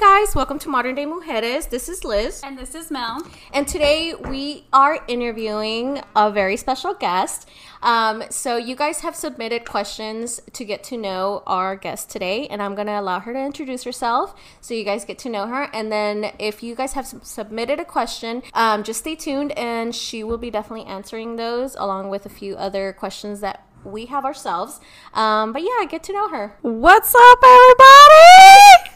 guys, 0.00 0.34
welcome 0.34 0.58
to 0.58 0.70
Modern 0.70 0.94
Day 0.94 1.04
Mujeres. 1.04 1.68
This 1.68 1.86
is 1.86 2.04
Liz. 2.04 2.40
And 2.42 2.58
this 2.58 2.74
is 2.74 2.90
Mel. 2.90 3.22
And 3.52 3.68
today 3.68 4.14
we 4.14 4.64
are 4.72 5.04
interviewing 5.08 6.00
a 6.16 6.32
very 6.32 6.56
special 6.56 6.94
guest. 6.94 7.46
Um, 7.82 8.22
so, 8.30 8.56
you 8.56 8.76
guys 8.76 9.00
have 9.00 9.14
submitted 9.14 9.66
questions 9.66 10.40
to 10.54 10.64
get 10.64 10.82
to 10.84 10.96
know 10.96 11.42
our 11.46 11.76
guest 11.76 12.08
today, 12.08 12.46
and 12.46 12.62
I'm 12.62 12.74
going 12.74 12.86
to 12.86 12.98
allow 12.98 13.20
her 13.20 13.34
to 13.34 13.38
introduce 13.38 13.84
herself 13.84 14.34
so 14.62 14.72
you 14.72 14.84
guys 14.84 15.04
get 15.04 15.18
to 15.18 15.28
know 15.28 15.46
her. 15.46 15.64
And 15.74 15.92
then, 15.92 16.32
if 16.38 16.62
you 16.62 16.74
guys 16.74 16.94
have 16.94 17.06
submitted 17.22 17.78
a 17.78 17.84
question, 17.84 18.42
um, 18.54 18.82
just 18.82 19.00
stay 19.00 19.16
tuned 19.16 19.52
and 19.52 19.94
she 19.94 20.24
will 20.24 20.38
be 20.38 20.50
definitely 20.50 20.86
answering 20.86 21.36
those 21.36 21.74
along 21.74 22.08
with 22.08 22.24
a 22.24 22.30
few 22.30 22.56
other 22.56 22.94
questions 22.94 23.40
that 23.40 23.66
we 23.84 24.06
have 24.06 24.24
ourselves. 24.24 24.80
Um, 25.12 25.52
but 25.52 25.60
yeah, 25.60 25.84
get 25.86 26.02
to 26.04 26.14
know 26.14 26.30
her. 26.30 26.56
What's 26.62 27.14
up, 27.14 27.38
everybody? 27.44 28.90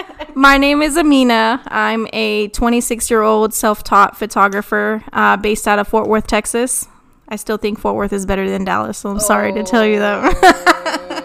My 0.34 0.58
name 0.58 0.82
is 0.82 0.96
Amina. 0.96 1.62
I'm 1.66 2.06
a 2.12 2.48
26 2.48 3.10
year 3.10 3.22
old 3.22 3.54
self 3.54 3.84
taught 3.84 4.16
photographer 4.16 5.04
uh, 5.12 5.36
based 5.36 5.68
out 5.68 5.78
of 5.78 5.88
Fort 5.88 6.08
Worth, 6.08 6.26
Texas. 6.26 6.88
I 7.28 7.36
still 7.36 7.56
think 7.56 7.78
Fort 7.78 7.96
Worth 7.96 8.12
is 8.12 8.26
better 8.26 8.48
than 8.48 8.64
Dallas, 8.64 8.98
so 8.98 9.10
I'm 9.10 9.20
sorry 9.20 9.52
to 9.52 9.62
tell 9.62 9.84
you 9.86 9.98
that. 10.00 11.22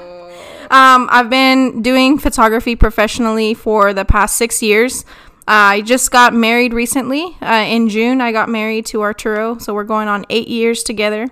um, 0.71 1.09
I've 1.11 1.29
been 1.29 1.81
doing 1.81 2.17
photography 2.17 2.75
professionally 2.75 3.53
for 3.53 3.93
the 3.93 4.05
past 4.05 4.37
six 4.37 4.61
years. 4.61 5.03
Uh, 5.47 5.81
I 5.81 5.81
just 5.81 6.11
got 6.11 6.33
married 6.33 6.73
recently. 6.73 7.35
Uh, 7.41 7.65
in 7.67 7.89
June, 7.89 8.21
I 8.21 8.31
got 8.31 8.49
married 8.49 8.85
to 8.87 9.01
Arturo, 9.01 9.57
so 9.57 9.73
we're 9.73 9.83
going 9.83 10.07
on 10.07 10.25
eight 10.29 10.47
years 10.47 10.83
together. 10.83 11.27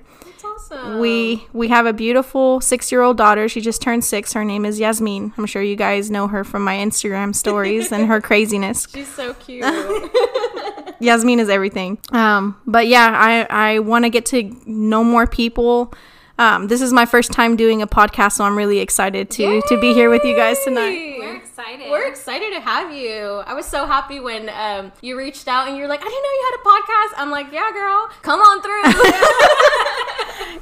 Awesome. 0.58 1.00
We 1.00 1.46
we 1.54 1.68
have 1.68 1.86
a 1.86 1.94
beautiful 1.94 2.60
six 2.62 2.92
year 2.92 3.04
old 3.04 3.16
daughter. 3.16 3.48
She 3.48 3.62
just 3.62 3.80
turned 3.80 4.04
six. 4.04 4.34
Her 4.34 4.44
name 4.44 4.66
is 4.66 4.80
Yasmin. 4.80 5.34
I'm 5.38 5.46
sure 5.46 5.62
you 5.62 5.76
guys 5.76 6.10
know 6.10 6.28
her 6.28 6.44
from 6.44 6.64
my 6.64 6.76
Instagram 6.78 7.36
stories 7.36 7.92
and 7.92 8.08
her 8.08 8.20
craziness. 8.30 8.88
She's 8.92 9.08
so 9.14 9.36
cute. 9.36 9.64
Yasmin 11.00 11.40
is 11.40 11.48
everything. 11.50 12.00
Um, 12.12 12.60
but 12.66 12.88
yeah, 12.88 13.12
I 13.14 13.76
I 13.76 13.80
want 13.80 14.06
to 14.06 14.10
get 14.10 14.26
to 14.28 14.52
know 14.66 15.04
more 15.04 15.28
people. 15.28 15.94
Um, 16.40 16.68
this 16.68 16.82
is 16.82 16.92
my 16.92 17.06
first 17.06 17.32
time 17.32 17.56
doing 17.56 17.84
a 17.84 17.88
podcast, 17.88 18.34
so 18.34 18.44
I'm 18.44 18.58
really 18.58 18.80
excited 18.80 19.30
to 19.32 19.62
to 19.68 19.80
be 19.80 19.94
here 19.94 20.10
with 20.10 20.24
you 20.24 20.36
guys 20.36 20.58
tonight. 20.64 21.17
We're 21.58 21.64
excited. 21.64 21.90
We're 21.90 22.08
excited 22.08 22.54
to 22.54 22.60
have 22.60 22.94
you. 22.94 23.42
I 23.46 23.56
was 23.56 23.66
so 23.66 23.88
happy 23.88 24.20
when 24.20 24.48
um, 24.50 24.92
you 25.02 25.18
reached 25.18 25.48
out 25.48 25.68
and 25.68 25.76
you're 25.76 25.88
like, 25.88 26.02
I 26.02 26.04
didn't 26.04 26.22
know 26.24 26.30
you 26.30 26.52
had 26.52 26.56
a 26.60 26.64
podcast. 26.70 27.22
I'm 27.22 27.32
like, 27.32 27.52
yeah, 27.52 27.72
girl, 27.72 28.10
come 28.22 28.40
on 28.40 28.62
through. 28.62 28.84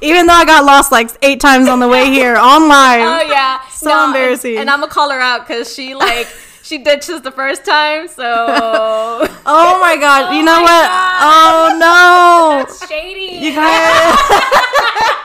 Even 0.08 0.26
though 0.26 0.32
I 0.32 0.46
got 0.46 0.64
lost 0.64 0.90
like 0.92 1.10
eight 1.20 1.38
times 1.38 1.68
on 1.68 1.80
the 1.80 1.88
way 1.88 2.06
here 2.06 2.36
online. 2.36 3.00
oh 3.02 3.20
yeah, 3.28 3.60
So 3.68 4.06
embarrassing. 4.06 4.56
And, 4.56 4.70
I'm 4.70 4.80
gonna 4.80 4.90
call 4.90 5.10
her 5.10 5.20
out 5.20 5.46
because 5.46 5.74
she 5.74 5.94
like 5.94 6.28
she 6.62 6.78
ditched 6.78 7.10
us 7.10 7.20
the 7.20 7.30
first 7.30 7.66
time. 7.66 8.08
So 8.08 8.24
Oh 8.24 9.78
my 9.80 9.96
god! 10.00 10.34
you 10.34 10.42
know 10.42 10.56
my 10.56 10.62
what? 10.62 10.88
Oh 11.20 12.66
no! 12.78 12.86
Shady. 12.88 13.44
You 13.44 13.54
guys. 13.54 15.22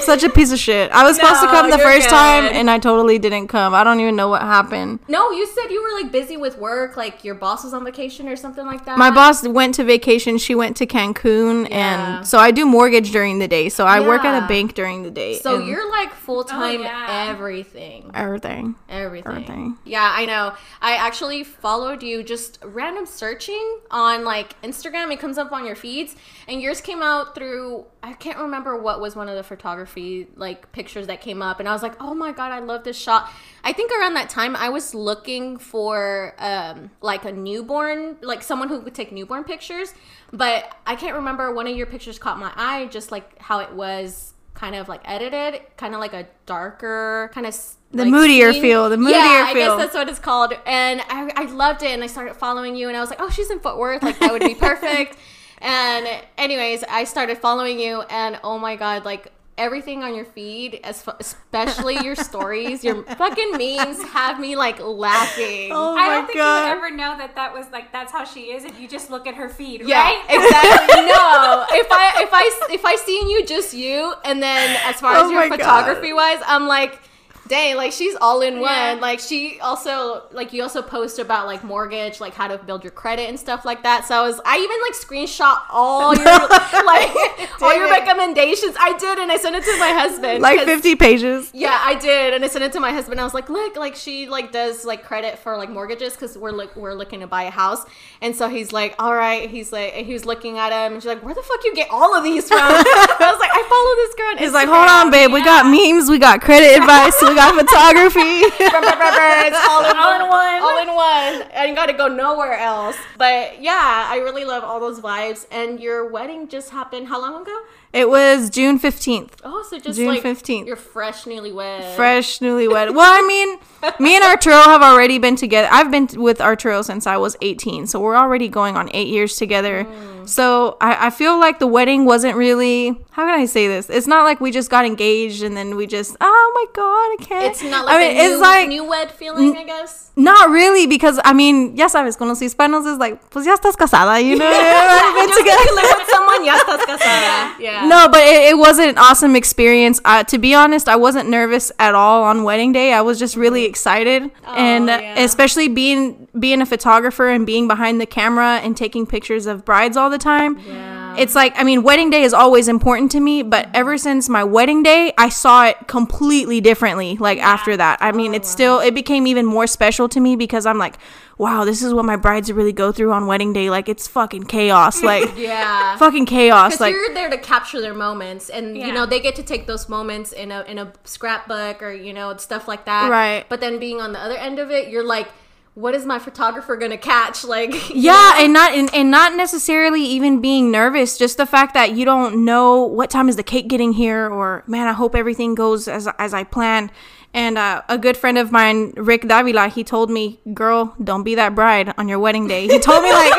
Such 0.00 0.22
a 0.22 0.30
piece 0.30 0.52
of 0.52 0.58
shit. 0.58 0.90
I 0.92 1.04
was 1.04 1.16
supposed 1.16 1.40
to 1.40 1.46
come 1.46 1.70
the 1.70 1.78
you're 1.78 1.86
first 1.86 2.08
time 2.08 2.44
and 2.44 2.70
I 2.70 2.78
totally 2.78 3.18
didn't 3.18 3.48
come. 3.48 3.74
I 3.74 3.84
don't 3.84 4.00
even 4.00 4.16
know 4.16 4.28
what 4.28 4.42
happened. 4.42 5.00
no, 5.08 5.30
you 5.30 5.46
said 5.46 5.70
you 5.70 5.82
were 5.82 6.02
like 6.02 6.12
busy 6.12 6.36
with 6.36 6.58
work, 6.58 6.96
like 6.96 7.24
your 7.24 7.34
boss 7.34 7.64
was 7.64 7.72
on 7.72 7.84
vacation 7.84 8.28
or 8.28 8.36
something 8.36 8.66
like 8.66 8.84
that. 8.84 8.98
My 8.98 9.10
boss 9.10 9.46
went 9.46 9.74
to 9.76 9.84
vacation. 9.84 10.38
She 10.38 10.54
went 10.54 10.76
to 10.78 10.86
Cancun, 10.86 11.68
Yeah. 11.70 12.18
and 12.18 12.26
so 12.26 12.38
I 12.38 12.50
do 12.50 12.66
mortgage 12.66 13.12
during 13.12 13.38
the 13.38 13.48
day. 13.48 13.68
So 13.68 13.86
I 13.86 14.00
work 14.00 14.24
at 14.24 14.42
a 14.42 14.46
bank 14.46 14.74
during 14.74 15.02
the 15.02 15.10
day. 15.10 15.38
So 15.38 15.58
you're 15.58 15.90
like 15.90 16.12
full 16.12 16.44
time 16.44 16.80
oh, 16.80 16.84
yeah. 16.84 17.28
everything. 17.30 18.10
everything. 18.14 18.74
Everything. 18.88 19.32
Everything. 19.32 19.78
Yeah, 19.84 20.12
I 20.14 20.26
know. 20.26 20.54
I 20.80 20.94
actually 20.94 21.44
followed 21.44 22.02
you 22.02 22.22
just 22.22 22.58
random 22.64 23.06
searching 23.06 23.78
on 23.90 24.24
like 24.24 24.60
Instagram. 24.62 25.12
It 25.12 25.20
comes 25.20 25.38
up 25.38 25.52
on 25.52 25.64
your 25.64 25.76
feeds, 25.76 26.16
and 26.48 26.60
yours 26.60 26.80
came 26.80 27.02
out 27.02 27.34
through. 27.34 27.86
I 28.02 28.12
can't 28.12 28.38
remember 28.38 28.76
what 28.76 29.00
was 29.00 29.16
one 29.16 29.28
of 29.28 29.36
the 29.36 29.42
photography 29.86 30.26
like 30.36 30.70
pictures 30.72 31.06
that 31.06 31.20
came 31.20 31.42
up, 31.42 31.60
and 31.60 31.68
I 31.68 31.72
was 31.72 31.82
like, 31.82 31.94
oh 32.00 32.14
my 32.14 32.32
god, 32.32 32.52
I 32.52 32.60
love 32.60 32.84
this 32.84 32.98
shot. 32.98 33.30
I 33.62 33.72
think 33.72 33.90
around 33.92 34.14
that 34.14 34.28
time 34.30 34.56
I 34.56 34.68
was 34.68 34.94
looking 34.94 35.58
for 35.58 36.34
um 36.38 36.90
like 37.00 37.24
a 37.24 37.32
newborn, 37.32 38.16
like 38.22 38.42
someone 38.42 38.68
who 38.68 38.80
would 38.80 38.94
take 38.94 39.12
newborn 39.12 39.44
pictures, 39.44 39.94
but 40.32 40.74
I 40.86 40.96
can't 40.96 41.14
remember. 41.16 41.52
One 41.52 41.66
of 41.66 41.76
your 41.76 41.86
pictures 41.86 42.18
caught 42.18 42.38
my 42.38 42.52
eye, 42.56 42.86
just 42.86 43.10
like 43.12 43.38
how 43.40 43.60
it 43.60 43.72
was 43.72 44.34
kind 44.54 44.76
of 44.76 44.88
like 44.88 45.00
edited, 45.04 45.60
kind 45.76 45.94
of 45.94 46.00
like 46.00 46.14
a 46.14 46.26
darker 46.46 47.30
kind 47.34 47.46
of 47.46 47.54
The 47.90 48.04
moodier 48.04 48.52
feel, 48.52 48.88
the 48.88 48.96
moodier 48.96 49.18
yeah, 49.18 49.46
I 49.48 49.52
feel. 49.52 49.76
guess 49.76 49.86
that's 49.86 49.94
what 49.94 50.08
it's 50.08 50.20
called. 50.20 50.52
And 50.66 51.00
I, 51.08 51.30
I 51.36 51.44
loved 51.46 51.82
it, 51.82 51.90
and 51.90 52.02
I 52.04 52.06
started 52.06 52.34
following 52.34 52.76
you, 52.76 52.88
and 52.88 52.96
I 52.96 53.00
was 53.00 53.10
like, 53.10 53.20
oh, 53.20 53.30
she's 53.30 53.50
in 53.50 53.58
Fort 53.60 53.78
Worth, 53.78 54.02
like 54.02 54.18
that 54.20 54.32
would 54.32 54.42
be 54.42 54.54
perfect. 54.70 55.16
and 55.58 56.06
anyways, 56.38 56.84
I 56.84 57.04
started 57.04 57.38
following 57.38 57.80
you, 57.80 58.02
and 58.02 58.38
oh 58.44 58.58
my 58.58 58.76
god, 58.76 59.04
like 59.04 59.32
everything 59.56 60.02
on 60.02 60.14
your 60.14 60.24
feed, 60.24 60.80
as 60.82 61.02
fu- 61.02 61.12
especially 61.20 61.98
your 62.04 62.16
stories, 62.16 62.82
your 62.82 63.02
fucking 63.16 63.52
memes 63.52 64.02
have 64.04 64.40
me 64.40 64.56
like 64.56 64.80
laughing. 64.80 65.70
Oh 65.72 65.96
I 65.96 66.08
don't 66.08 66.26
think 66.26 66.38
god! 66.38 66.58
you 66.58 66.62
would 66.70 66.76
ever 66.78 66.90
know 66.96 67.16
that 67.18 67.34
that 67.36 67.52
was 67.54 67.66
like 67.70 67.92
that's 67.92 68.10
how 68.12 68.24
she 68.24 68.52
is 68.52 68.64
if 68.64 68.78
you 68.80 68.88
just 68.88 69.10
look 69.10 69.26
at 69.26 69.34
her 69.36 69.48
feed, 69.48 69.82
Yeah, 69.86 70.00
right? 70.02 70.22
exactly. 70.28 71.02
no, 71.06 71.66
if 71.70 71.86
I 71.90 72.22
if 72.22 72.30
I 72.32 72.72
if 72.74 72.84
I 72.84 72.96
seen 72.96 73.28
you 73.30 73.44
just 73.46 73.74
you, 73.74 74.14
and 74.24 74.42
then 74.42 74.76
as 74.86 75.00
far 75.00 75.14
oh 75.14 75.18
as 75.18 75.22
Oh 75.26 75.30
your 75.30 75.40
my 75.40 75.48
God. 75.48 75.58
photography 75.58 76.12
wise, 76.12 76.40
I'm 76.46 76.66
like, 76.66 77.00
dang, 77.48 77.76
like 77.76 77.92
she's 77.92 78.14
all 78.20 78.40
in 78.40 78.54
one. 78.60 78.70
Yeah. 78.70 78.98
Like 79.00 79.20
she 79.20 79.58
also 79.60 80.24
like 80.32 80.52
you 80.52 80.62
also 80.62 80.82
post 80.82 81.18
about 81.18 81.46
like 81.46 81.62
mortgage, 81.64 82.20
like 82.20 82.34
how 82.34 82.48
to 82.48 82.58
build 82.58 82.82
your 82.84 82.90
credit 82.90 83.28
and 83.28 83.38
stuff 83.38 83.64
like 83.64 83.82
that. 83.82 84.04
So 84.06 84.14
I 84.16 84.22
was 84.26 84.40
I 84.44 84.58
even 84.58 84.78
like 84.82 84.94
screenshot 84.94 85.58
all 85.70 86.14
your 86.16 86.24
like 86.24 87.62
all 87.62 87.76
your 87.76 87.90
recommendations. 87.90 88.76
I 88.78 88.96
did, 88.98 89.18
and 89.18 89.30
I 89.30 89.36
sent 89.36 89.56
it 89.56 89.64
to 89.64 89.78
my 89.78 89.90
husband. 89.90 90.40
like 90.42 90.60
50 90.60 90.96
pages. 90.96 91.50
yeah, 91.54 91.78
I 91.82 91.94
did, 91.96 92.34
and 92.34 92.44
I 92.44 92.48
sent 92.48 92.64
it 92.64 92.72
to 92.72 92.80
my 92.80 92.92
husband. 92.92 93.20
I 93.20 93.24
was 93.24 93.34
like, 93.34 93.48
"Look, 93.48 93.76
like 93.76 93.94
she 93.96 94.28
like 94.28 94.52
does 94.52 94.84
like 94.84 95.04
credit 95.04 95.38
for 95.38 95.56
like 95.56 95.70
mortgages 95.70 96.14
because 96.14 96.36
we're 96.36 96.50
like 96.52 96.74
we're 96.76 96.94
looking 96.94 97.20
to 97.20 97.26
buy 97.26 97.44
a 97.44 97.50
house." 97.50 97.84
And 98.20 98.34
so 98.34 98.48
he's 98.48 98.72
like, 98.72 98.94
"All 98.98 99.14
right." 99.14 99.48
He's 99.50 99.72
like, 99.72 99.92
he 99.94 100.12
was 100.12 100.24
looking 100.24 100.58
at 100.58 100.72
him, 100.72 100.94
and 100.94 101.02
she's 101.02 101.08
like, 101.08 101.22
"Where 101.22 101.34
the 101.34 101.42
fuck 101.42 101.62
you 101.64 101.74
get 101.74 101.88
all 101.90 102.14
of 102.16 102.24
these 102.24 102.48
from?" 102.48 102.58
I 102.60 103.28
was 103.30 103.38
like, 103.40 103.50
"I 103.52 103.62
follow 103.68 103.94
this 103.96 104.14
girl." 104.14 104.24
He's 104.44 104.52
like, 104.52 104.68
hold 104.68 104.88
on, 104.88 105.10
babe. 105.10 105.32
We 105.32 105.42
got 105.44 105.66
memes. 105.66 106.10
We 106.10 106.18
got 106.18 106.40
credit 106.40 106.76
advice. 106.80 107.14
We 107.34 107.40
got 107.40 107.58
photography. 107.58 108.20
It's 108.54 109.68
all 109.68 109.84
in, 109.84 109.96
All 109.96 110.14
in 110.14 110.28
one. 110.28 110.62
All 110.62 110.78
in 110.80 110.88
one. 110.88 111.50
I 111.52 111.72
got 111.74 111.86
to 111.86 111.92
go 111.92 112.06
nowhere 112.06 112.56
else. 112.56 112.96
But 113.18 113.60
yeah, 113.60 114.06
I 114.08 114.18
really 114.18 114.44
love 114.44 114.62
all 114.62 114.78
those 114.78 115.00
vibes. 115.00 115.44
And 115.50 115.80
your 115.80 116.08
wedding 116.08 116.46
just 116.46 116.70
happened 116.70 117.08
how 117.08 117.20
long 117.20 117.42
ago? 117.42 117.58
It 117.94 118.08
was 118.08 118.50
June 118.50 118.78
15th. 118.78 119.30
Oh, 119.44 119.64
so 119.70 119.78
just 119.78 119.96
June 119.96 120.08
like 120.08 120.22
15th. 120.22 120.66
You're 120.66 120.76
fresh, 120.76 121.24
newlywed. 121.24 121.94
Fresh, 121.94 122.38
newlywed. 122.40 122.92
Well, 122.94 123.12
I 123.12 123.26
mean, 123.26 123.58
me 124.00 124.16
and 124.16 124.24
Arturo 124.24 124.56
have 124.56 124.82
already 124.82 125.18
been 125.18 125.36
together. 125.36 125.68
I've 125.70 125.90
been 125.90 126.08
with 126.16 126.40
Arturo 126.40 126.82
since 126.82 127.06
I 127.06 127.16
was 127.16 127.36
18, 127.40 127.86
so 127.86 128.00
we're 128.00 128.16
already 128.16 128.48
going 128.48 128.76
on 128.76 128.90
eight 128.92 129.08
years 129.08 129.36
together. 129.36 129.84
Mm. 129.84 130.14
So 130.28 130.76
I, 130.80 131.06
I 131.06 131.10
feel 131.10 131.38
like 131.38 131.58
the 131.58 131.66
wedding 131.66 132.04
wasn't 132.04 132.36
really. 132.36 132.96
How 133.10 133.26
can 133.26 133.38
I 133.38 133.44
say 133.44 133.68
this? 133.68 133.88
It's 133.88 134.06
not 134.06 134.24
like 134.24 134.40
we 134.40 134.50
just 134.50 134.70
got 134.70 134.84
engaged 134.84 135.42
and 135.42 135.56
then 135.56 135.76
we 135.76 135.86
just. 135.86 136.16
Oh 136.20 136.52
my 136.54 136.66
god, 136.74 136.82
I 136.82 137.16
can't. 137.20 137.44
It's 137.52 137.62
not 137.62 137.84
like 137.84 137.94
I 137.94 137.98
mean, 137.98 138.10
a 138.10 138.14
new, 138.14 138.32
it's 138.32 138.40
like 138.40 138.68
new 138.68 138.84
wed 138.84 139.10
feeling, 139.12 139.56
I 139.56 139.64
guess. 139.64 140.10
not 140.16 140.50
really 140.50 140.86
because 140.86 141.20
I 141.24 141.32
mean, 141.32 141.76
yes, 141.76 141.94
ya 141.94 142.00
sabes, 142.00 142.16
con 142.18 142.28
los 142.28 142.40
hispanos 142.40 142.86
is 142.90 142.98
like, 142.98 143.30
pues 143.30 143.46
ya 143.46 143.54
estás 143.56 143.76
casada, 143.76 144.24
you 144.24 144.36
know. 144.36 144.46
I've 144.46 145.14
been 145.28 145.36
together. 145.36 145.60
if 145.60 145.66
you 145.66 145.74
live 145.76 145.94
with 145.98 146.08
someone, 146.08 146.44
ya 146.44 146.56
estás 146.58 146.86
casada. 146.86 147.54
Yeah. 147.60 147.83
No, 147.88 148.08
but 148.08 148.20
it, 148.20 148.50
it 148.50 148.58
was 148.58 148.78
an 148.78 148.96
awesome 148.98 149.36
experience. 149.36 150.00
Uh, 150.04 150.24
to 150.24 150.38
be 150.38 150.54
honest, 150.54 150.88
I 150.88 150.96
wasn't 150.96 151.28
nervous 151.28 151.70
at 151.78 151.94
all 151.94 152.24
on 152.24 152.44
wedding 152.44 152.72
day. 152.72 152.92
I 152.92 153.00
was 153.00 153.18
just 153.18 153.36
really 153.36 153.64
excited, 153.64 154.30
and 154.46 154.90
uh, 154.90 154.98
yeah. 155.00 155.20
especially 155.20 155.68
being 155.68 156.28
being 156.38 156.60
a 156.60 156.66
photographer 156.66 157.28
and 157.28 157.46
being 157.46 157.68
behind 157.68 158.00
the 158.00 158.06
camera 158.06 158.58
and 158.62 158.76
taking 158.76 159.06
pictures 159.06 159.46
of 159.46 159.64
brides 159.64 159.96
all 159.96 160.10
the 160.10 160.18
time. 160.18 160.58
Yeah. 160.58 160.93
It's 161.18 161.34
like 161.34 161.54
I 161.56 161.64
mean, 161.64 161.82
wedding 161.82 162.10
day 162.10 162.22
is 162.22 162.32
always 162.32 162.68
important 162.68 163.10
to 163.12 163.20
me, 163.20 163.42
but 163.42 163.68
ever 163.74 163.96
since 163.98 164.28
my 164.28 164.44
wedding 164.44 164.82
day, 164.82 165.12
I 165.16 165.28
saw 165.28 165.66
it 165.66 165.86
completely 165.86 166.60
differently. 166.60 167.16
Like 167.16 167.38
after 167.38 167.76
that, 167.76 167.98
I 168.00 168.12
mean, 168.12 168.34
it's 168.34 168.48
oh, 168.48 168.52
still 168.52 168.80
it 168.80 168.94
became 168.94 169.26
even 169.26 169.46
more 169.46 169.66
special 169.66 170.08
to 170.10 170.20
me 170.20 170.36
because 170.36 170.66
I'm 170.66 170.78
like, 170.78 170.96
wow, 171.38 171.64
this 171.64 171.82
is 171.82 171.92
what 171.92 172.04
my 172.04 172.16
brides 172.16 172.52
really 172.52 172.72
go 172.72 172.92
through 172.92 173.12
on 173.12 173.26
wedding 173.26 173.52
day. 173.52 173.70
Like 173.70 173.88
it's 173.88 174.06
fucking 174.08 174.44
chaos, 174.44 175.02
like 175.12 175.36
Yeah. 175.36 175.96
fucking 175.96 176.26
chaos. 176.26 176.80
Like 176.80 176.92
you're 176.92 177.14
there 177.14 177.30
to 177.30 177.38
capture 177.38 177.80
their 177.80 177.94
moments, 177.94 178.48
and 178.50 178.76
you 178.76 178.92
know 178.92 179.06
they 179.06 179.20
get 179.20 179.36
to 179.36 179.42
take 179.42 179.66
those 179.66 179.88
moments 179.88 180.32
in 180.32 180.50
a 180.50 180.62
in 180.62 180.78
a 180.78 180.92
scrapbook 181.04 181.82
or 181.82 181.92
you 181.92 182.12
know 182.12 182.36
stuff 182.36 182.68
like 182.68 182.84
that. 182.86 183.10
Right. 183.10 183.46
But 183.48 183.60
then 183.60 183.78
being 183.78 184.00
on 184.00 184.12
the 184.12 184.20
other 184.20 184.36
end 184.36 184.58
of 184.58 184.70
it, 184.70 184.88
you're 184.88 185.04
like, 185.04 185.28
what 185.74 185.94
is 185.94 186.06
my 186.06 186.18
photographer 186.18 186.76
gonna 186.76 186.96
catch? 186.96 187.44
Like, 187.44 187.90
Yeah, 187.94 188.34
and 188.38 188.52
not 188.52 188.72
and, 188.72 188.92
and 188.94 189.10
not 189.10 189.34
necessarily 189.34 190.02
even 190.02 190.40
being 190.40 190.70
nervous. 190.70 191.18
Just 191.18 191.36
the 191.36 191.46
fact 191.46 191.74
that 191.74 191.92
you 191.92 192.04
don't 192.04 192.44
know 192.44 192.82
what 192.84 193.10
time 193.10 193.28
is 193.28 193.36
the 193.36 193.42
cake 193.42 193.68
getting 193.68 193.92
here, 193.92 194.28
or 194.28 194.62
man, 194.66 194.86
I 194.86 194.92
hope 194.92 195.14
everything 195.14 195.54
goes 195.54 195.88
as 195.88 196.08
as 196.18 196.32
I 196.32 196.44
planned. 196.44 196.92
And 197.32 197.58
uh, 197.58 197.82
a 197.88 197.98
good 197.98 198.16
friend 198.16 198.38
of 198.38 198.52
mine, 198.52 198.92
Rick 198.96 199.26
Davila, 199.26 199.68
he 199.68 199.82
told 199.82 200.10
me, 200.10 200.38
"Girl, 200.54 200.94
don't 201.02 201.24
be 201.24 201.34
that 201.34 201.54
bride 201.56 201.92
on 201.98 202.06
your 202.06 202.20
wedding 202.20 202.46
day." 202.46 202.68
He 202.68 202.78
told 202.78 203.02
me 203.02 203.12
like 203.12 203.32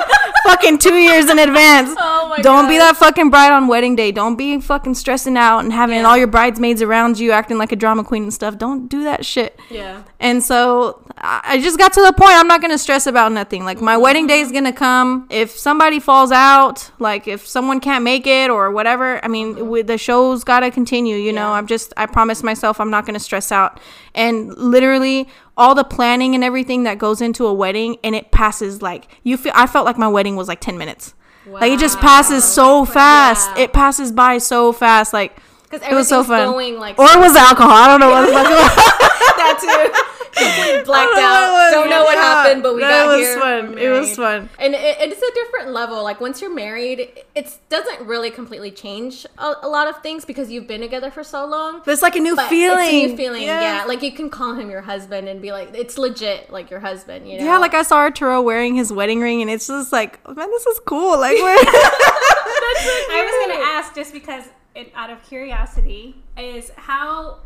fucking 0.46 0.78
two 0.78 0.96
years 0.96 1.30
in 1.30 1.40
advance. 1.40 1.96
Oh 2.08 2.36
don't 2.42 2.68
be 2.68 2.78
that 2.78 2.98
fucking 2.98 3.30
bride 3.30 3.52
on 3.52 3.68
wedding 3.68 3.96
day. 3.96 4.12
Don't 4.12 4.36
be 4.36 4.60
fucking 4.60 4.96
stressing 4.96 5.38
out 5.38 5.60
and 5.60 5.72
having 5.72 6.00
Yeah. 6.00 6.08
all 6.08 6.18
your 6.18 6.28
bridesmaids 6.28 6.82
around 6.82 7.18
you 7.18 7.32
acting 7.32 7.58
like 7.58 7.72
a 7.72 7.76
drama 7.76 8.04
queen 8.04 8.24
and 8.24 8.34
stuff. 8.34 8.58
Don't 8.58 8.88
do 8.88 9.04
that 9.04 9.26
shit. 9.26 9.58
yeah, 9.70 10.04
And 10.20 10.44
so 10.44 11.02
I 11.18 11.60
just 11.62 11.78
got 11.78 11.94
to 11.94 12.02
the 12.02 12.14
point 12.14 12.34
I'm 12.34 12.48
not 12.48 12.62
going 12.62 12.72
to 12.72 12.78
stress 12.78 13.08
about 13.08 13.32
nothing. 13.32 13.64
Like 13.64 13.82
my 13.82 13.94
mm-hmm. 13.94 14.02
wedding 14.04 14.28
day 14.28 14.42
is 14.42 14.52
going 14.52 14.66
to 14.66 14.74
come. 14.74 15.28
If 15.30 15.52
somebody 15.52 16.00
falls 16.00 16.32
out, 16.32 16.92
like 17.00 17.28
if 17.28 17.48
someone 17.48 17.80
can't 17.80 18.04
make 18.04 18.28
it 18.28 18.50
or 18.50 18.72
whatever, 18.72 19.24
I 19.24 19.28
mean, 19.28 19.56
mm-hmm. 19.56 19.68
with 19.68 19.88
the 19.88 19.98
show's 19.98 20.44
got 20.44 20.60
to 20.60 20.72
continue, 20.72 21.16
you 21.16 21.32
know. 21.32 21.50
Yeah. 21.52 21.58
I'm 21.58 21.68
just 21.68 21.94
I 21.98 22.06
promised 22.06 22.44
myself 22.44 22.80
I'm 22.80 22.92
not 22.92 23.06
going 23.06 23.16
to 23.16 23.20
stress 23.20 23.52
out. 23.52 23.80
And 24.14 24.56
literally 24.58 25.28
all 25.58 25.76
the 25.76 25.84
planning 25.84 26.36
and 26.36 26.44
everything 26.44 26.84
that 26.84 26.98
goes 26.98 27.22
into 27.22 27.46
a 27.46 27.54
wedding 27.54 27.98
and 28.04 28.16
it 28.16 28.32
passes 28.32 28.82
like 28.82 29.08
you 29.24 29.38
feel 29.38 29.54
I 29.56 29.68
felt 29.68 29.86
like 29.86 29.98
my 29.98 30.08
wedding 30.08 30.36
was 30.36 30.48
like 30.48 30.60
10 30.60 30.78
minutes. 30.78 31.14
Like 31.48 31.72
it 31.72 31.80
just 31.80 32.00
passes 32.00 32.44
so 32.44 32.86
fast. 32.86 33.50
Yeah. 33.56 33.64
It 33.64 33.74
passes 33.74 34.12
by 34.12 34.40
so 34.40 34.74
fast 34.74 35.14
like 35.14 35.38
it 35.72 35.94
was 35.94 36.08
so 36.08 36.24
fun. 36.24 36.50
going 36.52 36.80
like 36.80 36.98
or 37.00 37.06
it 37.06 37.20
was 37.20 37.36
alcohol. 37.36 37.72
I 37.72 37.88
don't 37.88 38.00
know 38.00 38.10
what 38.10 38.26
the 38.26 38.34
fuck 38.34 38.46
it 38.46 38.56
was. 38.56 38.76
that 39.38 40.04
too. 40.06 40.15
Completely 40.36 40.82
oh, 40.82 40.84
blacked 40.86 41.12
I 41.14 41.16
don't 41.16 41.22
know 41.22 41.26
out. 41.26 41.52
what 41.54 41.72
Don't 41.72 41.90
know 41.90 42.00
was. 42.00 42.06
what 42.06 42.18
happened, 42.18 42.64
but 42.64 42.76
we 42.76 42.82
That 42.82 43.06
got 43.06 43.18
was 43.18 43.28
here. 43.28 43.40
fun. 43.40 43.72
we're 43.76 43.80
It 43.96 44.00
was 44.00 44.16
fun. 44.16 44.50
and 44.60 44.74
it, 44.76 44.98
it's 45.00 45.22
a 45.22 45.34
different 45.34 45.72
level. 45.72 46.04
Like 46.04 46.20
once 46.20 46.42
you're 46.42 46.54
married, 46.54 47.10
it 47.36 47.58
doesn't 47.70 48.02
really 48.06 48.30
completely 48.32 48.72
change 48.72 49.26
a, 49.38 49.54
a 49.64 49.68
lot 49.68 49.88
of 49.88 50.02
things 50.04 50.26
because 50.26 50.52
you've 50.52 50.68
been 50.68 50.82
together 50.82 51.10
for 51.12 51.24
so 51.24 51.46
long. 51.46 51.82
But 51.86 51.92
it's 51.94 52.02
like 52.02 52.16
a 52.16 52.20
new 52.20 52.36
But 52.36 52.50
feeling. 52.50 52.80
It's 52.86 52.94
a 53.06 53.08
new 53.08 53.18
feeling, 53.18 53.44
Yeah. 53.44 53.80
yeah. 53.82 53.86
Like 53.86 54.02
you 54.02 54.12
can 54.12 54.30
call 54.30 54.54
him 54.56 54.70
your 54.70 54.82
husband 54.82 55.28
and 55.30 55.42
be 55.42 55.52
like, 55.52 55.70
it's 55.74 55.98
legit, 55.98 56.52
like 56.52 56.70
your 56.70 56.82
husband. 56.82 57.30
You 57.30 57.40
know? 57.40 57.46
Yeah, 57.46 57.58
like 57.58 57.74
I 57.74 57.84
saw 57.84 57.98
Arturo 57.98 58.42
wearing 58.42 58.76
his 58.76 58.92
wedding 58.92 59.22
ring, 59.22 59.42
and 59.42 59.50
it's 59.50 59.68
just 59.68 59.92
like, 59.94 60.20
oh, 60.26 60.34
man, 60.34 60.50
this 60.52 60.66
is 60.66 60.80
cool. 60.86 61.18
Like, 61.26 61.38
we're 61.38 61.56
I 61.58 63.48
was 63.48 63.54
gonna 63.54 63.64
ask 63.72 63.96
just 63.96 64.12
because, 64.14 64.44
it, 64.76 64.92
out 64.96 65.10
of 65.10 65.24
curiosity, 65.24 66.16
is 66.38 66.72
how 66.76 67.40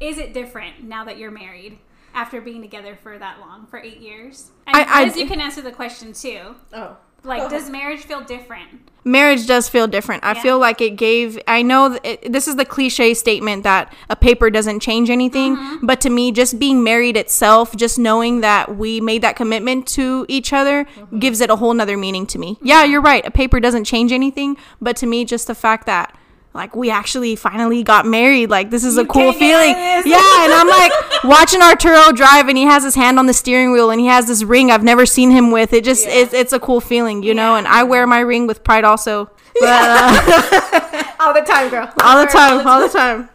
is 0.00 0.18
it 0.18 0.34
different 0.34 0.82
now 0.84 1.04
that 1.04 1.18
you're 1.18 1.30
married 1.30 1.78
after 2.14 2.40
being 2.40 2.62
together 2.62 2.96
for 3.02 3.18
that 3.18 3.40
long, 3.40 3.66
for 3.66 3.78
eight 3.78 3.98
years? 4.00 4.50
And 4.66 4.76
I- 4.76 4.80
I- 5.00 5.04
because 5.04 5.18
you 5.20 5.26
can 5.26 5.40
answer 5.40 5.60
the 5.62 5.72
question 5.72 6.12
too. 6.12 6.54
oh, 6.72 6.96
Like, 7.22 7.48
does 7.50 7.70
marriage 7.78 8.00
feel 8.02 8.20
different? 8.20 8.68
marriage 9.06 9.46
does 9.46 9.68
feel 9.68 9.86
different. 9.86 10.24
I 10.24 10.32
Yeah. 10.32 10.42
feel 10.42 10.58
like 10.58 10.80
it 10.80 10.96
gave. 10.96 11.38
I 11.46 11.60
know 11.62 11.98
it, 12.02 12.32
this 12.32 12.46
is 12.48 12.56
the 12.56 12.64
cliche 12.64 13.12
statement 13.14 13.62
that 13.64 13.92
a 14.08 14.16
paper 14.16 14.48
doesn't 14.50 14.80
change 14.80 15.10
anything, 15.10 15.56
Mm-hmm. 15.56 15.86
but 15.86 16.00
to 16.02 16.10
me, 16.10 16.32
just 16.32 16.58
being 16.58 16.82
married 16.82 17.16
itself, 17.16 17.74
just 17.76 17.98
knowing 17.98 18.40
that 18.40 18.76
we 18.76 19.00
made 19.02 19.20
that 19.22 19.36
commitment 19.36 19.86
to 19.88 20.24
each 20.28 20.52
other, 20.52 20.84
Mm-hmm. 20.84 21.18
gives 21.18 21.40
it 21.40 21.50
a 21.50 21.56
whole 21.56 21.74
nother 21.74 21.96
meaning 21.98 22.26
to 22.28 22.38
me. 22.38 22.58
Yeah, 22.62 22.84
you're 22.84 23.02
right. 23.02 23.26
A 23.26 23.30
paper 23.30 23.58
doesn't 23.60 23.84
change 23.84 24.10
anything, 24.12 24.56
but 24.80 24.96
to 24.96 25.06
me, 25.06 25.24
just 25.24 25.46
the 25.46 25.54
fact 25.54 25.86
that. 25.86 26.14
Like 26.54 26.76
we 26.76 26.88
actually 26.88 27.34
finally 27.34 27.82
got 27.82 28.06
married. 28.06 28.48
Like 28.48 28.70
this 28.70 28.84
is 28.84 28.96
a 28.96 29.04
cool 29.04 29.32
can't 29.32 29.38
get 29.40 29.54
out 29.54 29.74
feeling. 30.04 30.12
Yeah, 30.12 30.44
and 30.44 30.52
I'm 30.52 30.68
like 30.68 30.92
watching 31.24 31.60
Arturo 31.60 32.12
drive, 32.12 32.48
and 32.48 32.56
he 32.56 32.62
has 32.64 32.84
his 32.84 32.94
hand 32.94 33.18
on 33.18 33.26
the 33.26 33.32
steering 33.34 33.72
wheel, 33.72 33.90
and 33.90 34.00
he 34.00 34.06
has 34.06 34.28
this 34.28 34.44
ring 34.44 34.70
I've 34.70 34.84
never 34.84 35.04
seen 35.04 35.32
him 35.32 35.50
with. 35.50 35.72
It 35.72 35.82
just 35.84 36.06
Yeah. 36.06 36.14
it's, 36.14 36.32
it's 36.32 36.52
a 36.52 36.60
cool 36.60 36.80
feeling, 36.80 37.24
you 37.24 37.34
know. 37.34 37.56
And 37.56 37.66
I 37.66 37.82
wear 37.82 38.06
my 38.06 38.20
ring 38.20 38.46
with 38.46 38.62
pride 38.64 38.84
also. 38.84 39.30
But 39.60 39.68
uh, 39.70 41.04
all 41.20 41.32
the 41.34 41.40
time, 41.40 41.70
girl. 41.70 41.92
all 42.02 42.20
the 42.24 42.30
time, 42.30 42.66
all 42.66 42.80
the 42.80 42.88
time. 42.88 43.28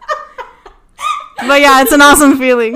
But 1.47 1.61
yeah, 1.61 1.81
it's 1.81 1.93
an 1.93 2.01
awesome 2.01 2.37
feeling. 2.37 2.73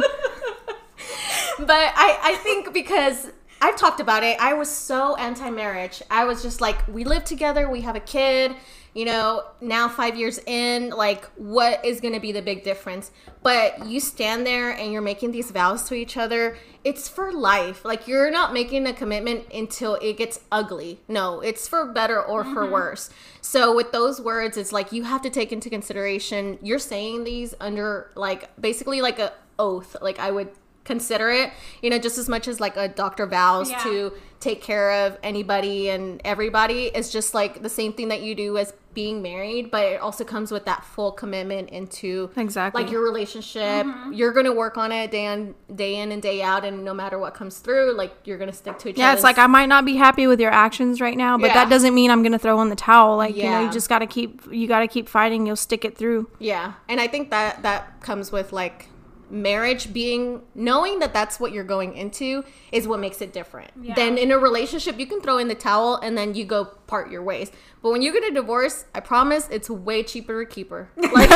but 1.60 1.70
I, 1.70 2.20
I 2.24 2.36
think 2.36 2.74
because 2.74 3.30
I've 3.64 3.78
talked 3.78 4.02
about 4.02 4.24
it, 4.24 4.38
I 4.42 4.56
was 4.56 4.70
so 4.70 5.16
anti 5.16 5.50
marriage. 5.50 6.04
I 6.12 6.26
was 6.26 6.42
just 6.42 6.60
like, 6.60 6.86
we 6.86 7.06
live 7.06 7.24
together, 7.24 7.70
we 7.70 7.80
have 7.80 7.96
a 7.96 8.02
kid, 8.02 8.58
you 8.94 9.06
know, 9.06 9.46
now 9.62 9.88
five 9.88 10.18
years 10.18 10.38
in, 10.46 10.90
like, 10.90 11.24
what 11.38 11.84
is 11.86 12.02
going 12.02 12.14
to 12.14 12.20
be 12.20 12.34
the 12.34 12.42
big 12.42 12.66
difference? 12.66 13.10
But 13.42 13.86
you 13.86 14.02
stand 14.02 14.46
there 14.46 14.72
and 14.72 14.92
you're 14.92 15.02
making 15.02 15.32
these 15.32 15.50
vows 15.50 15.88
to 15.88 15.96
each 15.96 16.18
other. 16.18 16.58
It's 16.84 17.08
for 17.08 17.32
life. 17.32 17.86
Like, 17.86 18.06
you're 18.06 18.30
not 18.30 18.52
making 18.52 18.86
a 18.86 18.92
commitment 18.92 19.46
until 19.54 19.96
it 20.02 20.18
gets 20.18 20.42
ugly. 20.52 21.00
No, 21.08 21.40
it's 21.40 21.66
for 21.66 21.86
better 21.86 22.22
or 22.22 22.44
for 22.44 22.64
mm-hmm. 22.64 22.74
worse. 22.74 23.12
So, 23.40 23.74
with 23.74 23.94
those 23.94 24.20
words, 24.20 24.58
it's 24.58 24.74
like 24.74 24.92
you 24.92 25.04
have 25.04 25.22
to 25.22 25.30
take 25.30 25.54
into 25.54 25.70
consideration 25.70 26.60
you're 26.62 26.80
saying 26.80 27.24
these 27.24 27.56
under, 27.62 28.12
like, 28.16 28.54
basically 28.60 29.02
like 29.02 29.20
a 29.20 29.32
oath. 29.58 29.96
Like, 30.02 30.20
I 30.20 30.32
would 30.32 30.50
consider 30.84 31.30
it 31.30 31.52
you 31.82 31.90
know 31.90 31.98
just 31.98 32.18
as 32.18 32.28
much 32.28 32.48
as 32.48 32.60
like 32.60 32.76
a 32.78 32.88
doctor 32.88 33.26
vows 33.26 33.70
Yeah. 33.70 33.84
to 33.84 34.14
take 34.40 34.62
care 34.62 35.06
of 35.06 35.18
anybody 35.24 35.90
and 35.90 36.22
everybody 36.26 36.92
it's 36.94 37.10
just 37.10 37.34
like 37.34 37.62
the 37.62 37.70
same 37.70 37.94
thing 37.94 38.10
that 38.10 38.22
you 38.22 38.36
do 38.36 38.58
as 38.58 38.74
being 38.94 39.22
married 39.22 39.72
but 39.72 39.86
it 39.86 40.02
also 40.02 40.24
comes 40.26 40.52
with 40.52 40.66
that 40.66 40.84
full 40.84 41.12
commitment 41.14 41.70
into 41.70 42.30
Exactly. 42.36 42.84
like 42.84 42.92
your 42.92 43.02
relationship 43.02 43.86
mm-hmm. 43.86 44.12
you're 44.12 44.34
gonna 44.34 44.54
work 44.54 44.78
on 44.78 44.92
it 44.92 45.10
day 45.10 45.26
in 45.26 45.56
day 45.74 45.96
in 45.96 46.12
and 46.12 46.22
day 46.22 46.42
out 46.44 46.66
and 46.66 46.84
no 46.84 46.94
matter 46.94 47.18
what 47.18 47.34
comes 47.34 47.60
through 47.60 47.94
like 47.96 48.14
you're 48.26 48.38
gonna 48.38 48.52
stick 48.54 48.78
to 48.80 48.90
each 48.90 48.96
other. 48.96 49.02
Yeah, 49.02 49.14
it's 49.14 49.24
like 49.24 49.38
I 49.38 49.48
might 49.48 49.68
not 49.68 49.86
be 49.86 49.96
happy 49.96 50.28
with 50.28 50.40
your 50.40 50.52
actions 50.52 51.00
right 51.02 51.18
now, 51.18 51.38
but 51.38 51.48
Yeah. 51.48 51.54
that 51.56 51.70
doesn't 51.70 51.96
mean 51.96 52.12
I'm 52.12 52.22
gonna 52.22 52.38
throw 52.38 52.62
in 52.62 52.70
the 52.70 52.76
towel. 52.76 53.18
Like 53.18 53.36
you 53.36 53.44
know, 53.50 53.62
you 53.62 53.72
just 53.72 53.90
gotta 53.90 54.06
keep 54.06 54.42
you 54.52 54.68
gotta 54.68 54.88
keep 54.88 55.08
fighting. 55.10 55.48
You'll 55.48 55.56
stick 55.56 55.86
it 55.86 55.98
through. 55.98 56.30
Yeah, 56.38 56.74
and 56.88 57.00
I 57.00 57.08
think 57.08 57.32
that 57.32 57.64
that 57.64 58.02
comes 58.02 58.32
with 58.32 58.52
like 58.54 58.90
marriage 59.34 59.92
being 59.92 60.44
knowing 60.54 61.00
that 61.00 61.12
that's 61.14 61.40
what 61.40 61.52
you're 61.52 61.64
going 61.64 61.98
into 61.98 62.44
is 62.72 62.88
what 62.88 63.00
makes 63.00 63.22
it 63.22 63.34
different. 63.34 63.72
Yeah. 63.82 63.96
Then 63.96 64.18
in 64.18 64.32
a 64.32 64.38
relationship, 64.38 65.00
you 65.00 65.08
can 65.08 65.22
throw 65.22 65.40
in 65.40 65.48
the 65.48 65.56
towel 65.56 65.96
and 65.98 66.18
then 66.18 66.36
you 66.36 66.46
go 66.46 66.66
part 66.66 67.12
your 67.12 67.24
ways. 67.24 67.52
But 67.82 67.92
when 67.92 68.02
you 68.02 68.14
get 68.14 68.24
a 68.24 68.32
divorce, 68.34 68.86
I 68.94 69.00
promise 69.00 69.48
it's 69.52 69.70
way 69.70 70.04
cheaper 70.04 70.46
to 70.46 70.52
keep 70.52 70.70
her. 70.70 70.90
Like, 71.14 71.30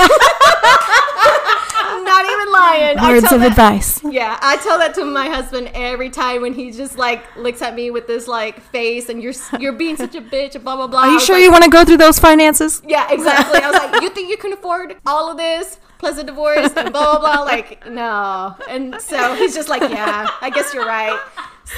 I'm 1.90 2.04
not 2.04 2.26
even 2.26 2.52
lying. 2.52 2.98
Words 2.98 3.32
of 3.32 3.40
that- 3.42 3.52
advice. 3.52 4.04
Yeah, 4.04 4.38
I 4.42 4.58
tell 4.58 4.78
that 4.80 4.94
to 4.96 5.06
my 5.06 5.30
husband 5.30 5.72
every 5.74 6.10
time 6.10 6.42
when 6.42 6.54
he 6.54 6.72
just 6.72 6.98
like 6.98 7.24
looks 7.38 7.62
at 7.62 7.76
me 7.76 7.92
with 7.92 8.08
this 8.08 8.28
like 8.28 8.60
face 8.62 9.10
and 9.10 9.22
you're 9.22 9.34
you're 9.60 9.74
being 9.74 9.96
such 9.96 10.16
a 10.16 10.22
bitch 10.22 10.56
and 10.56 10.64
blah 10.64 10.76
blah 10.76 10.88
blah. 10.88 11.02
Are 11.02 11.12
you 11.12 11.20
sure 11.20 11.36
like, 11.36 11.44
you 11.44 11.52
want 11.52 11.64
to 11.64 11.70
go 11.70 11.86
through 11.86 11.98
those 11.98 12.20
finances? 12.20 12.82
yeah, 12.86 13.12
exactly. 13.12 13.60
I 13.62 13.72
was 13.72 13.80
like, 13.80 14.02
you 14.02 14.10
think 14.10 14.30
you 14.30 14.38
can 14.38 14.54
afford 14.54 14.98
all 15.06 15.32
of 15.32 15.38
this 15.38 15.80
plus 16.00 16.18
a 16.18 16.24
divorce 16.24 16.72
and 16.76 16.92
blah 16.92 17.20
blah 17.20 17.20
blah? 17.20 17.44
Like, 17.44 17.88
no. 17.90 18.56
And 18.70 18.96
so 19.02 19.36
he's 19.36 19.56
just 19.56 19.70
like, 19.70 19.82
yeah, 19.82 20.28
I 20.42 20.50
guess 20.50 20.74
you're 20.74 20.86
right. 20.86 21.20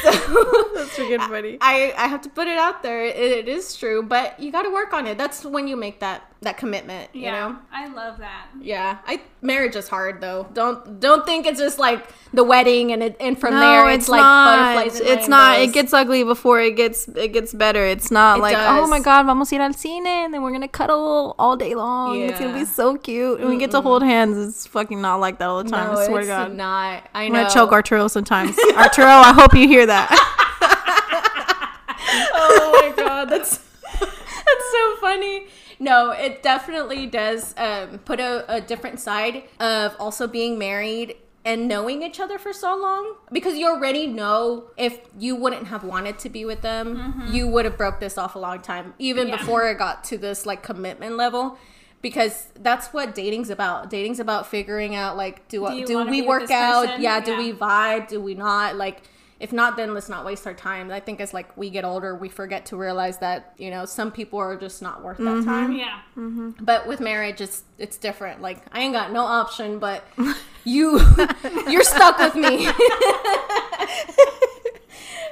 So 0.03 0.11
That's 0.75 0.95
freaking 0.97 1.27
funny. 1.27 1.57
I 1.61 1.93
I 1.97 2.07
have 2.07 2.21
to 2.21 2.29
put 2.29 2.47
it 2.47 2.57
out 2.57 2.83
there. 2.83 3.03
It, 3.05 3.15
it 3.17 3.47
is 3.47 3.75
true, 3.75 4.03
but 4.03 4.39
you 4.39 4.51
got 4.51 4.63
to 4.63 4.69
work 4.71 4.93
on 4.93 5.07
it. 5.07 5.17
That's 5.17 5.43
when 5.43 5.67
you 5.67 5.75
make 5.75 5.99
that 5.99 6.23
that 6.41 6.57
commitment. 6.57 7.09
You 7.13 7.23
Yeah, 7.23 7.31
know. 7.49 7.57
I 7.71 7.87
love 7.87 8.19
that. 8.19 8.47
Yeah, 8.61 8.99
I 9.05 9.19
marriage 9.41 9.75
is 9.75 9.87
hard 9.89 10.21
though. 10.21 10.47
Don't 10.53 10.99
don't 10.99 11.25
think 11.25 11.45
it's 11.45 11.59
just 11.59 11.79
like 11.79 12.07
the 12.33 12.43
wedding 12.43 12.91
and 12.93 13.01
it, 13.03 13.17
and 13.19 13.37
from 13.37 13.55
no, 13.55 13.59
there 13.59 13.89
it's, 13.89 14.03
it's, 14.03 14.09
like 14.09 14.21
not. 14.21 14.75
butterflies. 14.75 14.99
And 15.01 15.09
It's 15.09 15.27
not. 15.27 15.59
It 15.59 15.73
gets 15.73 15.91
ugly 15.91 16.23
before 16.23 16.61
it 16.61 16.75
gets 16.77 17.07
it 17.09 17.33
gets 17.33 17.53
better. 17.53 17.83
It's 17.83 18.09
not 18.11 18.37
It 18.37 18.41
like 18.41 18.55
oh 18.57 18.87
my 18.87 18.99
god, 18.99 19.25
vamos 19.25 19.51
a 19.51 19.55
ir 19.55 19.61
al 19.61 19.73
cine, 19.73 20.05
and 20.05 20.33
then 20.33 20.41
we're 20.43 20.51
gonna 20.51 20.67
cuddle 20.67 21.35
all 21.39 21.57
day 21.57 21.73
long. 21.75 22.21
It's 22.21 22.39
gonna 22.39 22.53
be 22.53 22.65
so 22.65 22.95
cute, 22.95 23.39
and 23.41 23.49
we 23.49 23.57
get 23.57 23.71
to 23.71 23.81
hold 23.81 24.03
hands. 24.03 24.37
It's 24.37 24.67
fucking 24.67 25.01
not 25.01 25.19
like 25.19 25.39
that 25.39 25.45
all 25.49 25.63
the 25.63 25.69
time. 25.69 25.91
No, 25.93 25.99
I 25.99 26.05
swear 26.05 26.19
it's 26.19 26.27
to 26.29 26.33
God. 26.33 26.53
not. 26.55 27.03
I 27.13 27.27
know. 27.27 27.35
I'm 27.39 27.43
gonna 27.43 27.53
choke 27.53 27.71
Arturo 27.73 28.07
sometimes. 28.07 28.55
Arturo, 28.77 29.07
I 29.07 29.33
hope 29.33 29.53
you 29.55 29.67
hear 29.67 29.78
that. 29.85 30.09
oh 32.33 32.79
my 32.81 33.03
god, 33.03 33.25
that's 33.29 33.57
that's 33.57 34.71
so 34.71 34.95
funny. 35.01 35.47
No, 35.79 36.11
it 36.11 36.43
definitely 36.43 37.05
does 37.05 37.53
um, 37.57 37.99
put 37.99 38.19
a, 38.19 38.45
a 38.53 38.61
different 38.61 38.99
side 38.99 39.43
of 39.59 39.95
also 39.99 40.27
being 40.27 40.57
married 40.59 41.15
and 41.45 41.69
knowing 41.69 42.03
each 42.03 42.19
other 42.19 42.37
for 42.37 42.51
so 42.51 42.75
long 42.75 43.15
because 43.31 43.57
you 43.57 43.65
already 43.65 44.05
know 44.05 44.65
if 44.77 44.99
you 45.17 45.37
wouldn't 45.37 45.67
have 45.67 45.85
wanted 45.85 46.19
to 46.19 46.29
be 46.29 46.43
with 46.43 46.61
them, 46.61 47.29
you 47.31 47.47
would 47.47 47.63
have 47.63 47.77
broke 47.77 48.01
this 48.01 48.17
off 48.17 48.35
a 48.35 48.39
long 48.39 48.59
time, 48.61 48.93
even 48.99 49.29
Yeah. 49.29 49.37
before 49.37 49.67
it 49.69 49.77
got 49.77 50.03
to 50.05 50.17
this 50.17 50.45
like 50.45 50.63
commitment 50.63 51.15
level. 51.15 51.57
Because 52.01 52.47
that's 52.57 52.87
what 52.93 53.13
dating's 53.13 53.49
about. 53.49 53.89
Dating's 53.89 54.21
about 54.21 54.47
figuring 54.47 54.95
out 54.95 55.17
like, 55.17 55.49
do, 55.49 55.67
Do 55.67 55.85
do 55.85 56.05
we 56.05 56.21
work 56.21 56.49
out? 56.49 56.85
person? 56.85 57.01
Yeah. 57.01 57.19
Do 57.19 57.37
we 57.37 57.51
vibe? 57.51 58.07
Do 58.07 58.21
we 58.21 58.35
not? 58.35 58.77
Like, 58.77 59.01
if 59.39 59.53
not, 59.53 59.77
then 59.77 59.93
let's 59.93 60.09
not 60.09 60.25
waste 60.25 60.45
our 60.45 60.53
time. 60.53 60.91
I 60.91 60.99
think 60.99 61.21
as 61.21 61.33
like 61.33 61.55
we 61.55 61.69
get 61.69 61.85
older, 61.85 62.13
we 62.15 62.27
forget 62.27 62.65
to 62.67 62.77
realize 62.77 63.19
that 63.19 63.53
you 63.57 63.71
know 63.71 63.85
some 63.85 64.11
people 64.11 64.37
are 64.39 64.57
just 64.57 64.81
not 64.81 65.01
worth 65.01 65.17
that 65.17 65.23
mm-hmm. 65.23 65.49
time. 65.49 65.71
Yeah. 65.71 65.99
Mm-hmm. 66.17 66.63
But 66.63 66.87
with 66.87 66.99
marriage, 66.99 67.39
it's 67.39 67.63
it's 67.77 67.97
different. 67.97 68.41
Like 68.41 68.63
I 68.71 68.81
ain't 68.81 68.93
got 68.93 69.13
no 69.13 69.21
option, 69.21 69.79
but 69.79 70.03
you 70.65 70.99
you're 71.67 71.83
stuck 71.83 72.19
with 72.19 72.35
me. 72.35 72.67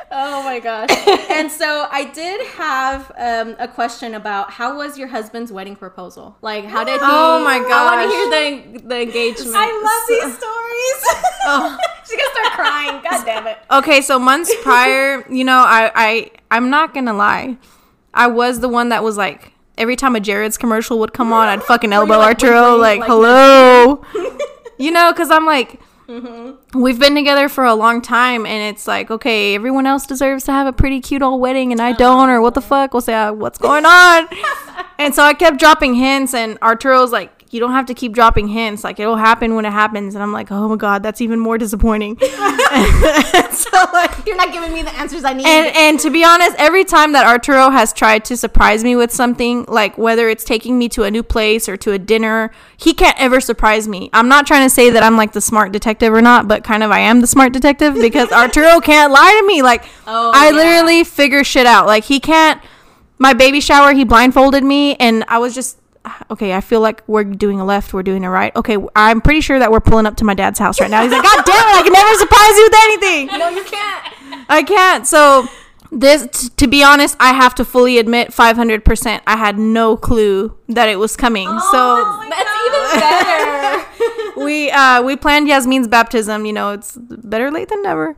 Oh 0.10 0.42
my 0.44 0.60
gosh. 0.60 0.90
and 1.30 1.52
so 1.52 1.88
I 1.92 2.06
did 2.06 2.46
have 2.48 3.12
um, 3.18 3.56
a 3.60 3.68
question 3.68 4.16
about 4.16 4.52
how 4.52 4.78
was 4.78 4.98
your 4.98 5.08
husband's 5.08 5.52
wedding 5.52 5.76
proposal? 5.76 6.38
Like, 6.42 6.66
how 6.66 6.84
did 6.84 7.00
he? 7.00 7.00
Oh 7.02 7.44
my 7.44 7.60
gosh. 7.60 7.72
I 7.72 7.96
want 7.96 8.10
to 8.10 8.16
hear 8.16 8.80
the 8.80 8.88
the 8.88 9.02
engagement. 9.02 9.52
I 9.56 9.68
love 9.68 10.08
these 10.08 10.38
stories. 10.38 11.24
Oh. 11.50 11.78
She's 12.06 12.18
gonna 12.18 12.30
start 12.34 12.54
crying. 12.56 13.02
God 13.02 13.26
damn 13.26 13.48
it. 13.48 13.58
Okay, 13.72 14.02
so 14.02 14.20
months 14.20 14.54
prior, 14.64 15.26
you 15.32 15.46
know, 15.46 15.60
I, 15.60 15.92
I 15.96 16.32
I'm 16.52 16.70
not 16.70 16.94
gonna 16.94 17.14
lie. 17.14 17.58
I 18.14 18.28
was 18.28 18.60
the 18.60 18.68
one 18.68 18.90
that 18.90 19.02
was 19.02 19.16
like 19.16 19.54
every 19.78 19.96
time 19.96 20.14
a 20.18 20.20
Jared's 20.20 20.58
commercial 20.58 21.00
would 21.00 21.14
come 21.14 21.32
on, 21.32 21.48
I'd 21.48 21.64
fucking 21.64 21.94
elbow 21.94 22.18
like, 22.18 22.28
Arturo, 22.28 22.76
like, 22.76 23.00
like, 23.00 23.08
hello. 23.08 24.04
you 24.78 24.92
know, 24.92 25.14
because 25.14 25.32
I'm 25.32 25.46
like, 25.46 25.80
Mm-hmm. 26.08 26.82
we've 26.82 27.00
been 27.00 27.16
together 27.16 27.50
for 27.50 27.66
a 27.66 27.76
long 27.76 28.02
time, 28.02 28.46
and 28.46 28.74
it's 28.74 28.88
like, 28.88 29.12
okay, 29.12 29.56
everyone 29.56 29.86
else 29.86 30.06
deserves 30.06 30.46
to 30.46 30.54
have 30.54 30.66
a 30.66 30.72
pretty 30.72 31.02
cute 31.02 31.22
old 31.22 31.42
wedding, 31.42 31.72
and 31.72 31.82
I 31.82 31.92
don't, 31.92 32.30
or 32.30 32.42
what 32.42 32.54
the 32.54 32.62
fuck? 32.62 32.94
We'll 32.94 33.02
say, 33.02 33.14
uh, 33.14 33.34
what's 33.34 33.58
going 33.58 33.86
on? 33.86 34.30
and 34.98 35.14
so 35.14 35.24
I 35.24 35.34
kept 35.34 35.60
dropping 35.60 35.96
hints, 35.96 36.34
and 36.34 36.58
Arturo's 36.62 37.12
like, 37.12 37.37
you 37.52 37.60
don't 37.60 37.72
have 37.72 37.86
to 37.88 37.94
keep 37.94 38.14
dropping 38.14 38.48
hints. 38.48 38.84
Like 38.84 39.00
it'll 39.00 39.16
happen 39.16 39.56
when 39.56 39.66
it 39.66 39.72
happens. 39.72 40.16
And 40.16 40.24
I'm 40.24 40.32
like, 40.34 40.52
oh 40.52 40.68
my 40.68 40.76
god, 40.76 41.04
that's 41.04 41.22
even 41.22 41.40
more 41.40 41.58
disappointing. 41.58 42.18
so 43.52 43.70
like, 43.94 44.26
You're 44.26 44.36
not 44.36 44.52
giving 44.52 44.74
me 44.74 44.84
the 44.84 44.94
answers 44.96 45.24
I 45.24 45.34
need. 45.34 45.46
and 45.46 45.76
and 45.76 46.00
to 46.02 46.10
be 46.10 46.24
honest, 46.24 46.56
every 46.58 46.84
time 46.84 47.14
that 47.14 47.26
Arturo 47.26 47.70
has 47.70 47.94
tried 47.94 48.26
to 48.26 48.38
surprise 48.38 48.84
me 48.84 48.96
with 48.96 49.12
something, 49.12 49.66
like 49.68 49.98
whether 49.98 50.30
it's 50.30 50.44
taking 50.44 50.78
me 50.78 50.90
to 50.90 51.04
a 51.04 51.12
new 51.12 51.24
place 51.24 51.70
or 51.70 51.78
to 51.78 51.92
a 51.94 52.00
dinner, 52.00 52.52
he 52.78 52.94
can't 52.94 53.20
ever 53.20 53.40
surprise 53.40 53.88
me. 53.88 54.10
I'm 54.14 54.28
not 54.28 54.46
trying 54.48 54.66
to 54.66 54.70
say 54.70 54.90
that 54.90 55.04
I'm 55.04 55.18
like 55.18 55.32
the 55.34 55.42
smart 55.42 55.72
detective 55.72 56.14
or 56.14 56.22
not, 56.22 56.48
but 56.48 56.64
kind 56.64 56.84
of 56.84 56.92
I 56.92 57.00
am 57.00 57.22
the 57.22 57.28
smart 57.28 57.54
detective 57.54 57.96
because 57.96 58.32
Arturo 58.34 58.80
can't 58.80 59.12
lie 59.12 59.38
to 59.42 59.48
me. 59.48 59.62
Like 59.62 59.86
Oh, 60.06 60.32
I 60.34 60.50
yeah. 60.50 60.56
literally 60.56 61.04
figure 61.04 61.44
shit 61.44 61.66
out. 61.66 61.88
Like 61.88 62.04
he 62.04 62.20
can't 62.20 62.62
my 63.20 63.34
baby 63.34 63.60
shower, 63.62 63.94
he 63.94 64.04
blindfolded 64.04 64.64
me 64.64 64.96
and 64.96 65.24
I 65.28 65.40
was 65.40 65.56
just 65.56 65.78
okay, 66.32 66.54
I 66.54 66.62
feel 66.62 66.82
like 66.82 67.04
we're 67.08 67.24
doing 67.24 67.60
a 67.60 67.66
left, 67.66 67.94
we're 67.94 68.04
doing 68.04 68.24
a 68.26 68.30
right. 68.30 68.56
Okay, 68.56 68.78
I'm 68.96 69.22
pretty 69.22 69.42
sure 69.42 69.60
that 69.60 69.72
we're 69.72 69.80
pulling 69.82 70.06
up 70.06 70.18
to 70.18 70.26
my 70.26 70.34
dad's 70.34 70.60
house 70.60 70.80
right 70.80 70.90
now. 70.90 71.04
He's 71.04 71.12
like, 71.12 71.24
God 71.24 71.44
damn 71.46 71.56
it, 71.56 71.76
I 71.76 71.84
can 71.84 71.94
never 71.94 72.14
surprise 72.16 72.58
you 72.58 72.64
with 72.64 72.76
anything. 72.84 73.40
no, 73.40 73.50
you 73.50 73.64
can't. 73.64 74.46
I 74.50 74.64
can't. 74.64 75.06
So 75.08 75.48
this, 75.92 76.28
t- 76.32 76.50
to 76.58 76.68
be 76.68 76.84
honest, 76.84 77.16
I 77.20 77.34
have 77.34 77.56
to 77.56 77.66
fully 77.66 77.98
admit, 77.98 78.34
five 78.34 78.56
hundred 78.56 78.84
percent. 78.84 79.24
I 79.26 79.38
had 79.38 79.58
no 79.58 79.96
clue 79.98 80.58
that 80.68 80.90
it 80.90 80.98
was 81.00 81.16
coming. 81.16 81.48
so 81.72 82.20
That's 82.30 82.50
even 82.68 83.00
better. 83.00 83.86
we 84.44 84.70
uh, 84.72 85.02
we 85.04 85.16
planned 85.16 85.48
Yasmin's 85.48 85.88
baptism. 85.88 86.46
You 86.46 86.54
know, 86.54 86.72
it's 86.72 86.98
better 87.00 87.52
late 87.52 87.70
than 87.70 87.82
never. 87.84 88.16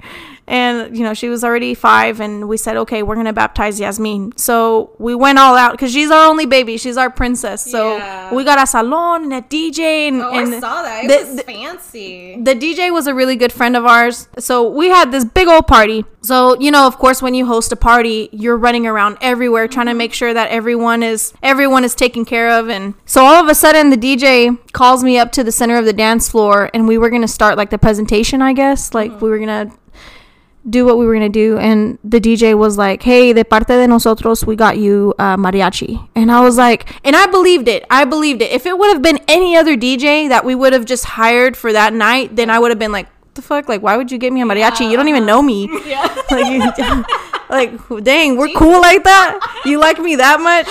And 0.50 0.98
you 0.98 1.04
know, 1.04 1.14
she 1.14 1.30
was 1.30 1.44
already 1.44 1.76
five, 1.76 2.20
and 2.20 2.50
we 2.50 2.58
said, 2.58 2.76
okay, 2.76 3.04
we're 3.04 3.16
gonna 3.16 3.34
baptize 3.34 3.80
Yasmin. 3.80 4.36
So 4.36 4.96
we 4.98 5.14
went 5.14 5.38
all 5.38 5.56
out 5.56 5.74
because 5.74 5.94
she's 5.94 6.10
our 6.10 6.28
only 6.28 6.48
baby. 6.48 6.78
She's 6.78 6.98
our 6.98 7.12
princess. 7.12 7.64
So 7.64 7.98
Yeah. 7.98 8.34
we 8.34 8.44
got 8.44 8.62
a 8.62 8.66
salon 8.66 9.26
and 9.26 9.34
a 9.34 9.42
DJ, 9.42 10.08
and, 10.08 10.22
Oh, 10.22 10.32
and 10.32 10.56
I 10.56 10.60
saw 10.60 10.82
that. 10.82 11.06
It 11.06 11.08
the- 11.08 11.34
was 11.36 11.42
fancy. 11.44 12.42
the 12.42 12.56
DJ 12.56 12.90
was 12.92 13.06
a 13.06 13.14
really 13.14 13.36
good 13.36 13.54
friend 13.54 13.78
of 13.78 13.86
ours. 13.86 14.28
So 14.40 14.68
we 14.68 14.90
had 14.90 15.12
this 15.12 15.24
big 15.24 15.48
old 15.48 15.68
party. 15.68 16.04
So, 16.22 16.60
you 16.60 16.72
know, 16.72 16.88
of 16.88 16.98
course 16.98 17.22
when 17.22 17.36
you 17.36 17.46
host 17.46 17.72
a 17.72 17.76
party, 17.76 18.30
you're 18.32 18.58
running 18.58 18.88
around 18.88 19.20
everywhere 19.22 19.68
trying 19.68 19.86
to 19.86 19.92
mm-hmm. 19.92 20.00
make 20.00 20.14
sure 20.14 20.34
that 20.34 20.50
everyone 20.50 21.04
is 21.04 21.32
everyone 21.44 21.84
is 21.84 21.94
taken 21.94 22.26
care 22.26 22.50
of 22.50 22.70
and 22.70 22.96
so 23.06 23.24
all 23.24 23.42
of 23.42 23.48
a 23.48 23.56
sudden 23.56 23.92
the 23.92 23.98
DJ 23.98 24.58
calls 24.74 25.04
me 25.04 25.18
up 25.20 25.32
to 25.34 25.44
the 25.44 25.52
center 25.52 25.78
of 25.78 25.86
the 25.86 25.94
dance 25.94 26.30
floor 26.30 26.70
and 26.74 26.88
we 26.88 26.98
were 26.98 27.10
to 27.10 27.28
start 27.28 27.56
like 27.56 27.70
the 27.70 27.78
presentation, 27.78 28.42
I 28.42 28.54
guess. 28.54 28.94
Like 28.96 29.12
mm-hmm. 29.12 29.26
we 29.26 29.30
were 29.30 29.40
to 29.40 29.72
do 30.70 30.86
what 30.86 30.98
we 30.98 31.06
were 31.06 31.14
gonna 31.14 31.30
do 31.30 31.58
and 31.58 31.98
the 32.04 32.20
dj 32.20 32.58
was 32.58 32.78
like 32.78 33.04
hey 33.04 33.34
de 33.34 33.44
parte 33.44 33.68
de 33.68 33.88
nosotros 33.88 34.46
we 34.46 34.56
got 34.56 34.78
you 34.78 35.14
uh, 35.20 35.36
mariachi. 35.38 36.08
And 36.16 36.32
i 36.32 36.42
was 36.42 36.58
like 36.58 36.92
and 37.04 37.16
i 37.16 37.26
believed 37.26 37.68
it. 37.68 37.86
I 37.90 38.06
believed 38.06 38.42
it. 38.42 38.52
If 38.52 38.66
it 38.66 38.78
would 38.78 38.92
have 38.94 39.02
been 39.02 39.20
any 39.28 39.56
other 39.56 39.76
dj 39.76 40.30
that 40.30 40.46
we 40.46 40.56
would 40.56 40.74
have 40.74 40.86
just 40.86 41.06
hired 41.06 41.58
for 41.58 41.74
that 41.74 41.94
night 41.94 42.36
then 42.36 42.50
i 42.50 42.60
would 42.60 42.72
have 42.72 42.80
been 42.80 42.92
like 42.92 43.08
what 43.30 43.36
the 43.36 43.42
fuck? 43.44 43.70
Like 43.70 43.82
why 43.82 43.96
would 43.96 44.12
you 44.12 44.18
get 44.18 44.34
me 44.34 44.42
a 44.42 44.46
mariachi? 44.46 44.90
You 44.90 44.98
don't 44.98 45.08
even 45.08 45.26
know 45.26 45.42
me. 45.42 45.70
Like, 46.32 46.46
you, 46.52 46.62
like 47.50 47.72
dang 48.04 48.38
we're 48.38 48.50
cool 48.56 48.80
like 48.82 49.04
that 49.04 49.40
you 49.66 49.80
like 49.80 50.00
me 50.00 50.16
that 50.16 50.40
much 50.40 50.68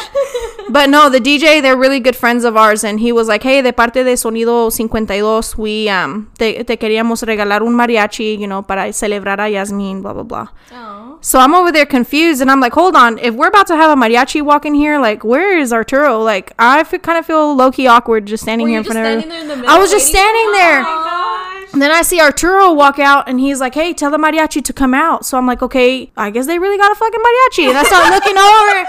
but 0.71 0.89
no 0.89 1.09
the 1.11 1.19
dj 1.21 1.61
they're 1.63 1.77
really 1.77 2.01
good 2.01 2.15
friends 2.17 2.45
of 2.45 2.57
ours 2.57 2.85
and 2.85 3.01
he 3.01 3.11
was 3.13 3.27
like 3.29 3.43
hey 3.43 3.61
de 3.63 3.73
parte 3.73 4.05
de 4.05 4.17
sonido 4.17 4.71
52 4.71 5.57
we 5.59 5.89
um 5.89 6.31
te, 6.39 6.63
te 6.65 6.77
queríamos 6.77 7.23
regalar 7.27 7.63
un 7.63 7.75
mariachi 7.75 8.39
you 8.39 8.47
know 8.47 8.63
para 8.63 8.93
celebrar 8.93 9.41
a 9.41 9.49
yasmin 9.49 10.03
blah 10.03 10.13
blah 10.13 10.23
blah 10.23 10.47
Oh. 10.73 11.19
so 11.21 11.39
I'm 11.41 11.53
over 11.55 11.73
there 11.73 11.87
confused, 11.87 12.41
and 12.43 12.49
I'm 12.51 12.61
like, 12.61 12.73
hold 12.75 12.95
on, 12.95 13.19
if 13.19 13.35
we're 13.35 13.49
about 13.49 13.67
to 13.69 13.77
have 13.77 13.91
a 13.91 13.97
mariachi 14.01 14.41
walk 14.43 14.65
in 14.67 14.75
here, 14.75 15.01
like, 15.01 15.25
where 15.25 15.59
is 15.59 15.73
Arturo? 15.73 16.21
Like, 16.23 16.53
I 16.61 16.81
f- 16.81 17.03
kind 17.03 17.19
of 17.19 17.27
feel 17.27 17.57
low 17.57 17.73
key 17.73 17.89
awkward 17.89 18.27
just 18.27 18.45
standing 18.45 18.67
Were 18.67 18.69
here 18.71 18.79
in 18.79 18.85
front 18.85 18.99
of 19.01 19.05
standing 19.05 19.25
everyone. 19.33 19.33
there 19.33 19.43
in 19.43 19.49
the 19.49 19.57
middle 19.57 19.71
I 19.75 19.79
was 19.81 19.91
just 19.91 20.07
standing 20.07 20.53
there. 20.53 20.83
gosh. 20.83 21.28
And 21.73 21.83
then 21.83 21.91
I 21.91 22.03
see 22.03 22.21
Arturo 22.21 22.73
walk 22.73 22.99
out, 22.99 23.29
and 23.29 23.39
he's 23.39 23.61
like, 23.61 23.75
hey, 23.75 23.93
tell 23.93 24.11
the 24.11 24.17
mariachi 24.19 24.65
to 24.65 24.73
come 24.73 24.95
out. 24.95 25.27
So 25.27 25.37
I'm 25.37 25.47
like, 25.47 25.63
okay, 25.63 26.11
I 26.17 26.31
guess 26.31 26.47
they 26.47 26.59
really 26.59 26.79
got 26.79 26.91
a 26.91 26.95
fucking 26.95 27.21
mariachi. 27.21 27.69
And 27.69 27.77
I 27.77 27.83
start 27.85 28.11
looking 28.11 28.37
over. 28.37 28.87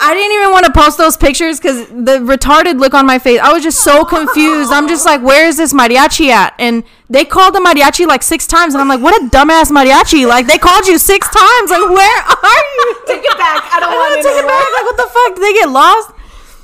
I 0.00 0.12
didn't 0.14 0.32
even 0.32 0.50
want 0.50 0.66
to 0.66 0.72
post 0.72 0.98
those 0.98 1.16
pictures 1.16 1.58
because 1.58 1.86
the 1.88 2.18
retarded 2.22 2.78
look 2.78 2.94
on 2.94 3.06
my 3.06 3.18
face. 3.18 3.40
I 3.40 3.52
was 3.52 3.62
just 3.62 3.82
so 3.82 4.04
confused. 4.04 4.72
I'm 4.72 4.88
just 4.88 5.06
like, 5.06 5.22
where 5.22 5.46
is 5.46 5.56
this 5.56 5.72
mariachi 5.72 6.28
at? 6.28 6.54
And 6.58 6.84
they 7.08 7.24
called 7.24 7.54
the 7.54 7.60
mariachi 7.60 8.06
like 8.06 8.22
six 8.22 8.46
times, 8.46 8.74
and 8.74 8.80
I'm 8.80 8.88
like, 8.88 9.00
what 9.00 9.14
a 9.22 9.26
dumbass 9.26 9.70
mariachi! 9.70 10.26
Like 10.26 10.46
they 10.46 10.58
called 10.58 10.86
you 10.86 10.98
six 10.98 11.26
times. 11.28 11.70
Like 11.70 11.88
where 11.88 12.18
are 12.22 12.62
you? 12.74 13.02
Take 13.06 13.24
it 13.24 13.38
back. 13.38 13.64
I 13.72 13.80
don't 13.80 13.90
I 13.90 13.96
want 13.96 14.10
want 14.10 14.22
to 14.22 14.28
take 14.28 14.38
it 14.38 14.46
back. 14.46 14.68
Like 14.76 14.84
what 14.84 14.96
the 14.98 15.08
fuck? 15.08 15.34
Did 15.36 15.42
they 15.44 15.52
get 15.54 15.70
lost? 15.70 16.10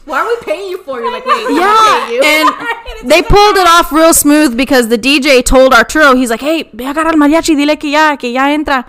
Why 0.04 0.18
are 0.20 0.26
we 0.26 0.36
paying 0.42 0.68
you 0.70 0.78
for? 0.78 1.00
You're 1.00 1.10
like, 1.12 1.24
wait, 1.26 1.46
Yeah, 1.50 2.10
you. 2.10 2.22
and 2.22 2.48
they 3.10 3.22
pulled 3.22 3.56
it 3.56 3.66
off 3.66 3.90
real 3.92 4.12
smooth 4.12 4.56
because 4.56 4.88
the 4.88 4.98
DJ 4.98 5.44
told 5.44 5.72
Arturo, 5.72 6.14
he's 6.14 6.30
like, 6.30 6.40
"Hey, 6.42 6.64
ve 6.72 6.84
a 6.86 6.92
agarrar 6.94 7.14
mariachi, 7.14 7.56
dile 7.56 7.76
que 7.80 7.90
ya, 7.90 8.16
que 8.16 8.30
ya 8.30 8.48
entra." 8.48 8.84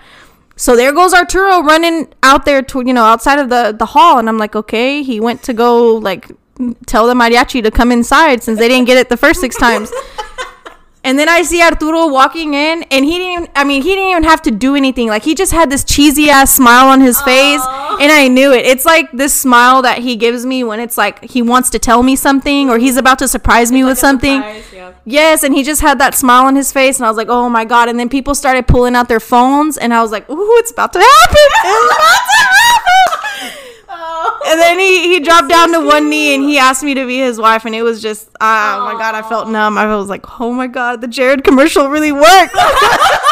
So 0.56 0.74
there 0.76 0.92
goes 0.92 1.12
Arturo 1.14 1.62
running 1.62 2.08
out 2.22 2.44
there 2.44 2.62
to 2.62 2.82
you 2.86 2.92
know 2.92 3.04
outside 3.04 3.38
of 3.38 3.48
the 3.48 3.74
the 3.78 3.86
hall, 3.86 4.18
and 4.18 4.28
I'm 4.28 4.38
like, 4.38 4.54
okay, 4.56 5.02
he 5.02 5.20
went 5.20 5.42
to 5.44 5.52
go 5.54 5.96
like 5.96 6.30
tell 6.86 7.06
the 7.06 7.14
mariachi 7.14 7.62
to 7.62 7.70
come 7.70 7.92
inside 7.92 8.42
since 8.42 8.58
they 8.58 8.68
didn't 8.68 8.86
get 8.86 8.96
it 8.96 9.08
the 9.08 9.16
first 9.16 9.40
six 9.40 9.56
times. 9.56 9.92
And 11.06 11.16
then 11.16 11.28
I 11.28 11.42
see 11.42 11.62
Arturo 11.62 12.08
walking 12.08 12.54
in, 12.54 12.82
and 12.90 13.04
he 13.04 13.18
didn't. 13.18 13.32
Even, 13.44 13.48
I 13.54 13.62
mean, 13.62 13.80
he 13.82 13.90
didn't 13.90 14.10
even 14.10 14.24
have 14.24 14.42
to 14.42 14.50
do 14.50 14.74
anything. 14.74 15.06
Like 15.06 15.22
he 15.22 15.36
just 15.36 15.52
had 15.52 15.70
this 15.70 15.84
cheesy 15.84 16.30
ass 16.30 16.52
smile 16.52 16.88
on 16.88 17.00
his 17.00 17.20
face, 17.22 17.60
and 18.00 18.10
I 18.10 18.26
knew 18.26 18.52
it. 18.52 18.66
It's 18.66 18.84
like 18.84 19.12
this 19.12 19.32
smile 19.32 19.82
that 19.82 19.98
he 19.98 20.16
gives 20.16 20.44
me 20.44 20.64
when 20.64 20.80
it's 20.80 20.98
like 20.98 21.24
he 21.24 21.42
wants 21.42 21.70
to 21.70 21.78
tell 21.78 22.02
me 22.02 22.16
something 22.16 22.68
or 22.68 22.78
he's 22.78 22.96
about 22.96 23.20
to 23.20 23.28
surprise 23.28 23.70
me 23.70 23.84
with 23.84 23.98
something. 23.98 24.42
Surprise, 24.42 24.72
yeah. 24.72 24.92
Yes, 25.04 25.44
and 25.44 25.54
he 25.54 25.62
just 25.62 25.80
had 25.80 26.00
that 26.00 26.16
smile 26.16 26.44
on 26.46 26.56
his 26.56 26.72
face, 26.72 26.98
and 26.98 27.06
I 27.06 27.08
was 27.08 27.16
like, 27.16 27.28
"Oh 27.28 27.48
my 27.48 27.64
god!" 27.64 27.88
And 27.88 28.00
then 28.00 28.08
people 28.08 28.34
started 28.34 28.66
pulling 28.66 28.96
out 28.96 29.08
their 29.08 29.20
phones, 29.20 29.78
and 29.78 29.94
I 29.94 30.02
was 30.02 30.10
like, 30.10 30.28
"Ooh, 30.28 30.56
it's 30.58 30.72
about 30.72 30.92
to 30.92 30.98
happen! 30.98 31.36
It's 31.64 31.94
about 31.94 32.22
to 32.32 32.42
happen!" 32.42 33.75
And 34.46 34.60
then 34.60 34.78
he, 34.78 35.08
he 35.14 35.20
dropped 35.20 35.48
down 35.48 35.72
to 35.72 35.80
one 35.80 36.08
knee 36.08 36.34
and 36.34 36.42
he 36.44 36.56
asked 36.66 36.84
me 36.84 36.94
to 36.94 37.04
be 37.06 37.18
his 37.18 37.38
wife, 37.38 37.64
and 37.64 37.74
it 37.74 37.82
was 37.82 38.00
just, 38.00 38.30
ah, 38.40 38.78
oh 38.78 38.92
my 38.92 38.98
god, 38.98 39.14
I 39.14 39.28
felt 39.28 39.48
numb. 39.48 39.76
I 39.76 39.86
was 39.96 40.08
like, 40.08 40.40
oh 40.40 40.52
my 40.52 40.68
god, 40.68 41.00
the 41.00 41.08
Jared 41.08 41.42
commercial 41.42 41.88
really 41.88 42.12
worked. 42.12 42.54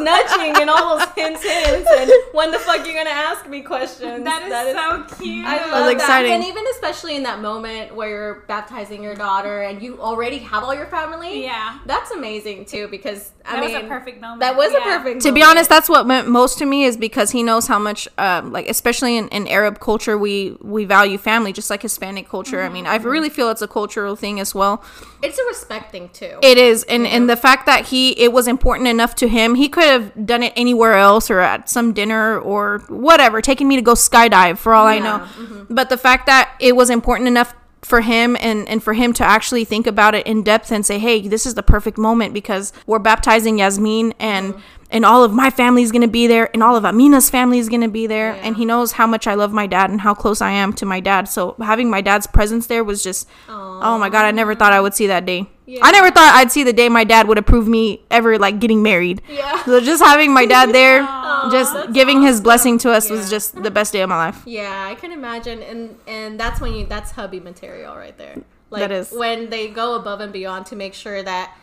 all 0.00 0.04
nudging 0.04 0.60
and 0.60 0.70
all 0.70 0.98
those 0.98 1.08
hints, 1.14 1.42
hints, 1.42 1.88
and 1.98 2.10
when 2.32 2.50
the 2.50 2.58
fuck 2.58 2.86
you 2.86 2.92
gonna 2.94 3.10
ask 3.10 3.48
me 3.48 3.62
questions? 3.62 4.24
That 4.24 4.42
is, 4.42 4.74
so 4.74 5.22
cute. 5.22 5.44
I 5.46 5.62
was 5.62 5.72
love 5.72 5.84
that. 5.86 5.92
exciting. 5.92 6.32
And 6.32 6.44
even 6.44 6.64
especially 6.72 7.16
in 7.16 7.22
that 7.24 7.40
moment 7.40 7.94
where 7.94 8.08
you're 8.08 8.34
baptizing 8.46 9.02
your 9.02 9.14
daughter 9.14 9.62
and 9.62 9.82
you 9.82 10.00
already 10.00 10.38
have 10.38 10.62
all 10.64 10.74
your 10.74 10.86
family. 10.86 11.42
Yeah. 11.44 11.78
That's 11.86 12.10
amazing 12.10 12.66
too 12.66 12.88
because 12.88 13.32
I 13.44 13.56
That 13.60 13.62
was 13.64 13.74
a 13.74 13.86
perfect 13.88 14.20
moment. 14.20 14.40
That 14.40 14.56
was 14.56 14.72
Yeah. 14.72 14.78
a 14.78 14.98
perfect 14.98 15.22
to 15.22 15.32
be 15.32 15.42
honest, 15.42 15.68
that's 15.68 15.88
what 15.88 16.06
meant 16.06 16.28
most 16.28 16.58
to 16.58 16.66
me 16.66 16.84
is 16.84 16.96
because 16.96 17.30
he 17.30 17.42
knows 17.42 17.66
how 17.66 17.78
much, 17.78 18.08
um, 18.18 18.52
like 18.52 18.68
especially 18.68 19.16
in, 19.16 19.28
in 19.28 19.46
Arab 19.48 19.80
culture, 19.80 20.16
we 20.16 20.56
we 20.60 20.84
value 20.84 21.18
family, 21.18 21.52
just 21.52 21.70
like 21.70 21.82
Hispanic 21.82 22.28
culture. 22.28 22.62
I 22.62 22.68
mean, 22.68 22.86
I 22.86 22.96
really 22.96 23.28
feel 23.28 23.50
it's 23.50 23.62
a 23.62 23.68
cultural 23.68 24.16
thing 24.16 24.40
as 24.40 24.54
well. 24.54 24.82
it's 25.22 25.38
a 25.38 25.44
respect 25.46 25.92
thing 25.92 26.08
too. 26.12 26.38
It 26.42 26.56
is, 26.58 26.84
and 26.84 27.06
and 27.06 27.28
the 27.28 27.36
fact 27.36 27.66
that 27.66 27.86
he 27.86 28.12
it 28.20 28.32
was 28.32 28.46
important 28.48 28.88
enough 28.88 29.14
to 29.16 29.28
him, 29.28 29.54
he 29.54 29.68
could 29.68 29.84
have 29.90 30.26
done 30.26 30.42
it 30.42 30.52
anywhere 30.56 30.94
else 30.94 31.30
or 31.30 31.40
at 31.40 31.68
some 31.68 31.92
dinner 31.92 32.38
or 32.38 32.78
whatever, 32.88 33.40
taking 33.40 33.68
me 33.68 33.76
to 33.76 33.82
go 33.82 33.92
skydive 33.92 34.58
for 34.58 34.74
all 34.74 34.86
I 34.86 34.98
know. 34.98 35.18
Mm-hmm. 35.18 35.74
But 35.74 35.90
the 35.90 35.98
fact 35.98 36.26
that 36.26 36.54
it 36.60 36.74
was 36.74 36.90
important 36.90 37.28
enough 37.28 37.54
for 37.82 38.02
him 38.02 38.36
and 38.40 38.68
and 38.68 38.82
for 38.82 38.92
him 38.92 39.12
to 39.14 39.24
actually 39.24 39.64
think 39.64 39.86
about 39.86 40.14
it 40.14 40.26
in 40.26 40.42
depth 40.42 40.70
and 40.70 40.84
say, 40.84 40.98
hey, 40.98 41.26
this 41.26 41.46
is 41.46 41.54
the 41.54 41.62
perfect 41.62 41.98
moment 41.98 42.34
because 42.34 42.72
we're 42.86 42.98
baptizing 42.98 43.58
Yasmin 43.58 44.14
and. 44.18 44.54
Mm-hmm. 44.54 44.62
And 44.92 45.04
all 45.04 45.22
of 45.22 45.32
my 45.32 45.50
family 45.50 45.82
is 45.82 45.92
gonna 45.92 46.08
be 46.08 46.26
there, 46.26 46.50
and 46.52 46.62
all 46.64 46.74
of 46.74 46.84
Amina's 46.84 47.30
family 47.30 47.58
is 47.60 47.68
gonna 47.68 47.88
be 47.88 48.08
there, 48.08 48.32
and 48.42 48.56
he 48.56 48.64
knows 48.64 48.92
how 48.92 49.06
much 49.06 49.26
I 49.28 49.34
love 49.34 49.52
my 49.52 49.66
dad 49.68 49.88
and 49.90 50.00
how 50.00 50.14
close 50.14 50.40
I 50.40 50.50
am 50.50 50.72
to 50.74 50.84
my 50.86 50.98
dad. 50.98 51.28
So 51.28 51.54
having 51.60 51.88
my 51.88 52.00
dad's 52.00 52.26
presence 52.26 52.66
there 52.66 52.82
was 52.82 53.02
just, 53.02 53.28
oh 53.48 53.96
my 54.00 54.08
god, 54.08 54.24
I 54.24 54.32
never 54.32 54.54
thought 54.56 54.72
I 54.72 54.80
would 54.80 54.94
see 54.94 55.06
that 55.06 55.24
day. 55.26 55.46
Yeah. 55.66 55.78
I 55.84 55.92
never 55.92 56.10
thought 56.10 56.34
I'd 56.34 56.50
see 56.50 56.64
the 56.64 56.72
day 56.72 56.88
my 56.88 57.04
dad 57.04 57.28
would 57.28 57.38
approve 57.38 57.68
me 57.68 58.02
ever 58.10 58.36
like 58.36 58.58
getting 58.58 58.82
married. 58.82 59.22
Yeah. 59.28 59.62
So 59.64 59.78
just 59.80 60.02
having 60.02 60.34
my 60.34 60.44
dad 60.44 60.72
there, 60.74 61.02
Aw, 61.08 61.48
just 61.52 61.92
giving 61.92 62.22
his 62.22 62.40
blessing 62.40 62.76
to 62.78 62.90
us 62.90 63.08
Yeah. 63.08 63.16
was 63.16 63.30
just 63.30 63.62
the 63.62 63.70
best 63.70 63.92
day 63.92 64.00
of 64.00 64.08
my 64.08 64.16
life. 64.16 64.42
Yeah, 64.44 64.88
I 64.90 64.96
can 64.96 65.12
imagine, 65.12 65.62
and 65.62 65.96
and 66.08 66.40
that's 66.40 66.60
when 66.60 66.72
you 66.74 66.86
that's 66.86 67.12
hubby 67.12 67.38
material 67.38 67.94
right 67.96 68.18
there. 68.18 68.38
Like 68.70 68.80
That 68.80 68.90
is. 68.90 69.12
when 69.12 69.50
they 69.50 69.68
go 69.68 69.94
above 69.94 70.20
and 70.20 70.32
beyond 70.32 70.66
to 70.66 70.76
make 70.76 70.94
sure 70.94 71.22
that 71.22 71.54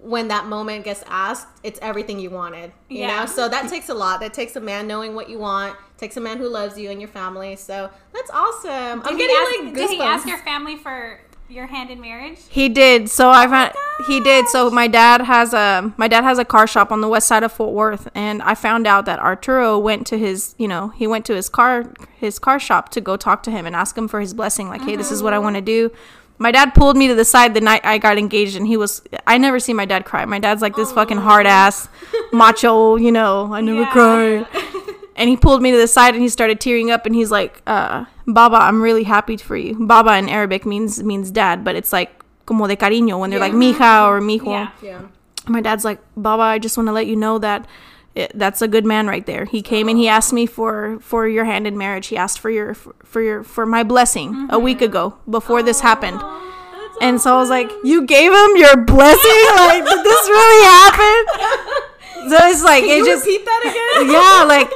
when 0.00 0.28
that 0.28 0.46
moment 0.46 0.84
gets 0.84 1.02
asked, 1.08 1.48
it's 1.62 1.78
everything 1.82 2.18
you 2.18 2.30
wanted. 2.30 2.72
You 2.88 3.00
Yeah. 3.00 3.20
know, 3.20 3.26
so 3.26 3.48
that 3.48 3.68
takes 3.68 3.88
a 3.88 3.94
lot. 3.94 4.20
That 4.20 4.32
takes 4.32 4.54
a 4.56 4.60
man 4.60 4.86
knowing 4.86 5.14
what 5.14 5.28
you 5.28 5.38
want. 5.38 5.76
Takes 5.96 6.16
a 6.16 6.20
man 6.20 6.38
who 6.38 6.48
loves 6.48 6.78
you 6.78 6.90
and 6.90 7.00
your 7.00 7.08
family. 7.08 7.56
So 7.56 7.90
that's 8.12 8.30
awesome. 8.30 9.02
I'm 9.02 9.02
Did 9.02 9.10
he 9.12 9.16
getting 9.18 9.36
ask- 9.36 9.64
like 9.64 9.74
Did 9.74 9.90
he 9.90 10.00
ask 10.00 10.26
your 10.26 10.38
family 10.38 10.76
for 10.76 11.20
your 11.48 11.66
hand 11.66 11.90
in 11.90 12.00
marriage? 12.00 12.38
He 12.48 12.68
did. 12.68 13.10
So 13.10 13.30
I 13.30 13.46
oh 13.46 13.50
found 13.50 13.72
he 14.06 14.20
did. 14.20 14.46
So 14.48 14.70
my 14.70 14.86
dad 14.86 15.22
has 15.22 15.52
a 15.52 15.92
my 15.96 16.06
dad 16.06 16.22
has 16.22 16.38
a 16.38 16.44
car 16.44 16.66
shop 16.66 16.92
on 16.92 17.00
the 17.00 17.08
west 17.08 17.26
side 17.26 17.42
of 17.42 17.52
Fort 17.52 17.74
Worth, 17.74 18.08
and 18.14 18.42
I 18.42 18.54
found 18.54 18.86
out 18.86 19.06
that 19.06 19.18
Arturo 19.18 19.78
went 19.78 20.06
to 20.08 20.18
his 20.18 20.54
you 20.58 20.68
know 20.68 20.88
he 20.90 21.06
went 21.06 21.24
to 21.26 21.34
his 21.34 21.48
car 21.48 21.92
his 22.16 22.38
car 22.38 22.60
shop 22.60 22.90
to 22.90 23.00
go 23.00 23.16
talk 23.16 23.42
to 23.44 23.50
him 23.50 23.66
and 23.66 23.74
ask 23.74 23.96
him 23.96 24.06
for 24.06 24.20
his 24.20 24.34
blessing. 24.34 24.68
Like, 24.68 24.82
hey, 24.82 24.96
this 24.96 25.10
is 25.10 25.22
what 25.22 25.32
I 25.32 25.38
oh. 25.38 25.40
want 25.40 25.56
to 25.56 25.62
do. 25.62 25.90
My 26.38 26.52
dad 26.52 26.74
pulled 26.74 26.96
me 26.96 27.08
to 27.08 27.14
the 27.14 27.24
side 27.24 27.54
the 27.54 27.60
night 27.60 27.80
I 27.84 27.98
got 27.98 28.16
engaged, 28.18 28.56
and 28.56 28.66
he 28.66 28.76
was. 28.76 29.02
I 29.26 29.38
never 29.38 29.58
see 29.58 29.72
my 29.72 29.84
dad 29.84 30.04
cry. 30.04 30.24
My 30.24 30.38
dad's 30.38 30.62
like 30.62 30.76
this 30.76 30.92
fucking 30.92 31.18
hard 31.18 31.46
ass, 31.46 31.88
macho. 32.32 32.96
You 32.96 33.10
know, 33.12 33.52
I 33.52 33.60
never 33.60 33.80
Yeah. 33.80 33.90
cry. 33.92 34.46
And 35.18 35.28
he 35.28 35.36
pulled 35.36 35.62
me 35.62 35.72
to 35.72 35.76
the 35.76 35.88
side 35.88 36.14
and 36.14 36.22
he 36.22 36.28
started 36.28 36.60
tearing 36.60 36.92
up 36.92 37.04
and 37.04 37.12
he's 37.12 37.32
like, 37.32 37.60
uh, 37.66 38.04
Baba, 38.28 38.54
I'm 38.54 38.80
really 38.80 39.02
happy 39.02 39.36
for 39.36 39.56
you. 39.56 39.74
Baba 39.84 40.16
in 40.16 40.28
Arabic 40.28 40.64
means 40.64 41.02
means 41.02 41.32
dad, 41.32 41.64
but 41.64 41.74
it's 41.74 41.92
like 41.92 42.22
como 42.46 42.68
de 42.68 42.76
cariño 42.76 43.18
when 43.18 43.30
they're 43.30 43.40
like 43.40 43.52
mija 43.52 44.06
or 44.06 44.20
mijo. 44.20 44.46
Yeah. 44.46 44.70
Yeah. 44.80 45.00
My 45.48 45.60
dad's 45.60 45.84
like, 45.84 45.98
Baba, 46.16 46.44
I 46.44 46.60
just 46.60 46.76
want 46.76 46.86
to 46.86 46.92
let 46.92 47.08
you 47.08 47.16
know 47.16 47.36
that 47.40 47.66
it, 48.18 48.32
that's 48.34 48.60
a 48.60 48.68
good 48.68 48.84
man 48.84 49.06
right 49.06 49.24
there. 49.24 49.44
He 49.44 49.62
came 49.62 49.88
and 49.88 49.96
he 49.96 50.08
oh. 50.08 50.12
asked 50.12 50.32
me 50.32 50.46
for 50.46 50.98
for 51.00 51.26
your 51.28 51.44
hand 51.44 51.66
in 51.66 51.78
marriage. 51.78 52.08
He 52.08 52.16
asked 52.16 52.38
for 52.38 52.50
your 52.50 52.74
for, 52.74 53.22
your 53.22 53.42
for 53.42 53.64
my 53.64 53.82
blessing 53.82 54.30
a 54.30 54.32
mm-hmm. 54.32 54.64
week 54.64 54.82
ago 54.82 55.16
before 55.30 55.62
this 55.62 55.80
happened. 55.80 56.20
And 57.00 57.20
so 57.20 57.36
I 57.36 57.38
was 57.38 57.48
like, 57.48 57.70
"You 57.84 58.04
gave 58.06 58.32
him 58.32 58.56
your 58.56 58.76
blessing? 58.84 59.44
Like, 59.56 59.84
did 59.84 60.04
this 60.04 60.28
really 60.28 60.64
happen?" 60.64 61.84
So 62.28 62.36
it's 62.48 62.64
like 62.64 62.82
it 62.82 62.98
you 62.98 63.06
just 63.06 63.24
repeat 63.24 63.44
that 63.44 63.62
again? 63.62 64.10
yeah, 64.10 64.44
like 64.44 64.68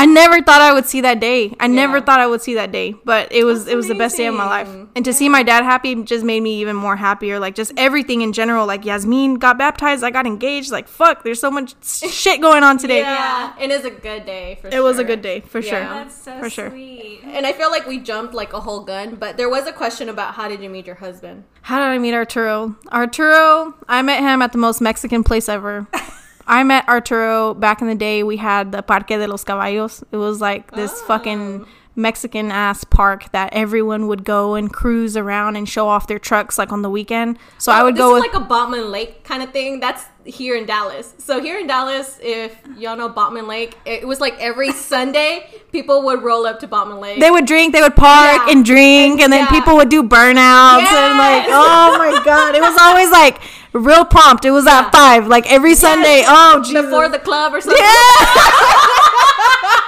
I 0.00 0.06
never 0.06 0.40
thought 0.40 0.60
I 0.60 0.72
would 0.72 0.86
see 0.86 1.00
that 1.00 1.18
day. 1.18 1.54
I 1.58 1.66
never 1.66 2.00
thought 2.00 2.20
I 2.20 2.26
would 2.28 2.40
see 2.40 2.54
that 2.54 2.70
day, 2.70 2.94
but 3.04 3.32
it 3.32 3.42
was 3.42 3.64
That's 3.64 3.72
it 3.72 3.76
was 3.76 3.88
the 3.88 3.96
best 3.96 4.16
day 4.16 4.26
of 4.26 4.34
my 4.34 4.46
life. 4.46 4.68
And 4.94 5.04
to 5.04 5.12
see 5.12 5.28
my 5.28 5.42
dad 5.42 5.64
happy 5.64 5.94
just 6.04 6.24
made 6.24 6.40
me 6.40 6.60
even 6.60 6.76
more 6.76 6.94
happier. 6.94 7.40
Like 7.40 7.56
just 7.56 7.72
everything 7.76 8.22
in 8.22 8.32
general. 8.32 8.64
Like 8.66 8.84
Yasmin 8.84 9.34
got 9.34 9.58
baptized, 9.58 10.04
I 10.04 10.10
got 10.10 10.24
engaged. 10.24 10.70
Like 10.70 10.86
fuck, 10.86 11.24
there's 11.24 11.40
so 11.40 11.50
much 11.50 11.74
shit 11.84 12.40
going 12.40 12.62
on 12.62 12.78
today. 12.78 13.00
Yeah, 13.00 13.52
it 13.60 13.70
is 13.72 13.84
a 13.84 13.90
good 13.90 14.24
day 14.24 14.58
for 14.62 14.70
sure. 14.70 14.78
It 14.78 14.82
was 14.82 14.98
a 15.00 15.04
good 15.04 15.20
day 15.20 15.40
for 15.40 15.58
Yeah. 15.58 15.70
sure. 15.70 15.80
That's 15.80 16.14
so 16.14 16.38
For 16.38 16.48
sure. 16.48 16.70
sweet. 16.70 17.20
And 17.24 17.44
I 17.44 17.52
feel 17.52 17.70
like 17.72 17.86
we 17.88 17.98
jumped 17.98 18.34
like 18.34 18.52
a 18.52 18.60
whole 18.60 18.84
gun, 18.84 19.16
but 19.16 19.36
there 19.36 19.48
was 19.50 19.66
a 19.66 19.72
question 19.72 20.08
about 20.08 20.34
how 20.34 20.46
did 20.48 20.62
you 20.62 20.70
meet 20.70 20.86
your 20.86 20.94
husband? 20.96 21.42
How 21.62 21.78
did 21.80 21.86
I 21.88 21.98
meet 21.98 22.14
Arturo? 22.14 22.76
Arturo, 22.92 23.74
I 23.88 24.02
met 24.02 24.20
him 24.20 24.42
at 24.42 24.52
the 24.52 24.58
most 24.58 24.80
Mexican 24.80 25.24
place 25.24 25.48
ever. 25.48 25.88
I 26.48 26.62
met 26.64 26.88
Arturo 26.88 27.54
back 27.54 27.80
in 27.82 27.86
the 27.88 27.94
day. 27.94 28.22
We 28.22 28.38
had 28.38 28.72
the 28.72 28.82
Parque 28.82 29.08
de 29.08 29.26
los 29.28 29.44
Caballos. 29.44 30.02
It 30.10 30.16
was 30.16 30.40
like 30.40 30.70
this 30.72 30.92
Oh. 31.02 31.06
fucking 31.06 31.66
Mexican 31.94 32.52
ass 32.52 32.84
park 32.84 33.30
that 33.32 33.50
everyone 33.52 34.06
would 34.06 34.24
go 34.24 34.54
and 34.54 34.72
cruise 34.72 35.16
around 35.16 35.56
and 35.56 35.68
show 35.68 35.88
off 35.88 36.06
their 36.06 36.20
trucks 36.20 36.56
like 36.56 36.70
on 36.70 36.82
the 36.82 36.88
weekend. 36.88 37.36
So 37.58 37.72
I 37.72 37.80
Oh, 37.80 37.84
would 37.86 37.96
this 37.96 38.00
go 38.00 38.14
is 38.16 38.22
with 38.22 38.32
like 38.32 38.40
a 38.40 38.46
Bachman 38.46 38.92
Lake 38.92 39.24
kind 39.24 39.42
of 39.42 39.50
thing. 39.50 39.80
That's 39.80 40.04
here 40.24 40.54
in 40.54 40.64
Dallas. 40.64 41.12
So 41.18 41.40
here 41.40 41.58
in 41.58 41.66
Dallas, 41.66 42.20
if 42.22 42.54
y'all 42.78 42.96
know 42.96 43.08
Bachman 43.08 43.48
Lake, 43.48 43.76
it 43.84 44.06
was 44.06 44.20
like 44.20 44.36
every 44.38 44.70
Sunday 44.92 45.48
people 45.72 46.02
would 46.04 46.22
roll 46.22 46.46
up 46.46 46.60
to 46.60 46.68
Bachman 46.68 47.00
Lake. 47.00 47.18
they 47.18 47.32
would 47.32 47.46
drink, 47.46 47.72
they 47.74 47.82
would 47.82 47.96
park 47.96 48.42
Yeah. 48.46 48.52
and 48.52 48.64
drink, 48.64 49.14
and, 49.14 49.22
And- 49.24 49.32
then 49.32 49.40
yeah. 49.46 49.50
people 49.50 49.74
would 49.76 49.88
do 49.88 50.04
burnouts 50.04 50.86
and 50.86 51.18
like, 51.18 51.46
oh 51.48 51.96
my 51.98 52.22
god, 52.24 52.54
it 52.54 52.60
was 52.62 52.78
always 52.80 53.10
like 53.10 53.38
real 53.72 54.04
prompt. 54.04 54.44
It 54.44 54.50
was 54.50 54.64
Yeah. 54.66 54.80
at 54.86 54.92
five, 54.92 55.26
like 55.26 55.50
every 55.50 55.74
Sunday. 55.74 56.24
Oh 56.26 56.62
Jesus. 56.64 56.82
before 56.86 57.08
the 57.08 57.18
club 57.18 57.54
or 57.54 57.60
something. 57.60 57.82
yeah. 57.82 57.94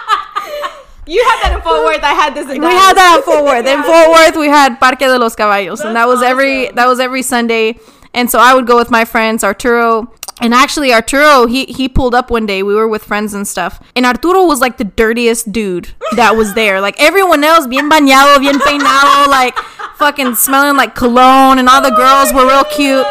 You 1.07 1.21
had 1.25 1.43
that 1.43 1.53
in 1.57 1.63
Fort 1.63 1.83
Worth. 1.85 2.05
I 2.05 2.13
had 2.13 2.35
this 2.37 2.45
in 2.45 2.51
we 2.53 2.59
Dallas. 2.61 2.75
had 2.85 2.97
that 2.97 3.19
at 3.19 3.25
Fort 3.25 3.43
Worth. 3.45 3.67
In 3.67 3.83
Fort 3.91 4.11
Worth, 4.11 4.37
we 4.37 4.47
had 4.47 4.79
Parque 4.79 5.01
de 5.01 5.19
los 5.19 5.35
Caballos, 5.35 5.81
and 5.81 5.97
that 5.97 6.07
was 6.07 6.23
every 6.23 6.69
that 6.73 6.87
was 6.87 7.01
every 7.01 7.23
Sunday. 7.23 7.81
And 8.15 8.31
so 8.31 8.39
I 8.39 8.55
would 8.55 8.67
go 8.67 8.77
with 8.77 8.91
my 8.93 9.05
friends, 9.05 9.43
Arturo. 9.43 10.13
And 10.41 10.55
actually, 10.55 10.93
Arturo, 10.93 11.47
he 11.47 11.65
he 11.65 11.89
pulled 11.89 12.15
up 12.15 12.31
one 12.31 12.47
day. 12.47 12.63
We 12.63 12.75
were 12.77 12.87
with 12.87 13.03
friends 13.03 13.35
and 13.35 13.47
stuff. 13.49 13.83
And 13.97 14.07
Arturo 14.07 14.45
was 14.45 14.61
like 14.61 14.77
the 14.79 14.85
dirtiest 14.85 15.51
dude 15.51 15.89
that 16.15 16.37
was 16.37 16.55
there. 16.55 16.81
Like 16.81 16.95
everyone 17.01 17.43
else, 17.43 17.67
bien 17.67 17.91
bañado, 17.91 18.39
bien 18.39 18.61
peinado, 18.61 19.27
like 19.27 19.57
fucking 19.97 20.37
smelling 20.37 20.77
like 20.77 20.95
cologne, 20.95 21.59
and 21.59 21.69
all 21.69 21.83
the 21.83 21.91
girls 21.91 22.33
were 22.33 22.47
real 22.47 22.65
cute. 22.65 23.07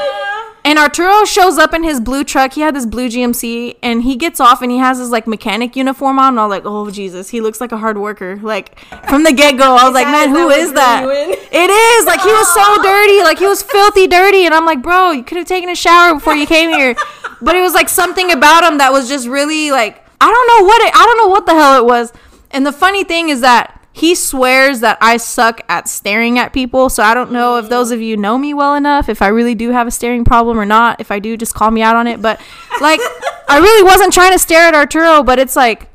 And 0.63 0.77
Arturo 0.77 1.23
shows 1.25 1.57
up 1.57 1.73
in 1.73 1.83
his 1.83 1.99
blue 1.99 2.23
truck. 2.23 2.53
He 2.53 2.61
had 2.61 2.75
this 2.75 2.85
blue 2.85 3.07
GMC, 3.07 3.77
and 3.81 4.03
he 4.03 4.15
gets 4.15 4.39
off 4.39 4.61
and 4.61 4.71
he 4.71 4.77
has 4.77 4.99
his 4.99 5.09
like 5.09 5.25
mechanic 5.25 5.75
uniform 5.75 6.19
on. 6.19 6.33
And 6.33 6.39
I'm 6.39 6.49
like, 6.49 6.63
oh 6.65 6.91
Jesus, 6.91 7.29
he 7.29 7.41
looks 7.41 7.61
like 7.61 7.71
a 7.71 7.77
hard 7.77 7.97
worker. 7.97 8.37
Like 8.41 8.77
from 9.07 9.23
the 9.23 9.31
get 9.31 9.57
go, 9.57 9.75
I 9.75 9.85
was 9.85 9.93
like, 9.93 10.07
man, 10.07 10.29
who 10.29 10.49
is 10.49 10.73
that? 10.73 11.05
It 11.05 11.69
is 11.69 12.05
like 12.05 12.21
he 12.21 12.27
was 12.27 12.53
so 12.53 12.83
dirty, 12.83 13.23
like 13.23 13.39
he 13.39 13.47
was 13.47 13.63
filthy 13.63 14.07
dirty, 14.07 14.45
and 14.45 14.53
I'm 14.53 14.65
like, 14.65 14.81
bro, 14.81 15.11
you 15.11 15.23
could 15.23 15.37
have 15.37 15.47
taken 15.47 15.69
a 15.69 15.75
shower 15.75 16.13
before 16.13 16.35
you 16.35 16.45
came 16.45 16.69
here. 16.69 16.95
But 17.41 17.55
it 17.55 17.61
was 17.61 17.73
like 17.73 17.87
something 17.89 18.31
about 18.31 18.69
him 18.69 18.79
that 18.79 18.91
was 18.91 19.07
just 19.07 19.27
really 19.27 19.71
like 19.71 20.05
I 20.21 20.29
don't 20.29 20.47
know 20.47 20.67
what 20.67 20.81
it, 20.81 20.93
I 20.93 21.05
don't 21.05 21.17
know 21.17 21.27
what 21.29 21.45
the 21.45 21.53
hell 21.53 21.79
it 21.79 21.85
was. 21.85 22.11
And 22.51 22.65
the 22.65 22.71
funny 22.73 23.03
thing 23.03 23.29
is 23.29 23.41
that 23.41 23.78
he 23.99 24.15
swears 24.15 24.79
that 24.79 24.97
I 25.01 25.17
suck 25.17 25.59
at 25.67 25.89
staring 25.89 26.39
at 26.39 26.53
people. 26.53 26.89
So 26.89 27.03
I 27.03 27.13
don't 27.13 27.31
know 27.31 27.57
if 27.57 27.67
those 27.67 27.91
of 27.91 28.01
you 28.01 28.15
know 28.15 28.37
me 28.37 28.53
well 28.53 28.75
enough, 28.75 29.09
if 29.09 29.21
I 29.21 29.27
really 29.27 29.55
do 29.55 29.71
have 29.71 29.87
a 29.87 29.91
staring 29.91 30.23
problem 30.23 30.57
or 30.57 30.65
not. 30.65 31.01
If 31.01 31.11
I 31.11 31.19
do, 31.19 31.35
just 31.35 31.53
call 31.53 31.69
me 31.69 31.81
out 31.81 31.97
on 31.97 32.07
it. 32.07 32.21
But 32.21 32.39
like, 32.79 33.01
I 33.49 33.59
really 33.59 33.83
wasn't 33.83 34.13
trying 34.13 34.31
to 34.31 34.39
stare 34.39 34.67
at 34.67 34.73
Arturo, 34.73 35.21
but 35.21 35.37
it's 35.37 35.57
like 35.57 35.89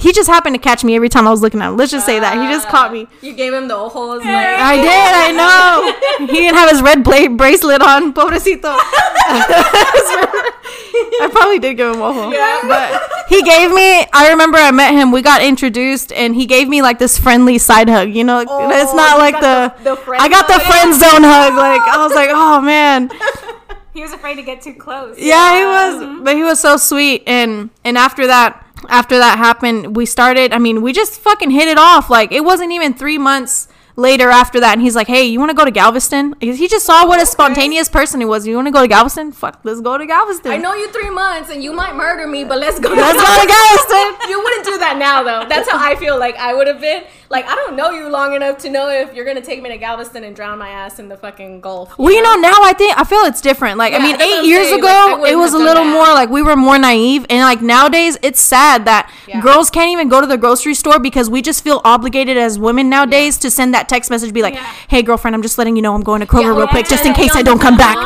he 0.00 0.12
just 0.12 0.28
happened 0.28 0.54
to 0.54 0.60
catch 0.60 0.82
me 0.82 0.96
every 0.96 1.10
time 1.10 1.28
I 1.28 1.30
was 1.30 1.42
looking 1.42 1.60
at 1.60 1.68
him. 1.68 1.76
Let's 1.76 1.92
just 1.92 2.06
say 2.06 2.18
that 2.18 2.32
he 2.32 2.48
just 2.52 2.68
caught 2.68 2.88
ah. 2.88 2.92
me. 2.92 3.06
You 3.20 3.34
gave 3.34 3.52
him 3.52 3.68
the 3.68 3.76
holes. 3.76 4.24
Like, 4.24 4.28
I 4.28 4.76
did, 4.76 4.88
I 4.88 5.30
know. 5.36 6.26
He 6.26 6.32
didn't 6.40 6.56
have 6.56 6.70
his 6.70 6.80
red 6.80 7.04
bla- 7.04 7.28
bracelet 7.28 7.82
on, 7.82 8.14
pobrecito. 8.14 8.64
I 11.22 11.28
probably 11.30 11.58
did 11.58 11.76
give 11.76 11.94
him 11.94 12.00
a 12.00 12.12
hole. 12.14 12.32
Yeah. 12.32 12.60
But 12.66 13.28
he 13.28 13.42
gave 13.42 13.70
me, 13.72 14.06
I 14.12 14.30
remember 14.30 14.56
I 14.56 14.70
met 14.70 14.94
him, 14.94 15.12
we 15.12 15.20
got 15.20 15.42
introduced, 15.42 16.12
and 16.12 16.34
he 16.34 16.46
gave 16.46 16.66
me 16.66 16.80
like 16.80 16.98
this 16.98 17.18
friendly 17.18 17.58
side 17.58 17.90
hug. 17.90 18.08
You 18.08 18.24
know, 18.24 18.42
Oh, 18.48 18.70
it's 18.70 18.94
not 18.94 19.18
like 19.18 19.38
the, 19.40 19.74
the- 19.84 19.96
the 19.96 20.12
I 20.12 20.28
got 20.30 20.46
the 20.46 20.54
hug. 20.54 20.62
friend 20.62 20.94
zone 20.94 21.24
hug. 21.24 21.54
Like, 21.54 21.82
I 21.82 21.98
was 22.02 22.14
like, 22.14 22.30
oh 22.32 22.60
man. 22.62 23.10
He 23.92 24.02
was 24.02 24.12
afraid 24.12 24.36
to 24.36 24.42
get 24.42 24.62
too 24.62 24.74
close. 24.74 25.18
Yeah, 25.18 25.58
he 25.58 25.64
was, 25.64 26.22
but 26.22 26.36
he 26.36 26.44
was 26.44 26.60
so 26.60 26.76
sweet. 26.76 27.24
And 27.26 27.70
and 27.84 27.98
after 27.98 28.28
that, 28.28 28.64
after 28.88 29.18
that 29.18 29.38
happened, 29.38 29.96
we 29.96 30.06
started. 30.06 30.52
I 30.52 30.58
mean, 30.58 30.82
we 30.82 30.92
just 30.92 31.20
fucking 31.20 31.50
hit 31.50 31.68
it 31.68 31.78
off. 31.78 32.10
Like 32.10 32.32
it 32.32 32.44
wasn't 32.44 32.72
even 32.72 32.94
three 32.94 33.18
months 33.18 33.68
later 33.96 34.30
after 34.30 34.60
that, 34.60 34.72
and 34.72 34.82
he's 34.82 34.96
like, 34.96 35.06
"Hey, 35.08 35.24
you 35.24 35.38
want 35.38 35.50
to 35.50 35.56
go 35.56 35.64
to 35.64 35.70
Galveston?" 35.70 36.34
Because 36.38 36.58
He 36.58 36.68
just 36.68 36.86
saw 36.86 37.06
what 37.06 37.20
a 37.20 37.26
spontaneous 37.26 37.88
person 37.88 38.20
he 38.20 38.26
was. 38.26 38.46
You 38.46 38.54
want 38.56 38.68
to 38.68 38.72
go 38.72 38.80
to 38.82 38.88
Galveston? 38.88 39.32
Fuck, 39.32 39.60
let's 39.64 39.80
go 39.80 39.98
to 39.98 40.06
Galveston. 40.06 40.52
I 40.52 40.56
know 40.56 40.74
you 40.74 40.90
three 40.92 41.10
months 41.10 41.50
and 41.50 41.62
you 41.62 41.72
might 41.72 41.94
murder 41.94 42.26
me, 42.26 42.44
but 42.44 42.58
let's 42.58 42.80
go. 42.80 42.88
Let's 42.90 43.20
go 43.20 43.42
to 43.42 43.46
Galveston. 43.46 44.30
you 44.30 44.38
wouldn't 44.42 44.64
do 44.64 44.78
that 44.78 44.96
now, 44.98 45.22
though. 45.22 45.48
That's 45.48 45.68
how 45.70 45.78
I 45.78 45.96
feel 45.96 46.18
like 46.18 46.36
I 46.36 46.54
would 46.54 46.66
have 46.66 46.80
been. 46.80 47.04
Like, 47.30 47.46
I 47.46 47.54
don't 47.54 47.76
know 47.76 47.90
you 47.90 48.08
long 48.08 48.34
enough 48.34 48.58
to 48.58 48.70
know 48.70 48.88
if 48.90 49.14
you're 49.14 49.24
gonna 49.24 49.40
take 49.40 49.62
me 49.62 49.68
to 49.70 49.78
Galveston 49.78 50.24
and 50.24 50.34
drown 50.34 50.58
my 50.58 50.68
ass 50.68 50.98
in 50.98 51.08
the 51.08 51.16
fucking 51.16 51.60
Gulf. 51.60 51.96
Well, 51.96 52.12
you 52.12 52.20
know, 52.22 52.34
now 52.34 52.56
I 52.60 52.72
think 52.72 52.98
I 52.98 53.04
feel 53.04 53.20
it's 53.20 53.40
different. 53.40 53.78
Like, 53.78 53.94
I 53.94 53.98
mean, 54.00 54.20
eight 54.20 54.44
years 54.44 54.66
saying. 54.66 54.80
ago, 54.80 55.18
Like, 55.20 55.30
it 55.30 55.36
was 55.36 55.54
a 55.54 55.58
little 55.58 55.84
that. 55.84 55.92
more 55.92 56.08
like 56.08 56.28
we 56.28 56.42
were 56.42 56.56
more 56.56 56.76
naive, 56.76 57.26
and 57.30 57.38
like 57.44 57.62
nowadays, 57.62 58.18
it's 58.22 58.40
sad 58.40 58.84
that 58.86 59.08
Yeah. 59.28 59.40
girls 59.42 59.70
can't 59.70 59.90
even 59.92 60.08
go 60.08 60.20
to 60.20 60.26
the 60.26 60.36
grocery 60.36 60.74
store 60.74 60.98
because 60.98 61.30
we 61.30 61.40
just 61.40 61.62
feel 61.62 61.80
obligated 61.84 62.36
as 62.36 62.58
women 62.58 62.90
nowadays 62.90 63.38
to 63.38 63.50
send 63.50 63.74
that 63.74 63.88
text 63.88 64.10
message, 64.10 64.32
be 64.32 64.42
like, 64.42 64.54
Yeah. 64.54 64.66
"Hey, 64.88 65.02
girlfriend, 65.02 65.36
I'm 65.36 65.42
just 65.42 65.56
letting 65.56 65.76
you 65.76 65.82
know 65.82 65.94
I'm 65.94 66.02
going 66.02 66.18
to 66.22 66.26
Kroger 66.26 66.42
Yeah, 66.42 66.56
real 66.56 66.66
quick, 66.66 66.88
just 66.88 67.06
in 67.06 67.12
case 67.14 67.36
I 67.36 67.42
don't 67.42 67.60
come 67.60 67.76
back." 67.76 67.96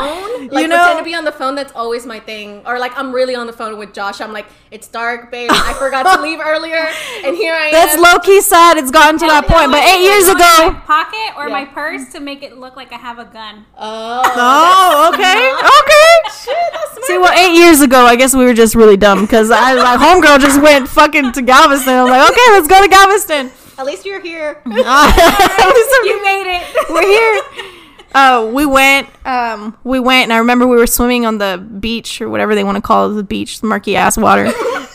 Phone. 0.48 0.54
Like, 0.54 0.62
You 0.62 0.68
know? 0.68 0.76
pretend 0.78 0.98
to 0.98 1.04
be 1.04 1.14
on 1.14 1.24
the 1.24 1.33
phone. 1.33 1.54
That's 1.54 1.72
always 1.74 2.07
my 2.07 2.20
thing. 2.20 2.62
Or 2.66 2.78
like, 2.78 2.96
I'm 2.98 3.12
really 3.14 3.35
on 3.35 3.46
the 3.46 3.52
phone 3.52 3.78
with 3.78 3.92
Josh. 3.92 4.20
I'm 4.20 4.33
like, 4.33 4.46
it's 4.70 4.88
dark, 4.88 5.30
babe. 5.30 5.50
I 5.52 5.72
forgot 5.78 6.16
to 6.16 6.22
leave 6.22 6.40
earlier, 6.40 6.88
and 7.24 7.37
here 7.37 7.54
I 7.54 7.66
am. 7.66 7.72
That's 7.72 7.96
low 7.98 8.18
key 8.20 8.40
sad. 8.40 8.76
It's 8.76 8.90
gotten 8.90 9.18
to 9.20 9.26
that 9.26 9.44
yeah, 9.48 9.54
point, 9.54 9.70
but 9.72 9.83
eight 9.85 10.02
years 10.02 10.26
My 10.26 10.33
ago. 10.70 10.80
pocket 10.87 11.37
or 11.37 11.48
my 11.48 11.64
purse 11.64 12.12
to 12.12 12.20
make 12.20 12.42
it 12.42 12.57
look 12.59 12.76
like 12.76 12.92
I 12.92 12.96
have 12.96 13.18
a 13.18 13.24
gun. 13.24 13.64
Oh, 13.78 14.22
Oh, 14.24 15.11
okay, 15.14 15.52
okay. 15.52 16.35
shit. 16.44 17.04
See, 17.04 17.18
well, 17.18 17.33
eight 17.38 17.54
years 17.57 17.80
ago, 17.80 18.04
I 18.07 18.16
guess 18.16 18.35
we 18.35 18.44
were 18.44 18.54
just 18.54 18.74
really 18.74 18.96
dumb 18.96 19.20
because 19.22 19.50
I, 19.50 19.74
my 19.74 19.96
homegirl 20.04 20.40
just 20.40 20.61
went 20.61 20.88
fucking 20.88 21.33
to 21.33 21.42
Galveston. 21.42 21.94
I'm 21.94 22.09
like, 22.09 22.30
okay, 22.30 22.46
let's 22.50 22.68
go 22.68 22.80
to 22.83 22.88
Galveston. 22.88 23.50
At 23.76 23.87
least 23.87 24.04
you're 24.07 24.20
here. 24.20 24.62
At 24.64 25.68
least 25.74 25.90
You 26.04 26.22
made 26.22 26.46
it. 26.46 26.90
we're 26.90 27.02
here. 27.02 27.42
Uh, 28.14 28.50
we 28.53 28.64
went, 28.64 29.09
um, 29.27 29.77
we 29.85 29.98
went, 29.98 30.24
and 30.24 30.33
I 30.33 30.38
remember 30.38 30.66
we 30.66 30.77
were 30.77 30.87
swimming 30.87 31.27
on 31.27 31.38
the 31.38 31.59
beach 31.81 32.20
or 32.20 32.29
whatever 32.29 32.55
they 32.55 32.64
want 32.64 32.77
to 32.77 32.83
call 32.83 33.11
it, 33.11 33.14
the 33.14 33.22
beach, 33.22 33.61
the 33.61 33.66
murky 33.66 33.96
ass 33.96 34.16
water. 34.16 34.44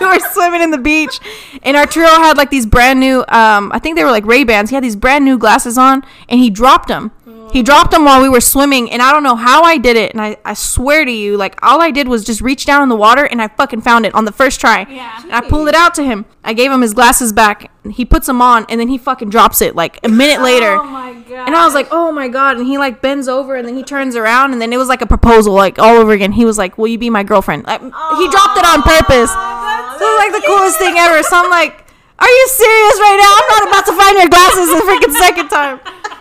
we 0.00 0.06
were 0.06 0.20
swimming 0.32 0.62
in 0.62 0.70
the 0.70 0.78
beach, 0.78 1.18
and 1.62 1.76
Arturo 1.76 2.06
had 2.06 2.36
like 2.36 2.50
these 2.50 2.66
brand 2.66 3.00
new, 3.00 3.24
um, 3.28 3.72
I 3.72 3.78
think 3.80 3.96
they 3.96 4.04
were 4.04 4.10
like 4.10 4.24
Ray 4.26 4.44
Bans. 4.44 4.70
He 4.70 4.74
had 4.74 4.84
these 4.84 4.96
brand 4.96 5.24
new 5.24 5.38
glasses 5.38 5.76
on, 5.76 6.04
and 6.28 6.40
he 6.40 6.50
dropped 6.50 6.88
them. 6.88 7.10
He 7.54 7.62
dropped 7.62 7.92
them 7.92 8.04
while 8.04 8.20
we 8.20 8.28
were 8.28 8.40
swimming, 8.40 8.90
and 8.90 9.00
I 9.00 9.12
don't 9.12 9.22
know 9.22 9.36
how 9.36 9.62
I 9.62 9.78
did 9.78 9.96
it. 9.96 10.10
And 10.10 10.20
I, 10.20 10.36
I 10.44 10.54
swear 10.54 11.04
to 11.04 11.10
you, 11.12 11.36
like 11.36 11.56
all 11.62 11.80
I 11.80 11.92
did 11.92 12.08
was 12.08 12.24
just 12.24 12.40
reach 12.40 12.66
down 12.66 12.82
in 12.82 12.88
the 12.88 12.96
water, 12.96 13.26
and 13.26 13.40
I 13.40 13.46
fucking 13.46 13.82
found 13.82 14.04
it 14.06 14.12
on 14.12 14.24
the 14.24 14.32
first 14.32 14.60
try. 14.60 14.84
Yeah. 14.90 15.22
And 15.22 15.32
I 15.32 15.40
pulled 15.40 15.68
it 15.68 15.74
out 15.76 15.94
to 15.94 16.02
him. 16.02 16.26
I 16.42 16.52
gave 16.52 16.72
him 16.72 16.80
his 16.80 16.94
glasses 16.94 17.32
back. 17.32 17.70
He 17.88 18.04
puts 18.04 18.26
them 18.26 18.42
on, 18.42 18.66
and 18.68 18.80
then 18.80 18.88
he 18.88 18.98
fucking 18.98 19.30
drops 19.30 19.62
it 19.62 19.76
like 19.76 20.00
a 20.02 20.08
minute 20.08 20.40
oh 20.40 20.42
later. 20.42 20.72
Oh 20.72 20.82
my 20.82 21.12
god. 21.12 21.46
And 21.46 21.54
I 21.54 21.64
was 21.64 21.74
like, 21.74 21.86
oh 21.92 22.10
my 22.10 22.26
god. 22.26 22.56
And 22.56 22.66
he 22.66 22.76
like 22.76 23.00
bends 23.00 23.28
over 23.28 23.54
and 23.54 23.68
then 23.68 23.76
he 23.76 23.84
turns 23.84 24.16
around 24.16 24.52
and 24.52 24.60
then 24.60 24.72
it 24.72 24.76
was 24.76 24.88
like 24.88 25.00
a 25.00 25.06
proposal, 25.06 25.54
like 25.54 25.78
all 25.78 25.94
over 25.96 26.10
again. 26.10 26.32
He 26.32 26.44
was 26.44 26.58
like, 26.58 26.76
Will 26.76 26.88
you 26.88 26.98
be 26.98 27.08
my 27.08 27.22
girlfriend? 27.22 27.66
Like, 27.66 27.80
he 27.82 28.26
dropped 28.34 28.58
it 28.58 28.66
on 28.66 28.82
purpose. 28.82 29.30
that's 29.30 29.98
So 29.98 30.02
it 30.02 30.10
was 30.10 30.20
like 30.26 30.42
the 30.42 30.46
coolest 30.48 30.78
thing 30.80 30.96
ever. 30.98 31.22
So 31.22 31.36
I'm 31.36 31.50
like, 31.50 31.86
Are 32.18 32.28
you 32.28 32.48
serious 32.48 32.98
right 32.98 33.18
now? 33.22 33.30
I'm 33.30 33.48
not 33.54 33.62
about 33.70 33.86
to 33.86 33.94
find 33.94 34.18
your 34.18 34.28
glasses 34.28 34.66
the 34.74 34.82
freaking 34.82 35.14
second 35.14 35.48
time. 35.50 35.78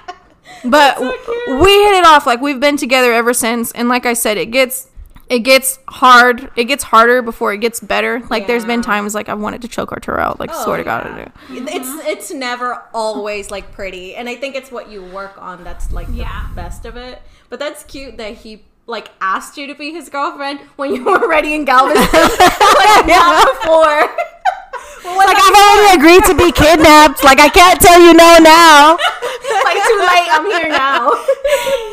But 0.66 0.96
w- 0.96 1.12
we 1.62 1.70
hit 1.84 1.96
it 1.96 2.06
off. 2.06 2.26
Like 2.26 2.42
we've 2.42 2.60
been 2.60 2.78
together 2.78 3.14
ever 3.14 3.34
since. 3.34 3.72
And 3.74 3.90
like 3.90 4.06
I 4.06 4.14
said, 4.14 4.38
it 4.38 4.48
gets 4.52 4.88
it 5.30 5.40
gets 5.40 5.80
hard. 5.88 6.52
It 6.56 6.66
gets 6.66 6.84
harder 6.84 7.22
before 7.22 7.54
it 7.54 7.58
gets 7.60 7.80
better. 7.80 8.22
Like 8.30 8.46
there's 8.48 8.66
been 8.66 8.82
times 8.82 9.16
like 9.16 9.30
I 9.30 9.34
wanted 9.34 9.62
to 9.64 9.68
choke 9.68 9.92
Arturo 9.92 10.20
out. 10.20 10.40
Like 10.40 10.52
Oh, 10.54 10.64
swear 10.64 10.78
to 10.78 10.84
God, 10.84 11.06
yeah. 11.06 11.30
I 11.50 11.54
do. 11.56 11.68
It's 11.68 11.90
mm-hmm. 11.90 12.08
it's 12.08 12.32
never 12.32 12.84
always 12.94 13.50
like 13.52 13.72
pretty, 13.72 14.16
and 14.16 14.28
I 14.30 14.36
think 14.36 14.56
it's 14.56 14.72
what 14.72 14.90
you 14.90 15.04
work 15.04 15.36
on 15.42 15.64
that's 15.64 15.92
like 15.92 16.08
Yeah. 16.12 16.48
the 16.50 16.56
best 16.56 16.86
of 16.86 16.98
it. 16.98 17.22
But 17.50 17.60
that's 17.60 17.84
cute 17.84 18.18
that 18.18 18.36
he 18.36 18.64
like 18.86 19.12
asked 19.22 19.58
you 19.58 19.66
to 19.68 19.76
be 19.76 19.92
his 19.94 20.10
girlfriend 20.10 20.60
when 20.76 20.94
you 20.94 21.04
were 21.06 21.18
already 21.24 21.54
in 21.54 21.64
Galveston, 21.66 22.04
like 22.12 23.06
not 23.08 23.62
before. 23.62 24.16
Like 25.06 25.36
I've 25.36 25.56
already 25.56 26.00
agreed 26.00 26.24
to 26.26 26.36
be 26.36 26.52
kidnapped. 26.52 27.24
Like 27.24 27.40
I 27.40 27.50
can't 27.50 27.80
tell 27.80 28.00
you 28.00 28.14
no 28.14 28.38
now. 28.40 28.96
like 29.64 29.84
too 29.84 30.00
late. 30.00 30.30
I'm 30.32 30.46
here 30.46 30.70
now. 30.70 31.12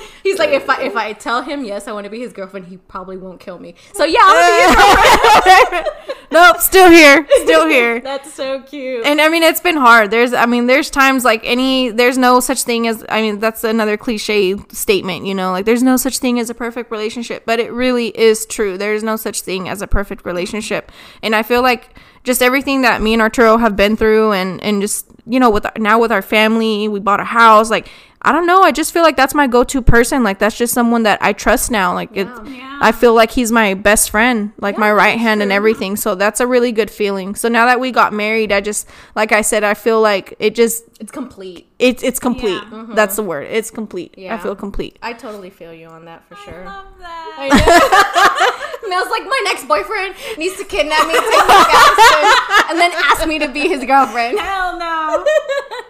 He's 0.22 0.38
like, 0.38 0.50
if 0.50 0.68
I 0.68 0.82
if 0.82 0.96
I 0.96 1.12
tell 1.12 1.42
him 1.42 1.64
yes, 1.64 1.88
I 1.88 1.92
want 1.92 2.04
to 2.04 2.10
be 2.10 2.20
his 2.20 2.32
girlfriend, 2.32 2.66
he 2.66 2.76
probably 2.76 3.16
won't 3.16 3.40
kill 3.40 3.58
me. 3.58 3.74
So 3.94 4.04
yeah, 4.04 4.18
I'm 4.22 4.36
gonna 4.36 4.56
be 4.56 5.40
his 5.40 5.44
girlfriend. 5.44 5.86
nope, 6.30 6.58
still 6.58 6.90
here, 6.90 7.26
still 7.42 7.68
here. 7.68 8.00
That's 8.10 8.32
so 8.32 8.62
cute. 8.62 9.04
And 9.04 9.20
I 9.20 9.28
mean, 9.28 9.42
it's 9.42 9.60
been 9.60 9.76
hard. 9.76 10.10
There's, 10.10 10.32
I 10.32 10.46
mean, 10.46 10.66
there's 10.66 10.90
times 10.90 11.24
like 11.24 11.40
any, 11.44 11.90
there's 11.90 12.18
no 12.18 12.40
such 12.40 12.62
thing 12.64 12.86
as, 12.86 13.04
I 13.08 13.20
mean, 13.20 13.38
that's 13.38 13.64
another 13.64 13.96
cliche 13.96 14.56
statement, 14.68 15.26
you 15.26 15.34
know, 15.34 15.52
like 15.52 15.64
there's 15.64 15.82
no 15.82 15.96
such 15.96 16.18
thing 16.18 16.38
as 16.38 16.50
a 16.50 16.54
perfect 16.54 16.90
relationship, 16.90 17.44
but 17.46 17.58
it 17.60 17.72
really 17.72 18.08
is 18.18 18.46
true. 18.46 18.78
There's 18.78 19.02
no 19.02 19.16
such 19.16 19.42
thing 19.42 19.68
as 19.68 19.82
a 19.82 19.86
perfect 19.86 20.24
relationship. 20.24 20.92
And 21.22 21.34
I 21.34 21.42
feel 21.42 21.62
like 21.62 21.96
just 22.24 22.42
everything 22.42 22.82
that 22.82 23.00
me 23.00 23.12
and 23.12 23.22
Arturo 23.22 23.56
have 23.56 23.76
been 23.76 23.96
through 23.96 24.32
and, 24.32 24.62
and 24.62 24.80
just, 24.80 25.06
you 25.26 25.40
know, 25.40 25.50
with 25.50 25.66
now 25.78 25.98
with 25.98 26.12
our 26.12 26.22
family, 26.22 26.88
we 26.88 27.00
bought 27.00 27.20
a 27.20 27.24
house, 27.24 27.70
like, 27.70 27.88
I 28.22 28.32
don't 28.32 28.46
know. 28.46 28.62
I 28.62 28.70
just 28.70 28.92
feel 28.92 29.02
like 29.02 29.16
that's 29.16 29.34
my 29.34 29.46
go-to 29.46 29.80
person. 29.80 30.22
Like 30.22 30.38
that's 30.38 30.58
just 30.58 30.74
someone 30.74 31.04
that 31.04 31.22
I 31.22 31.32
trust 31.32 31.70
now. 31.70 31.94
Like 31.94 32.10
it, 32.14 32.28
Yeah. 32.44 32.78
I 32.82 32.92
feel 32.92 33.14
like 33.14 33.30
he's 33.30 33.50
my 33.50 33.72
best 33.74 34.10
friend, 34.10 34.52
like 34.58 34.76
my 34.76 34.92
right 34.92 35.18
that's 35.18 35.20
hand 35.20 35.40
and 35.42 35.50
everything. 35.50 35.96
So 35.96 36.14
that's 36.14 36.40
a 36.40 36.46
really 36.46 36.70
good 36.70 36.90
feeling. 36.90 37.34
So 37.34 37.48
now 37.48 37.64
that 37.66 37.80
we 37.80 37.90
got 37.92 38.12
married, 38.12 38.52
I 38.52 38.60
just 38.60 38.86
like 39.14 39.32
I 39.32 39.40
said, 39.40 39.64
I 39.64 39.72
feel 39.74 40.00
like 40.02 40.34
it 40.38 40.54
just 40.54 40.84
it's 41.00 41.10
complete. 41.12 41.69
It's 41.80 42.02
it's 42.02 42.18
complete. 42.18 42.62
Yeah. 42.62 42.70
Mm-hmm. 42.70 42.94
That's 42.94 43.16
the 43.16 43.22
word. 43.22 43.48
It's 43.50 43.70
complete. 43.70 44.14
I 44.18 44.38
feel 44.38 44.54
complete. 44.54 44.98
I 45.02 45.14
totally 45.14 45.50
feel 45.50 45.72
you 45.72 45.88
on 45.88 46.04
that 46.04 46.28
for 46.28 46.36
sure. 46.36 46.62
I 46.62 46.76
love 46.76 46.98
that. 46.98 47.36
I 47.38 47.48
know. 47.48 48.88
Mel's 48.90 49.10
like, 49.10 49.22
my 49.22 49.40
next 49.44 49.68
boyfriend 49.68 50.14
needs 50.36 50.56
to 50.56 50.64
kidnap 50.64 51.06
me, 51.06 51.14
take 51.14 51.22
me 51.22 51.30
to 51.30 51.46
Galveston, 51.46 52.70
and 52.70 52.78
then 52.78 52.90
ask 52.92 53.26
me 53.26 53.38
to 53.38 53.48
be 53.48 53.68
his 53.68 53.84
girlfriend. 53.84 54.38
Hell 54.38 54.78
no. 54.78 55.24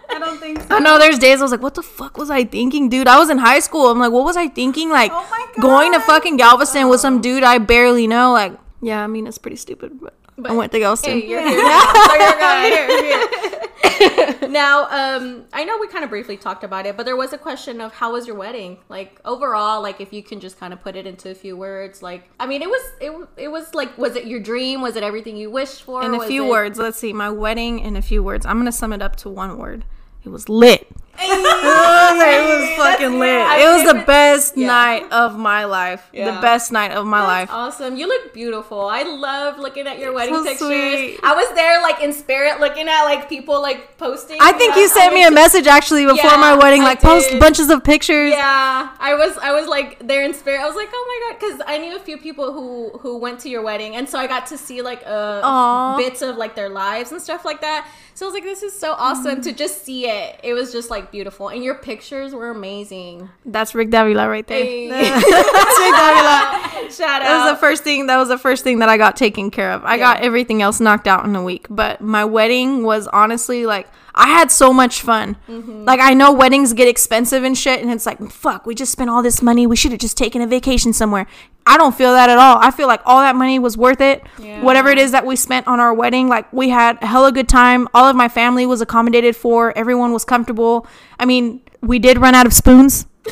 I 0.09 0.19
don't 0.19 0.39
think 0.39 0.61
so. 0.61 0.67
I 0.69 0.79
know 0.79 0.99
there's 0.99 1.17
days 1.17 1.39
I 1.39 1.43
was 1.43 1.51
like, 1.51 1.61
what 1.61 1.73
the 1.73 1.81
fuck 1.83 2.17
was 2.17 2.29
I 2.29 2.43
thinking, 2.43 2.89
dude? 2.89 3.07
I 3.07 3.17
was 3.17 3.29
in 3.29 3.37
high 3.37 3.59
school. 3.59 3.87
I'm 3.87 3.99
like, 3.99 4.11
what 4.11 4.23
was 4.23 4.37
I 4.37 4.47
thinking? 4.47 4.89
Like 4.89 5.11
Oh 5.13 5.51
going 5.59 5.93
to 5.93 5.99
fucking 5.99 6.37
Galveston 6.37 6.89
with 6.89 6.99
some 6.99 7.21
dude 7.21 7.43
I 7.43 7.57
barely 7.57 8.07
know. 8.07 8.31
Like, 8.33 8.53
yeah, 8.81 9.03
I 9.03 9.07
mean 9.07 9.27
it's 9.27 9.37
pretty 9.37 9.57
stupid, 9.57 9.99
but, 9.99 10.13
I 10.43 10.53
went 10.53 10.71
to 10.71 10.79
Galveston. 10.79 11.21
Hey, 11.21 11.27
you're 11.27 11.41
here 11.47 11.61
now. 11.61 11.93
So 11.93 12.15
you're. 12.15 12.87
Here, 12.87 13.49
here. 13.49 13.61
now, 14.49 14.87
um, 14.89 15.45
I 15.53 15.63
know 15.63 15.77
we 15.79 15.87
kind 15.87 16.03
of 16.03 16.09
briefly 16.09 16.37
talked 16.37 16.63
about 16.63 16.85
it, 16.85 16.97
but 16.97 17.05
there 17.05 17.15
was 17.15 17.33
a 17.33 17.37
question 17.37 17.81
of 17.81 17.93
how 17.93 18.13
was 18.13 18.27
your 18.27 18.35
wedding? 18.35 18.77
Like 18.89 19.19
overall, 19.25 19.81
like 19.81 20.01
if 20.01 20.11
you 20.13 20.23
can 20.23 20.39
just 20.39 20.59
kind 20.59 20.73
of 20.73 20.81
put 20.81 20.95
it 20.95 21.05
into 21.07 21.29
a 21.29 21.35
few 21.35 21.55
words. 21.57 22.01
Like, 22.01 22.29
I 22.39 22.45
mean, 22.47 22.61
it 22.61 22.69
was 22.69 22.81
it, 22.99 23.29
it 23.37 23.47
was 23.49 23.73
like, 23.73 23.97
was 23.97 24.15
it 24.15 24.25
your 24.25 24.39
dream? 24.39 24.81
Was 24.81 24.95
it 24.95 25.03
everything 25.03 25.37
you 25.37 25.49
wished 25.51 25.83
for? 25.83 26.03
in 26.03 26.13
a 26.13 26.17
Was 26.19 26.27
few 26.27 26.45
it- 26.45 26.49
words, 26.49 26.79
let's 26.79 26.97
see. 26.97 27.13
My 27.13 27.29
wedding 27.29 27.79
in 27.79 27.95
a 27.95 28.01
few 28.01 28.23
words. 28.23 28.45
I'm 28.45 28.57
gonna 28.57 28.71
sum 28.71 28.93
it 28.93 29.01
up 29.01 29.15
to 29.17 29.29
one 29.29 29.57
word. 29.57 29.85
It 30.23 30.29
was 30.29 30.49
lit. 30.49 30.87
it 31.19 32.43
was 32.47 32.69
fucking 32.77 33.19
lit. 33.19 33.59
It 33.59 33.67
was 33.67 33.93
the 33.93 34.03
best 34.05 34.57
Yeah. 34.57 34.67
night 34.67 35.11
of 35.11 35.37
my 35.37 35.65
life. 35.65 36.07
Yeah. 36.13 36.33
The 36.35 36.41
best 36.41 36.71
night 36.71 36.91
of 36.91 37.05
my 37.05 37.21
life. 37.23 37.49
Awesome. 37.51 37.95
You 37.95 38.07
look 38.07 38.33
beautiful. 38.33 38.81
I 38.87 39.03
love 39.03 39.59
looking 39.59 39.87
at 39.87 39.99
your 39.99 40.13
wedding 40.13 40.35
So 40.35 40.43
pictures. 40.43 40.67
sweet. 40.67 41.19
I 41.23 41.35
was 41.35 41.53
there 41.55 41.81
like 41.81 42.01
in 42.01 42.13
spirit 42.13 42.59
looking 42.59 42.87
at 42.87 43.03
like 43.03 43.29
people 43.29 43.61
like 43.61 43.97
posting. 43.97 44.37
I 44.41 44.51
think 44.53 44.75
you 44.75 44.87
sent 44.87 45.11
I 45.11 45.15
me 45.15 45.25
a 45.25 45.31
message 45.31 45.67
actually 45.67 46.05
before 46.05 46.31
Yeah, 46.31 46.37
my 46.37 46.55
wedding, 46.55 46.81
like 46.83 47.01
post 47.01 47.37
bunches 47.39 47.69
of 47.69 47.83
pictures. 47.83 48.31
Yeah, 48.31 48.89
I 48.99 49.13
was 49.15 49.37
I 49.37 49.51
was 49.53 49.67
like 49.67 50.05
there 50.07 50.23
in 50.23 50.33
spirit. 50.33 50.61
I 50.61 50.65
was 50.67 50.75
like, 50.75 50.89
oh 50.91 51.05
my 51.07 51.31
god, 51.33 51.39
because 51.39 51.61
I 51.67 51.77
knew 51.77 51.95
a 51.95 51.99
few 51.99 52.17
people 52.17 52.53
who 52.53 52.97
who 52.99 53.17
went 53.17 53.39
to 53.41 53.49
your 53.49 53.61
wedding, 53.61 53.95
and 53.95 54.07
so 54.09 54.17
I 54.17 54.27
got 54.27 54.47
to 54.47 54.57
see 54.57 54.81
like 54.81 55.03
uh 55.05 55.41
Aw. 55.43 55.97
bits 55.97 56.21
of 56.21 56.37
like 56.37 56.55
their 56.55 56.69
lives 56.69 57.11
and 57.11 57.21
stuff 57.21 57.45
like 57.45 57.61
that. 57.61 57.87
So 58.13 58.25
I 58.25 58.27
was 58.27 58.33
like, 58.33 58.43
this 58.43 58.61
is 58.61 58.77
so 58.77 58.93
awesome 58.93 59.41
to 59.41 59.51
just 59.53 59.83
see 59.85 60.07
it. 60.07 60.39
It 60.43 60.53
was 60.53 60.71
just 60.71 60.89
like 60.89 61.00
beautiful, 61.09 61.47
and 61.49 61.63
your 61.63 61.75
pictures 61.75 62.33
were 62.33 62.49
amazing. 62.49 63.29
That's 63.45 63.73
Rick 63.73 63.89
Davila 63.89 64.29
right 64.29 64.45
there. 64.45 64.63
Hey. 64.63 64.87
That's 64.89 65.25
Rick 65.25 65.95
Davila. 65.95 66.91
Shout 66.91 67.21
That 67.21 67.45
was 67.45 67.53
the 67.55 67.59
first 67.59 67.83
thing. 67.83 68.07
That 68.07 68.17
was 68.17 68.27
the 68.27 68.37
first 68.37 68.63
thing 68.63 68.79
that 68.79 68.89
I 68.89 68.97
got 68.97 69.15
taken 69.15 69.49
care 69.49 69.71
of. 69.71 69.83
I 69.85 69.97
got 69.97 70.21
everything 70.21 70.61
else 70.61 70.79
knocked 70.79 71.07
out 71.07 71.25
in 71.25 71.35
a 71.35 71.43
week, 71.43 71.67
but 71.69 72.01
my 72.01 72.25
wedding 72.25 72.83
was 72.83 73.07
honestly 73.07 73.65
like 73.65 73.87
I 74.13 74.27
had 74.27 74.51
so 74.51 74.73
much 74.73 75.01
fun. 75.01 75.37
Mm-hmm. 75.47 75.85
Like 75.85 75.99
I 75.99 76.13
know 76.13 76.31
weddings 76.31 76.73
get 76.73 76.87
expensive 76.87 77.43
and 77.43 77.57
shit, 77.57 77.81
and 77.81 77.91
it's 77.91 78.05
like 78.05 78.19
fuck, 78.31 78.65
we 78.65 78.75
just 78.75 78.91
spent 78.91 79.09
all 79.09 79.21
this 79.21 79.41
money. 79.41 79.65
We 79.65 79.75
should 79.75 79.91
have 79.91 79.99
just 80.01 80.17
taken 80.17 80.41
a 80.41 80.47
vacation 80.47 80.93
somewhere. 80.93 81.27
I 81.65 81.77
don't 81.77 81.95
feel 81.95 82.11
that 82.13 82.29
at 82.29 82.37
all. 82.37 82.57
I 82.59 82.71
feel 82.71 82.87
like 82.87 83.01
all 83.05 83.21
that 83.21 83.35
money 83.35 83.59
was 83.59 83.77
worth 83.77 84.01
it. 84.01 84.23
Yeah. 84.39 84.63
Whatever 84.63 84.89
it 84.89 84.97
is 84.97 85.11
that 85.11 85.25
we 85.25 85.35
spent 85.35 85.67
on 85.67 85.79
our 85.79 85.93
wedding, 85.93 86.27
like 86.27 86.51
we 86.51 86.69
had 86.69 86.97
a 87.01 87.07
hella 87.07 87.31
good 87.31 87.47
time. 87.47 87.87
All 87.93 88.05
of 88.05 88.15
my 88.15 88.27
family 88.27 88.65
was 88.65 88.81
accommodated 88.81 89.35
for. 89.35 89.77
Everyone 89.77 90.11
was 90.11 90.25
comfortable. 90.25 90.87
I 91.19 91.25
mean, 91.25 91.61
we 91.81 91.99
did 91.99 92.17
run 92.17 92.35
out 92.35 92.45
of 92.45 92.53
spoons. 92.53 93.05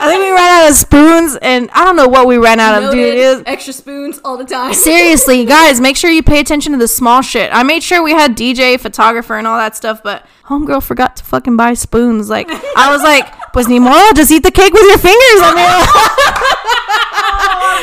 I 0.00 0.10
think 0.10 0.20
we 0.22 0.30
ran 0.30 0.62
out 0.62 0.70
of 0.70 0.76
spoons, 0.76 1.36
and 1.42 1.70
I 1.72 1.84
don't 1.84 1.96
know 1.96 2.08
what 2.08 2.26
we 2.26 2.38
ran 2.38 2.60
out 2.60 2.82
of, 2.82 2.90
dude. 2.90 3.00
Noted. 3.00 3.18
It 3.18 3.36
was, 3.36 3.42
extra 3.46 3.72
spoons 3.72 4.20
all 4.24 4.36
the 4.36 4.44
time. 4.44 4.72
seriously, 4.74 5.44
guys, 5.44 5.80
make 5.80 5.96
sure 5.96 6.10
you 6.10 6.22
pay 6.22 6.40
attention 6.40 6.72
to 6.72 6.78
the 6.78 6.88
small 6.88 7.22
shit. 7.22 7.50
I 7.52 7.62
made 7.62 7.82
sure 7.82 8.02
we 8.02 8.12
had 8.12 8.36
DJ, 8.36 8.78
photographer, 8.78 9.36
and 9.36 9.46
all 9.46 9.58
that 9.58 9.76
stuff, 9.76 10.02
but 10.02 10.26
homegirl 10.44 10.82
forgot 10.82 11.16
to 11.16 11.24
fucking 11.24 11.56
buy 11.56 11.74
spoons. 11.74 12.30
Like, 12.30 12.48
I 12.50 12.92
was 12.92 13.02
like, 13.02 13.26
pues 13.52 13.68
ni 13.68 13.78
modo, 13.78 14.14
just 14.14 14.30
eat 14.30 14.42
the 14.42 14.50
cake 14.50 14.72
with 14.72 14.84
your 14.84 14.98
fingers. 14.98 15.40
I 15.42 15.54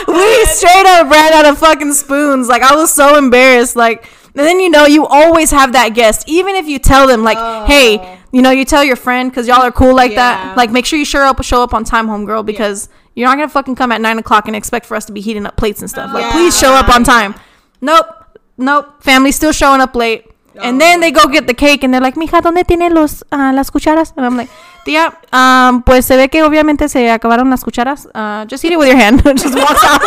mean, 0.07 0.15
we 0.15 0.45
straight 0.45 0.85
up 0.85 1.09
ran 1.09 1.33
out 1.33 1.45
of 1.45 1.57
fucking 1.57 1.93
spoons. 1.93 2.47
Like, 2.47 2.61
I 2.61 2.75
was 2.75 2.93
so 2.93 3.17
embarrassed. 3.17 3.75
Like, 3.75 4.09
and 4.27 4.45
then 4.45 4.59
you 4.59 4.69
know, 4.69 4.85
you 4.85 5.05
always 5.05 5.51
have 5.51 5.73
that 5.73 5.89
guest, 5.89 6.27
even 6.27 6.55
if 6.55 6.67
you 6.67 6.79
tell 6.79 7.07
them, 7.07 7.23
like, 7.23 7.37
hey, 7.67 7.97
oh. 7.99 8.19
You 8.31 8.41
know, 8.41 8.51
you 8.51 8.65
tell 8.65 8.83
your 8.83 8.95
friend 8.95 9.29
because 9.31 9.47
y'all 9.47 9.61
are 9.61 9.71
cool 9.71 9.95
like 9.95 10.11
Yeah. 10.11 10.17
that. 10.47 10.57
Like, 10.57 10.71
make 10.71 10.85
sure 10.85 10.97
you 10.99 11.05
show 11.05 11.21
up, 11.21 11.41
show 11.43 11.63
up 11.63 11.73
on 11.73 11.83
time, 11.83 12.07
homegirl, 12.07 12.45
because 12.45 12.89
you're 13.15 13.27
not 13.27 13.35
gonna 13.37 13.49
fucking 13.49 13.75
come 13.75 13.91
at 13.91 14.01
nine 14.01 14.17
o'clock 14.19 14.47
and 14.47 14.55
expect 14.55 14.85
for 14.85 14.95
us 14.95 15.05
to 15.05 15.13
be 15.13 15.21
heating 15.21 15.45
up 15.45 15.55
plates 15.57 15.81
and 15.81 15.89
stuff. 15.89 16.11
Like, 16.13 16.23
Yeah. 16.25 16.31
please 16.31 16.57
show 16.57 16.73
up 16.73 16.89
on 16.89 17.03
time. 17.03 17.35
Nope, 17.81 18.07
nope. 18.57 18.87
Family's 19.01 19.35
still 19.35 19.51
showing 19.53 19.81
up 19.81 19.95
late. 19.95 20.25
And 20.61 20.79
then 20.79 21.01
they 21.01 21.11
go 21.11 21.27
get 21.27 21.47
the 21.47 21.53
cake 21.53 21.83
and 21.83 21.93
they're 21.93 21.99
like, 21.99 22.15
mija, 22.15 22.41
¿dónde 22.41 22.63
tiene 22.65 22.89
los, 22.89 23.23
ah, 23.29 23.51
las 23.53 23.69
cucharas? 23.69 24.13
And 24.15 24.25
I'm 24.25 24.37
like, 24.37 24.49
tía, 24.85 25.13
um, 25.33 25.81
pues 25.83 26.05
se 26.05 26.15
ve 26.15 26.29
que 26.29 26.43
obviamente 26.43 26.87
se 26.87 27.09
acabaron 27.11 27.49
las 27.49 27.61
cucharas. 27.61 28.07
Uh, 28.15 28.45
just 28.45 28.63
eat 28.63 28.71
it 28.71 28.77
with 28.79 28.87
your 28.87 28.95
hand. 28.97 29.21
just 29.37 29.53
walks 29.53 29.83
out. 29.83 30.01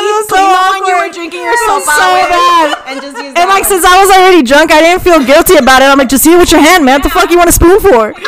You 0.00 0.24
so 0.28 0.36
one 0.36 0.86
you 0.86 0.96
were 0.96 1.12
drinking 1.12 1.42
your 1.42 1.56
soap 1.66 1.82
so 1.82 1.88
bad. 1.88 2.82
and 2.86 3.00
just 3.02 3.16
use 3.16 3.34
And 3.36 3.48
like 3.48 3.62
one? 3.62 3.64
since 3.64 3.84
I 3.84 4.00
was 4.00 4.10
already 4.10 4.42
drunk, 4.42 4.70
I 4.72 4.80
didn't 4.80 5.02
feel 5.02 5.24
guilty 5.24 5.56
about 5.56 5.82
it. 5.82 5.86
I'm 5.86 5.98
like, 5.98 6.08
just 6.08 6.26
eat 6.26 6.32
it 6.34 6.38
with 6.38 6.50
your 6.52 6.60
hand, 6.60 6.84
man. 6.84 6.96
What 7.00 7.02
the 7.04 7.10
fuck 7.10 7.30
you 7.30 7.36
want 7.38 7.48
a 7.48 7.52
spoon 7.52 7.80
for? 7.80 8.14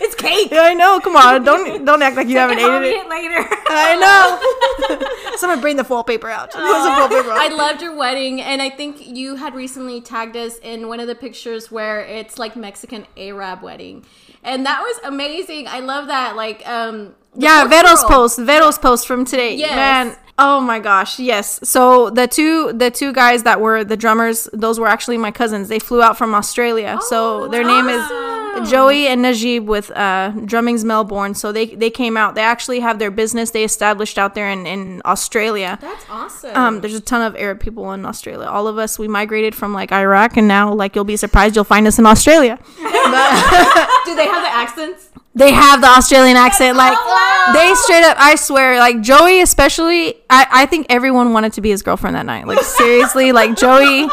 it's 0.00 0.14
cake. 0.14 0.50
Yeah, 0.50 0.62
I 0.62 0.74
know. 0.74 1.00
Come 1.00 1.16
on, 1.16 1.44
don't 1.44 1.84
don't 1.84 2.02
act 2.02 2.16
like 2.16 2.28
you 2.28 2.38
haven't 2.38 2.58
ate 2.58 2.64
it. 2.64 2.94
it 2.94 3.08
later. 3.08 3.46
I 3.68 3.96
know. 3.96 5.36
Someone 5.36 5.60
bring 5.60 5.76
the 5.76 5.84
wallpaper 5.84 6.28
out. 6.30 6.54
Wallpaper 6.54 7.30
I 7.32 7.48
loved 7.48 7.82
your 7.82 7.94
wedding, 7.96 8.40
and 8.40 8.60
I 8.62 8.70
think 8.70 9.06
you 9.06 9.36
had 9.36 9.54
recently 9.54 10.00
tagged 10.00 10.36
us 10.36 10.58
in 10.58 10.88
one 10.88 11.00
of 11.00 11.06
the 11.06 11.14
pictures 11.14 11.70
where 11.70 12.00
it's 12.00 12.38
like 12.38 12.56
Mexican 12.56 13.06
Arab 13.16 13.62
wedding, 13.62 14.04
and 14.42 14.64
that 14.66 14.80
was 14.80 15.00
amazing. 15.04 15.66
I 15.68 15.80
love 15.80 16.06
that. 16.08 16.36
Like, 16.36 16.66
um, 16.68 17.14
Yeah, 17.34 17.64
Vero's 17.66 18.00
cultural- 18.00 18.10
post. 18.10 18.38
Vero's 18.38 18.78
post 18.78 19.06
from 19.06 19.24
today. 19.24 19.56
Yes. 19.56 19.74
Man. 19.74 20.16
Oh 20.36 20.60
my 20.60 20.80
gosh, 20.80 21.20
yes. 21.20 21.60
So 21.62 22.10
the 22.10 22.26
two 22.26 22.72
the 22.72 22.90
two 22.90 23.12
guys 23.12 23.44
that 23.44 23.60
were 23.60 23.84
the 23.84 23.96
drummers, 23.96 24.48
those 24.52 24.80
were 24.80 24.88
actually 24.88 25.16
my 25.18 25.30
cousins. 25.30 25.68
They 25.68 25.78
flew 25.78 26.02
out 26.02 26.18
from 26.18 26.34
Australia. 26.34 26.98
so 27.02 27.46
their 27.48 27.62
name 27.64 27.88
is 27.88 28.04
Joey 28.68 29.06
and 29.06 29.22
Najib 29.22 29.68
with 29.68 29.90
uh, 29.92 30.32
Drummings 30.44 30.82
Melbourne. 30.84 31.34
So 31.34 31.52
they 31.52 31.66
they 31.66 31.88
came 31.90 32.16
out. 32.16 32.34
They 32.34 32.42
actually 32.42 32.80
have 32.80 32.98
their 32.98 33.12
business 33.12 33.50
they 33.50 33.62
established 33.62 34.18
out 34.18 34.34
there 34.34 34.50
in, 34.50 34.66
in 34.66 35.02
Australia. 35.04 35.78
That's 35.80 36.04
awesome. 36.10 36.56
Um, 36.56 36.80
there's 36.80 36.94
a 36.96 37.00
ton 37.00 37.22
of 37.22 37.36
Arab 37.36 37.60
people 37.60 37.92
in 37.92 38.04
Australia. 38.04 38.48
All 38.48 38.66
of 38.66 38.76
us, 38.76 38.98
we 38.98 39.06
migrated 39.06 39.54
from 39.54 39.72
like 39.72 39.92
Iraq, 39.92 40.36
and 40.36 40.48
now 40.48 40.72
like 40.74 40.96
you'll 40.96 41.04
be 41.04 41.16
surprised 41.16 41.54
you'll 41.54 41.64
find 41.64 41.86
us 41.86 41.98
in 42.00 42.06
Australia. 42.06 42.58
Do 42.76 44.14
they 44.16 44.26
have 44.26 44.42
the 44.42 44.50
accents? 44.52 45.10
They 45.36 45.50
have 45.50 45.80
the 45.80 45.88
Australian 45.88 46.36
accent, 46.36 46.76
like 46.76 46.96
they 47.54 47.74
straight 47.74 48.04
up. 48.04 48.16
I 48.20 48.36
swear, 48.36 48.78
like 48.78 49.00
Joey 49.00 49.40
especially. 49.40 50.14
I 50.30 50.46
I 50.62 50.66
think 50.66 50.86
everyone 50.88 51.32
wanted 51.32 51.54
to 51.54 51.60
be 51.60 51.70
his 51.70 51.82
girlfriend 51.82 52.14
that 52.14 52.26
night. 52.26 52.46
Like 52.46 52.62
seriously, 52.62 53.32
like 53.32 53.56
Joey. 53.56 54.08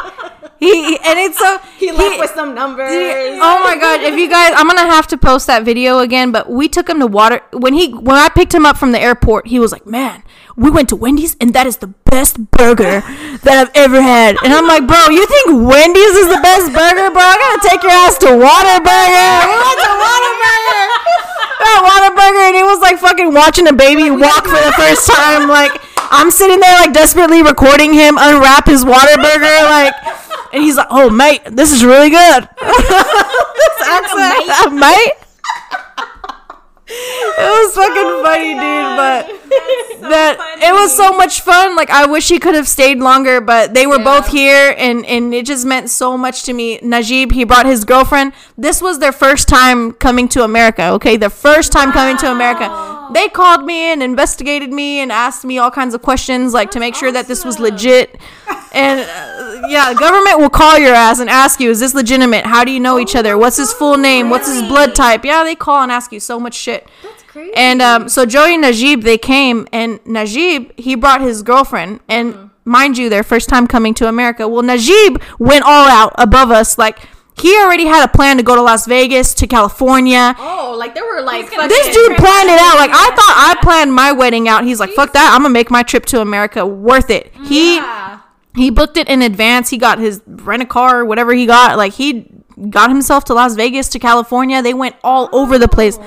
He 0.61 0.95
and 1.03 1.17
it's 1.17 1.39
so 1.39 1.57
He 1.79 1.91
left 1.91 2.19
with 2.19 2.29
some 2.31 2.53
numbers. 2.53 2.89
Oh 2.91 3.61
my 3.63 3.77
god! 3.79 4.01
If 4.01 4.13
you 4.15 4.29
guys, 4.29 4.53
I'm 4.55 4.67
gonna 4.67 4.85
have 4.85 5.07
to 5.07 5.17
post 5.17 5.47
that 5.47 5.63
video 5.63 5.99
again. 5.99 6.31
But 6.31 6.51
we 6.51 6.67
took 6.69 6.87
him 6.87 6.99
to 6.99 7.07
water 7.07 7.41
when 7.51 7.73
he 7.73 7.91
when 7.91 8.15
I 8.15 8.29
picked 8.29 8.53
him 8.53 8.63
up 8.65 8.77
from 8.77 8.91
the 8.91 8.99
airport. 8.99 9.47
He 9.47 9.57
was 9.57 9.71
like, 9.71 9.87
"Man, 9.87 10.21
we 10.55 10.69
went 10.69 10.89
to 10.89 10.95
Wendy's 10.95 11.35
and 11.41 11.53
that 11.53 11.65
is 11.65 11.77
the 11.77 11.87
best 12.05 12.51
burger 12.51 13.01
that 13.41 13.55
I've 13.57 13.71
ever 13.73 14.01
had." 14.03 14.37
And 14.43 14.53
I'm 14.53 14.67
like, 14.67 14.85
"Bro, 14.85 15.09
you 15.09 15.25
think 15.25 15.65
Wendy's 15.65 16.13
is 16.13 16.27
the 16.29 16.41
best 16.45 16.69
burger, 16.73 17.09
bro? 17.09 17.25
I 17.25 17.37
gotta 17.41 17.61
take 17.67 17.81
your 17.81 17.93
ass 17.93 18.19
to 18.19 18.29
Whataburger. 18.29 19.33
We 19.49 19.57
went 19.65 19.79
to 19.81 19.91
Whataburger. 19.97 20.80
That 21.61 21.79
Whataburger, 21.85 22.49
and 22.49 22.55
it 22.57 22.65
was 22.65 22.81
like 22.81 22.97
fucking 22.97 23.33
watching 23.33 23.67
a 23.67 23.73
baby 23.73 24.09
walk 24.09 24.45
for 24.45 24.57
the 24.57 24.73
first 24.81 25.05
time. 25.05 25.47
Like 25.47 25.71
I'm 26.09 26.31
sitting 26.31 26.59
there 26.59 26.73
like 26.81 26.93
desperately 26.93 27.43
recording 27.43 27.93
him 27.93 28.17
unwrap 28.17 28.65
his 28.67 28.83
Whataburger, 28.83 29.63
like. 29.69 29.93
And 30.53 30.61
he's 30.61 30.75
like, 30.75 30.87
"Oh, 30.89 31.09
mate, 31.09 31.41
this 31.45 31.71
is 31.71 31.85
really 31.85 32.09
good." 32.09 32.43
this 32.59 33.77
accent, 33.87 34.75
mate. 34.75 35.13
It 36.91 37.47
was 37.47 37.73
fucking 37.73 38.11
funny, 38.21 38.51
dude. 38.59 38.97
But 38.99 39.31
that 40.09 40.50
it 40.61 40.73
was 40.73 40.95
so 40.95 41.11
much 41.13 41.41
fun. 41.41 41.75
Like 41.75 41.89
I 41.89 42.05
wish 42.05 42.29
he 42.29 42.39
could 42.39 42.55
have 42.55 42.67
stayed 42.67 42.99
longer, 42.99 43.41
but 43.41 43.73
they 43.73 43.85
were 43.87 43.97
Yeah. 43.97 44.03
both 44.03 44.27
here, 44.27 44.75
and 44.77 45.05
and 45.05 45.33
it 45.33 45.45
just 45.45 45.65
meant 45.65 45.89
so 45.89 46.17
much 46.17 46.43
to 46.43 46.53
me. 46.53 46.79
Najib, 46.81 47.31
he 47.31 47.43
brought 47.43 47.65
his 47.65 47.83
girlfriend. 47.85 48.33
This 48.57 48.81
was 48.81 48.99
their 48.99 49.11
first 49.11 49.47
time 49.47 49.93
coming 49.93 50.27
to 50.29 50.43
America. 50.43 50.83
Okay, 50.97 51.17
their 51.17 51.29
first 51.29 51.71
time 51.71 51.91
coming 51.91 52.17
to 52.17 52.31
America. 52.31 52.67
They 53.13 53.27
called 53.27 53.65
me 53.65 53.91
and 53.91 54.01
investigated 54.01 54.71
me 54.71 54.99
and 54.99 55.11
asked 55.11 55.43
me 55.43 55.57
all 55.57 55.69
kinds 55.71 55.93
of 55.93 56.01
questions, 56.01 56.53
like 56.53 56.71
to 56.71 56.79
make 56.79 56.95
sure 56.95 57.11
that 57.11 57.27
this 57.27 57.43
was 57.43 57.59
legit. 57.59 58.17
And 58.73 59.01
uh, 59.01 59.67
yeah, 59.67 59.93
government 59.93 60.39
will 60.39 60.49
call 60.49 60.77
your 60.79 60.93
ass 60.93 61.19
and 61.19 61.29
ask 61.29 61.59
you, 61.59 61.69
"Is 61.71 61.81
this 61.81 61.93
legitimate? 61.93 62.45
How 62.45 62.63
do 62.63 62.71
you 62.71 62.79
know 62.79 62.99
each 62.99 63.15
other? 63.17 63.37
What's 63.37 63.57
his 63.57 63.73
full 63.73 63.97
name? 63.97 64.29
What's 64.29 64.47
his 64.47 64.61
blood 64.63 64.95
type?" 64.95 65.25
Yeah, 65.25 65.43
they 65.43 65.55
call 65.55 65.83
and 65.83 65.91
ask 65.91 66.13
you 66.13 66.21
so 66.21 66.39
much 66.39 66.53
shit. 66.53 66.87
That's 67.03 67.20
crazy. 67.31 67.51
And 67.55 67.81
um, 67.81 68.09
so 68.09 68.25
Joey 68.25 68.53
and 68.53 68.61
Najib, 68.61 69.01
they 69.03 69.17
came, 69.17 69.67
and 69.71 69.99
Najib, 70.05 70.77
he 70.79 70.95
brought 70.95 71.21
his 71.21 71.41
girlfriend, 71.43 71.99
and 72.09 72.49
mind 72.65 72.97
you, 72.97 73.09
their 73.09 73.23
first 73.23 73.49
time 73.49 73.67
coming 73.67 73.93
to 73.95 74.07
America. 74.07 74.47
Well, 74.47 74.63
Najib 74.63 75.21
went 75.39 75.63
all 75.65 75.87
out 75.89 76.13
above 76.17 76.51
us, 76.51 76.77
like 76.77 76.99
he 77.39 77.57
already 77.57 77.85
had 77.85 78.03
a 78.03 78.07
plan 78.07 78.37
to 78.37 78.43
go 78.43 78.55
to 78.55 78.61
Las 78.61 78.85
Vegas, 78.85 79.33
to 79.35 79.47
California. 79.47 80.35
oh, 80.37 80.75
like 80.77 80.93
there 80.93 81.05
were 81.05 81.21
like 81.21 81.49
This 81.49 81.87
Yeah. 81.87 81.93
dude 81.93 82.17
planned 82.17 82.49
it 82.49 82.59
out. 82.59 82.75
Like 82.77 82.91
I 82.91 83.09
thought 83.15 83.35
I 83.37 83.57
planned 83.61 83.93
my 83.93 84.11
wedding 84.11 84.47
out. 84.47 84.63
He's 84.63 84.79
like, 84.79 84.91
"Fuck 84.91 85.13
that! 85.13 85.31
I'm 85.33 85.41
gonna 85.41 85.53
make 85.53 85.71
my 85.71 85.81
trip 85.83 86.05
to 86.07 86.21
America 86.21 86.65
worth 86.65 87.09
it." 87.09 87.31
He 87.45 87.77
Yeah. 87.77 88.19
he 88.55 88.69
booked 88.69 88.97
it 88.97 89.07
in 89.07 89.21
advance. 89.21 89.69
He 89.69 89.77
got 89.77 89.97
his 89.97 90.21
rent 90.27 90.61
a 90.61 90.65
car, 90.65 91.03
whatever 91.05 91.33
he 91.33 91.45
got. 91.45 91.77
Like 91.77 91.93
he 91.93 92.27
got 92.69 92.89
himself 92.91 93.23
to 93.25 93.33
Las 93.33 93.55
Vegas, 93.55 93.87
to 93.89 93.97
California. 93.99 94.61
They 94.61 94.73
went 94.75 94.95
all 95.03 95.29
over 95.31 95.57
the 95.57 95.69
place. 95.69 95.97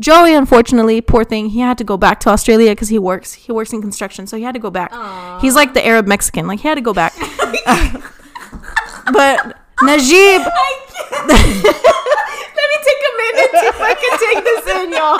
Joey, 0.00 0.34
unfortunately, 0.34 1.00
poor 1.00 1.24
thing, 1.24 1.48
he 1.50 1.60
had 1.60 1.76
to 1.78 1.84
go 1.84 1.96
back 1.96 2.20
to 2.20 2.30
Australia 2.30 2.70
because 2.70 2.88
he 2.88 2.98
works. 2.98 3.32
He 3.32 3.50
works 3.50 3.72
in 3.72 3.82
construction, 3.82 4.26
so 4.26 4.36
he 4.36 4.44
had 4.44 4.52
to 4.54 4.60
go 4.60 4.70
back. 4.70 4.92
He's 5.40 5.54
like 5.54 5.74
the 5.74 5.84
Arab 5.84 6.06
Mexican. 6.06 6.46
Like 6.46 6.60
he 6.60 6.68
had 6.68 6.76
to 6.76 6.80
go 6.80 6.94
back. 6.94 7.14
but 9.12 9.58
Najib, 9.82 10.42
Let 11.28 12.66
me 12.70 12.76
take 12.84 13.00
a 13.00 13.12
minute 13.16 13.50
to 13.52 13.72
fucking 13.72 14.18
take 14.20 14.44
this 14.44 14.66
in, 14.76 14.92
y'all. 14.92 15.18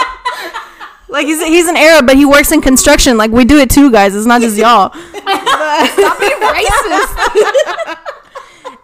like 1.08 1.26
he's 1.26 1.42
he's 1.44 1.66
an 1.68 1.76
Arab, 1.76 2.06
but 2.06 2.16
he 2.16 2.24
works 2.24 2.52
in 2.52 2.60
construction. 2.60 3.16
Like 3.16 3.30
we 3.30 3.44
do 3.44 3.58
it 3.58 3.70
too, 3.70 3.90
guys. 3.90 4.14
It's 4.14 4.26
not 4.26 4.40
just 4.40 4.56
y'all. 4.56 4.92
Stop 4.92 6.18
being 6.20 6.40
racist. 6.40 7.14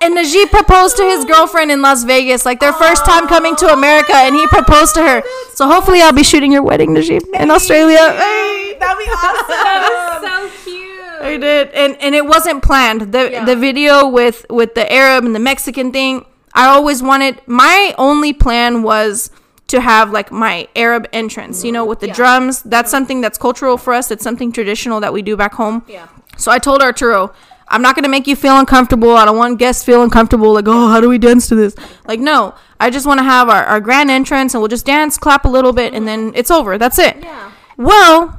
And 0.00 0.14
Najib 0.14 0.50
proposed 0.50 0.96
to 0.98 1.02
his 1.04 1.24
girlfriend 1.24 1.70
in 1.70 1.80
Las 1.80 2.04
Vegas, 2.04 2.44
like 2.44 2.60
their 2.60 2.72
first 2.74 3.04
time 3.06 3.26
coming 3.26 3.56
to 3.56 3.72
America, 3.72 4.12
and 4.14 4.34
he 4.34 4.46
proposed 4.48 4.94
to 4.96 5.02
her. 5.02 5.22
So 5.54 5.66
hopefully, 5.66 6.02
I'll 6.02 6.12
be 6.12 6.22
shooting 6.24 6.52
your 6.52 6.62
wedding, 6.62 6.92
Najib, 6.92 7.22
in 7.32 7.50
Australia. 7.50 7.96
Hey, 8.12 8.76
That'd 8.78 8.98
be 8.98 9.10
awesome. 9.10 9.46
That 9.48 10.20
was 10.22 10.52
so 10.52 10.70
cute. 10.70 11.00
I 11.22 11.36
did, 11.38 11.70
and 11.70 11.96
and 12.00 12.14
it 12.14 12.26
wasn't 12.26 12.62
planned. 12.62 13.12
The 13.12 13.30
Yeah. 13.30 13.44
the 13.46 13.56
video 13.56 14.06
with 14.06 14.44
with 14.50 14.74
the 14.74 14.90
Arab 14.92 15.24
and 15.24 15.34
the 15.34 15.38
Mexican 15.40 15.90
thing. 15.92 16.26
I 16.52 16.66
always 16.66 17.02
wanted. 17.02 17.40
My 17.46 17.94
only 17.96 18.32
plan 18.34 18.82
was 18.82 19.30
to 19.68 19.80
have 19.80 20.10
like 20.10 20.30
my 20.30 20.68
Arab 20.76 21.08
entrance, 21.14 21.64
you 21.64 21.72
know, 21.72 21.84
with 21.86 22.00
the 22.00 22.08
Yeah. 22.08 22.14
drums. 22.14 22.62
That's 22.62 22.90
something 22.90 23.22
that's 23.22 23.38
cultural 23.38 23.78
for 23.78 23.94
us. 23.94 24.10
It's 24.10 24.22
something 24.22 24.52
traditional 24.52 25.00
that 25.00 25.12
we 25.14 25.22
do 25.22 25.34
back 25.36 25.54
home. 25.54 25.82
Yeah. 25.88 26.08
So 26.36 26.52
I 26.52 26.58
told 26.58 26.82
Arturo, 26.82 27.30
I'm 27.74 27.82
not 27.82 27.96
gonna 27.96 28.08
make 28.08 28.28
you 28.28 28.36
feel 28.36 28.56
uncomfortable. 28.56 29.16
I 29.16 29.24
don't 29.24 29.36
want 29.36 29.58
guests 29.58 29.82
feel 29.82 30.04
uncomfortable. 30.04 30.52
Like, 30.52 30.68
oh, 30.68 30.88
how 30.88 31.00
do 31.00 31.08
we 31.08 31.18
dance 31.18 31.48
to 31.48 31.56
this? 31.56 31.74
Like, 32.06 32.20
no. 32.20 32.54
I 32.78 32.88
just 32.88 33.04
want 33.04 33.18
to 33.18 33.24
have 33.24 33.48
our, 33.48 33.64
our 33.64 33.80
grand 33.80 34.12
entrance, 34.12 34.54
and 34.54 34.60
we'll 34.60 34.68
just 34.68 34.86
dance, 34.86 35.18
clap 35.18 35.44
a 35.44 35.48
little 35.48 35.72
bit, 35.72 35.92
and 35.92 36.06
then 36.06 36.30
it's 36.36 36.52
over. 36.52 36.78
That's 36.78 37.00
it. 37.00 37.16
Yeah. 37.20 37.50
Well, 37.76 38.38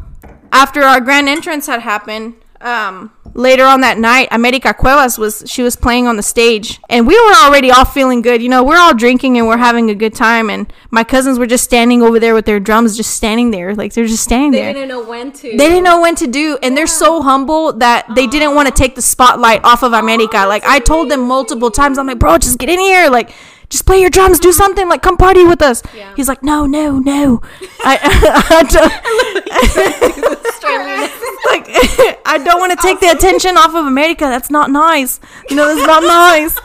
after 0.53 0.83
our 0.83 1.01
grand 1.01 1.27
entrance 1.27 1.67
had 1.67 1.81
happened, 1.81 2.35
um, 2.61 3.11
later 3.35 3.65
on 3.65 3.81
that 3.81 3.99
night, 3.99 4.29
America 4.31 4.73
Cuevas 4.73 5.19
was 5.19 5.43
she 5.45 5.61
was 5.61 5.75
playing 5.75 6.07
on 6.07 6.15
the 6.15 6.23
stage, 6.23 6.79
and 6.89 7.05
we 7.05 7.13
were 7.13 7.33
already 7.43 7.69
all 7.69 7.85
feeling 7.85 8.21
good. 8.21 8.41
You 8.41 8.49
know, 8.49 8.63
we're 8.63 8.79
all 8.79 8.95
drinking 8.95 9.37
and 9.37 9.47
we're 9.47 9.57
having 9.57 9.89
a 9.89 9.95
good 9.95 10.15
time, 10.15 10.49
and 10.49 10.71
my 10.89 11.03
cousins 11.03 11.37
were 11.37 11.45
just 11.45 11.63
standing 11.63 12.01
over 12.01 12.19
there 12.19 12.33
with 12.33 12.45
their 12.45 12.59
drums, 12.59 12.97
just 12.97 13.13
standing 13.15 13.51
there, 13.51 13.75
like 13.75 13.93
they're 13.93 14.07
just 14.07 14.23
standing 14.23 14.51
They 14.51 14.61
there. 14.61 14.73
They 14.73 14.79
didn't 14.79 14.89
know 14.89 15.03
when 15.03 15.31
to. 15.33 15.41
They 15.41 15.57
didn't 15.57 15.83
know 15.83 16.01
when 16.01 16.15
to 16.15 16.27
do, 16.27 16.57
and 16.63 16.75
they're 16.75 16.87
so 16.87 17.21
humble 17.21 17.73
that 17.73 18.07
they 18.15 18.25
didn't 18.25 18.55
want 18.55 18.67
to 18.67 18.73
take 18.73 18.95
the 18.95 19.01
spotlight 19.01 19.63
off 19.63 19.83
of 19.83 19.93
America. 19.93 20.45
Like 20.47 20.63
I 20.63 20.79
told 20.79 21.11
them 21.11 21.21
multiple 21.21 21.69
times, 21.69 21.97
I'm 21.97 22.07
like, 22.07 22.19
bro, 22.19 22.37
just 22.37 22.57
get 22.57 22.69
in 22.69 22.79
here, 22.79 23.09
like, 23.09 23.31
just 23.69 23.85
play 23.85 23.99
your 23.99 24.09
drums, 24.09 24.39
do 24.39 24.51
something, 24.51 24.87
like, 24.87 25.01
come 25.01 25.17
party 25.17 25.43
with 25.43 25.61
us. 25.61 25.81
Yeah. 25.95 26.13
He's 26.15 26.27
like, 26.27 26.43
no, 26.43 26.65
no, 26.65 26.99
no. 26.99 27.41
I, 27.83 27.97
I 28.49 28.63
don't- 28.63 28.91
like, 31.45 31.65
I 32.25 32.37
don't 32.43 32.59
want 32.59 32.71
to 32.71 32.77
take 32.81 32.99
the 32.99 33.09
attention 33.09 33.57
off 33.57 33.73
of 33.75 33.85
America. 33.85 34.25
That's 34.25 34.49
not 34.49 34.69
nice. 34.71 35.19
You 35.49 35.55
know, 35.55 35.67
that's 35.73 35.85
not 35.87 36.03
nice. 36.03 36.57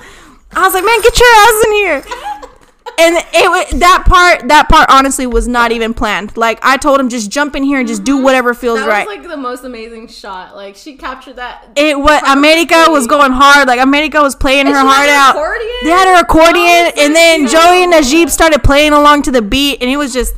I 0.53 0.63
was 0.63 0.75
like, 0.75 0.85
man, 0.85 1.01
get 1.03 1.19
your 1.19 1.29
ass 1.29 1.65
in 1.67 1.73
here. 1.73 2.03
And 3.01 3.17
it 3.33 3.81
that 3.81 4.05
part, 4.07 4.49
that 4.49 4.69
part 4.69 4.91
honestly 4.91 5.27
was 5.27 5.49
not 5.49 5.73
even 5.73 5.95
planned. 5.95 6.37
Like 6.37 6.59
I 6.63 6.77
told 6.77 7.01
him, 7.01 7.09
just 7.09 7.31
jump 7.31 7.57
in 7.57 7.63
here 7.63 7.79
and 7.79 7.89
just 7.89 8.05
do 8.05 8.19
mhm. 8.19 8.25
whatever 8.25 8.53
feels 8.53 8.81
right. 8.81 8.87
That 8.87 8.93
right. 8.93 9.07
was 9.07 9.17
like 9.17 9.29
the 9.29 9.37
most 9.37 9.65
amazing 9.65 10.09
shot. 10.09 10.55
Like 10.55 10.77
she 10.77 10.97
captured 10.97 11.37
that. 11.37 11.71
it 11.77 11.99
what 11.99 12.29
America 12.29 12.85
was 12.89 13.07
going 13.07 13.33
hard. 13.33 13.69
Like 13.69 13.81
America 13.81 14.21
was 14.21 14.35
playing 14.37 14.67
her 14.67 14.73
she 14.73 14.77
had 14.77 14.87
heart 14.87 15.09
out. 15.09 15.37
accordion? 15.37 15.77
They 15.83 15.91
had 15.91 16.15
her 16.15 16.21
accordion, 16.23 16.93
Oh, 16.97 17.05
and 17.05 17.15
then. 17.15 17.49
Joey 17.49 17.83
and 17.83 17.91
Najib 17.91 18.29
started 18.29 18.63
playing 18.63 18.93
along 18.93 19.23
to 19.23 19.31
the 19.31 19.43
beat, 19.43 19.81
and 19.81 19.91
it 19.91 19.97
was 19.97 20.13
just, 20.13 20.35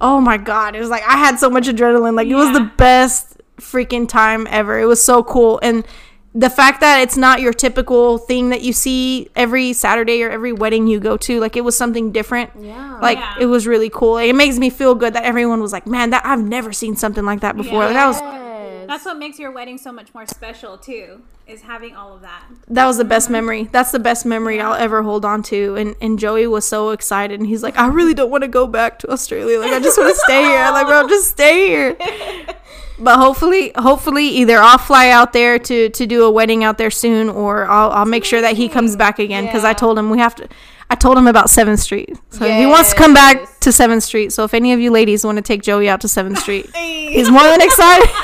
oh 0.00 0.20
my 0.20 0.36
god! 0.36 0.76
It 0.76 0.80
was 0.80 0.90
like 0.90 1.02
I 1.04 1.16
had 1.16 1.38
so 1.38 1.48
much 1.48 1.64
adrenaline. 1.66 2.14
Like 2.14 2.28
it 2.28 2.34
was 2.34 2.52
the 2.52 2.70
best 2.76 3.40
freaking 3.56 4.08
time 4.08 4.46
ever. 4.50 4.78
It 4.78 4.86
was 4.86 5.02
so 5.02 5.22
cool, 5.22 5.58
and 5.62 5.86
the 6.34 6.48
fact 6.48 6.80
that 6.80 7.00
it's 7.02 7.16
not 7.16 7.40
your 7.40 7.52
typical 7.52 8.16
thing 8.18 8.48
that 8.50 8.62
you 8.62 8.72
see 8.72 9.28
every 9.36 9.72
Saturday 9.74 10.22
or 10.22 10.30
every 10.30 10.52
wedding 10.52 10.86
you 10.86 10.98
go 10.98 11.16
to, 11.18 11.40
like 11.40 11.56
it 11.56 11.60
was 11.62 11.76
something 11.76 12.10
different. 12.12 12.50
Yeah. 12.58 12.98
Like 13.02 13.18
Yeah. 13.18 13.34
it 13.40 13.46
was 13.46 13.66
really 13.66 13.90
cool. 13.90 14.16
It 14.18 14.32
makes 14.34 14.58
me 14.58 14.70
feel 14.70 14.94
good 14.94 15.12
that 15.14 15.24
everyone 15.24 15.60
was 15.60 15.72
like, 15.72 15.86
"Man, 15.86 16.10
that 16.10 16.24
I've 16.24 16.42
never 16.42 16.72
seen 16.72 16.96
something 16.96 17.24
like 17.24 17.40
that 17.40 17.56
before." 17.56 17.84
Like, 17.84 17.92
that 17.94 18.06
was 18.06 18.20
That's 18.20 18.42
that's 18.88 19.04
what 19.04 19.16
makes 19.18 19.38
your 19.38 19.50
wedding 19.50 19.78
so 19.78 19.92
much 19.92 20.12
more 20.14 20.26
special 20.26 20.76
too, 20.76 21.22
is 21.46 21.62
having 21.62 21.94
all 21.94 22.14
of 22.14 22.20
that. 22.22 22.42
that 22.68 22.86
was 22.86 22.96
the 22.98 23.04
best 23.04 23.30
memory. 23.30 23.68
That's 23.72 23.90
the 23.90 23.98
best 23.98 24.26
memory 24.26 24.60
I'll 24.60 24.74
ever 24.74 25.02
hold 25.02 25.24
on 25.24 25.42
to. 25.44 25.76
And 25.76 25.94
and 26.00 26.18
Joey 26.18 26.46
was 26.46 26.64
so 26.66 26.90
excited, 26.90 27.40
and 27.40 27.48
he's 27.48 27.62
like, 27.62 27.78
I 27.78 27.86
really 27.88 28.12
don't 28.14 28.30
want 28.30 28.42
to 28.42 28.48
go 28.48 28.66
back 28.66 28.98
to 29.00 29.10
Australia. 29.10 29.60
Like 29.60 29.72
I 29.72 29.80
just 29.80 29.98
want 29.98 30.14
to 30.14 30.20
stay 30.20 30.42
here. 30.42 30.58
I'm 30.58 30.72
like, 30.72 30.86
bro, 30.86 31.06
just 31.08 31.28
stay 31.30 31.68
here. 31.68 31.96
But 33.02 33.18
hopefully, 33.18 33.72
hopefully, 33.74 34.26
either 34.28 34.58
I'll 34.58 34.78
fly 34.78 35.10
out 35.10 35.32
there 35.32 35.58
to 35.58 35.88
to 35.88 36.06
do 36.06 36.24
a 36.24 36.30
wedding 36.30 36.62
out 36.62 36.78
there 36.78 36.90
soon, 36.90 37.28
or 37.28 37.66
I'll 37.66 37.90
I'll 37.90 38.06
make 38.06 38.24
sure 38.24 38.40
that 38.40 38.56
he 38.56 38.68
comes 38.68 38.94
back 38.96 39.18
again 39.18 39.46
because 39.46 39.64
I 39.64 39.72
told 39.72 39.98
him 39.98 40.10
we 40.10 40.18
have 40.18 40.34
to. 40.36 40.48
I 40.88 40.94
told 40.94 41.16
him 41.16 41.26
about 41.26 41.48
Seventh 41.48 41.80
Street, 41.80 42.18
so 42.28 42.46
he 42.46 42.66
wants 42.66 42.90
to 42.90 42.96
come 42.96 43.14
back 43.14 43.58
to 43.60 43.72
Seventh 43.72 44.02
Street. 44.02 44.30
So 44.30 44.44
if 44.44 44.52
any 44.52 44.74
of 44.74 44.80
you 44.80 44.90
ladies 44.90 45.24
want 45.24 45.36
to 45.36 45.42
take 45.42 45.62
Joey 45.62 45.88
out 45.88 46.02
to 46.02 46.08
Seventh 46.08 46.38
Street, 46.38 46.68
he's 46.76 47.30
more 47.30 47.44
than 47.44 47.62
excited. 47.62 48.08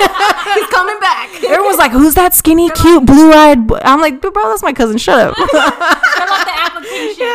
He's 0.53 0.67
coming 0.67 0.99
back. 0.99 1.29
Everyone's 1.43 1.77
like, 1.77 1.91
"Who's 1.91 2.15
that 2.15 2.33
skinny, 2.33 2.69
cute, 2.71 3.05
blue-eyed?" 3.05 3.67
Boy? 3.67 3.79
I'm 3.83 4.01
like, 4.01 4.21
"Bro, 4.21 4.31
that's 4.33 4.63
my 4.63 4.73
cousin. 4.73 4.97
Shut 4.97 5.19
up." 5.19 5.35
Fill 5.35 5.59
out 5.59 6.45
the 6.45 6.55
application. 6.55 7.27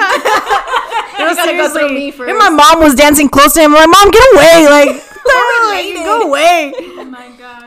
No, 1.18 1.35
gotta 1.35 1.57
go 1.57 1.88
me 1.88 2.11
first. 2.11 2.28
And 2.30 2.38
my 2.38 2.50
mom 2.50 2.80
was 2.80 2.94
dancing 2.94 3.28
close 3.28 3.54
to 3.54 3.61
him. 3.61 3.74
I'm 3.74 3.80
like, 3.80 3.90
"Mom, 3.90 4.11
get 4.11 4.35
away!" 4.35 4.66
Like, 4.68 5.14
like, 5.68 5.94
go 6.04 6.22
away. 6.22 6.72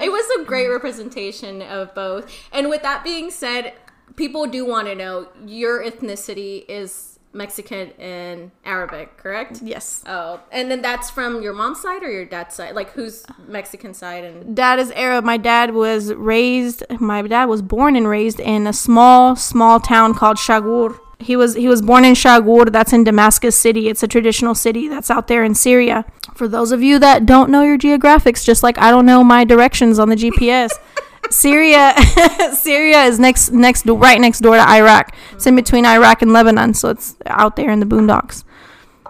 It 0.02 0.10
was 0.10 0.42
a 0.42 0.46
great 0.46 0.68
representation 0.68 1.62
of 1.62 1.94
both. 1.94 2.32
And 2.52 2.70
with 2.70 2.82
that 2.84 3.04
being 3.04 3.30
said, 3.32 3.74
people 4.16 4.48
do 4.48 4.66
want 4.66 4.88
to 4.88 4.96
know 4.96 5.28
your 5.46 5.84
ethnicity 5.84 6.66
is 6.68 7.18
Mexican 7.34 7.92
and 8.00 8.52
Arabic, 8.66 9.18
correct? 9.18 9.62
Yes. 9.62 10.04
Oh, 10.08 10.42
and 10.52 10.72
then 10.72 10.82
that's 10.82 11.10
from 11.10 11.42
your 11.42 11.54
mom's 11.54 11.82
side 11.82 12.04
or 12.04 12.12
your 12.12 12.26
dad's 12.26 12.56
side? 12.56 12.74
Like 12.76 12.92
who's 12.92 13.26
Mexican 13.48 13.94
side 13.94 14.24
and 14.24 14.56
Dad 14.56 14.80
is 14.80 14.92
Arab. 14.92 15.24
My 15.24 15.38
dad 15.38 15.74
was 15.74 16.14
raised. 16.14 16.84
My 17.00 17.22
dad 17.22 17.46
was 17.46 17.62
born 17.62 17.96
and 17.96 18.08
raised 18.08 18.40
in 18.40 18.66
a 18.66 18.74
small, 18.74 19.36
small 19.36 19.80
town 19.80 20.14
called 20.14 20.38
Shagur. 20.38 21.00
He 21.20 21.36
was 21.36 21.56
he 21.56 21.68
was 21.68 21.82
born 21.82 22.06
in 22.06 22.14
Shagur. 22.14 22.72
That's 22.72 22.94
in 22.94 23.04
Damascus 23.04 23.58
City. 23.58 23.90
It's 23.90 24.04
a 24.04 24.08
traditional 24.08 24.54
city 24.56 24.88
that's 24.88 25.10
out 25.10 25.28
there 25.28 25.44
in 25.44 25.56
Syria. 25.56 26.06
For 26.36 26.48
those 26.48 26.72
of 26.72 26.84
you 26.84 27.00
that 27.00 27.26
don't 27.26 27.50
know 27.50 27.64
your 27.64 27.78
geographics, 27.78 28.46
just 28.46 28.62
like 28.64 28.78
I 28.78 28.92
don't 28.92 29.06
know 29.06 29.24
my 29.24 29.44
directions 29.44 29.98
on 30.00 30.10
the 30.10 30.16
GPS. 30.16 30.72
Syria, 31.30 31.94
Syria 32.54 33.04
is 33.04 33.20
next 33.20 33.52
next 33.52 33.86
do- 33.86 33.96
right 33.98 34.22
next 34.22 34.40
door 34.42 34.56
to 34.56 34.62
Iraq. 34.70 35.14
It's 35.34 35.46
in 35.48 35.56
between 35.56 35.86
Iraq 35.86 36.22
and 36.22 36.32
Lebanon, 36.32 36.74
so 36.74 36.90
it's 36.90 37.18
out 37.26 37.56
there 37.56 37.72
in 37.72 37.80
the 37.80 37.86
boondocks. 37.86 38.44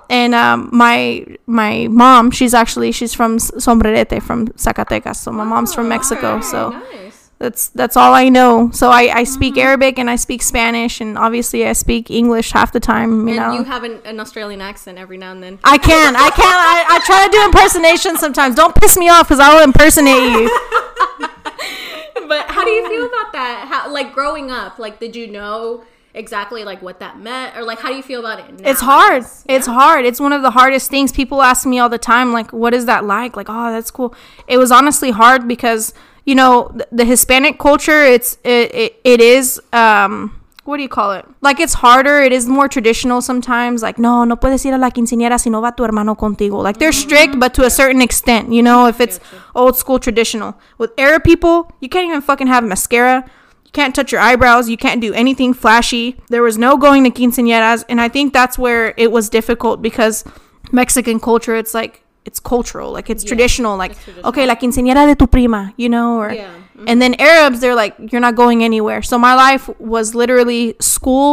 And 0.09 0.33
um, 0.33 0.69
my 0.71 1.25
my 1.45 1.87
mom, 1.91 2.31
she's 2.31 2.53
actually 2.53 2.91
she's 2.93 3.13
from 3.13 3.37
Sombrerete 3.37 4.21
from 4.23 4.47
Zacatecas. 4.55 5.17
So 5.17 5.31
my 5.31 5.43
mom's 5.43 5.75
from 5.75 5.89
Mexico. 5.89 6.39
Alright, 6.39 6.45
So 6.45 6.69
nice. 6.69 7.06
That's 7.39 7.69
that's 7.69 7.95
all 7.95 8.13
I 8.13 8.30
know. 8.30 8.71
So 8.71 8.89
I, 8.89 9.19
I 9.19 9.23
speak 9.23 9.54
mm-hmm. 9.54 9.67
Arabic 9.67 10.00
and 10.00 10.10
I 10.10 10.15
speak 10.15 10.41
Spanish 10.41 11.00
and 11.00 11.17
obviously 11.17 11.67
I 11.67 11.73
speak 11.73 12.10
English 12.10 12.52
half 12.52 12.71
the 12.71 12.80
time. 12.80 13.28
You 13.28 13.36
And 13.36 13.38
know, 13.38 13.54
you 13.54 13.63
have 13.63 13.84
an, 13.84 14.00
an 14.06 14.19
Australian 14.19 14.62
accent 14.62 14.97
every 14.97 15.17
now 15.17 15.32
and 15.32 15.43
then. 15.43 15.60
I 15.63 15.78
can 15.78 16.15
I 16.15 16.30
can 16.32 16.45
I, 16.45 16.86
I 16.89 17.00
try 17.06 17.26
to 17.26 17.32
do 17.32 17.43
impersonation 17.45 18.17
sometimes. 18.17 18.56
Don't 18.56 18.76
piss 18.76 18.97
me 18.97 19.10
off 19.10 19.28
because 19.28 19.39
I 19.39 19.54
will 19.54 19.63
impersonate 19.63 20.32
you. 20.32 20.50
but 22.28 22.50
how 22.50 22.65
do 22.65 22.71
you 22.71 22.89
feel 22.89 23.06
about 23.06 23.32
that? 23.34 23.67
How 23.69 23.91
like 23.91 24.13
growing 24.13 24.50
up, 24.50 24.80
like 24.80 25.00
did 25.00 25.15
you 25.15 25.28
know 25.28 25.84
exactly 26.15 26.63
like 26.63 26.82
what 26.82 27.00
that 27.00 27.19
meant 27.19 27.56
or 27.56 27.63
like 27.63 27.78
how 27.78 27.89
do 27.89 27.95
you 27.95 28.02
feel 28.02 28.19
about 28.19 28.39
it 28.39 28.60
now? 28.60 28.67
It's 28.67 28.82
hard. 28.82 29.21
Guess? 29.21 29.45
It's 29.47 29.67
hard. 29.67 30.06
It's 30.06 30.19
one 30.19 30.34
of 30.34 30.41
the 30.41 30.52
hardest 30.52 30.89
things. 30.89 31.12
People 31.12 31.43
ask 31.43 31.67
me 31.67 31.78
all 31.78 31.89
the 31.89 32.00
time, 32.00 32.34
like, 32.34 32.52
what 32.52 32.73
is 32.73 32.88
that 32.88 33.06
like? 33.06 33.38
Like, 33.38 33.47
oh, 33.47 33.71
that's 33.71 33.91
cool. 33.91 34.15
It 34.47 34.58
was 34.58 34.71
honestly 34.71 35.12
hard 35.12 35.47
because, 35.47 35.93
you 36.27 36.35
know, 36.35 36.69
the, 36.75 36.85
the 36.91 37.05
Hispanic 37.05 37.57
culture, 37.57 38.03
it's, 38.03 38.37
it, 38.43 38.75
it, 38.75 39.01
it 39.05 39.21
is, 39.21 39.61
um, 39.71 40.37
what 40.65 40.75
do 40.75 40.83
you 40.83 40.89
call 40.89 41.13
it? 41.13 41.25
Like, 41.39 41.61
it's 41.61 41.75
harder. 41.75 42.21
It 42.21 42.33
is 42.33 42.47
more 42.47 42.67
traditional 42.67 43.21
sometimes. 43.21 43.81
Like, 43.81 43.97
no, 43.97 44.25
no 44.25 44.35
puedes 44.35 44.65
ir 44.65 44.73
a 44.73 44.77
la 44.77 44.89
quinceañera 44.89 45.39
si 45.39 45.49
no 45.49 45.61
va 45.61 45.73
tu 45.75 45.85
hermano 45.85 46.15
contigo. 46.15 46.61
Like, 46.61 46.79
they're 46.79 46.91
strict, 46.91 47.39
but 47.39 47.53
to 47.53 47.63
a 47.63 47.69
certain 47.69 48.01
extent, 48.01 48.51
you 48.51 48.61
know, 48.61 48.87
if 48.87 48.99
it's 48.99 49.21
old 49.55 49.77
school 49.77 49.99
traditional. 49.99 50.59
With 50.77 50.91
Arab 50.97 51.23
people, 51.23 51.71
you 51.79 51.87
can't 51.87 52.05
even 52.05 52.19
fucking 52.19 52.47
have 52.47 52.65
mascara. 52.65 53.23
You 53.63 53.71
can't 53.71 53.95
touch 53.95 54.11
your 54.11 54.19
eyebrows. 54.19 54.67
You 54.67 54.75
can't 54.75 54.99
do 54.99 55.13
anything 55.13 55.53
flashy. 55.53 56.17
There 56.27 56.43
was 56.43 56.57
no 56.57 56.75
going 56.75 57.05
to 57.05 57.09
quinceañeras, 57.09 57.85
and 57.87 58.01
I 58.01 58.09
think 58.09 58.33
that's 58.33 58.59
where 58.59 58.93
it 58.97 59.13
was 59.13 59.29
difficult 59.29 59.81
because 59.81 60.25
Mexican 60.73 61.21
culture, 61.21 61.55
it's 61.55 61.73
like 61.73 62.03
it's 62.27 62.39
cultural, 62.39 62.91
like 62.97 63.09
it's 63.13 63.23
traditional. 63.23 63.73
Like 63.83 63.93
traditional. 63.97 64.29
okay, 64.29 64.45
la 64.45 64.55
quinceañera 64.55 65.07
de 65.07 65.15
tu 65.15 65.27
prima, 65.27 65.73
you 65.77 65.89
know, 65.89 66.09
or 66.21 66.31
Yeah. 66.31 66.47
Mm-hmm. 66.47 66.89
and 66.89 67.01
then 67.01 67.13
Arabs, 67.29 67.59
they're 67.61 67.79
like 67.83 67.95
you're 68.11 68.21
not 68.27 68.35
going 68.35 68.59
anywhere. 68.63 69.01
So 69.01 69.17
my 69.17 69.33
life 69.45 69.63
was 69.79 70.13
literally 70.13 70.75
school. 70.79 71.31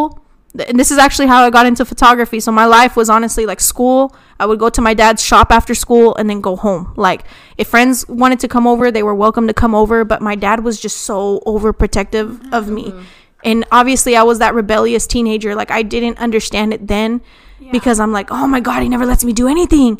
And 0.69 0.79
this 0.79 0.91
is 0.95 0.99
actually 0.99 1.27
how 1.27 1.41
I 1.45 1.51
got 1.51 1.67
into 1.67 1.85
photography. 1.85 2.39
So 2.39 2.53
my 2.53 2.65
life 2.79 2.95
was 3.01 3.11
honestly 3.11 3.45
like 3.45 3.61
school. 3.61 4.15
I 4.39 4.47
would 4.47 4.61
go 4.61 4.69
to 4.71 4.81
my 4.89 4.95
dad's 4.95 5.21
shop 5.31 5.49
after 5.51 5.75
school 5.75 6.15
and 6.15 6.31
then 6.31 6.41
go 6.41 6.55
home. 6.67 6.95
Like 6.97 7.25
if 7.59 7.67
friends 7.75 8.07
wanted 8.09 8.39
to 8.45 8.49
come 8.55 8.67
over, 8.73 8.93
they 8.93 9.03
were 9.03 9.17
welcome 9.27 9.49
to 9.49 9.57
come 9.63 9.75
over, 9.75 10.05
but 10.05 10.23
my 10.23 10.37
dad 10.37 10.63
was 10.63 10.79
just 10.81 10.99
so 11.11 11.43
overprotective 11.45 12.53
of 12.53 12.69
me. 12.69 12.85
Mm-hmm. 12.91 13.03
And 13.43 13.65
obviously 13.73 14.15
I 14.17 14.23
was 14.23 14.39
that 14.39 14.55
rebellious 14.55 15.07
teenager. 15.09 15.55
Like 15.57 15.71
I 15.73 15.83
didn't 15.83 16.19
understand 16.19 16.73
it 16.73 16.87
then 16.87 17.21
because 17.73 17.99
I'm 17.99 18.13
like, 18.13 18.31
"Oh 18.31 18.47
my 18.47 18.61
god, 18.61 18.83
he 18.83 18.89
never 18.89 19.07
lets 19.07 19.25
me 19.25 19.33
do 19.33 19.49
anything." 19.49 19.99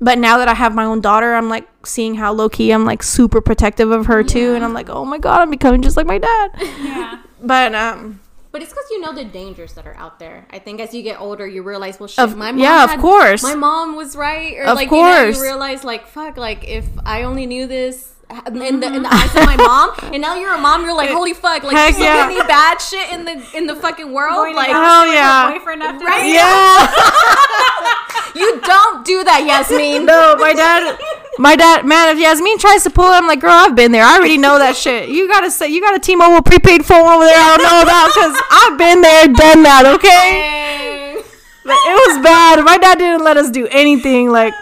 But 0.00 0.18
now 0.18 0.38
that 0.38 0.48
I 0.48 0.54
have 0.54 0.74
my 0.74 0.84
own 0.84 1.00
daughter, 1.00 1.34
I'm 1.34 1.48
like 1.48 1.66
seeing 1.86 2.14
how 2.16 2.32
low 2.32 2.48
key 2.48 2.70
I'm 2.72 2.84
like 2.84 3.02
super 3.02 3.40
protective 3.40 3.90
of 3.90 4.06
her 4.06 4.22
too 4.22 4.54
and 4.54 4.64
I'm 4.64 4.74
like, 4.74 4.88
"Oh 4.90 5.04
my 5.04 5.18
god, 5.18 5.40
I'm 5.40 5.50
becoming 5.50 5.82
just 5.82 5.96
like 5.96 6.06
my 6.06 6.18
dad." 6.18 6.50
Yeah. 6.82 7.18
But 7.42 7.74
um 7.74 8.20
But 8.52 8.62
it's 8.62 8.70
because 8.72 8.88
you 8.90 9.00
know 9.00 9.12
the 9.14 9.24
dangers 9.24 9.74
that 9.74 9.86
are 9.86 9.96
out 9.96 10.18
there. 10.18 10.46
I 10.50 10.58
think 10.58 10.80
as 10.80 10.94
you 10.94 11.02
get 11.02 11.20
older, 11.20 11.46
you 11.46 11.62
realize, 11.62 11.98
well, 12.00 12.06
shit, 12.08 12.22
Of- 12.24 12.36
my 12.36 12.52
mom. 12.52 12.60
yeah, 12.60 12.84
of 12.84 13.00
course. 13.00 13.42
My 13.42 13.54
mom 13.54 13.96
was 13.96 14.16
right, 14.16 14.56
or 14.58 14.64
Of 14.64 14.76
like 14.76 14.90
you, 14.90 14.96
know, 14.96 15.02
course. 15.02 15.36
you 15.36 15.42
realize, 15.42 15.84
like, 15.84 16.06
fuck, 16.06 16.36
like 16.36 16.64
if 16.68 16.86
I 17.04 17.22
only 17.24 17.46
knew 17.46 17.66
this. 17.66 18.13
In 18.46 18.54
the, 18.54 18.66
in 18.66 18.80
the 18.80 18.88
mm-hmm. 18.88 19.06
eyes 19.06 19.30
of 19.36 19.46
my 19.46 19.56
mom, 19.56 19.92
and 20.12 20.20
now 20.20 20.34
you're 20.34 20.52
a 20.52 20.58
mom. 20.58 20.82
You're 20.82 20.94
like, 20.94 21.10
holy 21.10 21.34
fuck! 21.34 21.62
Like, 21.62 21.76
Heck 21.76 21.94
so 21.94 22.02
yeah. 22.02 22.26
many 22.26 22.40
bad 22.48 22.80
shit 22.80 23.12
in 23.12 23.24
the 23.24 23.40
in 23.56 23.66
the 23.66 23.76
fucking 23.76 24.10
world. 24.10 24.34
Going 24.34 24.56
Like, 24.56 24.70
Dallas 24.70 24.88
hell 24.88 25.02
with 25.02 25.12
your 25.14 25.22
yeah. 25.22 25.50
Boyfriend 25.52 25.82
after 25.82 26.04
Right? 26.04 26.26
yeah. 26.26 26.90
you 28.40 28.60
don't 28.60 29.06
do 29.06 29.22
that, 29.22 29.44
Yasmin. 29.46 30.04
No, 30.04 30.34
my 30.36 30.52
dad, 30.52 30.98
my 31.38 31.54
dad, 31.54 31.86
man. 31.86 32.08
If 32.16 32.20
Yasmin 32.20 32.58
tries 32.58 32.82
to 32.84 32.90
pull 32.90 33.06
it, 33.06 33.14
I'm 33.14 33.26
like, 33.26 33.40
girl, 33.40 33.52
I've 33.52 33.74
been 33.76 33.92
there. 33.92 34.02
I 34.02 34.16
already 34.16 34.38
know 34.38 34.58
that 34.58 34.76
shit. 34.76 35.08
You 35.10 35.28
gotta 35.28 35.50
say, 35.50 35.68
you 35.68 35.80
got 35.80 35.94
a 35.94 36.00
T-Mobile 36.00 36.42
prepaid 36.42 36.84
phone 36.84 37.06
over 37.06 37.24
there. 37.24 37.38
I 37.38 37.56
don't 37.56 37.62
know 37.62 37.82
about 37.82 38.08
because 38.10 38.34
I've 38.50 38.76
been 38.78 39.00
there, 39.00 39.28
done 39.28 39.62
that. 39.62 39.86
Okay, 39.94 41.22
but 41.62 41.76
it 41.76 41.94
was 42.08 42.18
bad. 42.24 42.64
My 42.64 42.78
dad 42.78 42.98
didn't 42.98 43.22
let 43.22 43.36
us 43.36 43.50
do 43.50 43.68
anything. 43.68 44.30
Like, 44.30 44.54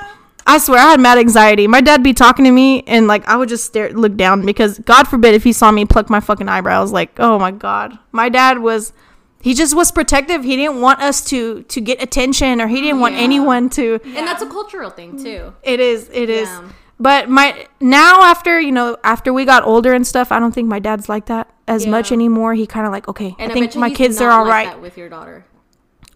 I 0.47 0.59
swear, 0.59 0.81
I 0.81 0.91
had 0.91 1.01
mad 1.01 1.19
anxiety. 1.19 1.67
My 1.67 1.81
dad 1.81 2.03
be 2.03 2.13
talking 2.13 2.45
to 2.45 2.51
me, 2.51 2.83
and 2.87 3.07
like, 3.07 3.27
I 3.29 3.37
would 3.37 3.49
just 3.49 3.65
stare, 3.65 3.91
look 3.93 4.17
down 4.17 4.45
because 4.45 4.79
God 4.81 5.09
forbid 5.09 5.35
if 5.35 5.45
he 5.45 5.53
saw 5.53 5.71
me 5.71 5.85
pluck 5.85 6.11
my 6.11 6.21
fucking 6.21 6.49
eyebrows. 6.49 6.93
Like, 6.93 7.19
oh 7.19 7.39
my 7.39 7.51
god, 7.51 7.99
my 8.11 8.29
dad 8.29 8.59
was. 8.59 8.93
He 9.41 9.55
just 9.55 9.75
was 9.75 9.91
protective. 9.91 10.45
He 10.45 10.55
didn't 10.55 10.81
want 10.81 11.01
us 11.01 11.25
to 11.25 11.65
to 11.65 11.81
get 11.81 12.01
attention, 12.01 12.61
or 12.61 12.69
he 12.69 12.81
didn't 12.81 13.01
want 13.01 13.17
anyone 13.17 13.71
to. 13.71 13.99
And 14.05 14.25
that's 14.27 14.41
a 14.41 14.47
cultural 14.47 14.89
thing 14.89 15.21
too. 15.21 15.53
It 15.65 15.81
is. 15.81 16.09
It 16.13 16.31
is. 16.31 16.49
Yeah. 16.49 16.69
But 17.01 17.29
my 17.29 17.67
now 17.81 18.23
after 18.23 18.61
you 18.61 18.71
know 18.71 18.97
after 19.03 19.33
we 19.33 19.45
got 19.45 19.65
older 19.65 19.93
and 19.93 20.07
stuff, 20.07 20.31
I 20.31 20.39
don't 20.39 20.55
think 20.55 20.69
my 20.69 20.79
dad's 20.79 21.09
like 21.09 21.27
that 21.27 21.53
as 21.67 21.85
much 21.85 22.13
anymore. 22.13 22.55
He 22.55 22.67
kind 22.67 22.87
of 22.87 22.93
like 22.93 23.09
okay, 23.09 23.35
And 23.41 23.51
I 23.51 23.55
think 23.55 23.75
my 23.75 23.91
kids 23.91 24.21
are 24.21 24.31
all 24.31 24.45
like 24.45 24.53
right. 24.53 24.67
that 24.69 24.81
with 24.81 24.97
your 24.97 25.09
daughter. 25.09 25.45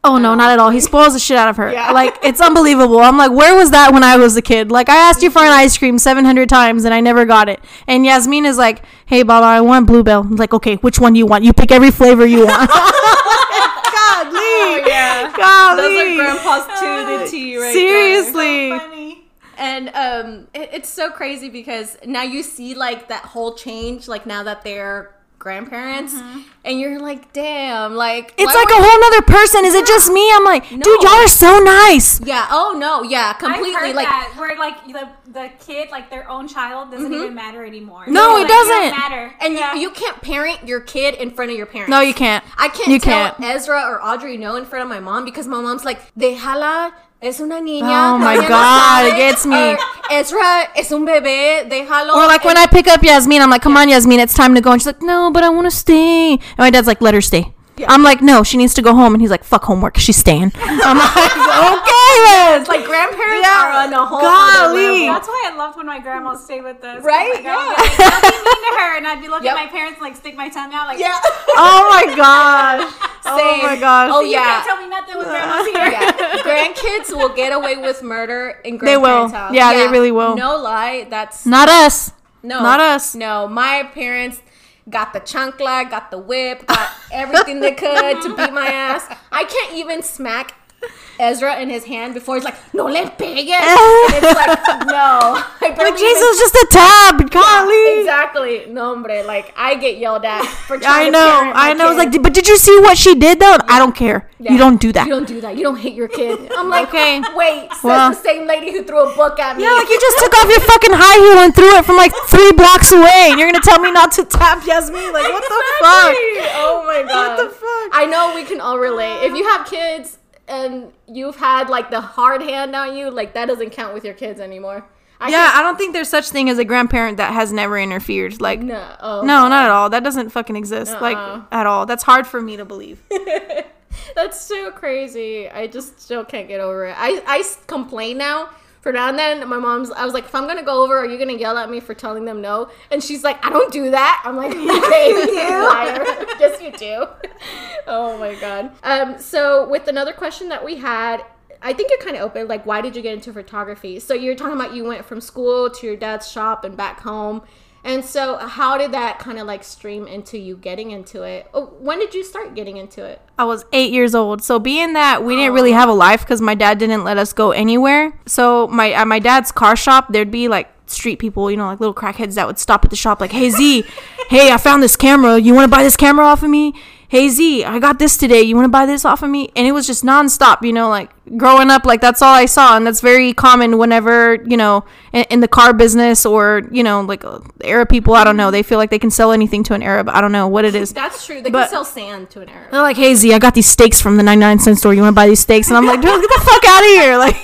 Oh 0.07 0.19
no, 0.19 0.37
not 0.37 0.53
at 0.53 0.61
all. 0.61 0.71
He 0.71 0.79
spoils 0.79 1.15
the 1.15 1.19
shit 1.19 1.37
out 1.37 1.49
of 1.49 1.57
her. 1.57 1.73
Like 1.73 2.17
it's 2.23 2.41
unbelievable. 2.41 3.01
I'm 3.01 3.19
like, 3.19 3.33
where 3.33 3.57
was 3.57 3.73
that 3.73 3.93
when 3.93 4.05
I 4.05 4.17
was 4.17 4.37
a 4.37 4.43
kid? 4.43 4.71
Like 4.71 4.89
I 4.89 4.95
asked 4.95 5.21
you 5.21 5.31
for 5.33 5.41
an 5.41 5.51
ice 5.51 5.77
cream 5.77 5.99
700 5.99 6.49
times 6.49 6.85
and 6.85 6.95
I 6.95 7.01
never 7.01 7.25
got 7.25 7.49
it. 7.49 7.59
And 7.89 8.07
Yasmin 8.07 8.47
is 8.47 8.57
like, 8.57 8.85
hey 9.07 9.25
Baba, 9.25 9.45
I 9.45 9.61
want 9.63 9.89
Blue 9.89 10.05
Bell. 10.05 10.21
I'm 10.21 10.37
like, 10.37 10.55
okay, 10.55 10.77
which 10.77 11.01
one 11.01 11.15
do 11.15 11.19
you 11.19 11.27
want? 11.27 11.43
You 11.43 11.53
pick 11.53 11.73
every 11.73 11.91
flavor 11.91 12.25
you 12.25 12.47
want. 12.47 12.71
Godly. 12.71 14.39
Oh, 14.39 14.85
yeah. 14.87 15.33
Golly. 15.37 15.83
Those 15.83 15.99
are 16.01 16.15
grandpa's 16.15 16.79
to 16.79 17.25
the 17.25 17.29
T 17.29 17.57
right 17.57 17.63
there. 17.65 17.73
Seriously. 17.73 18.71
Funny. 18.71 19.25
And 19.59 19.89
um, 19.89 20.47
it, 20.55 20.71
it's 20.73 20.89
so 20.89 21.11
crazy 21.11 21.49
because 21.49 21.99
now 22.07 22.23
you 22.23 22.45
see 22.45 22.77
like 22.77 23.09
that 23.09 23.25
whole 23.25 23.55
change, 23.57 24.07
like 24.07 24.25
now 24.25 24.45
that 24.45 24.63
they're 24.63 25.16
grandparents, 25.47 26.13
mm-hmm. 26.13 26.41
and 26.65 26.81
you're 26.81 26.99
like, 26.99 27.33
damn, 27.33 27.95
like 27.95 28.35
It's 28.37 28.53
like 28.53 28.69
a 28.69 28.83
whole 28.83 29.01
nother 29.01 29.23
person. 29.23 29.65
Is 29.65 29.75
it 29.75 29.87
just 29.87 30.11
me? 30.11 30.29
I'm 30.35 30.43
like, 30.43 30.69
dude, 30.69 30.83
y'all 30.83 31.23
are 31.23 31.29
so 31.29 31.61
nice. 31.61 32.21
Yeah. 32.27 32.49
Oh 32.51 32.75
no. 32.77 33.05
Yeah. 33.05 33.33
Completely. 33.35 33.77
I've 33.77 33.95
like. 33.95 34.09
that 34.09 34.35
where 34.37 34.59
like 34.59 34.85
the 34.89 35.09
the 35.31 35.51
kid, 35.65 35.91
like 35.93 36.11
their 36.11 36.29
own 36.29 36.49
child, 36.49 36.91
doesn't 36.91 37.13
mm-hmm. 37.13 37.23
even 37.23 37.35
matter 37.37 37.65
anymore. 37.65 38.07
No, 38.09 38.31
Like, 38.31 38.39
it 38.39 38.41
you 38.41 38.49
doesn't. 38.49 38.91
matter. 38.99 39.35
And 39.41 39.55
Yeah. 39.55 39.75
you, 39.75 39.83
you 39.83 39.91
can't 39.91 40.21
parent 40.21 40.67
your 40.67 40.81
kid 40.81 41.15
in 41.15 41.31
front 41.31 41.53
of 41.53 41.57
your 41.57 41.67
parents. 41.67 41.91
No, 41.91 42.01
you 42.01 42.15
can't. 42.15 42.43
I 42.59 42.69
can't 42.69 42.89
You 42.89 42.99
tell 42.99 43.31
can't. 43.35 43.45
Ezra 43.45 43.83
or 43.83 44.03
Audrey 44.03 44.37
no 44.37 44.57
in 44.57 44.65
front 44.65 44.83
of 44.83 44.89
my 44.89 44.99
mom 44.99 45.25
because 45.25 45.47
my 45.47 45.61
mom's 45.61 45.85
like, 45.85 46.01
déjala, 46.17 46.93
es 47.21 47.41
una 47.41 47.61
niña. 47.61 48.15
Oh 48.15 48.19
my 48.19 48.37
God, 48.37 49.07
it 49.07 49.17
gets 49.17 49.47
me. 49.47 49.73
Eh, 49.73 49.75
or, 49.75 49.79
Ezra 50.11 50.71
es 50.75 50.93
un 50.93 51.05
bebé, 51.05 51.67
déjalo. 51.69 52.15
Or 52.15 52.27
like 52.27 52.45
when 52.45 52.57
eh, 52.57 52.65
I 52.65 52.67
pick 52.67 52.87
up 52.89 53.03
Yasmin, 53.03 53.43
I'm 53.43 53.51
like, 53.51 53.63
"Come 53.63 53.77
on, 53.77 53.89
Yasmin, 53.89 54.21
it's 54.21 54.35
time 54.35 54.55
to 54.55 54.61
go." 54.61 54.73
And 54.73 54.81
she's 54.81 54.87
like, 54.87 55.03
"No, 55.03 55.31
but 55.31 55.43
I 55.43 55.49
want 55.49 55.67
to 55.67 55.77
stay." 55.77 56.33
And 56.33 56.59
my 56.59 56.71
dad's 56.71 56.87
like, 56.87 57.01
"Let 57.01 57.15
her 57.15 57.23
stay." 57.23 57.56
I'm 57.89 58.03
like, 58.03 58.23
"No, 58.23 58.43
she 58.43 58.57
needs 58.57 58.75
to 58.75 58.83
go 58.83 58.95
home." 58.95 59.15
And 59.15 59.21
he's 59.21 59.31
like, 59.31 59.45
"Fuck 59.45 59.65
homework, 59.65 59.97
she's 59.99 60.17
staying." 60.17 60.53
I'm 60.65 60.99
like, 60.99 61.17
"Okay, 61.17 62.15
then." 62.27 62.61
It's 62.61 62.69
like 62.69 62.85
grandparents 62.87 63.47
Yeah. 63.47 63.67
are 63.67 63.85
on 63.87 63.93
a 63.93 64.05
whole 64.07 64.21
Golly. 64.21 64.31
other 64.57 64.75
level. 64.75 65.07
That's 65.15 65.29
why 65.29 65.51
I 65.53 65.57
loved 65.57 65.77
when 65.77 65.87
my 65.87 65.99
grandma 66.01 66.35
stayed 66.37 66.63
with 66.65 66.83
us. 66.85 67.03
Right? 67.05 67.35
Like, 67.35 67.45
I 67.47 67.57
would 67.57 67.77
be, 67.77 68.03
like, 68.03 68.15
I'd 68.15 68.23
be 68.23 68.37
mean 68.45 68.63
to 68.65 68.81
her, 68.81 68.97
and 68.97 69.07
I'd 69.07 69.21
be 69.21 69.29
looking 69.29 69.47
Yep. 69.47 69.57
at 69.57 69.65
my 69.67 69.71
parents 69.71 69.95
and 69.99 70.03
like 70.03 70.17
stick 70.17 70.37
my 70.37 70.49
tongue 70.49 70.73
out, 70.73 70.87
like, 70.89 70.99
Yeah. 70.99 71.19
oh 71.57 71.87
my 71.91 72.15
gosh. 72.17 72.93
Oh 73.29 73.61
my 73.63 73.77
gosh. 73.79 74.11
Oh 74.13 74.21
you 74.21 74.31
yeah. 74.33 74.63
can't 74.63 74.67
tell 74.67 74.77
me 74.83 74.89
nothing 74.89 75.17
when 75.17 75.27
grandma's 75.27 75.67
here. 75.67 75.91
yeah. 75.91 76.43
Grandkids 76.43 77.17
will 77.17 77.29
get 77.35 77.53
away 77.53 77.77
with 77.77 78.03
murder 78.03 78.61
in 78.65 78.79
They 78.79 78.97
will. 78.97 79.29
grandparents' 79.29 79.35
house. 79.35 79.53
Yeah, 79.55 79.75
they 79.75 79.89
really 79.89 80.13
will. 80.13 80.37
No 80.37 80.57
lie, 80.57 81.07
that's 81.11 81.45
Not 81.45 81.69
us. 81.69 82.13
no, 82.43 82.63
not 82.63 82.79
us. 82.81 83.15
No, 83.17 83.49
my 83.49 83.83
parents 83.93 84.41
got 84.89 85.13
the 85.13 85.21
chancla, 85.21 85.89
got 85.91 86.11
the 86.11 86.19
whip, 86.19 86.67
got 86.67 86.91
everything 87.13 87.61
they 87.61 87.73
could 87.73 88.23
to 88.23 88.37
beat 88.37 88.53
my 88.53 88.67
ass. 88.67 89.07
I 89.33 89.45
can't 89.45 89.75
even 89.75 90.03
smack 90.03 90.55
Ezra 91.19 91.59
in 91.61 91.71
his 91.71 91.85
hand 91.85 92.13
before 92.13 92.35
he's 92.35 92.45
like, 92.45 92.57
"No 92.75 92.85
le 92.87 93.09
pegues." 93.11 93.49
And 93.57 94.15
it's 94.21 94.37
like, 94.37 94.87
no, 94.87 95.41
I 95.63 95.75
Like 95.77 95.97
Jesus, 95.97 96.39
just 96.39 96.55
a 96.55 96.67
tab. 96.71 97.31
Golly. 97.31 98.01
exactly. 98.01 98.67
No, 98.69 98.93
hombre, 98.95 99.23
like 99.25 99.53
I 99.57 99.77
get 99.77 99.97
yelled 99.99 100.25
at 100.27 100.45
for 100.45 100.77
I 100.77 100.81
trying 100.81 101.07
to 101.07 101.19
know. 101.19 101.53
I 101.55 101.73
know. 101.73 101.91
It's 101.93 102.01
kid. 102.05 102.13
like, 102.15 102.23
but 102.23 102.35
did 102.35 102.47
you 102.47 102.57
see 102.59 102.77
what 102.81 102.99
she 102.99 103.15
did 103.15 103.41
though? 103.41 103.57
I 103.67 103.79
don't 103.79 103.95
care. 103.97 104.29
Yeah. 104.39 104.53
You 104.53 104.59
don't 104.59 104.79
do 104.79 104.93
that. 104.93 105.07
You 105.07 105.13
don't 105.15 105.27
do 105.27 105.41
that. 105.41 105.57
You 105.57 105.63
don't 105.63 105.79
hate 105.79 105.95
your 105.95 106.09
kid. 106.09 106.53
I'm 106.53 106.69
like, 106.69 106.89
Okay. 106.89 107.23
wait, 107.35 107.71
Well. 107.83 108.11
the 108.11 108.17
same 108.17 108.47
lady 108.47 108.71
who 108.71 108.85
threw 108.85 109.01
a 109.11 109.17
book 109.17 109.39
at 109.41 109.57
me. 109.57 109.63
Yeah, 109.65 109.73
like 109.73 109.89
you 109.89 109.99
just 109.99 110.19
took 110.19 110.35
off 110.37 110.49
your 110.51 110.61
fucking 110.61 110.93
high 110.93 111.19
heel 111.25 111.39
and 111.43 111.55
threw 111.55 111.73
it 111.79 111.85
from 111.87 111.97
like 111.97 112.13
three 112.29 112.53
blocks 112.53 112.93
away, 112.93 113.33
and 113.33 113.39
you're 113.41 113.51
gonna 113.51 113.65
tell 113.65 113.81
me 113.81 113.91
not 113.91 114.13
to 114.13 114.25
tap 114.27 114.67
Yasmin? 114.67 115.13
Like 115.15 115.33
what 115.33 115.43
the 115.43 115.63
fuck? 115.81 116.13
Oh 116.61 116.85
my 116.87 117.03
god. 117.09 117.39
What 117.39 117.49
the 117.49 117.51
fuck? 117.55 117.89
I 117.97 118.05
know 118.05 118.35
we 118.35 118.45
can 118.45 118.61
all 118.61 118.79
relate. 118.79 119.25
If 119.25 119.35
you 119.35 119.49
have 119.49 119.67
kids 119.67 120.19
and 120.49 120.93
you've 121.07 121.37
had 121.37 121.69
like 121.69 121.91
the 121.91 122.01
hard 122.01 122.43
hand 122.43 122.75
on 122.75 122.97
you, 122.97 123.11
like 123.11 123.35
that 123.35 123.47
doesn't 123.47 123.71
count 123.71 123.95
with 123.95 124.05
your 124.05 124.15
kids 124.15 124.41
anymore. 124.41 124.85
I 125.21 125.31
Yeah, 125.31 125.51
I 125.55 125.63
don't 125.63 125.79
think 125.79 125.93
there's 125.95 126.09
such 126.09 126.29
thing 126.29 126.51
as 126.51 126.59
a 126.59 126.65
grandparent 126.65 127.17
that 127.17 127.33
has 127.33 127.53
never 127.53 127.79
interfered. 127.79 128.41
Like 128.41 128.61
no. 128.61 128.97
Oh, 129.01 129.21
no, 129.23 129.49
not 129.49 129.65
at 129.65 129.71
all. 129.71 129.91
That 129.91 130.05
doesn't 130.05 130.31
fucking 130.31 130.57
exist. 130.57 130.93
Like 131.01 131.17
Uh-uh. 131.17 131.45
at 131.53 131.67
all. 131.67 131.87
That's 131.87 132.03
hard 132.03 132.27
for 132.27 132.41
me 132.41 132.57
to 132.57 132.65
believe. 132.65 133.03
That's 134.15 134.41
so 134.41 134.71
crazy. 134.71 135.49
I 135.49 135.67
just 135.67 136.01
still 136.01 136.25
can't 136.25 136.49
get 136.49 136.61
over 136.61 136.87
it. 136.87 136.95
I 136.97 137.23
I 137.27 137.43
complain 137.67 138.19
now. 138.19 138.51
For 138.81 138.93
now 138.93 139.09
and 139.09 139.19
then, 139.19 139.49
my 139.49 139.59
mom's. 139.59 139.91
I 139.91 140.05
was 140.05 140.15
like, 140.15 140.25
if 140.25 140.35
I'm 140.35 140.47
gonna 140.47 140.63
go 140.63 140.85
over, 140.85 140.97
are 140.97 141.07
you 141.07 141.19
gonna 141.19 141.33
yell 141.39 141.59
at 141.59 141.71
me 141.71 141.81
for 141.81 141.95
telling 141.95 142.25
them 142.25 142.41
no? 142.41 142.71
And 142.91 143.03
she's 143.03 143.25
like, 143.25 143.45
I 143.45 143.51
don't 143.51 143.73
do 143.73 143.91
that. 143.91 144.23
I'm 144.25 144.37
like, 144.37 144.51
okay, 144.55 145.09
you 145.09 145.69
liar. 145.69 146.05
yes, 146.41 146.63
you 146.63 146.73
do. 146.73 147.07
oh 147.87 148.17
my 148.19 148.35
god. 148.37 148.73
Um. 148.83 149.19
So 149.19 149.69
with 149.69 149.89
another 149.89 150.13
question 150.13 150.49
that 150.51 150.65
we 150.65 150.77
had, 150.77 151.25
I 151.63 151.73
think 151.73 151.91
you're 151.91 152.01
kind 152.01 152.17
of 152.17 152.23
open. 152.23 152.49
Like, 152.49 152.65
why 152.65 152.81
did 152.81 152.95
you 152.95 153.03
get 153.03 153.15
into 153.15 153.33
photography? 153.33 153.99
So 153.99 154.15
you're 154.15 154.37
talking 154.37 154.55
about 154.55 154.75
you 154.75 154.85
went 154.85 155.05
from 155.05 155.21
school 155.21 155.71
to 155.71 155.87
your 155.87 155.97
dad's 155.97 156.31
shop 156.31 156.65
and 156.65 156.77
back 156.77 157.01
home. 157.01 157.43
And 157.87 158.05
so, 158.05 158.37
how 158.37 158.77
did 158.77 158.91
that 158.93 159.21
kind 159.21 159.39
of 159.39 159.47
like 159.47 159.63
stream 159.63 160.09
into 160.09 160.37
you 160.37 160.57
getting 160.57 160.91
into 160.91 161.23
it? 161.23 161.49
Oh, 161.55 161.67
when 161.79 162.01
did 162.01 162.15
you 162.15 162.25
start 162.25 162.57
getting 162.57 162.79
into 162.79 163.05
it? 163.05 163.23
I 163.39 163.45
was 163.45 163.65
eight 163.73 163.93
years 163.93 164.13
old. 164.13 164.43
So 164.43 164.59
being 164.59 164.95
that 164.95 165.23
we 165.23 165.37
didn't 165.37 165.55
really 165.55 165.73
oh. 165.73 165.77
have 165.77 165.89
a 165.89 165.93
life 165.93 166.23
because 166.23 166.41
my 166.41 166.57
dad 166.57 166.79
didn't 166.81 167.05
let 167.05 167.17
us 167.17 167.33
go 167.33 167.53
anywhere. 167.53 168.19
So 168.27 168.67
my 168.67 168.91
at 168.91 169.07
my 169.07 169.21
dad's 169.21 169.53
car 169.53 169.77
shop, 169.77 170.09
there'd 170.13 170.33
be 170.33 170.49
like 170.49 170.69
street 170.87 171.21
people, 171.21 171.49
you 171.49 171.57
know, 171.57 171.67
like 171.67 171.79
little 171.79 171.95
crackheads 171.95 172.35
that 172.35 172.49
would 172.49 172.59
stop 172.59 172.85
at 172.85 172.91
the 172.91 172.97
shop, 172.97 173.21
like, 173.21 173.31
"Hey 173.31 173.51
Z, 173.51 173.85
hey, 174.31 174.51
I 174.51 174.57
found 174.57 174.83
this 174.83 174.97
camera. 174.97 175.39
You 175.39 175.55
want 175.55 175.71
to 175.71 175.77
buy 175.77 175.85
this 175.85 175.97
camera 175.97 176.27
off 176.27 176.43
of 176.43 176.51
me? 176.51 176.75
Hey 177.09 177.29
Z, 177.29 177.65
I 177.65 177.79
got 177.79 177.99
this 178.01 178.17
today. 178.17 178.43
You 178.43 178.57
want 178.57 178.65
to 178.65 178.71
buy 178.71 178.85
this 178.85 179.05
off 179.05 179.23
of 179.23 179.31
me?" 179.31 179.51
And 179.55 179.67
it 179.67 179.73
was 179.73 179.87
just 179.87 180.05
nonstop, 180.05 180.63
you 180.63 180.73
know, 180.73 180.89
like 180.89 181.11
growing 181.37 181.71
up, 181.71 181.85
like 181.85 182.01
that's 182.01 182.21
all 182.21 182.35
I 182.35 182.47
saw, 182.47 182.77
and 182.77 182.85
that's 182.87 183.01
very 183.01 183.33
common 183.33 183.79
whenever 183.79 184.35
you 184.45 184.57
know 184.57 184.85
in, 185.13 185.25
in 185.31 185.41
the 185.41 185.47
car 185.49 185.73
business 185.73 186.27
or 186.27 186.63
you 186.73 186.83
know 186.83 187.03
like 187.03 187.25
uh, 187.25 187.39
Arab 187.63 187.89
people. 187.91 188.15
I 188.15 188.25
don't 188.25 188.37
know. 188.37 188.51
They 188.51 188.65
feel 188.65 188.79
like 188.79 188.91
they 188.91 188.99
can 188.99 189.11
sell 189.13 189.31
anything 189.31 189.63
to 189.65 189.75
an 189.75 189.83
Arab. 189.85 190.09
I 190.09 190.21
don't 190.21 190.33
know 190.33 190.49
what 190.49 190.65
it 190.65 190.75
is. 190.75 190.93
That's 190.93 191.25
true. 191.25 191.43
They 191.43 191.51
But- 191.51 191.63
can 191.65 191.71
sell 191.71 191.85
sand 191.85 192.31
to 192.31 192.41
an 192.41 192.49
Arab. 192.49 192.73
They're 192.73 192.83
like, 192.83 192.97
hey 192.97 193.15
Z, 193.15 193.33
I 193.33 193.39
got 193.39 193.55
these 193.55 193.69
steaks 193.69 194.01
from 194.01 194.17
the 194.17 194.23
99 194.25 194.59
cent 194.59 194.79
store. 194.79 194.93
You 194.93 195.03
want 195.03 195.15
to 195.15 195.21
buy 195.21 195.29
these 195.29 195.41
steaks? 195.41 195.69
And 195.69 195.77
I'm 195.77 195.87
like, 195.87 196.01
dude, 196.01 196.21
get 196.21 196.29
the 196.29 196.45
fuck 196.45 196.65
out 196.65 196.81
of 196.81 196.87
here. 196.89 197.19
Like, 197.19 197.37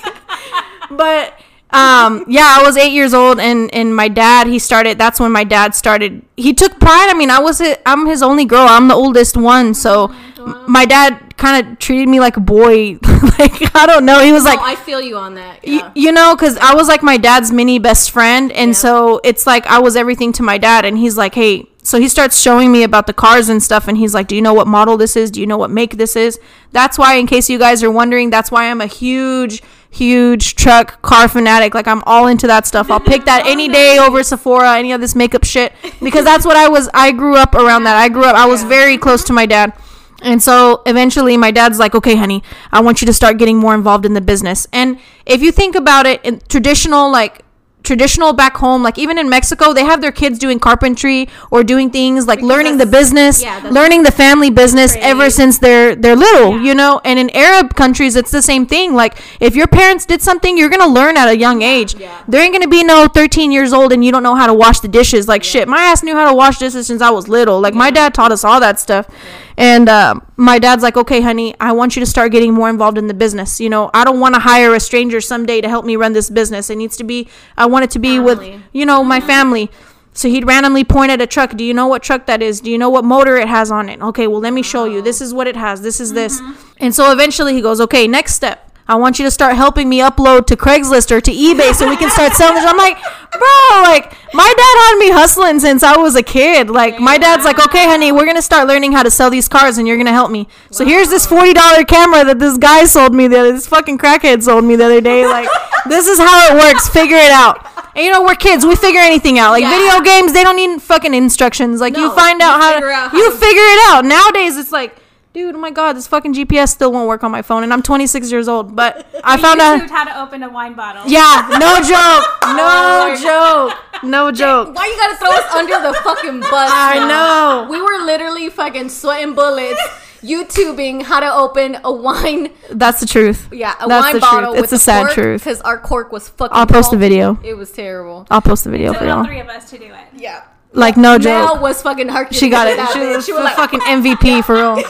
but 0.90 1.38
um, 1.72 2.24
yeah, 2.28 2.56
I 2.58 2.62
was 2.64 2.76
eight 2.76 2.92
years 2.92 3.14
old, 3.14 3.40
and 3.40 3.72
and 3.74 3.94
my 3.96 4.08
dad, 4.08 4.46
he 4.46 4.58
started. 4.58 4.98
That's 4.98 5.18
when 5.18 5.32
my 5.32 5.44
dad 5.44 5.74
started. 5.74 6.22
He 6.36 6.52
took 6.52 6.78
pride. 6.78 7.08
I 7.10 7.14
mean, 7.14 7.30
I 7.30 7.40
was 7.40 7.60
i 7.60 7.76
I'm 7.86 8.06
his 8.06 8.22
only 8.22 8.44
girl. 8.44 8.66
I'm 8.68 8.88
the 8.88 8.94
oldest 8.94 9.36
one, 9.36 9.72
so 9.74 10.12
m- 10.38 10.64
my 10.66 10.84
dad 10.84 11.34
kind 11.38 11.66
of 11.66 11.78
treated 11.78 12.08
me 12.08 12.20
like 12.20 12.36
a 12.36 12.40
boy. 12.40 12.98
like 13.38 13.74
I 13.74 13.86
don't 13.86 14.04
know. 14.04 14.20
He 14.22 14.32
was 14.32 14.44
like, 14.44 14.58
oh, 14.58 14.64
I 14.64 14.76
feel 14.76 15.00
you 15.00 15.16
on 15.16 15.34
that. 15.36 15.60
Y- 15.66 15.90
you 15.94 16.12
know, 16.12 16.34
because 16.36 16.58
I 16.58 16.74
was 16.74 16.88
like 16.88 17.02
my 17.02 17.16
dad's 17.16 17.50
mini 17.50 17.78
best 17.78 18.10
friend, 18.10 18.52
and 18.52 18.70
Yeah. 18.70 18.74
so 18.76 19.20
it's 19.24 19.46
like 19.46 19.66
I 19.66 19.78
was 19.78 19.96
everything 19.96 20.32
to 20.34 20.42
my 20.42 20.58
dad, 20.58 20.84
and 20.84 20.98
he's 20.98 21.16
like, 21.16 21.34
hey. 21.34 21.66
So 21.84 21.98
he 21.98 22.08
starts 22.08 22.40
showing 22.40 22.70
me 22.70 22.84
about 22.84 23.08
the 23.08 23.12
cars 23.12 23.48
and 23.48 23.60
stuff, 23.60 23.88
and 23.88 23.98
he's 23.98 24.14
like, 24.14 24.28
"Do 24.28 24.36
you 24.36 24.42
know 24.42 24.54
what 24.54 24.68
model 24.68 24.96
this 24.96 25.16
is? 25.16 25.32
Do 25.32 25.40
you 25.40 25.48
know 25.48 25.56
what 25.58 25.68
make 25.68 25.96
this 25.96 26.14
is?" 26.14 26.38
That's 26.70 26.96
why, 26.96 27.14
in 27.14 27.26
case 27.26 27.50
you 27.50 27.58
guys 27.58 27.82
are 27.82 27.90
wondering, 27.90 28.30
that's 28.30 28.52
why 28.52 28.70
I'm 28.70 28.80
a 28.80 28.86
huge, 28.86 29.64
huge 29.92 30.56
truck 30.56 31.00
car 31.02 31.28
fanatic. 31.28 31.74
Like 31.74 31.86
I'm 31.86 32.02
all 32.04 32.26
into 32.26 32.46
that 32.48 32.66
stuff. 32.66 32.90
I'll 32.90 32.98
pick 32.98 33.26
that 33.26 33.46
any 33.46 33.68
day 33.68 33.98
over 33.98 34.22
Sephora, 34.22 34.76
any 34.76 34.90
of 34.92 35.00
this 35.00 35.14
makeup 35.14 35.44
shit, 35.44 35.72
because 36.02 36.24
that's 36.24 36.44
what 36.44 36.56
I 36.56 36.68
was. 36.68 36.88
I 36.92 37.12
grew 37.12 37.36
up 37.36 37.54
around 37.54 37.84
that. 37.84 37.96
I 37.96 38.08
grew 38.08 38.24
up. 38.24 38.34
I 38.34 38.46
was 38.46 38.64
very 38.64 38.98
close 38.98 39.22
to 39.24 39.32
my 39.32 39.46
dad. 39.46 39.74
And 40.22 40.42
so 40.42 40.82
eventually 40.86 41.36
my 41.36 41.50
dad's 41.50 41.78
like, 41.78 41.94
okay, 41.94 42.16
honey, 42.16 42.42
I 42.70 42.80
want 42.80 43.02
you 43.02 43.06
to 43.06 43.12
start 43.12 43.38
getting 43.38 43.58
more 43.58 43.74
involved 43.74 44.06
in 44.06 44.14
the 44.14 44.20
business. 44.20 44.66
And 44.72 44.98
if 45.26 45.42
you 45.42 45.52
think 45.52 45.74
about 45.74 46.06
it, 46.06 46.24
in 46.24 46.40
traditional, 46.48 47.10
like, 47.10 47.44
traditional 47.82 48.32
back 48.32 48.56
home, 48.56 48.82
like 48.82 48.98
even 48.98 49.18
in 49.18 49.28
Mexico, 49.28 49.72
they 49.72 49.84
have 49.84 50.00
their 50.00 50.12
kids 50.12 50.38
doing 50.38 50.58
carpentry 50.58 51.28
or 51.50 51.62
doing 51.64 51.90
things 51.90 52.26
like 52.26 52.40
learning 52.40 52.78
the 52.78 52.86
business, 52.86 53.42
yeah, 53.42 53.60
learning 53.70 54.02
the 54.02 54.10
family 54.10 54.50
business 54.50 54.96
ever 54.96 55.30
since 55.30 55.58
they're 55.58 55.94
they're 55.94 56.16
little, 56.16 56.60
you 56.60 56.74
know. 56.74 57.00
And 57.04 57.18
in 57.18 57.30
Arab 57.30 57.74
countries, 57.74 58.16
it's 58.16 58.30
the 58.30 58.42
same 58.42 58.66
thing. 58.66 58.94
Like 58.94 59.18
if 59.40 59.56
your 59.56 59.66
parents 59.66 60.06
did 60.06 60.22
something, 60.22 60.56
you're 60.56 60.70
gonna 60.70 60.92
learn 60.92 61.16
at 61.16 61.28
a 61.28 61.36
young 61.36 61.62
age. 61.62 61.94
Yeah. 61.94 62.22
There 62.28 62.42
ain't 62.42 62.52
gonna 62.52 62.68
be 62.68 62.84
no 62.84 63.08
13 63.08 63.52
years 63.52 63.72
old 63.72 63.92
and 63.92 64.04
you 64.04 64.12
don't 64.12 64.22
know 64.22 64.34
how 64.34 64.46
to 64.46 64.54
wash 64.54 64.80
the 64.80 64.88
dishes. 64.88 65.28
Like 65.28 65.44
shit, 65.44 65.68
my 65.68 65.82
ass 65.82 66.02
knew 66.02 66.14
how 66.14 66.28
to 66.28 66.34
wash 66.34 66.58
dishes 66.58 66.86
since 66.86 67.02
I 67.02 67.10
was 67.10 67.28
little. 67.28 67.60
Like 67.60 67.74
my 67.74 67.90
dad 67.90 68.14
taught 68.14 68.32
us 68.32 68.44
all 68.44 68.60
that 68.60 68.78
stuff. 68.80 69.08
And 69.56 69.88
uh, 69.88 70.14
my 70.36 70.58
dad's 70.58 70.82
like, 70.82 70.96
okay, 70.96 71.20
honey, 71.20 71.54
I 71.60 71.72
want 71.72 71.96
you 71.96 72.00
to 72.00 72.06
start 72.06 72.32
getting 72.32 72.54
more 72.54 72.70
involved 72.70 72.98
in 72.98 73.06
the 73.06 73.14
business. 73.14 73.60
You 73.60 73.68
know, 73.70 73.90
I 73.92 74.04
don't 74.04 74.20
want 74.20 74.34
to 74.34 74.40
hire 74.40 74.74
a 74.74 74.80
stranger 74.80 75.20
someday 75.20 75.60
to 75.60 75.68
help 75.68 75.84
me 75.84 75.96
run 75.96 76.12
this 76.12 76.30
business. 76.30 76.70
It 76.70 76.76
needs 76.76 76.96
to 76.96 77.04
be, 77.04 77.28
I 77.56 77.66
want 77.66 77.84
it 77.84 77.90
to 77.92 77.98
be 77.98 78.18
with, 78.18 78.42
you 78.72 78.86
know, 78.86 79.04
my 79.04 79.20
family. 79.20 79.70
So 80.14 80.28
he'd 80.28 80.46
randomly 80.46 80.84
point 80.84 81.10
at 81.10 81.22
a 81.22 81.26
truck. 81.26 81.56
Do 81.56 81.64
you 81.64 81.72
know 81.72 81.86
what 81.86 82.02
truck 82.02 82.26
that 82.26 82.42
is? 82.42 82.60
Do 82.60 82.70
you 82.70 82.78
know 82.78 82.90
what 82.90 83.04
motor 83.04 83.36
it 83.36 83.48
has 83.48 83.70
on 83.70 83.88
it? 83.88 84.00
Okay, 84.00 84.26
well, 84.26 84.40
let 84.40 84.52
me 84.52 84.62
show 84.62 84.84
you. 84.84 85.00
This 85.00 85.20
is 85.20 85.32
what 85.32 85.46
it 85.46 85.56
has. 85.56 85.80
This 85.80 86.00
is 86.00 86.12
this. 86.12 86.40
And 86.78 86.94
so 86.94 87.12
eventually 87.12 87.54
he 87.54 87.62
goes, 87.62 87.80
okay, 87.80 88.06
next 88.06 88.34
step. 88.34 88.71
I 88.88 88.96
want 88.96 89.18
you 89.18 89.24
to 89.24 89.30
start 89.30 89.54
helping 89.56 89.88
me 89.88 90.00
upload 90.00 90.46
to 90.46 90.56
Craigslist 90.56 91.10
or 91.12 91.20
to 91.20 91.30
eBay 91.30 91.72
so 91.74 91.88
we 91.88 91.96
can 91.96 92.10
start 92.10 92.32
selling 92.34 92.56
this. 92.56 92.64
I'm 92.66 92.76
like, 92.76 92.96
bro, 93.30 93.82
like 93.84 94.12
my 94.34 94.52
dad 94.56 94.76
had 94.82 94.96
me 94.98 95.10
hustling 95.10 95.60
since 95.60 95.82
I 95.82 95.96
was 95.96 96.16
a 96.16 96.22
kid. 96.22 96.68
Like 96.68 96.98
my 96.98 97.16
dad's 97.16 97.44
like, 97.44 97.64
okay, 97.66 97.84
honey, 97.86 98.10
we're 98.12 98.26
gonna 98.26 98.42
start 98.42 98.66
learning 98.68 98.92
how 98.92 99.02
to 99.02 99.10
sell 99.10 99.30
these 99.30 99.48
cars 99.48 99.78
and 99.78 99.86
you're 99.86 99.96
gonna 99.96 100.12
help 100.12 100.30
me. 100.30 100.48
So 100.70 100.84
here's 100.84 101.08
this 101.10 101.26
forty 101.26 101.52
dollar 101.52 101.84
camera 101.84 102.24
that 102.24 102.38
this 102.38 102.58
guy 102.58 102.84
sold 102.84 103.14
me 103.14 103.28
the 103.28 103.38
other, 103.38 103.52
this 103.52 103.66
fucking 103.66 103.98
crackhead 103.98 104.42
sold 104.42 104.64
me 104.64 104.76
the 104.76 104.84
other 104.86 105.00
day. 105.00 105.26
Like 105.26 105.48
this 105.88 106.06
is 106.08 106.18
how 106.18 106.48
it 106.48 106.58
works. 106.60 106.88
Figure 106.88 107.16
it 107.16 107.30
out. 107.30 107.64
And 107.94 108.04
you 108.04 108.10
know 108.10 108.22
we're 108.24 108.34
kids. 108.34 108.66
We 108.66 108.74
figure 108.74 109.00
anything 109.00 109.38
out. 109.38 109.50
Like 109.52 109.62
Yeah. 109.62 109.78
video 109.78 110.00
games, 110.02 110.32
they 110.32 110.42
don't 110.42 110.56
need 110.56 110.82
fucking 110.82 111.14
instructions. 111.14 111.80
Like 111.80 111.94
you 111.96 112.08
No, 112.08 112.14
find 112.14 112.40
you 112.40 112.46
out 112.46 112.60
how 112.60 112.80
to, 112.80 112.86
out 112.86 113.10
how 113.12 113.16
you 113.18 113.30
to- 113.30 113.36
figure 113.36 113.62
it 113.62 113.90
out. 113.92 114.04
Nowadays 114.04 114.56
it's 114.56 114.72
like. 114.72 114.96
Dude, 115.32 115.54
oh 115.54 115.58
my 115.58 115.70
god, 115.70 115.94
this 115.94 116.06
fucking 116.06 116.34
GPS 116.34 116.68
still 116.68 116.92
won't 116.92 117.08
work 117.08 117.24
on 117.24 117.30
my 117.30 117.40
phone, 117.40 117.62
and 117.62 117.72
I'm 117.72 117.82
26 117.82 118.30
years 118.30 118.48
old. 118.48 118.76
But 118.76 119.06
I 119.24 119.38
found 119.38 119.60
You 119.60 119.64
out. 119.84 119.90
How 119.90 120.04
to 120.04 120.20
open 120.22 120.42
a 120.42 120.50
wine 120.50 120.74
bottle. 120.74 121.04
Yeah, 121.06 121.48
no 121.58 121.76
joke, 121.76 122.26
Oh 122.42 123.14
no 123.16 123.16
joke, 123.22 124.02
no 124.04 124.26
oh 124.28 124.32
joke. 124.32 124.74
Why 124.76 124.86
you 124.86 124.96
gotta 124.96 125.16
throw 125.16 125.30
us 125.30 125.54
under 125.54 125.80
the 125.88 125.94
fucking 126.02 126.40
bus? 126.40 126.50
I 126.52 126.98
now? 126.98 127.62
know. 127.64 127.70
We 127.70 127.80
were 127.80 128.04
literally 128.04 128.50
fucking 128.50 128.90
sweating 128.90 129.34
bullets, 129.34 129.80
YouTubing 130.22 131.04
how 131.04 131.20
to 131.20 131.32
open 131.32 131.78
a 131.82 131.90
wine. 131.90 132.52
That's 132.70 133.00
the 133.00 133.06
truth. 133.06 133.48
Yeah, 133.52 133.74
a 133.80 133.88
That's 133.88 134.04
wine 134.04 134.14
the 134.16 134.20
bottle 134.20 134.50
truth. 134.52 134.54
with 134.56 134.64
It's 134.64 134.72
a 134.82 134.84
sad 134.84 135.12
truth. 135.12 135.42
because 135.44 135.62
our 135.62 135.78
cork 135.78 136.12
was 136.12 136.28
fucking. 136.28 136.54
I'll 136.54 136.66
post 136.66 136.92
a 136.92 136.96
video. 136.98 137.38
It 137.42 137.54
was 137.54 137.72
terrible. 137.72 138.26
I'll 138.30 138.42
post 138.42 138.64
the 138.64 138.70
video 138.70 138.92
So 138.92 138.98
for 138.98 139.06
y'all. 139.06 139.24
three 139.24 139.40
of 139.40 139.48
us 139.48 139.70
to 139.70 139.78
do 139.78 139.86
it. 139.86 140.06
Yeah. 140.14 140.42
Like 140.74 140.96
no 140.96 141.18
Mel 141.18 141.48
joke. 141.54 141.60
was 141.60 141.82
fucking 141.82 142.08
Hercules. 142.08 142.38
She 142.40 142.48
got 142.48 142.66
it. 142.66 142.78
with 142.78 142.86
that 142.86 142.92
She 142.94 142.98
was, 143.00 143.26
She 143.26 143.32
was 143.34 143.44
like, 143.44 143.56
fucking 143.56 143.80
MVP 143.80 144.42
for 144.42 144.54
real. 144.54 144.82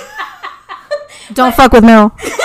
Don't 1.34 1.54
fuck 1.54 1.72
with 1.72 1.84
Mel. 1.84 2.16
you 2.24 2.30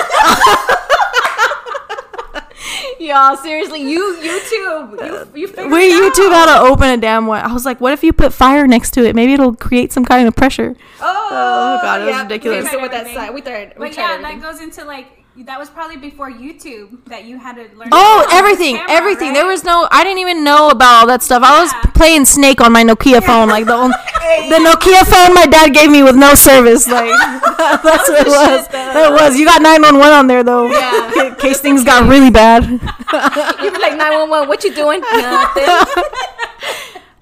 Yeah, 3.00 3.36
seriously, 3.36 3.82
you 3.90 4.18
YouTube, 4.22 5.06
you 5.34 5.42
you 5.42 5.48
figured 5.48 5.72
Wait, 5.72 5.90
it 5.92 6.14
YouTube 6.14 6.32
out. 6.34 6.50
how 6.50 6.64
to 6.66 6.70
open 6.72 6.90
a 6.90 6.98
damn 6.98 7.26
one. 7.28 7.40
I 7.44 7.54
was 7.54 7.64
like, 7.66 7.80
what 7.80 7.94
if 7.94 8.04
you 8.04 8.12
put 8.12 8.34
fire 8.34 8.68
next 8.68 8.92
to 8.92 9.06
it? 9.06 9.16
Maybe 9.16 9.34
it'll 9.34 9.56
create 9.56 9.94
some 9.94 10.04
kind 10.04 10.28
of 10.28 10.36
pressure. 10.36 10.76
Oh, 11.00 11.28
Oh, 11.32 11.80
God, 11.82 12.02
it 12.02 12.06
was 12.06 12.16
yeah, 12.16 12.22
ridiculous. 12.24 12.64
We, 12.66 12.70
tried 12.72 12.82
with 12.82 12.92
that 12.92 13.08
side. 13.14 13.34
we 13.34 13.42
tried. 13.42 13.74
We 13.78 13.88
But 13.88 13.94
tried 13.94 14.04
yeah, 14.04 14.14
everything. 14.16 14.40
that 14.42 14.52
goes 14.52 14.62
into 14.62 14.84
like 14.86 15.17
that 15.46 15.60
was 15.60 15.70
probably 15.70 15.98
before 15.98 16.32
YouTube 16.32 16.98
that 17.06 17.26
you 17.26 17.38
had 17.38 17.56
to 17.56 17.64
learn. 17.78 17.90
Oh, 17.92 18.26
everything, 18.32 18.76
camera, 18.76 18.92
everything. 18.92 19.34
There 19.34 19.46
was 19.46 19.64
no. 19.64 19.88
I 19.92 20.04
didn't 20.04 20.20
even 20.20 20.44
know 20.44 20.70
about 20.70 21.02
all 21.02 21.08
that 21.08 21.22
stuff. 21.22 21.44
I 21.44 21.62
was 21.62 21.72
Yeah. 21.72 21.92
playing 21.94 22.26
Snake 22.26 22.60
on 22.60 22.72
my 22.72 22.84
Nokia 22.84 23.24
phone, 23.24 23.48
like 23.50 23.66
the 23.66 23.74
only, 23.74 23.96
the 24.50 24.58
Nokia 24.58 25.06
phone 25.06 25.36
my 25.36 25.46
dad 25.46 25.74
gave 25.74 25.90
me 25.92 26.02
with 26.04 26.16
no 26.16 26.34
service. 26.36 26.88
Like 26.98 27.10
that's 27.84 28.10
what 28.10 28.26
it 28.26 28.28
was. 28.28 28.68
That 28.70 29.12
was. 29.12 29.38
You 29.38 29.46
got 29.46 29.62
nine 29.62 29.82
one 29.82 30.00
one 30.00 30.12
on 30.12 30.26
there 30.28 30.44
though. 30.44 30.68
Yeah. 30.68 31.28
In 31.28 31.36
case 31.36 31.60
things 31.60 31.84
got 31.84 32.08
really 32.10 32.30
bad. 32.32 32.64
you 32.66 33.72
were 33.72 33.80
like 33.80 33.96
nine 33.98 34.14
one 34.14 34.30
one. 34.30 34.48
What 34.48 34.64
you 34.64 34.74
doing? 34.74 35.02
Nothing. 35.02 35.66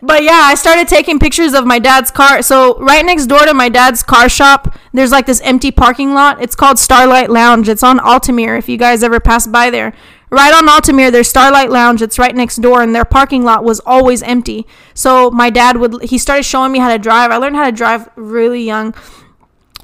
But 0.05 0.21
yeah, 0.23 0.41
I 0.43 0.53
started 0.53 0.87
taking 0.87 1.17
pictures 1.17 1.53
of 1.53 1.65
my 1.65 1.79
dad's 1.79 2.11
car. 2.11 2.43
So 2.43 2.77
right 2.79 3.03
next 3.03 3.25
door 3.25 3.39
to 3.39 3.53
my 3.53 3.69
dad's 3.69 4.03
car 4.03 4.29
shop, 4.29 4.77
there's 4.93 5.11
like 5.11 5.25
this 5.25 5.41
empty 5.41 5.71
parking 5.71 6.13
lot. 6.13 6.41
It's 6.41 6.55
called 6.55 6.77
Starlight 6.77 7.31
Lounge. 7.31 7.67
It's 7.67 7.81
on 7.81 7.97
Altamere. 7.97 8.57
If 8.59 8.69
you 8.69 8.77
guys 8.77 9.03
ever 9.03 9.19
pass 9.19 9.47
by 9.47 9.71
there, 9.71 9.93
right 10.29 10.53
on 10.53 10.67
Altamere, 10.67 11.11
there's 11.11 11.27
Starlight 11.27 11.71
Lounge. 11.71 12.03
It's 12.03 12.19
right 12.19 12.35
next 12.35 12.57
door, 12.57 12.83
and 12.83 12.93
their 12.93 13.05
parking 13.05 13.43
lot 13.43 13.63
was 13.63 13.79
always 13.79 14.21
empty. 14.21 14.67
So 14.93 15.31
my 15.31 15.49
dad 15.49 15.77
would 15.77 16.03
he 16.03 16.19
started 16.19 16.43
showing 16.43 16.71
me 16.71 16.79
how 16.79 16.89
to 16.89 16.99
drive. 16.99 17.31
I 17.31 17.37
learned 17.37 17.55
how 17.55 17.65
to 17.65 17.71
drive 17.71 18.07
really 18.15 18.63
young. 18.63 18.93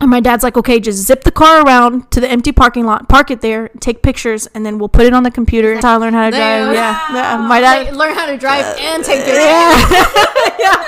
And 0.01 0.09
my 0.09 0.19
dad's 0.19 0.43
like, 0.43 0.57
okay, 0.57 0.79
just 0.79 0.97
zip 1.05 1.23
the 1.23 1.31
car 1.31 1.63
around 1.63 2.09
to 2.11 2.19
the 2.19 2.27
empty 2.27 2.51
parking 2.51 2.85
lot, 2.85 3.07
park 3.07 3.29
it 3.31 3.41
there, 3.41 3.69
take 3.79 4.01
pictures, 4.01 4.47
and 4.47 4.65
then 4.65 4.79
we'll 4.79 4.89
put 4.89 5.05
it 5.05 5.13
on 5.13 5.23
the 5.23 5.31
computer. 5.31 5.73
That's 5.75 5.85
how 5.85 5.93
I 5.93 5.97
learned 5.97 6.15
how 6.15 6.25
to 6.25 6.31
drive. 6.31 6.73
Yeah, 6.73 7.13
yeah. 7.13 7.37
My 7.37 7.61
dad, 7.61 7.85
Like, 7.87 7.95
learn 7.95 8.15
how 8.15 8.25
to 8.25 8.37
drive 8.37 8.65
uh, 8.65 8.79
and 8.79 9.03
take 9.05 9.19
pictures. 9.23 9.43
yeah. 9.43 10.55
yeah. 10.59 10.83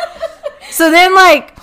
So 0.72 0.90
then, 0.90 1.14
like, 1.14 1.56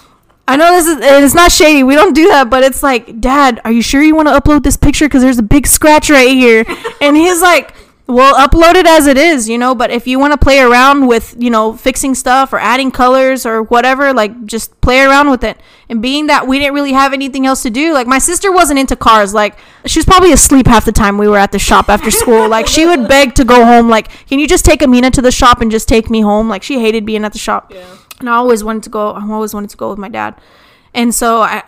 I 0.47 0.57
know 0.57 0.73
this 0.73 0.87
is, 0.87 0.95
and 0.95 1.25
it's 1.25 1.35
not 1.35 1.51
shady. 1.53 1.83
We 1.83 1.95
don't 1.97 2.15
do 2.15 2.29
that, 2.29 2.51
but 2.51 2.63
it's 2.63 2.83
like, 2.83 3.21
Dad, 3.21 3.61
are 3.65 3.73
you 3.73 3.83
sure 3.83 4.03
you 4.03 4.15
want 4.15 4.29
to 4.29 4.35
upload 4.41 4.63
this 4.63 4.77
picture? 4.77 5.07
Because 5.07 5.23
there's 5.23 5.39
a 5.39 5.43
big 5.43 5.67
scratch 5.67 6.09
right 6.11 6.29
here. 6.31 6.65
And 7.01 7.17
he's 7.17 7.41
like, 7.43 7.75
well, 8.11 8.35
upload 8.35 8.75
it 8.75 8.87
as 8.87 9.07
it 9.07 9.17
is, 9.17 9.49
you 9.49 9.57
know, 9.57 9.75
but 9.75 9.91
if 9.91 10.07
you 10.07 10.19
want 10.19 10.33
to 10.33 10.39
play 10.39 10.61
around 10.61 11.07
with, 11.07 11.35
you 11.39 11.51
know, 11.51 11.73
fixing 11.75 12.15
stuff 12.15 12.53
or 12.53 12.59
adding 12.59 12.91
colors 12.91 13.47
or 13.47 13.63
whatever, 13.63 14.13
like, 14.13 14.45
just 14.47 14.81
play 14.81 15.01
around 15.01 15.31
with 15.31 15.45
it. 15.45 15.59
And 15.89 16.03
being 16.03 16.27
that 16.27 16.47
we 16.47 16.59
didn't 16.59 16.75
really 16.75 16.93
have 16.93 17.13
anything 17.13 17.47
else 17.47 17.63
to 17.63 17.71
do, 17.71 17.93
like, 17.93 18.07
my 18.07 18.19
sister 18.19 18.53
wasn't 18.53 18.79
into 18.79 18.97
cars. 18.97 19.33
Like, 19.33 19.57
she 19.87 19.99
was 19.99 20.07
probably 20.07 20.33
asleep 20.33 20.67
half 20.67 20.85
the 20.85 20.93
time 20.93 21.19
we 21.19 21.29
were 21.29 21.39
at 21.39 21.53
the 21.53 21.59
shop 21.59 21.89
after 21.89 22.11
school. 22.11 22.49
Like, 22.49 22.67
she 22.67 22.87
would 22.87 23.09
beg 23.15 23.35
to 23.37 23.45
go 23.45 23.65
home. 23.65 23.89
Like, 23.89 24.11
can 24.27 24.39
you 24.39 24.47
just 24.47 24.65
take 24.65 24.83
Amina 24.83 25.11
to 25.13 25.23
the 25.23 25.33
shop 25.33 25.61
and 25.61 25.71
just 25.71 25.89
take 25.89 26.11
me 26.11 26.21
home? 26.21 26.49
Like, 26.49 26.63
she 26.63 26.81
hated 26.81 27.07
being 27.07 27.25
at 27.25 27.33
the 27.33 27.39
shop. 27.39 27.73
Yeah. 27.73 27.97
And 28.19 28.29
I 28.29 28.35
always 28.35 28.63
wanted 28.63 28.83
to 28.85 28.91
go. 28.91 29.13
I 29.13 29.27
always 29.31 29.55
wanted 29.55 29.71
to 29.71 29.77
go 29.77 29.91
with 29.91 29.99
my 29.99 30.09
dad. 30.09 30.35
And 30.93 31.15
so 31.15 31.41
I, 31.41 31.63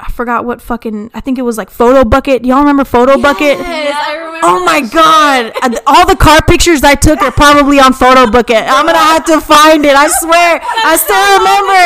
I 0.00 0.10
forgot 0.10 0.44
what 0.44 0.60
fucking. 0.60 1.12
I 1.14 1.20
think 1.20 1.38
it 1.38 1.42
was 1.42 1.56
like 1.56 1.70
Photobucket. 1.70 2.44
Y'all 2.44 2.58
remember 2.58 2.82
Photobucket? 2.82 3.62
Yes, 3.62 3.94
I 3.94 4.16
remember. 4.16 4.40
Oh 4.42 4.64
my 4.66 4.80
that 4.82 4.90
god! 4.92 5.52
Uh, 5.62 5.78
All 5.86 6.04
the 6.06 6.16
car 6.16 6.42
pictures 6.42 6.82
I 6.82 6.96
took 6.96 7.22
are 7.22 7.30
probably 7.30 7.78
on 7.78 7.92
Photobucket. 7.94 8.66
I'm 8.66 8.84
gonna 8.86 8.98
have 8.98 9.24
to 9.26 9.40
find 9.40 9.86
it. 9.86 9.94
I 9.94 10.08
swear. 10.08 10.58
I 10.90 10.96
still 10.98 11.22
remember. 11.38 11.82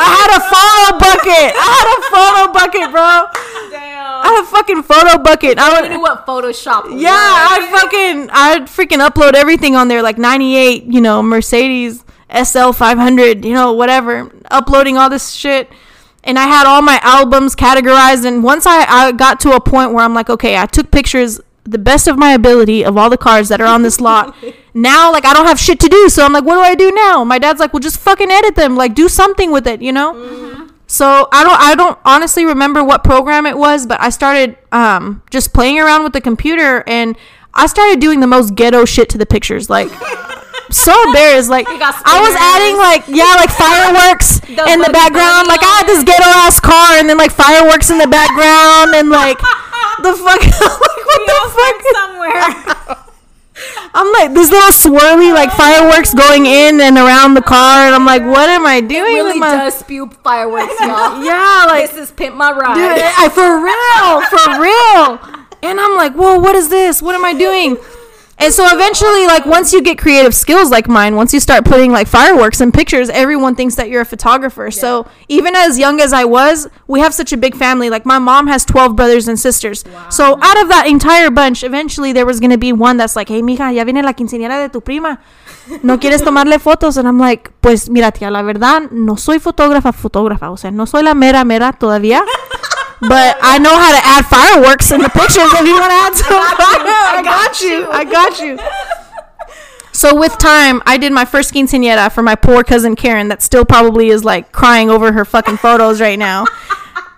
I 0.00 0.06
had 0.16 0.30
a 0.32 0.40
Photobucket. 0.48 1.52
I 1.60 1.68
had 1.76 1.88
a 1.92 2.00
photo 2.08 2.52
bucket, 2.56 2.90
bro. 2.90 3.28
Damn. 3.70 4.00
I 4.00 4.26
had 4.32 4.42
a 4.42 4.46
fucking 4.46 4.82
Photobucket. 4.82 5.58
I 5.58 5.76
I 5.76 5.80
would. 5.82 5.90
knew 5.90 6.00
what 6.00 6.24
Photoshop 6.26 6.90
was. 6.90 7.02
Yeah, 7.02 7.10
I'd 7.12 7.68
fucking, 7.70 8.30
I'd 8.32 8.62
freaking 8.66 9.06
upload 9.06 9.34
everything 9.34 9.76
on 9.76 9.88
there, 9.88 10.02
like 10.02 10.16
98, 10.16 10.84
you 10.84 11.02
know, 11.02 11.22
Mercedes 11.22 12.02
SL 12.32 12.70
500, 12.72 13.44
you 13.44 13.52
know, 13.52 13.72
whatever, 13.72 14.32
uploading 14.50 14.96
all 14.96 15.10
this 15.10 15.32
shit. 15.32 15.68
And 16.22 16.38
I 16.38 16.46
had 16.46 16.66
all 16.66 16.82
my 16.82 17.00
albums 17.02 17.56
categorized. 17.56 18.24
And 18.24 18.44
once 18.44 18.66
I, 18.66 18.84
I 18.84 19.12
got 19.12 19.40
to 19.40 19.52
a 19.52 19.60
point 19.60 19.92
where 19.92 20.04
I'm 20.04 20.14
like, 20.14 20.28
okay, 20.28 20.56
I 20.56 20.66
took 20.66 20.90
pictures 20.90 21.40
the 21.64 21.78
best 21.78 22.08
of 22.08 22.18
my 22.18 22.32
ability 22.32 22.84
of 22.84 22.96
all 22.96 23.10
the 23.10 23.16
cars 23.16 23.48
that 23.48 23.60
are 23.60 23.66
on 23.66 23.82
this 23.82 24.00
lot. 24.00 24.34
now, 24.74 25.12
like, 25.12 25.24
I 25.24 25.32
don't 25.32 25.46
have 25.46 25.58
shit 25.58 25.80
to 25.80 25.88
do. 25.88 26.08
So 26.08 26.24
I'm 26.24 26.32
like, 26.32 26.44
what 26.44 26.54
do 26.54 26.60
I 26.60 26.74
do 26.74 26.90
now? 26.92 27.24
My 27.24 27.38
dad's 27.38 27.60
like, 27.60 27.72
well, 27.72 27.80
just 27.80 27.98
fucking 28.00 28.30
edit 28.30 28.54
them. 28.54 28.76
Like, 28.76 28.94
do 28.94 29.08
something 29.08 29.50
with 29.50 29.66
it, 29.66 29.80
you 29.80 29.92
know? 29.92 30.68
So 30.90 31.28
I 31.30 31.44
don't 31.44 31.60
I 31.60 31.76
don't 31.76 31.96
honestly 32.04 32.44
remember 32.44 32.82
what 32.82 33.04
program 33.04 33.46
it 33.46 33.56
was, 33.56 33.86
but 33.86 34.00
I 34.00 34.10
started 34.10 34.58
um 34.72 35.22
just 35.30 35.54
playing 35.54 35.78
around 35.78 36.02
with 36.02 36.12
the 36.12 36.20
computer 36.20 36.82
and 36.88 37.16
I 37.54 37.68
started 37.68 38.00
doing 38.00 38.18
the 38.18 38.26
most 38.26 38.56
ghetto 38.56 38.84
shit 38.84 39.08
to 39.10 39.18
the 39.18 39.24
pictures. 39.24 39.70
Like 39.70 39.88
so 40.72 40.92
embarrassed. 41.06 41.48
Like 41.48 41.68
I 41.68 42.20
was 42.20 42.34
adding 42.36 42.76
like 42.76 43.04
yeah, 43.06 43.36
like 43.36 43.50
fireworks 43.50 44.39
in 44.50 44.78
the 44.80 44.90
background. 44.92 45.46
Like 45.48 45.62
I 45.62 45.82
had 45.82 45.86
this 45.86 46.02
ghetto 46.04 46.26
ass 46.46 46.60
car 46.60 46.98
and 46.98 47.08
then 47.08 47.18
like 47.18 47.32
fireworks 47.32 47.90
in 47.90 47.98
the 47.98 48.06
background 48.08 48.94
and 48.94 49.08
like 49.10 49.38
the 50.02 50.12
fuck 50.14 50.40
like 50.42 51.02
what 51.06 51.20
We 51.20 51.26
the 51.26 51.40
fuck 51.54 51.78
somewhere. 51.98 53.06
I'm 53.92 54.10
like 54.12 54.32
this 54.32 54.50
little 54.50 54.70
swirly 54.72 55.32
like 55.34 55.50
fireworks 55.52 56.14
going 56.14 56.46
in 56.46 56.80
and 56.80 56.96
around 56.96 57.34
the 57.34 57.42
car 57.42 57.84
and 57.86 57.94
I'm 57.94 58.06
like 58.06 58.22
what 58.22 58.48
am 58.48 58.64
I 58.66 58.80
doing 58.80 59.16
It 59.16 59.20
really 59.20 59.38
my 59.38 59.50
does 59.68 59.74
spew 59.74 60.08
fireworks, 60.24 60.72
y'all. 60.80 61.22
yeah 61.22 61.64
like 61.66 61.90
This 61.90 62.08
is 62.08 62.10
pimp 62.12 62.36
my 62.36 62.52
ride. 62.52 62.74
Dude, 62.74 63.04
I, 63.04 63.28
for 63.28 63.60
real, 63.60 64.22
for 64.32 64.60
real. 64.62 65.46
And 65.62 65.78
I'm 65.78 65.94
like, 65.94 66.14
whoa, 66.14 66.38
what 66.38 66.56
is 66.56 66.70
this? 66.70 67.02
What 67.02 67.14
am 67.14 67.22
I 67.24 67.34
doing? 67.34 67.76
And 68.40 68.54
so 68.54 68.66
eventually, 68.66 69.26
like, 69.26 69.44
once 69.44 69.72
you 69.72 69.82
get 69.82 69.98
creative 69.98 70.34
skills 70.34 70.70
like 70.70 70.88
mine, 70.88 71.14
once 71.14 71.34
you 71.34 71.40
start 71.40 71.66
putting 71.66 71.92
like 71.92 72.08
fireworks 72.08 72.60
and 72.62 72.72
pictures, 72.72 73.10
everyone 73.10 73.54
thinks 73.54 73.74
that 73.74 73.90
you're 73.90 74.00
a 74.00 74.06
photographer. 74.06 74.70
So 74.70 75.06
even 75.28 75.54
as 75.54 75.78
young 75.78 76.00
as 76.00 76.14
I 76.14 76.24
was, 76.24 76.66
we 76.86 77.00
have 77.00 77.12
such 77.12 77.34
a 77.34 77.36
big 77.36 77.54
family. 77.54 77.90
Like, 77.90 78.06
my 78.06 78.18
mom 78.18 78.46
has 78.46 78.64
12 78.64 78.96
brothers 78.96 79.28
and 79.28 79.38
sisters. 79.38 79.84
So 80.08 80.38
out 80.40 80.62
of 80.62 80.68
that 80.68 80.86
entire 80.88 81.30
bunch, 81.30 81.62
eventually 81.62 82.12
there 82.12 82.24
was 82.24 82.40
going 82.40 82.50
to 82.50 82.58
be 82.58 82.72
one 82.72 82.96
that's 82.96 83.14
like, 83.14 83.28
hey, 83.28 83.42
mija, 83.42 83.74
ya 83.74 83.84
viene 83.84 84.02
la 84.02 84.14
quinceañera 84.14 84.62
de 84.62 84.70
tu 84.70 84.80
prima. 84.80 85.20
¿No 85.82 85.98
quieres 85.98 86.22
tomarle 86.22 86.58
fotos? 86.58 86.96
And 86.96 87.06
I'm 87.06 87.18
like, 87.18 87.50
pues 87.60 87.90
mira, 87.90 88.10
tía, 88.10 88.30
la 88.30 88.42
verdad, 88.42 88.90
no 88.90 89.16
soy 89.16 89.38
fotógrafa, 89.38 89.92
fotógrafa. 89.92 90.50
O 90.50 90.56
sea, 90.56 90.70
no 90.70 90.86
soy 90.86 91.02
la 91.02 91.14
mera, 91.14 91.44
mera 91.44 91.72
todavía. 91.72 92.24
But 93.00 93.38
I 93.40 93.58
know 93.58 93.74
how 93.74 93.92
to 93.92 94.02
add 94.04 94.26
fireworks 94.26 94.92
in 94.92 95.00
the 95.00 95.08
pictures 95.08 95.48
if 95.52 95.66
you 95.66 95.74
want 95.74 95.90
to 95.90 96.00
add 96.00 96.14
some. 96.14 96.28
I 96.36 97.22
got 97.24 97.60
you. 97.60 97.90
I 97.90 98.04
got 98.04 98.40
you. 98.40 98.58
So 99.92 100.14
with 100.16 100.38
time, 100.38 100.82
I 100.86 100.96
did 100.98 101.12
my 101.12 101.24
first 101.24 101.52
quinceañera 101.52 102.12
for 102.12 102.22
my 102.22 102.34
poor 102.34 102.62
cousin 102.62 102.96
Karen 102.96 103.28
that 103.28 103.42
still 103.42 103.64
probably 103.64 104.08
is 104.08 104.24
like 104.24 104.52
crying 104.52 104.90
over 104.90 105.12
her 105.12 105.24
fucking 105.24 105.56
photos 105.58 106.00
right 106.00 106.18
now. 106.18 106.46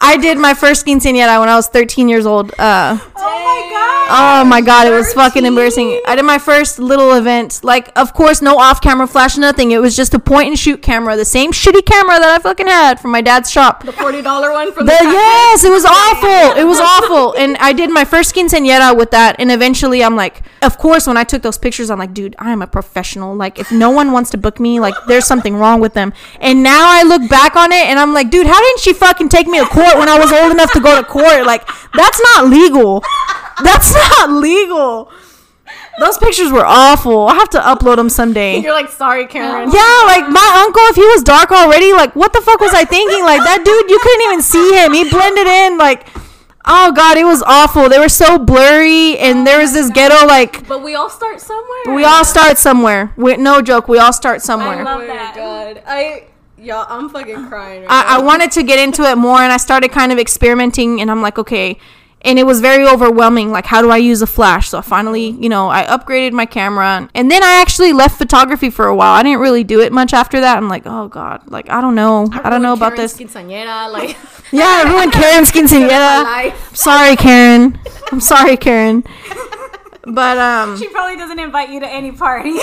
I 0.04 0.16
did 0.16 0.36
my 0.36 0.52
first 0.52 0.84
quinceañera 0.84 1.38
when 1.38 1.48
I 1.48 1.54
was 1.54 1.68
13 1.68 2.08
years 2.08 2.26
old. 2.26 2.52
Uh, 2.58 2.98
oh 2.98 3.08
my 3.14 3.70
god. 3.70 4.08
Oh 4.14 4.44
my 4.44 4.60
god, 4.60 4.86
it 4.88 4.90
was 4.90 5.12
fucking 5.14 5.46
embarrassing. 5.46 6.00
I 6.06 6.16
did 6.16 6.24
my 6.24 6.38
first 6.38 6.78
little 6.78 7.12
event. 7.14 7.60
Like, 7.62 7.90
of 7.96 8.12
course, 8.12 8.42
no 8.42 8.58
off 8.58 8.80
camera 8.82 9.06
flash, 9.06 9.36
nothing. 9.38 9.70
It 9.70 9.80
was 9.80 9.96
just 9.96 10.12
a 10.12 10.18
point 10.18 10.48
and 10.48 10.58
shoot 10.58 10.82
camera, 10.82 11.16
the 11.16 11.24
same 11.24 11.52
shitty 11.52 11.86
camera 11.86 12.18
that 12.18 12.36
I 12.36 12.42
fucking 12.42 12.66
had 12.66 12.98
from 13.00 13.12
my 13.12 13.20
dad's 13.22 13.50
shop. 13.50 13.84
the 13.84 13.92
forty 13.92 14.20
dollar 14.20 14.50
one 14.52 14.72
from 14.72 14.86
The, 14.86 14.92
the, 14.92 15.04
yes, 15.04 15.64
it 15.64 15.70
was 15.70 15.84
awful. 15.84 16.60
It 16.60 16.64
was 16.66 16.80
awful. 16.80 17.34
And 17.34 17.56
I 17.58 17.72
did 17.72 17.88
my 17.90 18.04
first 18.04 18.34
quinceañera 18.34 18.96
with 18.96 19.12
that. 19.12 19.36
And 19.38 19.50
eventually, 19.52 20.02
I'm 20.02 20.16
like, 20.16 20.42
of 20.62 20.78
course, 20.78 21.06
when 21.06 21.16
I 21.16 21.24
took 21.24 21.42
those 21.42 21.58
pictures, 21.58 21.90
I'm 21.90 21.98
like, 21.98 22.14
dude, 22.14 22.36
I 22.38 22.52
am 22.52 22.62
a 22.62 22.66
professional. 22.66 23.34
Like, 23.34 23.58
if 23.58 23.70
no 23.72 23.90
one 23.90 24.12
wants 24.12 24.30
to 24.30 24.38
book 24.38 24.60
me, 24.60 24.80
like, 24.80 24.94
there's 25.06 25.26
something 25.26 25.56
wrong 25.56 25.80
with 25.80 25.94
them. 25.94 26.12
And 26.40 26.62
now 26.62 26.86
I 26.88 27.02
look 27.02 27.28
back 27.28 27.56
on 27.56 27.72
it 27.72 27.86
and 27.86 27.98
I'm 27.98 28.14
like, 28.14 28.30
dude, 28.30 28.46
how 28.46 28.58
didn't 28.60 28.80
she 28.80 28.92
fucking 28.92 29.28
take 29.28 29.46
me 29.46 29.58
to 29.58 29.66
court 29.66 29.98
when 29.98 30.08
I 30.08 30.18
was 30.18 30.32
old 30.32 30.52
enough 30.52 30.72
to 30.72 30.80
go 30.80 30.96
to 30.96 31.06
court? 31.06 31.44
Like, 31.46 31.66
that's 31.94 32.20
not 32.20 32.46
legal. 32.46 33.02
That's 33.62 33.92
not 34.18 34.30
legal. 34.30 35.10
Those 35.98 36.16
pictures 36.16 36.50
were 36.50 36.64
awful. 36.64 37.28
I 37.28 37.34
have 37.34 37.50
to 37.50 37.60
upload 37.60 37.96
them 37.96 38.08
someday. 38.08 38.58
You're 38.58 38.72
like, 38.72 38.88
sorry, 38.88 39.26
Karen. 39.26 39.70
Yeah, 39.70 40.02
like 40.06 40.28
my 40.28 40.64
uncle, 40.64 40.82
if 40.84 40.96
he 40.96 41.02
was 41.02 41.22
dark 41.22 41.52
already, 41.52 41.92
like 41.92 42.16
what 42.16 42.32
the 42.32 42.40
fuck 42.40 42.60
was 42.60 42.72
I 42.72 42.84
thinking? 42.84 43.22
Like 43.22 43.44
that 43.44 43.62
dude, 43.62 43.90
you 43.90 43.98
couldn't 44.00 44.24
even 44.26 44.42
see 44.42 44.72
him. 44.72 44.92
He 44.94 45.08
blended 45.10 45.46
in 45.46 45.76
like 45.76 46.06
oh 46.64 46.92
god, 46.92 47.16
it 47.16 47.24
was 47.24 47.42
awful. 47.46 47.88
They 47.88 47.98
were 47.98 48.08
so 48.08 48.38
blurry 48.38 49.18
and 49.18 49.46
there 49.46 49.58
was 49.60 49.72
this 49.72 49.90
ghetto 49.90 50.26
like 50.26 50.66
But 50.68 50.82
we 50.82 50.94
all 50.94 51.10
start 51.10 51.40
somewhere. 51.40 51.94
we 51.94 52.04
all 52.04 52.24
start 52.24 52.58
somewhere. 52.58 53.12
We, 53.16 53.36
no 53.36 53.62
joke, 53.62 53.88
we 53.88 53.98
all 53.98 54.12
start 54.12 54.36
I 54.36 54.38
somewhere. 54.38 54.84
love 54.84 55.00
Oh 55.02 55.06
my 55.06 55.06
that. 55.06 55.34
god, 55.34 55.82
I 55.86 56.24
y'all, 56.58 56.86
I'm 56.88 57.08
fucking 57.08 57.48
crying. 57.48 57.82
Right 57.82 57.90
I, 57.90 58.16
I 58.16 58.22
wanted 58.22 58.50
to 58.52 58.62
get 58.62 58.78
into 58.78 59.02
it 59.02 59.16
more 59.16 59.38
and 59.38 59.52
I 59.52 59.56
started 59.56 59.90
kind 59.92 60.12
of 60.12 60.18
experimenting 60.18 61.00
and 61.00 61.10
I'm 61.10 61.22
like, 61.22 61.38
okay. 61.38 61.78
And 62.24 62.38
it 62.38 62.44
was 62.44 62.60
very 62.60 62.86
overwhelming. 62.86 63.50
Like, 63.50 63.66
how 63.66 63.82
do 63.82 63.90
I 63.90 63.96
use 63.96 64.22
a 64.22 64.26
flash? 64.26 64.68
So 64.68 64.80
finally, 64.80 65.30
you 65.30 65.48
know, 65.48 65.68
I 65.68 65.84
upgraded 65.84 66.32
my 66.32 66.46
camera. 66.46 67.08
And 67.14 67.30
then 67.30 67.42
I 67.42 67.60
actually 67.60 67.92
left 67.92 68.16
photography 68.16 68.70
for 68.70 68.86
a 68.86 68.94
while. 68.94 69.12
I 69.14 69.22
didn't 69.24 69.40
really 69.40 69.64
do 69.64 69.80
it 69.80 69.92
much 69.92 70.12
after 70.12 70.40
that. 70.40 70.56
I'm 70.56 70.68
like, 70.68 70.84
oh 70.86 71.08
God. 71.08 71.50
Like, 71.50 71.68
I 71.68 71.80
don't 71.80 71.96
know. 71.96 72.28
I, 72.32 72.48
don't 72.48 72.62
know 72.62 72.74
about 72.74 72.94
this. 72.96 73.18
Like 73.18 74.16
Yeah, 74.52 74.82
everyone 74.82 75.08
ruined 75.08 75.12
Karen's 75.12 75.50
my 75.54 75.60
quinceañera. 75.62 76.52
I'm 76.52 76.74
sorry, 76.76 77.16
Karen. 77.16 77.78
I'm 78.12 78.20
sorry, 78.20 78.56
Karen. 78.56 79.02
But 80.04 80.36
um, 80.38 80.76
She 80.78 80.88
probably 80.88 81.16
doesn't 81.16 81.38
invite 81.38 81.70
you 81.70 81.80
to 81.80 81.86
any 81.88 82.12
parties. 82.12 82.62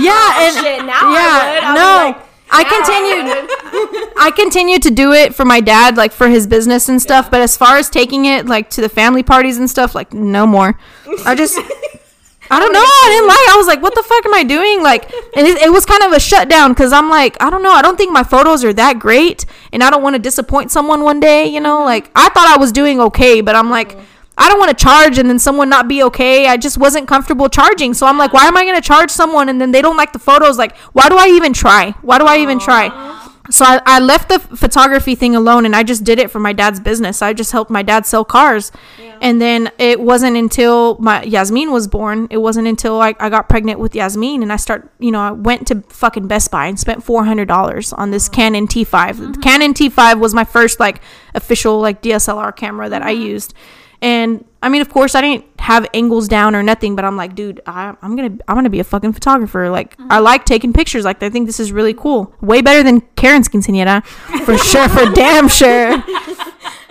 yeah, 0.00 0.42
and 0.42 0.54
Shit, 0.56 0.84
now 0.84 1.00
I 1.00 1.14
yeah, 1.14 1.54
would. 1.54 1.64
I 1.64 1.74
no. 1.74 2.06
was 2.06 2.16
like, 2.16 2.31
I 2.52 2.64
continued. 2.64 4.12
I 4.18 4.30
continued 4.30 4.82
to 4.82 4.90
do 4.90 5.12
it 5.12 5.34
for 5.34 5.44
my 5.44 5.60
dad, 5.60 5.96
like 5.96 6.12
for 6.12 6.28
his 6.28 6.46
business 6.46 6.88
and 6.88 7.00
stuff. 7.00 7.30
But 7.30 7.40
as 7.40 7.56
far 7.56 7.78
as 7.78 7.88
taking 7.88 8.26
it, 8.26 8.46
like 8.46 8.68
to 8.70 8.80
the 8.80 8.88
family 8.88 9.22
parties 9.22 9.58
and 9.58 9.68
stuff, 9.68 9.94
like 9.94 10.12
no 10.12 10.46
more. 10.46 10.78
I 11.24 11.34
just, 11.34 11.58
I 11.58 12.60
don't 12.60 12.72
know. 12.72 12.84
I 12.84 13.08
didn't 13.10 13.28
like. 13.28 13.54
I 13.54 13.56
was 13.56 13.66
like, 13.66 13.82
what 13.82 13.94
the 13.94 14.02
fuck 14.02 14.26
am 14.26 14.34
I 14.34 14.44
doing? 14.44 14.82
Like, 14.82 15.10
and 15.34 15.46
it, 15.46 15.62
it 15.62 15.72
was 15.72 15.86
kind 15.86 16.02
of 16.02 16.12
a 16.12 16.20
shutdown 16.20 16.72
because 16.72 16.92
I'm 16.92 17.08
like, 17.08 17.36
I 17.42 17.48
don't 17.48 17.62
know. 17.62 17.72
I 17.72 17.80
don't 17.80 17.96
think 17.96 18.12
my 18.12 18.22
photos 18.22 18.64
are 18.64 18.72
that 18.74 18.98
great, 18.98 19.46
and 19.72 19.82
I 19.82 19.90
don't 19.90 20.02
want 20.02 20.14
to 20.14 20.20
disappoint 20.20 20.70
someone 20.70 21.02
one 21.02 21.20
day. 21.20 21.46
You 21.46 21.60
know, 21.60 21.78
mm-hmm. 21.78 21.86
like 21.86 22.10
I 22.14 22.28
thought 22.28 22.48
I 22.48 22.58
was 22.58 22.70
doing 22.72 23.00
okay, 23.00 23.40
but 23.40 23.56
I'm 23.56 23.70
like. 23.70 23.92
Mm-hmm. 23.92 24.06
I 24.38 24.48
don't 24.48 24.58
want 24.58 24.76
to 24.76 24.82
charge 24.82 25.18
and 25.18 25.28
then 25.28 25.38
someone 25.38 25.68
not 25.68 25.88
be 25.88 26.02
okay. 26.04 26.46
I 26.46 26.56
just 26.56 26.78
wasn't 26.78 27.06
comfortable 27.06 27.48
charging. 27.48 27.92
So 27.92 28.06
I'm 28.06 28.16
like, 28.16 28.32
why 28.32 28.46
am 28.46 28.56
I 28.56 28.64
going 28.64 28.74
to 28.74 28.86
charge 28.86 29.10
someone 29.10 29.48
and 29.48 29.60
then 29.60 29.72
they 29.72 29.82
don't 29.82 29.96
like 29.96 30.12
the 30.12 30.18
photos? 30.18 30.56
Like, 30.56 30.76
why 30.92 31.08
do 31.08 31.16
I 31.16 31.26
even 31.28 31.52
try? 31.52 31.90
Why 32.02 32.18
do 32.18 32.24
I 32.24 32.38
even 32.38 32.58
try? 32.58 33.18
So 33.50 33.64
I, 33.64 33.80
I 33.84 33.98
left 33.98 34.28
the 34.28 34.38
photography 34.38 35.14
thing 35.14 35.34
alone 35.34 35.66
and 35.66 35.74
I 35.74 35.82
just 35.82 36.04
did 36.04 36.18
it 36.18 36.30
for 36.30 36.38
my 36.38 36.52
dad's 36.52 36.80
business. 36.80 37.20
I 37.20 37.32
just 37.32 37.52
helped 37.52 37.70
my 37.70 37.82
dad 37.82 38.06
sell 38.06 38.24
cars. 38.24 38.72
And 39.20 39.40
then 39.40 39.70
it 39.78 40.00
wasn't 40.00 40.36
until 40.36 40.96
my 40.98 41.22
Yasmin 41.22 41.70
was 41.70 41.86
born, 41.86 42.26
it 42.30 42.38
wasn't 42.38 42.66
until 42.66 43.00
I, 43.00 43.14
I 43.20 43.28
got 43.28 43.48
pregnant 43.48 43.78
with 43.78 43.94
Yasmin 43.94 44.42
and 44.42 44.52
I 44.52 44.56
start, 44.56 44.90
you 44.98 45.10
know, 45.10 45.20
I 45.20 45.30
went 45.32 45.66
to 45.68 45.82
fucking 45.88 46.26
Best 46.26 46.50
Buy 46.50 46.66
and 46.66 46.78
spent 46.78 47.04
$400 47.04 47.98
on 47.98 48.10
this 48.10 48.28
Canon 48.28 48.66
T5. 48.66 49.16
The 49.16 49.24
uh-huh. 49.24 49.32
Canon 49.42 49.74
T5 49.74 50.18
was 50.18 50.34
my 50.34 50.44
first 50.44 50.80
like 50.80 51.00
official 51.34 51.80
like 51.80 52.02
DSLR 52.02 52.56
camera 52.56 52.88
that 52.88 53.02
I 53.02 53.12
uh-huh. 53.12 53.22
used. 53.22 53.54
And 54.02 54.44
I 54.60 54.68
mean, 54.68 54.82
of 54.82 54.88
course, 54.88 55.14
I 55.14 55.20
didn't 55.20 55.44
have 55.60 55.86
angles 55.94 56.26
down 56.26 56.56
or 56.56 56.62
nothing, 56.62 56.96
but 56.96 57.04
I'm 57.04 57.16
like, 57.16 57.36
dude, 57.36 57.60
I, 57.66 57.94
I'm 58.02 58.16
gonna, 58.16 58.36
I'm 58.48 58.56
gonna 58.56 58.68
be 58.68 58.80
a 58.80 58.84
fucking 58.84 59.12
photographer. 59.12 59.70
Like, 59.70 59.94
I 60.10 60.18
like 60.18 60.44
taking 60.44 60.72
pictures. 60.72 61.04
Like, 61.04 61.22
I 61.22 61.30
think 61.30 61.46
this 61.46 61.60
is 61.60 61.70
really 61.70 61.94
cool. 61.94 62.34
Way 62.40 62.62
better 62.62 62.82
than 62.82 63.00
Karen's 63.14 63.48
quinceañera, 63.48 64.04
for 64.44 64.58
sure, 64.58 64.88
for 64.88 65.08
damn 65.14 65.46
sure. 65.46 65.90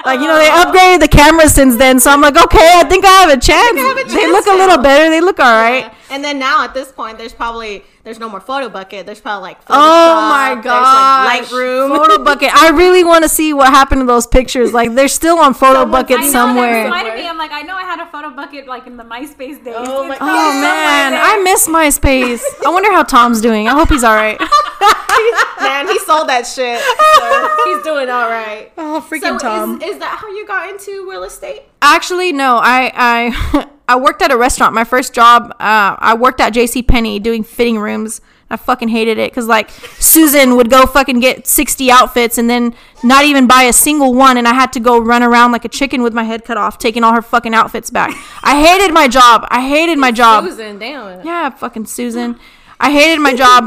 Like, 0.05 0.21
you 0.21 0.27
know, 0.27 0.37
they 0.37 0.47
upgraded 0.47 1.01
the 1.01 1.09
camera 1.09 1.49
since 1.49 1.75
then, 1.75 1.99
so 1.99 2.11
I'm 2.11 2.21
like, 2.21 2.41
okay, 2.41 2.79
I 2.79 2.85
think 2.85 3.05
I 3.05 3.09
have 3.09 3.29
a 3.29 3.39
chance. 3.39 3.77
have 3.77 3.97
a 3.97 4.03
they 4.05 4.13
chance 4.15 4.31
look 4.31 4.47
a 4.47 4.57
little 4.57 4.81
better. 4.81 5.09
They 5.09 5.21
look 5.21 5.39
all 5.39 5.45
right. 5.45 5.93
And 6.11 6.23
then 6.23 6.37
now 6.39 6.63
at 6.63 6.73
this 6.73 6.91
point, 6.91 7.17
there's 7.17 7.33
probably 7.33 7.83
there's 8.03 8.19
no 8.19 8.27
more 8.29 8.41
Photobucket. 8.41 9.05
There's 9.05 9.21
probably 9.21 9.43
like 9.49 9.57
Oh 9.69 10.29
my 10.29 10.51
there's, 10.55 10.65
god! 10.65 11.25
like 11.25 11.43
Lightroom. 11.45 11.97
Photobucket. 12.25 12.49
I 12.53 12.69
really 12.71 13.03
want 13.03 13.23
to 13.23 13.29
see 13.29 13.53
what 13.53 13.69
happened 13.69 14.01
to 14.01 14.05
those 14.05 14.27
pictures. 14.27 14.73
Like 14.73 14.93
they're 14.93 15.07
still 15.07 15.39
on 15.39 15.53
photo 15.53 15.81
Someone's- 15.81 15.91
bucket 16.03 16.19
I 16.19 16.23
know 16.25 16.31
somewhere. 16.31 16.71
that 16.71 16.83
reminded 16.83 17.13
me. 17.15 17.27
I'm 17.27 17.37
like, 17.37 17.51
I 17.51 17.61
know 17.61 17.75
I 17.75 17.83
had 17.83 17.99
a 17.99 18.05
photo 18.11 18.29
bucket 18.31 18.67
like 18.67 18.87
in 18.87 18.97
the 18.97 19.03
MySpace 19.03 19.63
days. 19.63 19.75
Oh 19.77 20.05
my- 20.07 20.15
It's 20.15 20.21
Oh 20.21 20.61
man. 20.61 21.13
I 21.15 21.41
miss 21.43 21.67
MySpace. 21.67 22.41
I 22.65 22.69
wonder 22.69 22.91
how 22.91 23.03
Tom's 23.03 23.39
doing. 23.41 23.67
I 23.67 23.71
hope 23.71 23.89
he's 23.89 24.03
all 24.03 24.15
right. 24.15 24.39
Man, 25.61 25.87
he 25.87 25.99
sold 25.99 26.27
that 26.29 26.47
shit. 26.47 26.79
So 26.81 27.65
he's 27.75 27.83
doing 27.83 28.09
all 28.09 28.27
right. 28.27 28.71
Oh, 28.77 28.99
So 28.99 29.15
is, 29.15 29.83
is 29.83 29.99
that 29.99 30.17
how 30.19 30.27
you 30.29 30.45
got 30.47 30.69
into 30.69 31.07
real 31.09 31.23
estate? 31.23 31.63
Actually, 31.81 32.31
no. 32.31 32.57
I 32.57 32.91
I 32.93 33.67
I 33.87 33.95
worked 33.97 34.21
at 34.21 34.31
a 34.31 34.37
restaurant. 34.37 34.73
My 34.73 34.83
first 34.83 35.13
job, 35.13 35.51
uh, 35.59 35.95
I 35.99 36.15
worked 36.15 36.39
at 36.39 36.51
J.C. 36.51 36.83
Penney 36.83 37.19
doing 37.19 37.43
fitting 37.43 37.77
rooms. 37.77 38.21
I 38.49 38.57
fucking 38.57 38.89
hated 38.89 39.17
it 39.17 39.31
because 39.31 39.47
like 39.47 39.69
Susan 39.69 40.57
would 40.57 40.69
go 40.69 40.85
fucking 40.85 41.21
get 41.21 41.47
sixty 41.47 41.89
outfits 41.89 42.37
and 42.37 42.49
then 42.49 42.75
not 43.03 43.23
even 43.23 43.47
buy 43.47 43.63
a 43.63 43.73
single 43.73 44.13
one, 44.13 44.37
and 44.37 44.47
I 44.47 44.53
had 44.53 44.73
to 44.73 44.79
go 44.79 44.99
run 44.99 45.23
around 45.23 45.51
like 45.51 45.65
a 45.65 45.69
chicken 45.69 46.03
with 46.03 46.13
my 46.13 46.23
head 46.23 46.43
cut 46.43 46.57
off, 46.57 46.77
taking 46.77 47.03
all 47.03 47.13
her 47.13 47.21
fucking 47.21 47.53
outfits 47.53 47.89
back. 47.89 48.13
I 48.43 48.61
hated 48.61 48.93
my 48.93 49.07
job. 49.07 49.47
I 49.49 49.67
hated 49.67 49.97
my 49.97 50.11
job. 50.11 50.45
Susan, 50.45 50.79
damn. 50.79 51.19
It. 51.19 51.25
Yeah, 51.25 51.49
fucking 51.49 51.85
Susan. 51.85 52.37
I 52.79 52.91
hated 52.91 53.19
my 53.21 53.33
job. 53.33 53.65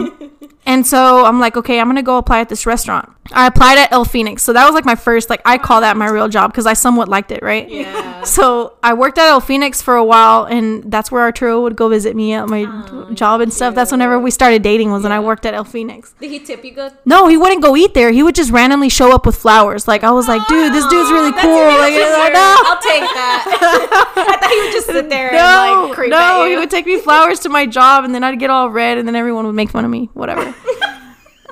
And 0.66 0.86
so 0.86 1.24
I'm 1.24 1.40
like, 1.40 1.56
okay, 1.56 1.78
I'm 1.78 1.86
going 1.86 1.96
to 1.96 2.02
go 2.02 2.16
apply 2.16 2.40
at 2.40 2.48
this 2.48 2.64
restaurant. 2.64 3.10
I 3.32 3.46
applied 3.46 3.78
at 3.78 3.92
El 3.92 4.04
Fenix. 4.04 4.42
So 4.42 4.52
that 4.52 4.64
was 4.64 4.74
like 4.74 4.84
my 4.84 4.94
first, 4.94 5.30
like, 5.30 5.40
I 5.44 5.58
call 5.58 5.80
that 5.80 5.96
my 5.96 6.08
real 6.08 6.28
job 6.28 6.52
because 6.52 6.66
I 6.66 6.74
somewhat 6.74 7.08
liked 7.08 7.30
it, 7.30 7.42
right? 7.42 7.68
Yeah. 7.68 8.12
So 8.24 8.78
I 8.82 8.94
worked 8.94 9.18
at 9.18 9.28
El 9.28 9.42
Fenix 9.42 9.82
for 9.82 9.96
a 9.96 10.04
while, 10.04 10.44
and 10.44 10.90
that's 10.90 11.12
where 11.12 11.20
Arturo 11.20 11.60
would 11.60 11.76
go 11.76 11.90
visit 11.90 12.16
me 12.16 12.32
at 12.32 12.48
my 12.48 12.64
oh, 12.66 13.12
job 13.12 13.42
and 13.42 13.52
stuff. 13.52 13.74
That's 13.74 13.92
whenever 13.92 14.18
we 14.18 14.30
started 14.30 14.62
dating, 14.62 14.90
was 14.90 15.02
when 15.02 15.12
I 15.12 15.20
worked 15.20 15.44
at 15.44 15.52
El 15.52 15.64
Fenix. 15.64 16.14
Did 16.18 16.30
he 16.30 16.38
tip 16.38 16.64
you 16.64 16.72
good? 16.72 16.94
No, 17.04 17.28
he 17.28 17.36
wouldn't 17.36 17.60
go 17.60 17.76
eat 17.76 17.92
there. 17.92 18.10
He 18.10 18.22
would 18.22 18.34
just 18.34 18.50
randomly 18.50 18.88
show 18.88 19.14
up 19.14 19.26
with 19.26 19.36
flowers. 19.36 19.86
Like, 19.86 20.04
I 20.04 20.10
was 20.10 20.26
like, 20.26 20.40
oh, 20.40 20.48
dude, 20.48 20.72
this 20.72 20.86
dude's 20.86 21.10
really 21.10 21.32
That's 21.32 21.42
cool. 21.42 21.52
Like. 21.54 21.92
I 21.92 22.30
know. 22.30 22.56
I'll 22.64 22.80
take 22.80 23.02
that. 23.02 24.10
I 24.16 24.36
thought 24.38 24.50
he 24.50 24.60
would 24.62 24.72
just 24.72 24.86
sit 24.86 25.10
there 25.10 25.30
no, 25.32 25.82
and 25.82 25.88
like 25.90 25.94
creep 25.94 26.10
no, 26.10 26.46
he 26.46 26.56
would 26.56 26.70
take 26.70 26.86
me 26.86 26.98
flowers 26.98 27.40
to 27.40 27.50
my 27.50 27.66
job, 27.66 28.04
and 28.04 28.14
then 28.14 28.24
I'd 28.24 28.38
get 28.38 28.48
all 28.48 28.70
red, 28.70 28.96
and 28.96 29.06
then 29.06 29.16
everyone 29.16 29.44
would 29.44 29.54
make 29.54 29.68
fun 29.68 29.84
of 29.84 29.90
me. 29.90 30.08
Whatever. 30.14 30.53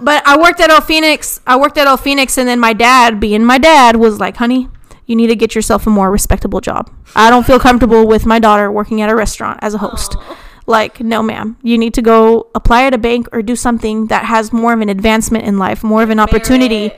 But 0.01 0.27
I 0.27 0.37
worked 0.37 0.61
at 0.61 0.69
El 0.69 0.81
Fenix. 0.81 1.41
I 1.47 1.57
worked 1.57 1.79
at 1.79 1.87
El 1.87 1.97
Fenix, 1.97 2.37
and 2.37 2.49
then 2.49 2.59
my 2.59 2.73
dad, 2.73 3.21
being 3.21 3.45
my 3.45 3.59
dad, 3.59 3.97
was 3.97 4.19
like, 4.19 4.37
"Honey, 4.37 4.69
you 5.07 5.15
need 5.15 5.29
to 5.29 5.37
get 5.37 5.55
yourself 5.55 5.87
a 5.87 5.91
more 5.91 6.11
respectable 6.11 6.61
job. 6.61 6.91
I 7.15 7.31
don't 7.31 7.47
feel 7.47 7.61
comfortable 7.61 8.07
with 8.07 8.27
my 8.27 8.41
daughter 8.41 8.71
working 8.71 9.01
at 9.01 9.11
a 9.11 9.15
restaurant 9.15 9.61
as 9.63 9.75
a 9.75 9.79
host." 9.79 10.17
Oh. 10.19 10.37
Like, 10.67 11.01
no, 11.01 11.23
ma'am. 11.23 11.57
You 11.63 11.77
need 11.77 11.95
to 11.95 12.03
go 12.03 12.49
apply 12.55 12.85
at 12.85 12.95
a 12.95 12.99
bank 12.99 13.29
or 13.33 13.43
do 13.43 13.57
something 13.57 14.07
that 14.07 14.25
has 14.25 14.53
more 14.53 14.73
of 14.73 14.81
an 14.81 14.89
advancement 14.89 15.45
in 15.45 15.59
life, 15.59 15.83
more 15.83 16.03
of 16.03 16.11
an 16.11 16.21
opportunity 16.21 16.93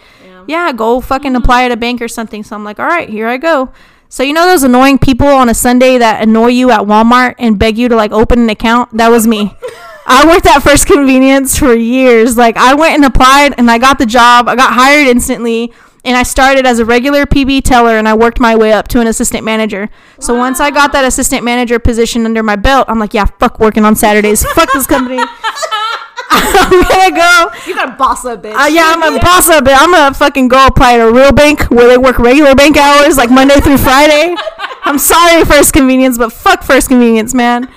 yeah. 0.47 0.67
yeah, 0.67 0.73
go 0.73 1.01
fucking 1.01 1.33
mm-hmm. 1.33 1.43
apply 1.43 1.65
at 1.65 1.73
a 1.73 1.77
bank 1.77 2.03
or 2.03 2.09
something. 2.09 2.43
So 2.43 2.57
I'm 2.57 2.65
like, 2.65 2.79
all 2.79 2.87
right, 2.87 3.09
here 3.09 3.27
I 3.27 3.37
go. 3.37 3.73
So 4.09 4.23
you 4.23 4.33
know 4.33 4.47
those 4.47 4.63
annoying 4.63 4.99
people 4.99 5.27
on 5.27 5.49
a 5.49 5.55
Sunday 5.55 5.99
that 5.99 6.23
annoy 6.23 6.49
you 6.49 6.71
at 6.71 6.81
Walmart 6.81 7.35
and 7.39 7.59
beg 7.59 7.79
you 7.79 7.89
to 7.89 7.97
like 7.97 8.13
open 8.13 8.39
an 8.39 8.51
account? 8.51 8.97
That 8.97 9.09
was 9.09 9.27
me. 9.27 9.57
I 10.07 10.27
worked 10.27 10.47
at 10.47 10.61
First 10.61 10.87
Convenience 10.87 11.59
for 11.59 11.75
years. 11.75 12.37
Like 12.37 12.57
I 12.57 12.75
went 12.75 12.95
and 12.95 13.05
applied 13.05 13.55
and 13.59 13.71
I 13.71 13.79
got 13.79 13.99
the 13.99 14.07
job. 14.07 14.49
I 14.49 14.57
got 14.57 14.75
hired 14.75 15.07
instantly. 15.07 15.73
And 16.07 16.19
I 16.19 16.23
started 16.23 16.67
as 16.67 16.79
a 16.81 16.85
regular 16.85 17.25
PB 17.25 17.63
teller 17.63 17.97
and 17.97 18.07
I 18.07 18.13
worked 18.13 18.39
my 18.39 18.55
way 18.55 18.75
up 18.75 18.89
to 18.89 19.01
an 19.01 19.07
assistant 19.07 19.43
manager. 19.43 19.89
So 20.21 20.35
once 20.35 20.61
I 20.61 20.71
got 20.71 20.93
that 20.93 21.03
assistant 21.07 21.45
manager 21.45 21.79
position 21.79 22.27
under 22.27 22.43
my 22.43 22.57
belt, 22.57 22.87
I'm 22.91 22.99
like, 22.99 23.15
yeah, 23.15 23.25
fuck 23.25 23.59
working 23.59 23.87
on 23.87 23.97
Saturdays. 23.97 24.45
fuck 24.55 24.71
this 24.75 24.87
company. 24.87 25.17
I'm 26.31 26.83
gonna 26.83 27.17
go. 27.17 27.51
You 27.67 27.75
got 27.75 27.89
a 27.89 27.97
boss 27.97 28.25
up, 28.27 28.43
bitch. 28.43 28.55
Uh, 28.55 28.67
yeah, 28.67 28.93
I'm 28.95 29.03
a 29.03 29.19
boss 29.19 29.49
up. 29.49 29.65
I'm 29.67 29.93
gonna 29.93 30.15
fucking 30.15 30.49
go 30.49 30.67
apply 30.67 30.95
at 30.95 31.01
a 31.01 31.11
real 31.11 31.33
bank 31.33 31.63
where 31.71 31.89
they 31.89 31.97
work 31.97 32.19
regular 32.19 32.55
bank 32.55 32.77
hours, 32.77 33.17
like 33.17 33.31
Monday 33.31 33.61
through 33.61 33.79
Friday. 33.79 34.35
I'm 34.83 34.99
sorry, 34.99 35.43
First 35.45 35.73
Convenience, 35.73 36.19
but 36.19 36.33
fuck 36.33 36.63
First 36.63 36.89
Convenience, 36.89 37.33
man. 37.33 37.73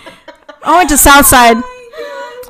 I 0.63 0.75
went 0.75 0.89
to 0.89 0.97
Southside. 0.97 1.57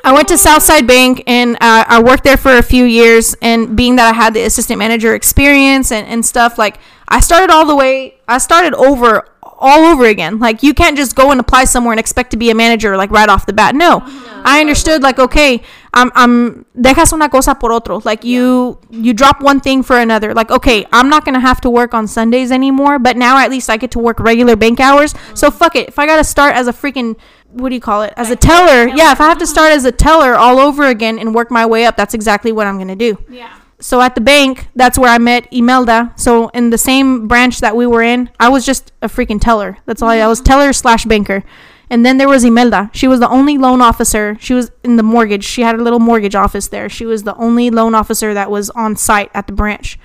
I 0.08 0.14
went 0.14 0.30
to 0.30 0.38
Southside 0.38 0.88
Bank 0.88 1.22
and 1.28 1.55
uh, 1.55 1.84
I 1.86 2.01
worked 2.01 2.24
there 2.24 2.38
for 2.38 2.55
a 2.55 2.64
few 2.64 2.86
years. 2.86 3.36
And 3.41 3.76
being 3.76 3.97
that 3.97 4.10
I 4.10 4.16
had 4.16 4.34
the 4.34 4.43
assistant 4.43 4.80
manager 4.80 5.14
experience 5.14 5.91
and, 5.91 6.08
and 6.08 6.26
stuff, 6.26 6.58
like 6.58 6.78
I 7.10 7.20
started 7.20 7.49
all 7.49 7.66
the 7.66 7.76
way, 7.76 8.16
I 8.26 8.38
started 8.38 8.74
over 8.74 9.28
all 9.60 9.86
over 9.86 10.05
again. 10.05 10.39
Like 10.39 10.64
you 10.64 10.74
can't 10.74 10.95
just 10.95 11.16
go 11.16 11.32
and 11.32 11.41
apply 11.41 11.66
somewhere 11.66 11.91
and 11.91 11.99
expect 11.99 12.32
to 12.32 12.38
be 12.38 12.49
a 12.49 12.55
manager 12.55 12.95
like 12.95 13.12
right 13.12 13.28
off 13.28 13.45
the 13.45 13.53
bat. 13.53 13.76
No, 13.76 14.01
I 14.45 14.62
understood 14.62 15.01
like 15.01 15.20
okay, 15.20 15.62
I'm 15.93 16.12
I'm 16.16 16.66
dejas 16.80 17.12
una 17.12 17.28
cosa 17.28 17.55
por 17.55 17.72
otro. 17.72 18.01
Like 18.05 18.24
you 18.24 18.80
you 18.89 19.14
drop 19.14 19.41
one 19.41 19.60
thing 19.60 19.84
for 19.84 19.97
another. 19.97 20.34
Like 20.34 20.51
okay, 20.51 20.86
I'm 20.93 21.10
not 21.10 21.26
gonna 21.26 21.39
have 21.39 21.60
to 21.62 21.70
work 21.70 21.93
on 21.93 22.08
Sundays 22.08 22.51
anymore, 22.51 22.99
but 22.99 23.18
now 23.18 23.38
at 23.38 23.49
least 23.49 23.70
I 23.70 23.78
get 23.78 23.91
to 23.91 23.99
work 23.99 24.20
regular 24.20 24.55
bank 24.55 24.80
hours. 24.80 25.14
So 25.34 25.51
fuck 25.51 25.76
it. 25.76 25.89
If 25.89 25.99
I 25.99 26.05
gotta 26.05 26.24
start 26.24 26.55
as 26.55 26.68
a 26.68 26.74
freaking 26.74 27.18
what 27.51 27.69
do 27.69 27.75
you 27.75 27.81
call 27.81 28.03
it? 28.03 28.13
As 28.17 28.29
a 28.29 28.35
teller, 28.35 28.87
yeah. 28.87 29.11
If 29.11 29.21
I 29.21 29.27
have 29.27 29.37
to 29.39 29.47
start 29.47 29.71
as 29.71 29.85
a 29.85 29.89
uh-huh. 29.89 29.97
teller 29.97 30.35
all 30.35 30.59
over 30.59 30.85
again 30.85 31.19
and 31.19 31.33
work 31.33 31.51
my 31.51 31.65
way 31.65 31.85
up, 31.85 31.97
that's 31.97 32.13
exactly 32.13 32.51
what 32.51 32.67
I'm 32.67 32.77
gonna 32.77 32.95
do 32.95 33.17
Yeah. 33.29 33.53
so 33.79 34.01
at 34.01 34.15
the 34.15 34.21
bank, 34.21 34.67
that's 34.75 34.97
where 34.97 35.09
I 35.09 35.17
met 35.17 35.47
Imelda. 35.51 36.13
So 36.15 36.49
in 36.49 36.69
the 36.69 36.77
same 36.77 37.27
branch 37.27 37.59
that 37.61 37.75
we 37.75 37.85
were 37.85 38.03
in, 38.03 38.29
I 38.39 38.49
was 38.49 38.65
just 38.65 38.91
a 39.01 39.07
freaking 39.07 39.39
teller. 39.41 39.77
That's 39.85 40.01
all 40.01 40.09
I, 40.09 40.17
I 40.17 40.27
was 40.27 40.39
mm-hmm. 40.39 40.45
teller 40.45 40.73
slash 40.73 41.05
banker. 41.05 41.43
And 41.89 42.05
then 42.05 42.17
there 42.17 42.27
was 42.27 42.43
Imelda. 42.43 42.89
She 42.93 43.07
was 43.07 43.19
the 43.19 43.29
only 43.29 43.57
loan 43.57 43.81
officer. 43.81 44.37
She 44.41 44.53
was 44.53 44.71
in 44.83 44.97
the 44.97 45.03
mortgage. 45.03 45.45
She 45.45 45.61
had 45.61 45.75
a 45.75 45.81
little 45.81 45.99
mortgage 45.99 46.35
office 46.35 46.67
there. 46.67 46.89
She 46.89 47.05
was 47.05 47.23
the 47.23 47.35
only 47.35 47.69
loan 47.69 47.95
officer 47.95 48.33
that 48.33 48.51
was 48.51 48.69
on 48.71 48.97
site 48.97 49.31
at 49.33 49.47
the 49.47 49.53
branch. 49.53 49.97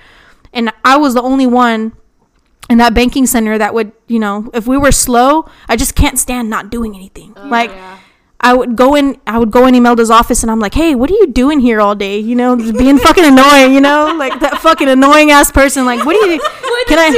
And 0.53 0.71
I 0.85 0.97
was 0.97 1.13
the 1.13 1.21
only 1.21 1.47
one 1.47 1.93
in 2.69 2.77
that 2.77 2.93
banking 2.93 3.25
center 3.25 3.57
that 3.57 3.73
would, 3.73 3.91
you 4.07 4.19
know, 4.19 4.49
if 4.53 4.67
we 4.67 4.77
were 4.77 4.91
slow, 4.91 5.45
I 5.67 5.75
just 5.75 5.95
can't 5.95 6.17
stand 6.17 6.49
not 6.49 6.69
doing 6.69 6.95
anything. 6.95 7.33
Oh, 7.37 7.47
like 7.47 7.69
yeah. 7.71 7.99
I 8.45 8.53
would 8.53 8.75
go 8.75 8.93
in 8.93 9.17
I 9.25 9.37
would 9.39 9.51
go 9.51 9.67
in 9.67 9.73
Imelda's 9.75 10.11
office 10.11 10.43
and 10.43 10.51
I'm 10.51 10.59
like, 10.59 10.73
"Hey, 10.73 10.95
what 10.95 11.09
are 11.09 11.13
you 11.13 11.27
doing 11.27 11.61
here 11.61 11.79
all 11.79 11.95
day?" 11.95 12.17
You 12.19 12.35
know, 12.35 12.57
just 12.57 12.77
being 12.77 12.97
fucking 12.97 13.23
annoying, 13.23 13.73
you 13.73 13.79
know? 13.79 14.13
Like 14.17 14.37
that 14.41 14.57
fucking 14.59 14.89
annoying 14.89 15.31
ass 15.31 15.49
person 15.49 15.85
like, 15.85 16.05
"What 16.05 16.15
are 16.17 16.27
you 16.29 16.39
What 16.73 16.87
Can 16.87 16.97
you 16.97 17.03
I- 17.05 17.11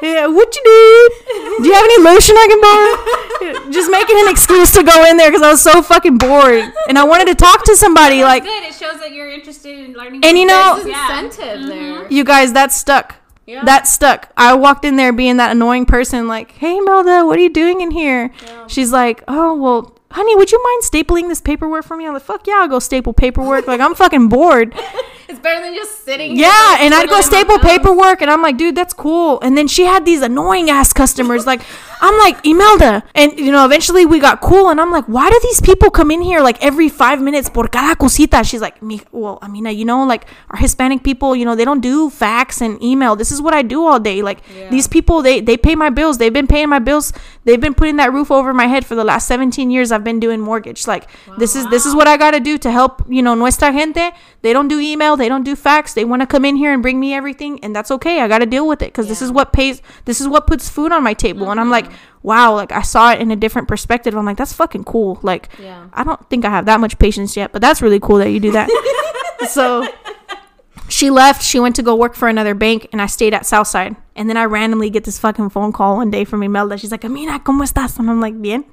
doing? 0.00 0.14
Yeah, 0.14 0.26
what 0.28 0.56
you 0.56 0.62
doing? 0.64 1.62
Do 1.62 1.68
you 1.68 1.74
have 1.74 1.84
any 1.84 2.02
lotion 2.02 2.36
I 2.38 2.46
can 2.48 2.60
borrow?" 2.64 3.70
just 3.70 3.90
making 3.90 4.18
an 4.20 4.28
excuse 4.30 4.70
to 4.72 4.82
go 4.82 5.04
in 5.04 5.16
there 5.18 5.30
cuz 5.30 5.42
I 5.42 5.50
was 5.50 5.60
so 5.60 5.82
fucking 5.82 6.16
bored 6.16 6.64
and 6.88 6.98
I 6.98 7.04
wanted 7.04 7.26
to 7.26 7.34
talk 7.34 7.64
to 7.64 7.76
somebody 7.76 8.22
like 8.22 8.44
good. 8.44 8.62
It 8.62 8.72
shows 8.74 8.98
that 9.00 9.12
you're 9.12 9.28
interested 9.28 9.78
in 9.78 9.92
learning. 9.92 10.24
And 10.24 10.38
you 10.38 10.46
know- 10.46 10.80
Yeah. 10.86 11.20
incentive 11.20 11.66
there. 11.66 12.06
you 12.08 12.24
guys 12.24 12.52
that 12.54 12.72
stuck. 12.72 13.16
Yeah. 13.46 13.64
That 13.64 13.88
stuck. 13.88 14.30
I 14.36 14.54
walked 14.54 14.84
in 14.84 14.96
there 14.96 15.12
being 15.12 15.36
that 15.38 15.50
annoying 15.50 15.84
person, 15.86 16.28
like, 16.28 16.52
"Hey, 16.52 16.78
Melda, 16.80 17.26
what 17.26 17.38
are 17.38 17.42
you 17.42 17.50
doing 17.50 17.80
in 17.80 17.90
here?" 17.90 18.30
She's 18.68 18.92
like, 18.92 19.22
"Oh, 19.26 19.54
well, 19.54 19.98
honey, 20.12 20.36
would 20.36 20.52
you 20.52 20.62
mind 20.62 20.82
stapling 20.84 21.28
this 21.28 21.40
paperwork 21.40 21.84
for 21.84 21.96
me?" 21.96 22.06
I'm 22.06 22.12
like, 22.12 22.22
"Fuck 22.22 22.46
yeah, 22.46 22.58
I'll 22.60 22.68
go 22.68 22.78
staple 22.78 23.12
paperwork." 23.12 23.66
like, 23.66 23.80
I'm 23.80 23.94
fucking 23.94 24.28
bored. 24.28 24.74
It's 25.28 25.40
better 25.40 25.62
than 25.64 25.74
just 25.74 26.04
sitting. 26.04 26.36
here, 26.36 26.44
Yeah, 26.44 26.76
and 26.80 26.92
I'd 26.92 27.08
go 27.08 27.22
staple 27.22 27.58
paperwork, 27.58 28.20
and 28.20 28.30
I'm 28.30 28.42
like, 28.42 28.58
dude, 28.58 28.74
that's 28.76 28.92
cool. 28.92 29.40
And 29.40 29.56
then 29.56 29.66
she 29.66 29.84
had 29.86 30.04
these 30.04 30.20
annoying 30.20 30.68
ass 30.68 30.92
customers. 30.92 31.46
Like, 31.46 31.62
I'm 32.02 32.18
like, 32.18 32.44
Imelda. 32.44 33.04
And, 33.14 33.38
you 33.38 33.52
know, 33.52 33.64
eventually 33.64 34.04
we 34.04 34.18
got 34.18 34.40
cool, 34.40 34.70
and 34.70 34.80
I'm 34.80 34.90
like, 34.90 35.04
why 35.04 35.30
do 35.30 35.38
these 35.44 35.60
people 35.60 35.88
come 35.88 36.10
in 36.10 36.20
here 36.20 36.40
like 36.40 36.60
every 36.60 36.88
five 36.88 37.22
minutes 37.22 37.48
por 37.48 37.68
cada 37.68 37.94
cosita? 37.94 38.42
She's 38.42 38.60
like, 38.60 38.82
"Mi- 38.82 39.00
well, 39.12 39.38
I 39.40 39.46
mean, 39.46 39.66
you 39.66 39.84
know, 39.84 40.04
like 40.04 40.26
our 40.50 40.58
Hispanic 40.58 41.04
people, 41.04 41.36
you 41.36 41.44
know, 41.44 41.54
they 41.54 41.64
don't 41.64 41.80
do 41.80 42.10
fax 42.10 42.60
and 42.60 42.82
email. 42.82 43.14
This 43.14 43.30
is 43.30 43.40
what 43.40 43.54
I 43.54 43.62
do 43.62 43.86
all 43.86 44.00
day. 44.00 44.20
Like, 44.20 44.42
these 44.70 44.88
people, 44.88 45.22
they, 45.22 45.40
they 45.40 45.56
pay 45.56 45.76
my 45.76 45.90
bills. 45.90 46.18
They've 46.18 46.32
been 46.32 46.48
paying 46.48 46.68
my 46.68 46.80
bills. 46.80 47.12
They've 47.44 47.60
been 47.60 47.74
putting 47.74 47.96
that 47.96 48.12
roof 48.12 48.32
over 48.32 48.52
my 48.52 48.66
head 48.66 48.84
for 48.84 48.96
the 48.96 49.04
last 49.04 49.28
17 49.28 49.70
years 49.70 49.92
I've 49.92 50.02
been 50.02 50.18
doing 50.18 50.40
mortgage. 50.40 50.88
Like, 50.88 51.08
this 51.38 51.54
is 51.54 51.68
this 51.68 51.86
is 51.86 51.94
what 51.94 52.08
I 52.08 52.16
got 52.16 52.32
to 52.32 52.40
do 52.40 52.58
to 52.58 52.70
help, 52.72 53.02
you 53.08 53.22
know, 53.22 53.36
nuestra 53.36 53.72
gente. 53.72 54.10
They 54.42 54.52
don't 54.52 54.66
do 54.66 54.80
email, 54.80 55.16
they 55.16 55.28
don't 55.28 55.44
do 55.44 55.54
fax. 55.54 55.94
They 55.94 56.04
want 56.04 56.22
to 56.22 56.26
come 56.26 56.44
in 56.44 56.56
here 56.56 56.72
and 56.72 56.82
bring 56.82 56.98
me 56.98 57.14
everything, 57.14 57.60
and 57.62 57.76
that's 57.76 57.92
okay. 57.92 58.20
I 58.20 58.26
got 58.26 58.38
to 58.38 58.46
deal 58.46 58.66
with 58.66 58.82
it 58.82 58.86
because 58.86 59.06
this 59.06 59.22
is 59.22 59.30
what 59.30 59.52
pays. 59.52 59.80
This 60.04 60.20
is 60.20 60.26
what 60.26 60.48
puts 60.48 60.68
food 60.68 60.90
on 60.90 61.04
my 61.04 61.14
table. 61.14 61.48
And 61.52 61.60
I'm 61.60 61.70
like, 61.70 61.91
wow, 62.22 62.54
like 62.54 62.72
I 62.72 62.82
saw 62.82 63.12
it 63.12 63.20
in 63.20 63.30
a 63.30 63.36
different 63.36 63.68
perspective. 63.68 64.14
I'm 64.14 64.24
like, 64.24 64.36
that's 64.36 64.52
fucking 64.52 64.84
cool. 64.84 65.18
Like, 65.22 65.48
Yeah. 65.58 65.88
I 65.92 66.04
don't 66.04 66.28
think 66.30 66.44
I 66.44 66.50
have 66.50 66.66
that 66.66 66.80
much 66.80 66.98
patience 66.98 67.36
yet, 67.36 67.52
but 67.52 67.60
that's 67.60 67.82
really 67.82 68.00
cool 68.00 68.18
that 68.18 68.30
you 68.30 68.40
do 68.40 68.52
that. 68.52 68.68
so 69.50 69.86
she 70.88 71.10
left. 71.10 71.42
She 71.42 71.58
went 71.58 71.74
to 71.76 71.82
go 71.82 71.96
work 71.96 72.14
for 72.14 72.28
another 72.28 72.54
bank, 72.54 72.88
and 72.92 73.00
I 73.00 73.06
stayed 73.06 73.34
at 73.34 73.46
Southside. 73.46 73.96
And 74.14 74.28
then 74.28 74.36
I 74.36 74.44
randomly 74.44 74.90
get 74.90 75.04
this 75.04 75.18
fucking 75.18 75.50
phone 75.50 75.72
call 75.72 75.96
one 75.96 76.10
day 76.10 76.24
from 76.24 76.42
Imelda. 76.42 76.76
She's 76.76 76.90
like, 76.90 77.04
Amina, 77.04 77.40
¿cómo 77.40 77.64
estás? 77.64 77.98
And 77.98 78.10
I'm 78.10 78.20
like, 78.20 78.40
bien. 78.40 78.64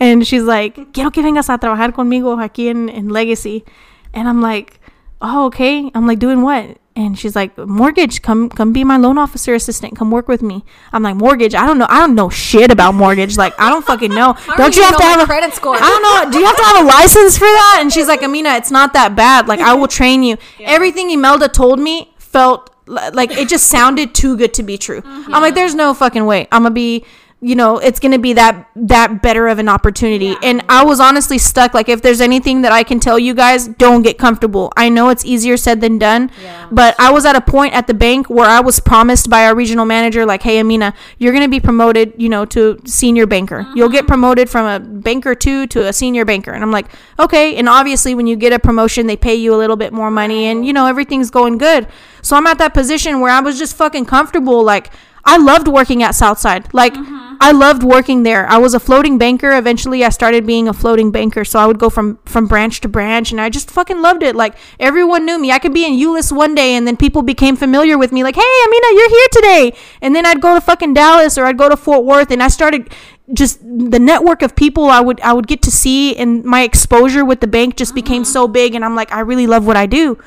And 0.00 0.26
she's 0.26 0.42
like, 0.42 0.92
quiero 0.92 1.10
que 1.10 1.22
vengas 1.22 1.48
a 1.48 1.58
trabajar 1.58 1.92
conmigo 1.92 2.36
aquí 2.42 2.68
en, 2.68 2.88
en 2.88 3.08
Legacy. 3.08 3.64
And 4.12 4.28
I'm 4.28 4.42
like, 4.42 4.80
oh, 5.22 5.46
okay. 5.46 5.90
I'm 5.94 6.06
like, 6.08 6.18
doing 6.18 6.42
what? 6.42 6.78
And 6.96 7.18
she's 7.18 7.34
like, 7.34 7.58
mortgage, 7.58 8.22
come 8.22 8.48
come 8.48 8.72
be 8.72 8.84
my 8.84 8.96
loan 8.96 9.18
officer 9.18 9.52
assistant. 9.52 9.96
Come 9.96 10.12
work 10.12 10.28
with 10.28 10.42
me. 10.42 10.64
I'm 10.92 11.02
like, 11.02 11.16
mortgage? 11.16 11.52
I 11.52 11.66
don't 11.66 11.76
know. 11.76 11.86
I 11.88 11.98
don't 11.98 12.14
know 12.14 12.28
shit 12.28 12.70
about 12.70 12.94
mortgage. 12.94 13.36
Like, 13.36 13.58
I 13.58 13.68
don't 13.68 13.84
fucking 13.84 14.14
know. 14.14 14.36
Don't 14.56 14.76
you 14.76 14.82
even 14.82 14.92
have 14.92 15.00
to 15.00 15.02
have 15.04 15.20
a 15.22 15.26
credit 15.26 15.52
score? 15.54 15.74
I 15.74 15.80
don't 15.80 16.02
know. 16.02 16.30
Do 16.30 16.38
you 16.38 16.46
have 16.46 16.56
to 16.56 16.62
have 16.62 16.84
a 16.84 16.88
license 16.88 17.36
for 17.36 17.46
that? 17.46 17.78
And 17.80 17.92
she's 17.92 18.06
like, 18.06 18.22
Amina, 18.28 18.50
it's 18.50 18.70
not 18.70 18.92
that 18.92 19.16
bad. 19.16 19.48
Like, 19.48 19.58
I 19.58 19.74
will 19.74 19.88
train 19.88 20.22
you. 20.22 20.36
Everything 20.60 21.10
Imelda 21.10 21.48
told 21.48 21.80
me 21.80 22.14
felt 22.18 22.70
like 22.86 23.32
it 23.32 23.48
just 23.48 23.66
sounded 23.66 24.14
too 24.14 24.36
good 24.36 24.54
to 24.54 24.62
be 24.62 24.78
true. 24.78 25.00
Mm-hmm. 25.00 25.34
I'm 25.34 25.42
like, 25.42 25.54
there's 25.54 25.74
no 25.74 25.94
fucking 25.94 26.24
way. 26.26 26.46
I'm 26.52 26.62
gonna 26.62 26.74
be, 26.74 27.04
you 27.44 27.54
know, 27.54 27.76
it's 27.76 28.00
gonna 28.00 28.18
be 28.18 28.32
that 28.32 28.66
that 28.74 29.20
better 29.20 29.48
of 29.48 29.58
an 29.58 29.68
opportunity. 29.68 30.34
And 30.42 30.64
I 30.66 30.82
was 30.82 30.98
honestly 30.98 31.36
stuck. 31.36 31.74
Like, 31.74 31.90
if 31.90 32.00
there's 32.00 32.22
anything 32.22 32.62
that 32.62 32.72
I 32.72 32.82
can 32.84 33.00
tell 33.00 33.18
you 33.18 33.34
guys, 33.34 33.68
don't 33.68 34.00
get 34.00 34.16
comfortable. 34.16 34.72
I 34.78 34.88
know 34.88 35.10
it's 35.10 35.26
easier 35.26 35.58
said 35.58 35.82
than 35.82 35.98
done, 35.98 36.30
Yeah. 36.42 36.68
but 36.72 36.96
I 36.98 37.10
was 37.10 37.26
at 37.26 37.36
a 37.36 37.42
point 37.42 37.74
at 37.74 37.86
the 37.86 37.92
bank 37.92 38.30
where 38.30 38.48
I 38.48 38.60
was 38.60 38.80
promised 38.80 39.28
by 39.28 39.44
our 39.44 39.54
regional 39.54 39.84
manager, 39.84 40.24
like, 40.24 40.42
hey, 40.42 40.58
Amina, 40.58 40.94
you're 41.18 41.34
gonna 41.34 41.50
be 41.50 41.60
promoted, 41.60 42.14
you 42.16 42.30
know, 42.30 42.46
to 42.46 42.78
senior 42.86 43.26
banker. 43.26 43.66
You'll 43.74 43.90
get 43.90 44.04
uh-huh. 44.04 44.08
promoted 44.08 44.48
from 44.48 44.64
a 44.64 44.80
banker 44.80 45.34
two 45.34 45.66
to 45.66 45.86
a 45.86 45.92
senior 45.92 46.24
banker. 46.24 46.52
And 46.52 46.64
I'm 46.64 46.72
like, 46.72 46.86
okay. 47.18 47.56
And 47.56 47.68
obviously, 47.68 48.14
when 48.14 48.26
you 48.26 48.36
get 48.36 48.54
a 48.54 48.58
promotion, 48.58 49.06
they 49.06 49.18
pay 49.18 49.34
you 49.34 49.54
a 49.54 49.58
little 49.58 49.76
bit 49.76 49.92
more 49.92 50.10
money, 50.10 50.46
and 50.46 50.64
you 50.66 50.72
know, 50.72 50.86
everything's 50.86 51.30
going 51.30 51.58
good. 51.58 51.88
So 52.22 52.36
I'm 52.36 52.46
at 52.46 52.56
that 52.56 52.72
position 52.72 53.20
where 53.20 53.30
I 53.30 53.40
was 53.40 53.58
just 53.58 53.76
fucking 53.76 54.06
comfortable. 54.06 54.64
Like, 54.64 54.90
I 55.26 55.36
loved 55.36 55.68
working 55.68 56.02
at 56.02 56.14
Southside. 56.14 56.72
Like, 56.72 56.94
uh-huh. 56.94 57.23
I 57.40 57.52
loved 57.52 57.82
working 57.82 58.22
there. 58.22 58.46
I 58.48 58.58
was 58.58 58.74
a 58.74 58.80
floating 58.80 59.18
banker. 59.18 59.52
Eventually, 59.56 60.04
I 60.04 60.08
started 60.08 60.46
being 60.46 60.68
a 60.68 60.72
floating 60.72 61.10
banker. 61.10 61.44
So 61.44 61.58
I 61.58 61.66
would 61.66 61.78
go 61.78 61.90
from 61.90 62.18
from 62.24 62.46
branch 62.46 62.80
to 62.82 62.88
branch, 62.88 63.32
and 63.32 63.40
I 63.40 63.48
just 63.50 63.70
fucking 63.70 64.00
loved 64.00 64.22
it. 64.22 64.34
Like 64.36 64.56
everyone 64.80 65.26
knew 65.26 65.38
me. 65.38 65.52
I 65.52 65.58
could 65.58 65.74
be 65.74 65.84
in 65.84 65.92
Euless 65.92 66.30
one 66.30 66.54
day, 66.54 66.74
and 66.74 66.86
then 66.86 66.96
people 66.96 67.22
became 67.22 67.56
familiar 67.56 67.96
with 67.98 68.12
me. 68.12 68.22
Like, 68.22 68.36
hey, 68.36 68.42
Amina, 68.66 68.86
you're 68.94 69.10
here 69.10 69.26
today. 69.32 69.76
And 70.02 70.14
then 70.14 70.26
I'd 70.26 70.40
go 70.40 70.54
to 70.54 70.60
fucking 70.60 70.94
Dallas 70.94 71.38
or 71.38 71.46
I'd 71.46 71.58
go 71.58 71.68
to 71.68 71.76
Fort 71.76 72.04
Worth, 72.04 72.30
and 72.30 72.42
I 72.42 72.48
started 72.48 72.92
just 73.32 73.60
the 73.62 73.98
network 73.98 74.42
of 74.42 74.54
people 74.54 74.84
I 74.90 75.00
would 75.00 75.20
I 75.20 75.32
would 75.32 75.46
get 75.46 75.62
to 75.62 75.70
see, 75.70 76.16
and 76.16 76.44
my 76.44 76.62
exposure 76.62 77.24
with 77.24 77.40
the 77.40 77.46
bank 77.46 77.76
just 77.76 77.94
became 77.94 78.24
so 78.24 78.48
big. 78.48 78.74
And 78.74 78.84
I'm 78.84 78.94
like, 78.94 79.12
I 79.12 79.20
really 79.20 79.46
love 79.46 79.66
what 79.66 79.76
I 79.76 79.86
do. 79.86 80.18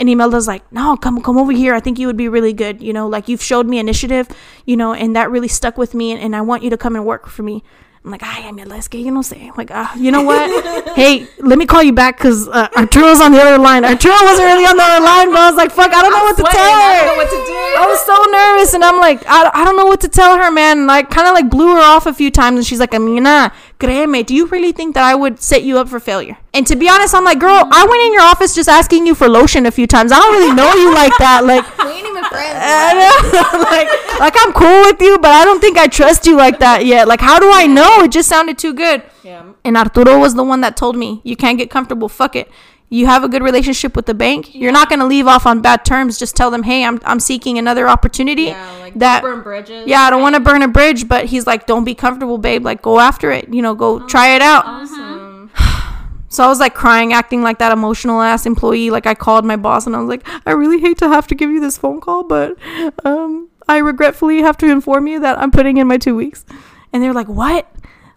And 0.00 0.08
Imelda's 0.08 0.48
like, 0.48 0.64
no, 0.72 0.96
come 0.96 1.20
come 1.20 1.36
over 1.36 1.52
here. 1.52 1.74
I 1.74 1.80
think 1.80 1.98
you 1.98 2.06
would 2.06 2.16
be 2.16 2.26
really 2.28 2.54
good. 2.54 2.80
You 2.82 2.94
know, 2.94 3.06
like 3.06 3.28
you've 3.28 3.42
showed 3.42 3.66
me 3.66 3.78
initiative, 3.78 4.28
you 4.64 4.74
know, 4.76 4.94
and 4.94 5.14
that 5.14 5.30
really 5.30 5.46
stuck 5.46 5.76
with 5.76 5.92
me. 5.94 6.10
And, 6.12 6.20
and 6.20 6.34
I 6.34 6.40
want 6.40 6.62
you 6.62 6.70
to 6.70 6.78
come 6.78 6.96
and 6.96 7.04
work 7.04 7.28
for 7.28 7.42
me. 7.42 7.62
I'm 8.02 8.10
like, 8.10 8.22
ay, 8.22 8.48
Imelda, 8.48 8.76
es 8.76 8.88
que 8.88 8.98
yo 8.98 9.10
no 9.10 9.20
sé. 9.20 9.50
I'm 9.50 9.54
like, 9.58 9.70
ah, 9.70 9.94
you 9.94 10.10
know 10.10 10.22
what? 10.22 10.48
hey, 10.96 11.28
let 11.40 11.58
me 11.58 11.66
call 11.66 11.82
you 11.82 11.92
back 11.92 12.16
because 12.16 12.48
uh, 12.48 12.66
Arturo's 12.74 13.20
on 13.20 13.30
the 13.32 13.38
other 13.42 13.58
line. 13.58 13.84
Arturo 13.84 14.14
wasn't 14.22 14.46
really 14.46 14.64
on 14.64 14.78
the 14.78 14.82
other 14.82 15.04
line, 15.04 15.28
but 15.30 15.38
I 15.38 15.50
was 15.50 15.56
like, 15.58 15.70
fuck, 15.70 15.92
I 15.92 16.00
don't 16.00 16.10
know 16.10 16.24
what 16.24 16.36
to 16.36 16.40
Sweating, 16.40 16.60
tell 16.60 16.72
I 16.80 16.94
her. 16.94 17.04
don't 17.04 17.06
know 17.08 17.16
what 17.22 17.28
to 17.28 17.40
do. 17.44 17.58
I 17.76 17.86
was 17.86 18.00
so 18.00 18.16
nervous, 18.32 18.72
and 18.72 18.84
I'm 18.84 18.98
like, 19.00 19.22
I, 19.26 19.50
I 19.52 19.64
don't 19.66 19.76
know 19.76 19.84
what 19.84 20.00
to 20.00 20.08
tell 20.08 20.38
her, 20.38 20.50
man. 20.50 20.78
And 20.78 20.90
I 20.90 21.02
kind 21.02 21.28
of 21.28 21.34
like 21.34 21.50
blew 21.50 21.74
her 21.76 21.82
off 21.82 22.06
a 22.06 22.14
few 22.14 22.30
times, 22.30 22.56
and 22.56 22.66
she's 22.66 22.80
like, 22.80 22.94
Amina, 22.94 23.52
créeme, 23.80 24.24
do 24.24 24.34
you 24.34 24.46
really 24.46 24.72
think 24.72 24.94
that 24.94 25.04
I 25.04 25.14
would 25.14 25.40
set 25.40 25.62
you 25.64 25.78
up 25.78 25.88
for 25.88 25.98
failure? 25.98 26.36
And 26.54 26.66
to 26.66 26.76
be 26.76 26.88
honest, 26.88 27.14
I'm 27.14 27.24
like, 27.24 27.40
girl, 27.40 27.66
I 27.72 27.86
went 27.88 28.02
in 28.02 28.12
your 28.12 28.22
office 28.22 28.54
just 28.54 28.68
asking 28.68 29.06
you 29.06 29.14
for 29.14 29.28
lotion 29.28 29.66
a 29.66 29.70
few 29.70 29.86
times. 29.86 30.12
I 30.12 30.18
don't 30.20 30.32
really 30.32 30.54
know 30.54 30.72
you 30.74 30.94
like 30.94 31.12
that. 31.18 31.44
Like, 31.44 31.64
We 31.84 31.90
ain't 31.92 32.06
even 32.06 32.24
friends. 32.24 32.58
Like, 33.70 33.88
like 34.20 34.34
I'm 34.38 34.52
cool 34.52 34.82
with 34.82 35.00
you, 35.00 35.18
but 35.18 35.30
I 35.30 35.44
don't 35.44 35.60
think 35.60 35.78
I 35.78 35.86
trust 35.86 36.26
you 36.26 36.36
like 36.36 36.58
that 36.60 36.84
yet. 36.84 37.08
Like, 37.08 37.20
how 37.20 37.38
do 37.38 37.50
I 37.52 37.66
know? 37.66 38.02
It 38.02 38.12
just 38.12 38.28
sounded 38.28 38.58
too 38.58 38.74
good. 38.74 39.02
Yeah. 39.22 39.52
And 39.64 39.76
Arturo 39.76 40.18
was 40.18 40.34
the 40.34 40.44
one 40.44 40.60
that 40.60 40.76
told 40.76 40.96
me, 40.96 41.20
you 41.24 41.36
can't 41.36 41.58
get 41.58 41.70
comfortable. 41.70 42.08
Fuck 42.08 42.36
it. 42.36 42.50
You 42.92 43.06
have 43.06 43.22
a 43.22 43.28
good 43.28 43.42
relationship 43.42 43.94
with 43.94 44.06
the 44.06 44.14
bank. 44.14 44.52
You're 44.52 44.72
not 44.72 44.88
going 44.88 44.98
to 44.98 45.06
leave 45.06 45.28
off 45.28 45.46
on 45.46 45.62
bad 45.62 45.84
terms. 45.84 46.18
Just 46.18 46.34
tell 46.34 46.50
them, 46.50 46.64
hey, 46.64 46.84
I'm, 46.84 47.00
I'm 47.04 47.20
seeking 47.20 47.56
another 47.56 47.88
opportunity. 47.88 48.46
Yeah, 48.46 48.76
like 48.80 48.94
that, 48.94 49.22
burn 49.22 49.42
bridges. 49.42 49.86
yeah, 49.86 50.00
I 50.00 50.10
don't 50.10 50.20
want 50.20 50.34
to 50.34 50.40
burn 50.40 50.62
a 50.62 50.68
bridge, 50.68 51.06
but 51.06 51.26
he's 51.26 51.46
like, 51.46 51.66
don't 51.66 51.84
be 51.84 51.94
comfortable, 51.94 52.36
babe. 52.36 52.64
Like, 52.64 52.82
go 52.82 52.98
after 52.98 53.30
it. 53.30 53.48
You 53.54 53.62
know, 53.62 53.76
go 53.76 54.04
try 54.08 54.34
it 54.34 54.42
out. 54.42 54.64
Awesome. 54.66 55.50
So 56.32 56.44
I 56.44 56.46
was 56.46 56.60
like 56.60 56.74
crying, 56.74 57.12
acting 57.12 57.42
like 57.42 57.58
that 57.58 57.72
emotional 57.72 58.22
ass 58.22 58.46
employee. 58.46 58.90
Like 58.90 59.04
I 59.04 59.14
called 59.14 59.44
my 59.44 59.56
boss 59.56 59.84
and 59.88 59.96
I 59.96 59.98
was 59.98 60.08
like, 60.08 60.24
I 60.46 60.52
really 60.52 60.80
hate 60.80 60.96
to 60.98 61.08
have 61.08 61.26
to 61.26 61.34
give 61.34 61.50
you 61.50 61.58
this 61.58 61.76
phone 61.76 62.00
call, 62.00 62.22
but 62.22 62.56
um, 63.04 63.48
I 63.66 63.78
regretfully 63.78 64.40
have 64.40 64.56
to 64.58 64.70
inform 64.70 65.08
you 65.08 65.18
that 65.18 65.40
I'm 65.40 65.50
putting 65.50 65.78
in 65.78 65.88
my 65.88 65.98
two 65.98 66.14
weeks. 66.14 66.44
And 66.92 67.02
they're 67.02 67.12
like, 67.12 67.26
what? 67.26 67.68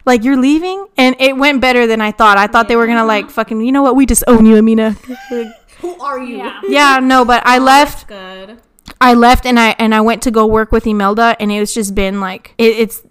Like 0.05 0.23
you're 0.23 0.37
leaving? 0.37 0.87
And 0.97 1.15
it 1.19 1.37
went 1.37 1.61
better 1.61 1.87
than 1.87 2.01
I 2.01 2.11
thought. 2.11 2.37
I 2.37 2.47
thought 2.47 2.67
they 2.67 2.75
were 2.75 2.87
gonna 2.87 3.05
like 3.05 3.29
fucking, 3.29 3.61
you 3.61 3.71
know 3.71 3.83
what? 3.83 3.95
We 3.95 4.05
just 4.05 4.23
own 4.27 4.45
you, 4.45 4.57
Amina. 4.57 4.91
Who 5.79 5.99
are 5.99 6.19
you? 6.19 6.37
Yeah. 6.37 6.61
yeah, 6.67 6.99
no, 6.99 7.25
but 7.25 7.45
I 7.45 7.57
oh, 7.57 7.63
left. 7.63 8.07
Good. 8.07 8.59
I 8.99 9.13
left 9.13 9.45
and 9.45 9.59
I 9.59 9.75
and 9.79 9.93
I 9.93 10.01
went 10.01 10.23
to 10.23 10.31
go 10.31 10.45
work 10.45 10.71
with 10.71 10.87
Imelda, 10.87 11.35
and 11.39 11.51
it's 11.51 11.73
just 11.73 11.93
been 11.93 12.21
like 12.21 12.53
it, 12.57 12.77
it's 12.79 13.03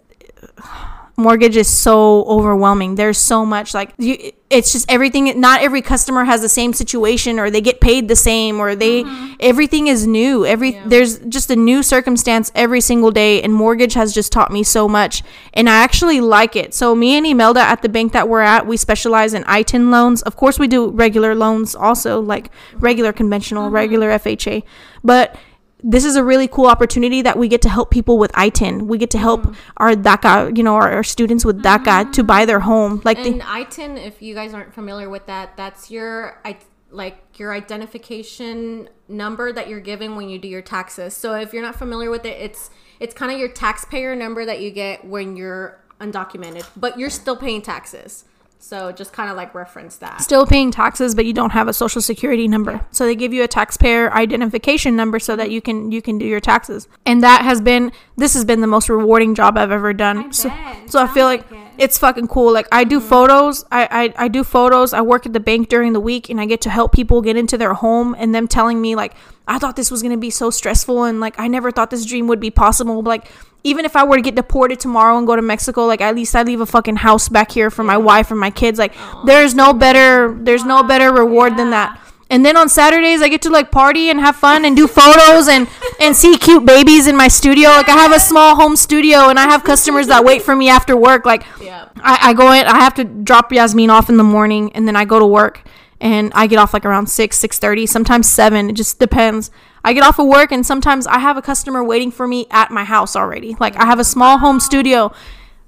mortgage 1.16 1.56
is 1.56 1.68
so 1.68 2.24
overwhelming. 2.24 2.94
There's 2.94 3.18
so 3.18 3.44
much 3.44 3.74
like 3.74 3.92
you, 3.98 4.32
it's 4.50 4.72
just 4.72 4.90
everything. 4.90 5.40
Not 5.40 5.62
every 5.62 5.82
customer 5.82 6.24
has 6.24 6.42
the 6.42 6.48
same 6.48 6.72
situation, 6.72 7.38
or 7.38 7.50
they 7.50 7.60
get 7.60 7.80
paid 7.80 8.08
the 8.08 8.16
same, 8.16 8.60
or 8.60 8.74
they 8.74 9.02
mm-hmm. 9.02 9.34
everything 9.40 9.86
is 9.86 10.06
new. 10.06 10.44
Every 10.44 10.72
there's 10.86 11.18
just 11.20 11.50
a 11.50 11.56
new 11.56 11.82
circumstance 11.82 12.52
every 12.54 12.80
single 12.80 13.10
day, 13.10 13.42
and 13.42 13.52
mortgage 13.52 13.94
has 13.94 14.12
just 14.12 14.32
taught 14.32 14.52
me 14.52 14.62
so 14.62 14.88
much, 14.88 15.22
and 15.54 15.68
I 15.68 15.82
actually 15.82 16.20
like 16.20 16.56
it. 16.56 16.74
So 16.74 16.94
me 16.94 17.16
and 17.16 17.26
Imelda 17.26 17.60
at 17.60 17.82
the 17.82 17.88
bank 17.88 18.12
that 18.12 18.28
we're 18.28 18.40
at, 18.40 18.66
we 18.66 18.76
specialize 18.76 19.34
in 19.34 19.44
ITIN 19.44 19.90
loans. 19.90 20.22
Of 20.22 20.36
course, 20.36 20.58
we 20.58 20.68
do 20.68 20.90
regular 20.90 21.34
loans 21.34 21.74
also, 21.74 22.20
like 22.20 22.50
regular 22.74 23.12
conventional, 23.12 23.64
mm-hmm. 23.64 23.74
regular 23.74 24.10
FHA, 24.10 24.62
but 25.02 25.36
this 25.82 26.04
is 26.04 26.16
a 26.16 26.22
really 26.24 26.46
cool 26.48 26.66
opportunity 26.66 27.22
that 27.22 27.36
we 27.36 27.48
get 27.48 27.60
to 27.62 27.68
help 27.68 27.90
people 27.90 28.18
with 28.18 28.32
ITIN. 28.32 28.82
We 28.82 28.98
get 28.98 29.10
to 29.10 29.18
help 29.18 29.42
Mm. 29.42 29.56
our 29.78 29.90
DACA, 29.94 30.56
you 30.56 30.62
know, 30.62 30.74
our, 30.76 30.92
our 30.92 31.02
students 31.02 31.44
with 31.44 31.62
DACA 31.62 32.12
to 32.12 32.22
buy 32.22 32.44
their 32.44 32.60
home. 32.60 33.00
Like, 33.04 33.18
And 33.18 33.40
the, 33.40 33.44
ITIN, 33.44 33.96
if 33.96 34.22
you 34.22 34.34
guys 34.34 34.54
aren't 34.54 34.72
familiar 34.74 35.08
with 35.10 35.26
that, 35.26 35.56
that's 35.56 35.90
your 35.90 36.40
I 36.44 36.56
like 36.90 37.38
your 37.38 37.52
identification 37.54 38.88
number 39.08 39.52
that 39.52 39.68
you're 39.68 39.80
giving 39.80 40.14
when 40.14 40.28
you 40.28 40.38
do 40.38 40.46
your 40.48 40.62
taxes. 40.62 41.14
So 41.14 41.34
if 41.34 41.52
you're 41.52 41.62
not 41.62 41.76
familiar 41.76 42.10
with 42.10 42.24
it, 42.24 42.38
it's 42.40 42.70
it's 43.00 43.14
kind 43.14 43.32
of 43.32 43.38
your 43.38 43.48
taxpayer 43.48 44.14
number 44.14 44.44
that 44.44 44.60
you 44.60 44.70
get 44.70 45.04
when 45.04 45.36
you're 45.36 45.80
undocumented, 46.00 46.66
but 46.76 46.98
you're 46.98 47.10
still 47.10 47.36
paying 47.36 47.62
taxes. 47.62 48.24
So 48.62 48.92
just 48.92 49.12
kind 49.12 49.28
of 49.28 49.36
like 49.36 49.56
reference 49.56 49.96
that. 49.96 50.20
Still 50.20 50.46
paying 50.46 50.70
taxes, 50.70 51.16
but 51.16 51.26
you 51.26 51.32
don't 51.32 51.50
have 51.50 51.66
a 51.66 51.72
social 51.72 52.00
security 52.00 52.46
number. 52.46 52.86
So 52.92 53.04
they 53.04 53.16
give 53.16 53.32
you 53.32 53.42
a 53.42 53.48
taxpayer 53.48 54.12
identification 54.14 54.94
number 54.94 55.18
so 55.18 55.34
that 55.34 55.50
you 55.50 55.60
can 55.60 55.90
you 55.90 56.00
can 56.00 56.16
do 56.16 56.24
your 56.24 56.38
taxes. 56.38 56.86
And 57.04 57.24
that 57.24 57.42
has 57.42 57.60
been 57.60 57.90
this 58.16 58.34
has 58.34 58.44
been 58.44 58.60
the 58.60 58.68
most 58.68 58.88
rewarding 58.88 59.34
job 59.34 59.58
I've 59.58 59.72
ever 59.72 59.92
done. 59.92 60.26
I 60.26 60.30
so 60.30 60.48
so 60.86 61.02
I 61.02 61.08
feel 61.08 61.26
like, 61.26 61.50
like 61.50 61.60
it. 61.60 61.72
it's 61.76 61.98
fucking 61.98 62.28
cool. 62.28 62.52
Like 62.52 62.68
I 62.70 62.84
do 62.84 63.00
mm-hmm. 63.00 63.08
photos. 63.08 63.64
I, 63.72 64.14
I 64.16 64.24
I 64.26 64.28
do 64.28 64.44
photos. 64.44 64.92
I 64.92 65.00
work 65.00 65.26
at 65.26 65.32
the 65.32 65.40
bank 65.40 65.68
during 65.68 65.92
the 65.92 66.00
week 66.00 66.30
and 66.30 66.40
I 66.40 66.46
get 66.46 66.60
to 66.60 66.70
help 66.70 66.92
people 66.92 67.20
get 67.20 67.36
into 67.36 67.58
their 67.58 67.74
home 67.74 68.14
and 68.16 68.32
them 68.32 68.46
telling 68.46 68.80
me 68.80 68.94
like 68.94 69.14
I 69.47 69.59
thought 69.59 69.76
this 69.76 69.90
was 69.90 70.03
gonna 70.03 70.16
be 70.16 70.30
so 70.30 70.51
stressful 70.51 71.05
and 71.05 71.20
like 71.20 71.38
I 71.38 71.49
never 71.49 71.70
thought 71.70 71.90
this 71.90 72.05
dream 72.07 72.26
would 72.28 72.40
be 72.40 72.51
possible. 72.51 73.03
Like 73.03 73.26
even 73.64 73.84
if 73.84 73.95
I 73.97 74.05
were 74.05 74.16
to 74.16 74.22
get 74.22 74.34
deported 74.34 74.80
tomorrow 74.80 75.16
and 75.18 75.26
go 75.26 75.36
to 75.36 75.43
Mexico, 75.43 75.86
like 75.86 76.01
at 76.01 76.14
least 76.14 76.34
I 76.34 76.43
leave 76.43 76.61
a 76.61 76.66
fucking 76.66 76.97
house 76.97 77.28
back 77.28 77.51
here 77.53 77.70
for 77.70 77.84
my 77.84 77.97
wife 77.97 78.30
and 78.30 78.38
my 78.38 78.51
kids. 78.51 78.78
Like 78.78 78.95
there's 79.24 79.55
no 79.55 79.72
better 79.72 80.36
there's 80.40 80.64
no 80.64 80.82
better 80.82 81.12
reward 81.12 81.57
than 81.57 81.70
that. 81.70 81.99
And 82.30 82.47
then 82.47 82.57
on 82.57 82.68
Saturdays 82.68 83.20
I 83.20 83.28
get 83.28 83.43
to 83.43 83.51
like 83.51 83.70
party 83.70 84.11
and 84.11 84.18
have 84.20 84.36
fun 84.36 84.64
and 84.64 84.74
do 84.76 84.86
photos 84.86 85.49
and 85.49 85.68
and 86.01 86.16
see 86.16 86.36
cute 86.38 86.64
babies 86.64 87.07
in 87.07 87.16
my 87.16 87.28
studio. 87.28 87.68
Like 87.70 87.88
I 87.88 87.97
have 87.97 88.12
a 88.12 88.20
small 88.20 88.57
home 88.57 88.76
studio 88.76 89.28
and 89.28 89.38
I 89.38 89.45
have 89.45 89.64
customers 89.64 90.07
that 90.07 90.24
wait 90.24 90.43
for 90.43 90.57
me 90.57 90.68
after 90.68 90.97
work. 90.97 91.26
Like 91.26 91.45
Yeah. 91.61 91.88
I, 91.97 92.30
I 92.30 92.32
go 92.32 92.51
in 92.53 92.66
I 92.66 92.78
have 92.78 92.95
to 92.95 93.05
drop 93.05 93.53
Yasmin 93.53 93.90
off 93.90 94.09
in 94.09 94.16
the 94.16 94.24
morning 94.24 94.72
and 94.74 94.88
then 94.88 94.97
I 94.97 95.05
go 95.05 95.18
to 95.18 95.26
work 95.26 95.62
and 96.03 96.32
I 96.34 96.48
get 96.48 96.59
off 96.59 96.74
like 96.74 96.84
around 96.84 97.07
six, 97.07 97.38
six 97.38 97.59
thirty, 97.59 97.86
sometimes 97.86 98.28
seven. 98.28 98.68
It 98.68 98.74
just 98.74 98.98
depends. 98.98 99.50
I 99.84 99.92
get 99.92 100.03
off 100.03 100.18
of 100.18 100.26
work 100.26 100.53
and 100.53 100.66
sometimes 100.66 101.07
I 101.07 101.20
have 101.20 101.36
a 101.36 101.42
customer 101.42 101.82
waiting 101.82 102.11
for 102.11 102.26
me 102.26 102.46
at 102.50 102.70
my 102.70 102.84
house 102.84 103.16
already. 103.16 103.57
Like 103.59 103.76
I 103.76 103.86
have 103.86 104.00
a 104.00 104.05
small 104.05 104.38
home 104.38 104.61
studio 104.61 105.12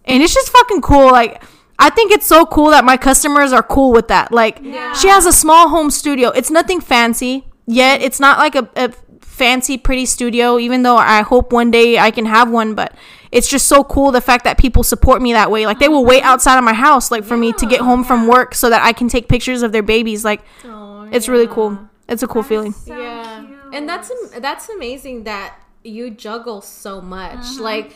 and 0.04 0.22
it's 0.22 0.34
just 0.34 0.50
fucking 0.50 0.82
cool. 0.82 1.10
Like 1.10 1.42
I 1.78 1.88
think 1.90 2.12
it's 2.12 2.26
so 2.26 2.46
cool 2.46 2.70
that 2.70 2.84
my 2.84 2.96
customers 2.96 3.52
are 3.52 3.62
cool 3.62 3.92
with 3.92 4.08
that. 4.08 4.32
Like 4.32 4.58
she 5.00 5.08
has 5.08 5.24
a 5.24 5.32
small 5.32 5.68
home 5.68 5.90
studio. 5.90 6.30
It's 6.30 6.50
nothing 6.50 6.80
fancy 6.80 7.46
yet. 7.66 8.02
It's 8.02 8.18
not 8.18 8.38
like 8.38 8.56
a, 8.56 8.68
a 8.76 8.92
fancy, 9.20 9.78
pretty 9.78 10.06
studio. 10.06 10.58
Even 10.58 10.82
though 10.82 10.96
I 10.96 11.22
hope 11.22 11.52
one 11.52 11.70
day 11.70 11.98
I 11.98 12.10
can 12.10 12.26
have 12.26 12.50
one, 12.50 12.74
but 12.74 12.92
it's 13.34 13.48
just 13.54 13.66
so 13.68 13.84
cool 13.84 14.10
the 14.12 14.20
fact 14.30 14.44
that 14.44 14.56
people 14.58 14.82
support 14.82 15.20
me 15.20 15.32
that 15.34 15.50
way. 15.50 15.66
Like 15.66 15.78
they 15.80 15.88
will 15.94 16.04
wait 16.12 16.22
outside 16.22 16.56
of 16.56 16.64
my 16.64 16.72
house, 16.88 17.10
like 17.10 17.24
for 17.24 17.36
me 17.36 17.52
to 17.60 17.66
get 17.66 17.80
home 17.80 18.02
from 18.04 18.26
work, 18.28 18.54
so 18.54 18.70
that 18.70 18.82
I 18.82 18.92
can 18.92 19.08
take 19.08 19.28
pictures 19.28 19.62
of 19.62 19.72
their 19.72 19.82
babies. 19.82 20.24
Like 20.24 20.40
Oh, 20.64 21.08
it's 21.12 21.28
really 21.28 21.48
cool. 21.48 21.78
It's 22.08 22.22
a 22.22 22.26
cool 22.26 22.42
feeling. 22.42 22.72
So 22.72 22.96
yeah 22.96 23.44
cute. 23.46 23.74
and 23.74 23.88
that's 23.88 24.08
that's 24.38 24.68
amazing 24.68 25.24
that 25.24 25.50
you 25.82 26.10
juggle 26.10 26.60
so 26.62 27.00
much 27.00 27.34
Uh-huh. 27.34 27.62
like 27.62 27.92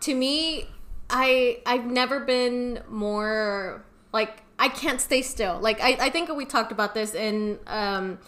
to 0.00 0.14
me 0.14 0.66
i 1.08 1.58
i've 1.66 1.86
never 2.00 2.20
been 2.20 2.80
more 2.88 3.82
like 4.12 4.42
i 4.58 4.68
can't 4.68 5.00
stay 5.00 5.22
still 5.22 5.58
like 5.60 5.80
i, 5.80 5.90
I 6.06 6.10
think 6.10 6.28
we 6.42 6.44
talked 6.44 6.70
about 6.72 6.92
this 6.94 7.14
in 7.14 7.58
um 7.66 8.18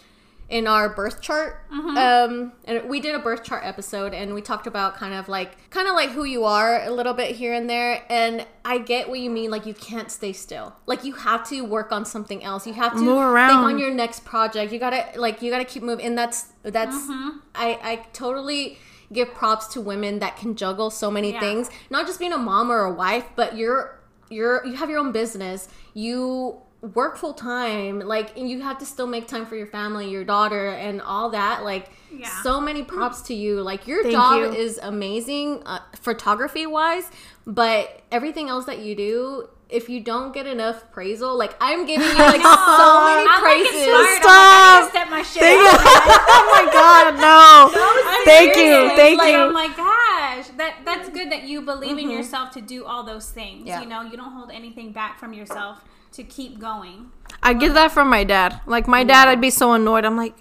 in 0.53 0.67
our 0.67 0.87
birth 0.87 1.19
chart 1.19 1.51
Uh-huh. 1.71 1.99
um 1.99 2.51
and 2.65 2.87
we 2.87 2.99
did 2.99 3.15
a 3.15 3.19
birth 3.19 3.43
chart 3.43 3.63
episode 3.65 4.13
and 4.13 4.33
we 4.35 4.41
talked 4.41 4.67
about 4.67 4.95
kind 4.95 5.13
of 5.15 5.27
like 5.27 5.51
kind 5.71 5.87
of 5.87 5.95
like 5.95 6.09
who 6.11 6.23
you 6.25 6.43
are 6.45 6.83
a 6.83 6.91
little 6.91 7.15
bit 7.15 7.35
here 7.35 7.53
and 7.53 7.67
there 7.69 8.03
and 8.09 8.45
i 8.63 8.77
get 8.77 9.09
what 9.09 9.19
you 9.19 9.29
mean 9.31 9.49
like 9.49 9.65
you 9.65 9.73
can't 9.73 10.11
stay 10.11 10.31
still 10.31 10.75
like 10.85 11.03
you 11.03 11.13
have 11.13 11.41
to 11.49 11.61
work 11.65 11.91
on 11.91 12.05
something 12.05 12.43
else 12.43 12.67
you 12.67 12.73
have 12.73 12.91
to 12.93 12.99
Move 12.99 13.17
think 13.17 13.25
around. 13.33 13.63
on 13.65 13.79
your 13.79 13.91
next 13.93 14.23
project 14.25 14.71
you 14.71 14.77
gotta 14.79 15.03
like 15.15 15.41
you 15.41 15.49
gotta 15.49 15.65
keep 15.65 15.81
moving 15.81 16.05
and 16.05 16.15
that's 16.17 16.39
that's 16.61 16.95
Mm-hmm. 16.95 17.29
i 17.55 17.67
i 17.91 17.95
totally 18.13 18.77
give 19.11 19.33
props 19.33 19.65
to 19.73 19.81
women 19.81 20.19
that 20.19 20.37
can 20.37 20.55
juggle 20.55 20.89
so 20.91 21.09
many 21.09 21.31
Yeah. 21.33 21.39
things 21.39 21.69
not 21.89 22.05
just 22.05 22.19
being 22.19 22.33
a 22.33 22.37
mom 22.37 22.71
or 22.71 22.81
a 22.83 22.93
wife 22.93 23.25
but 23.35 23.57
you're 23.57 23.99
you're 24.29 24.63
you 24.67 24.73
have 24.75 24.89
your 24.91 24.99
own 24.99 25.11
business 25.11 25.67
you 25.95 26.57
work 26.93 27.15
full 27.15 27.33
time 27.33 27.99
like 27.99 28.37
and 28.37 28.49
you 28.49 28.59
have 28.61 28.77
to 28.77 28.85
still 28.85 29.07
make 29.07 29.25
time 29.25 29.45
for 29.45 29.55
your 29.55 29.65
family 29.67 30.09
your 30.09 30.25
daughter 30.25 30.67
and 30.71 31.01
all 31.01 31.29
that 31.29 31.63
like 31.63 31.89
Yeah. 32.11 32.27
so 32.41 32.59
many 32.59 32.83
props 32.83 33.21
to 33.23 33.33
you 33.33 33.61
like 33.61 33.87
your 33.87 34.03
Thank 34.03 34.13
job 34.15 34.37
you. 34.39 34.51
is 34.51 34.79
amazing 34.83 35.63
uh, 35.65 35.79
photography 35.95 36.65
wise 36.67 37.09
but 37.47 38.01
everything 38.11 38.49
else 38.49 38.65
that 38.65 38.79
you 38.79 38.95
do 38.95 39.47
if 39.73 39.89
you 39.89 39.99
don't 39.99 40.33
get 40.33 40.45
enough 40.45 40.85
praisal 40.93 41.37
like 41.37 41.55
i'm 41.59 41.85
giving 41.85 42.07
you 42.07 42.17
like 42.17 42.41
so 42.41 43.05
many 43.05 43.23
I'm 43.23 43.25
like 43.25 43.41
praises 43.41 43.73
inspired. 43.73 44.21
Stop. 44.21 44.33
I'm 44.33 44.85
like, 44.85 44.95
I 44.95 45.03
need 45.03 45.11
my 45.11 45.23
shit 45.23 45.41
Thank 45.41 45.61
you. 45.61 45.67
up. 45.67 45.81
oh 45.83 46.43
my 46.51 46.71
god, 46.71 47.15
no. 47.19 48.23
Thank 48.25 48.55
you. 48.55 48.95
Thank 48.95 49.19
like, 49.19 49.31
you. 49.31 49.37
Oh 49.37 49.51
my 49.51 49.67
gosh, 49.67 50.47
that 50.57 50.77
that's 50.85 51.09
good 51.09 51.31
that 51.31 51.43
you 51.43 51.61
believe 51.61 51.97
in 51.97 52.05
mm-hmm. 52.05 52.11
yourself 52.11 52.51
to 52.51 52.61
do 52.61 52.85
all 52.85 53.03
those 53.03 53.29
things. 53.29 53.67
Yeah. 53.67 53.81
You 53.81 53.87
know, 53.87 54.01
you 54.01 54.17
don't 54.17 54.31
hold 54.31 54.51
anything 54.51 54.91
back 54.91 55.19
from 55.19 55.33
yourself 55.33 55.83
to 56.13 56.23
keep 56.23 56.59
going. 56.59 57.11
I 57.41 57.53
get 57.53 57.73
that 57.73 57.91
from 57.91 58.09
my 58.09 58.23
dad. 58.23 58.61
Like 58.65 58.87
my 58.87 59.01
mm-hmm. 59.01 59.07
dad, 59.09 59.27
I'd 59.27 59.41
be 59.41 59.49
so 59.49 59.73
annoyed. 59.73 60.05
I'm 60.05 60.17
like, 60.17 60.35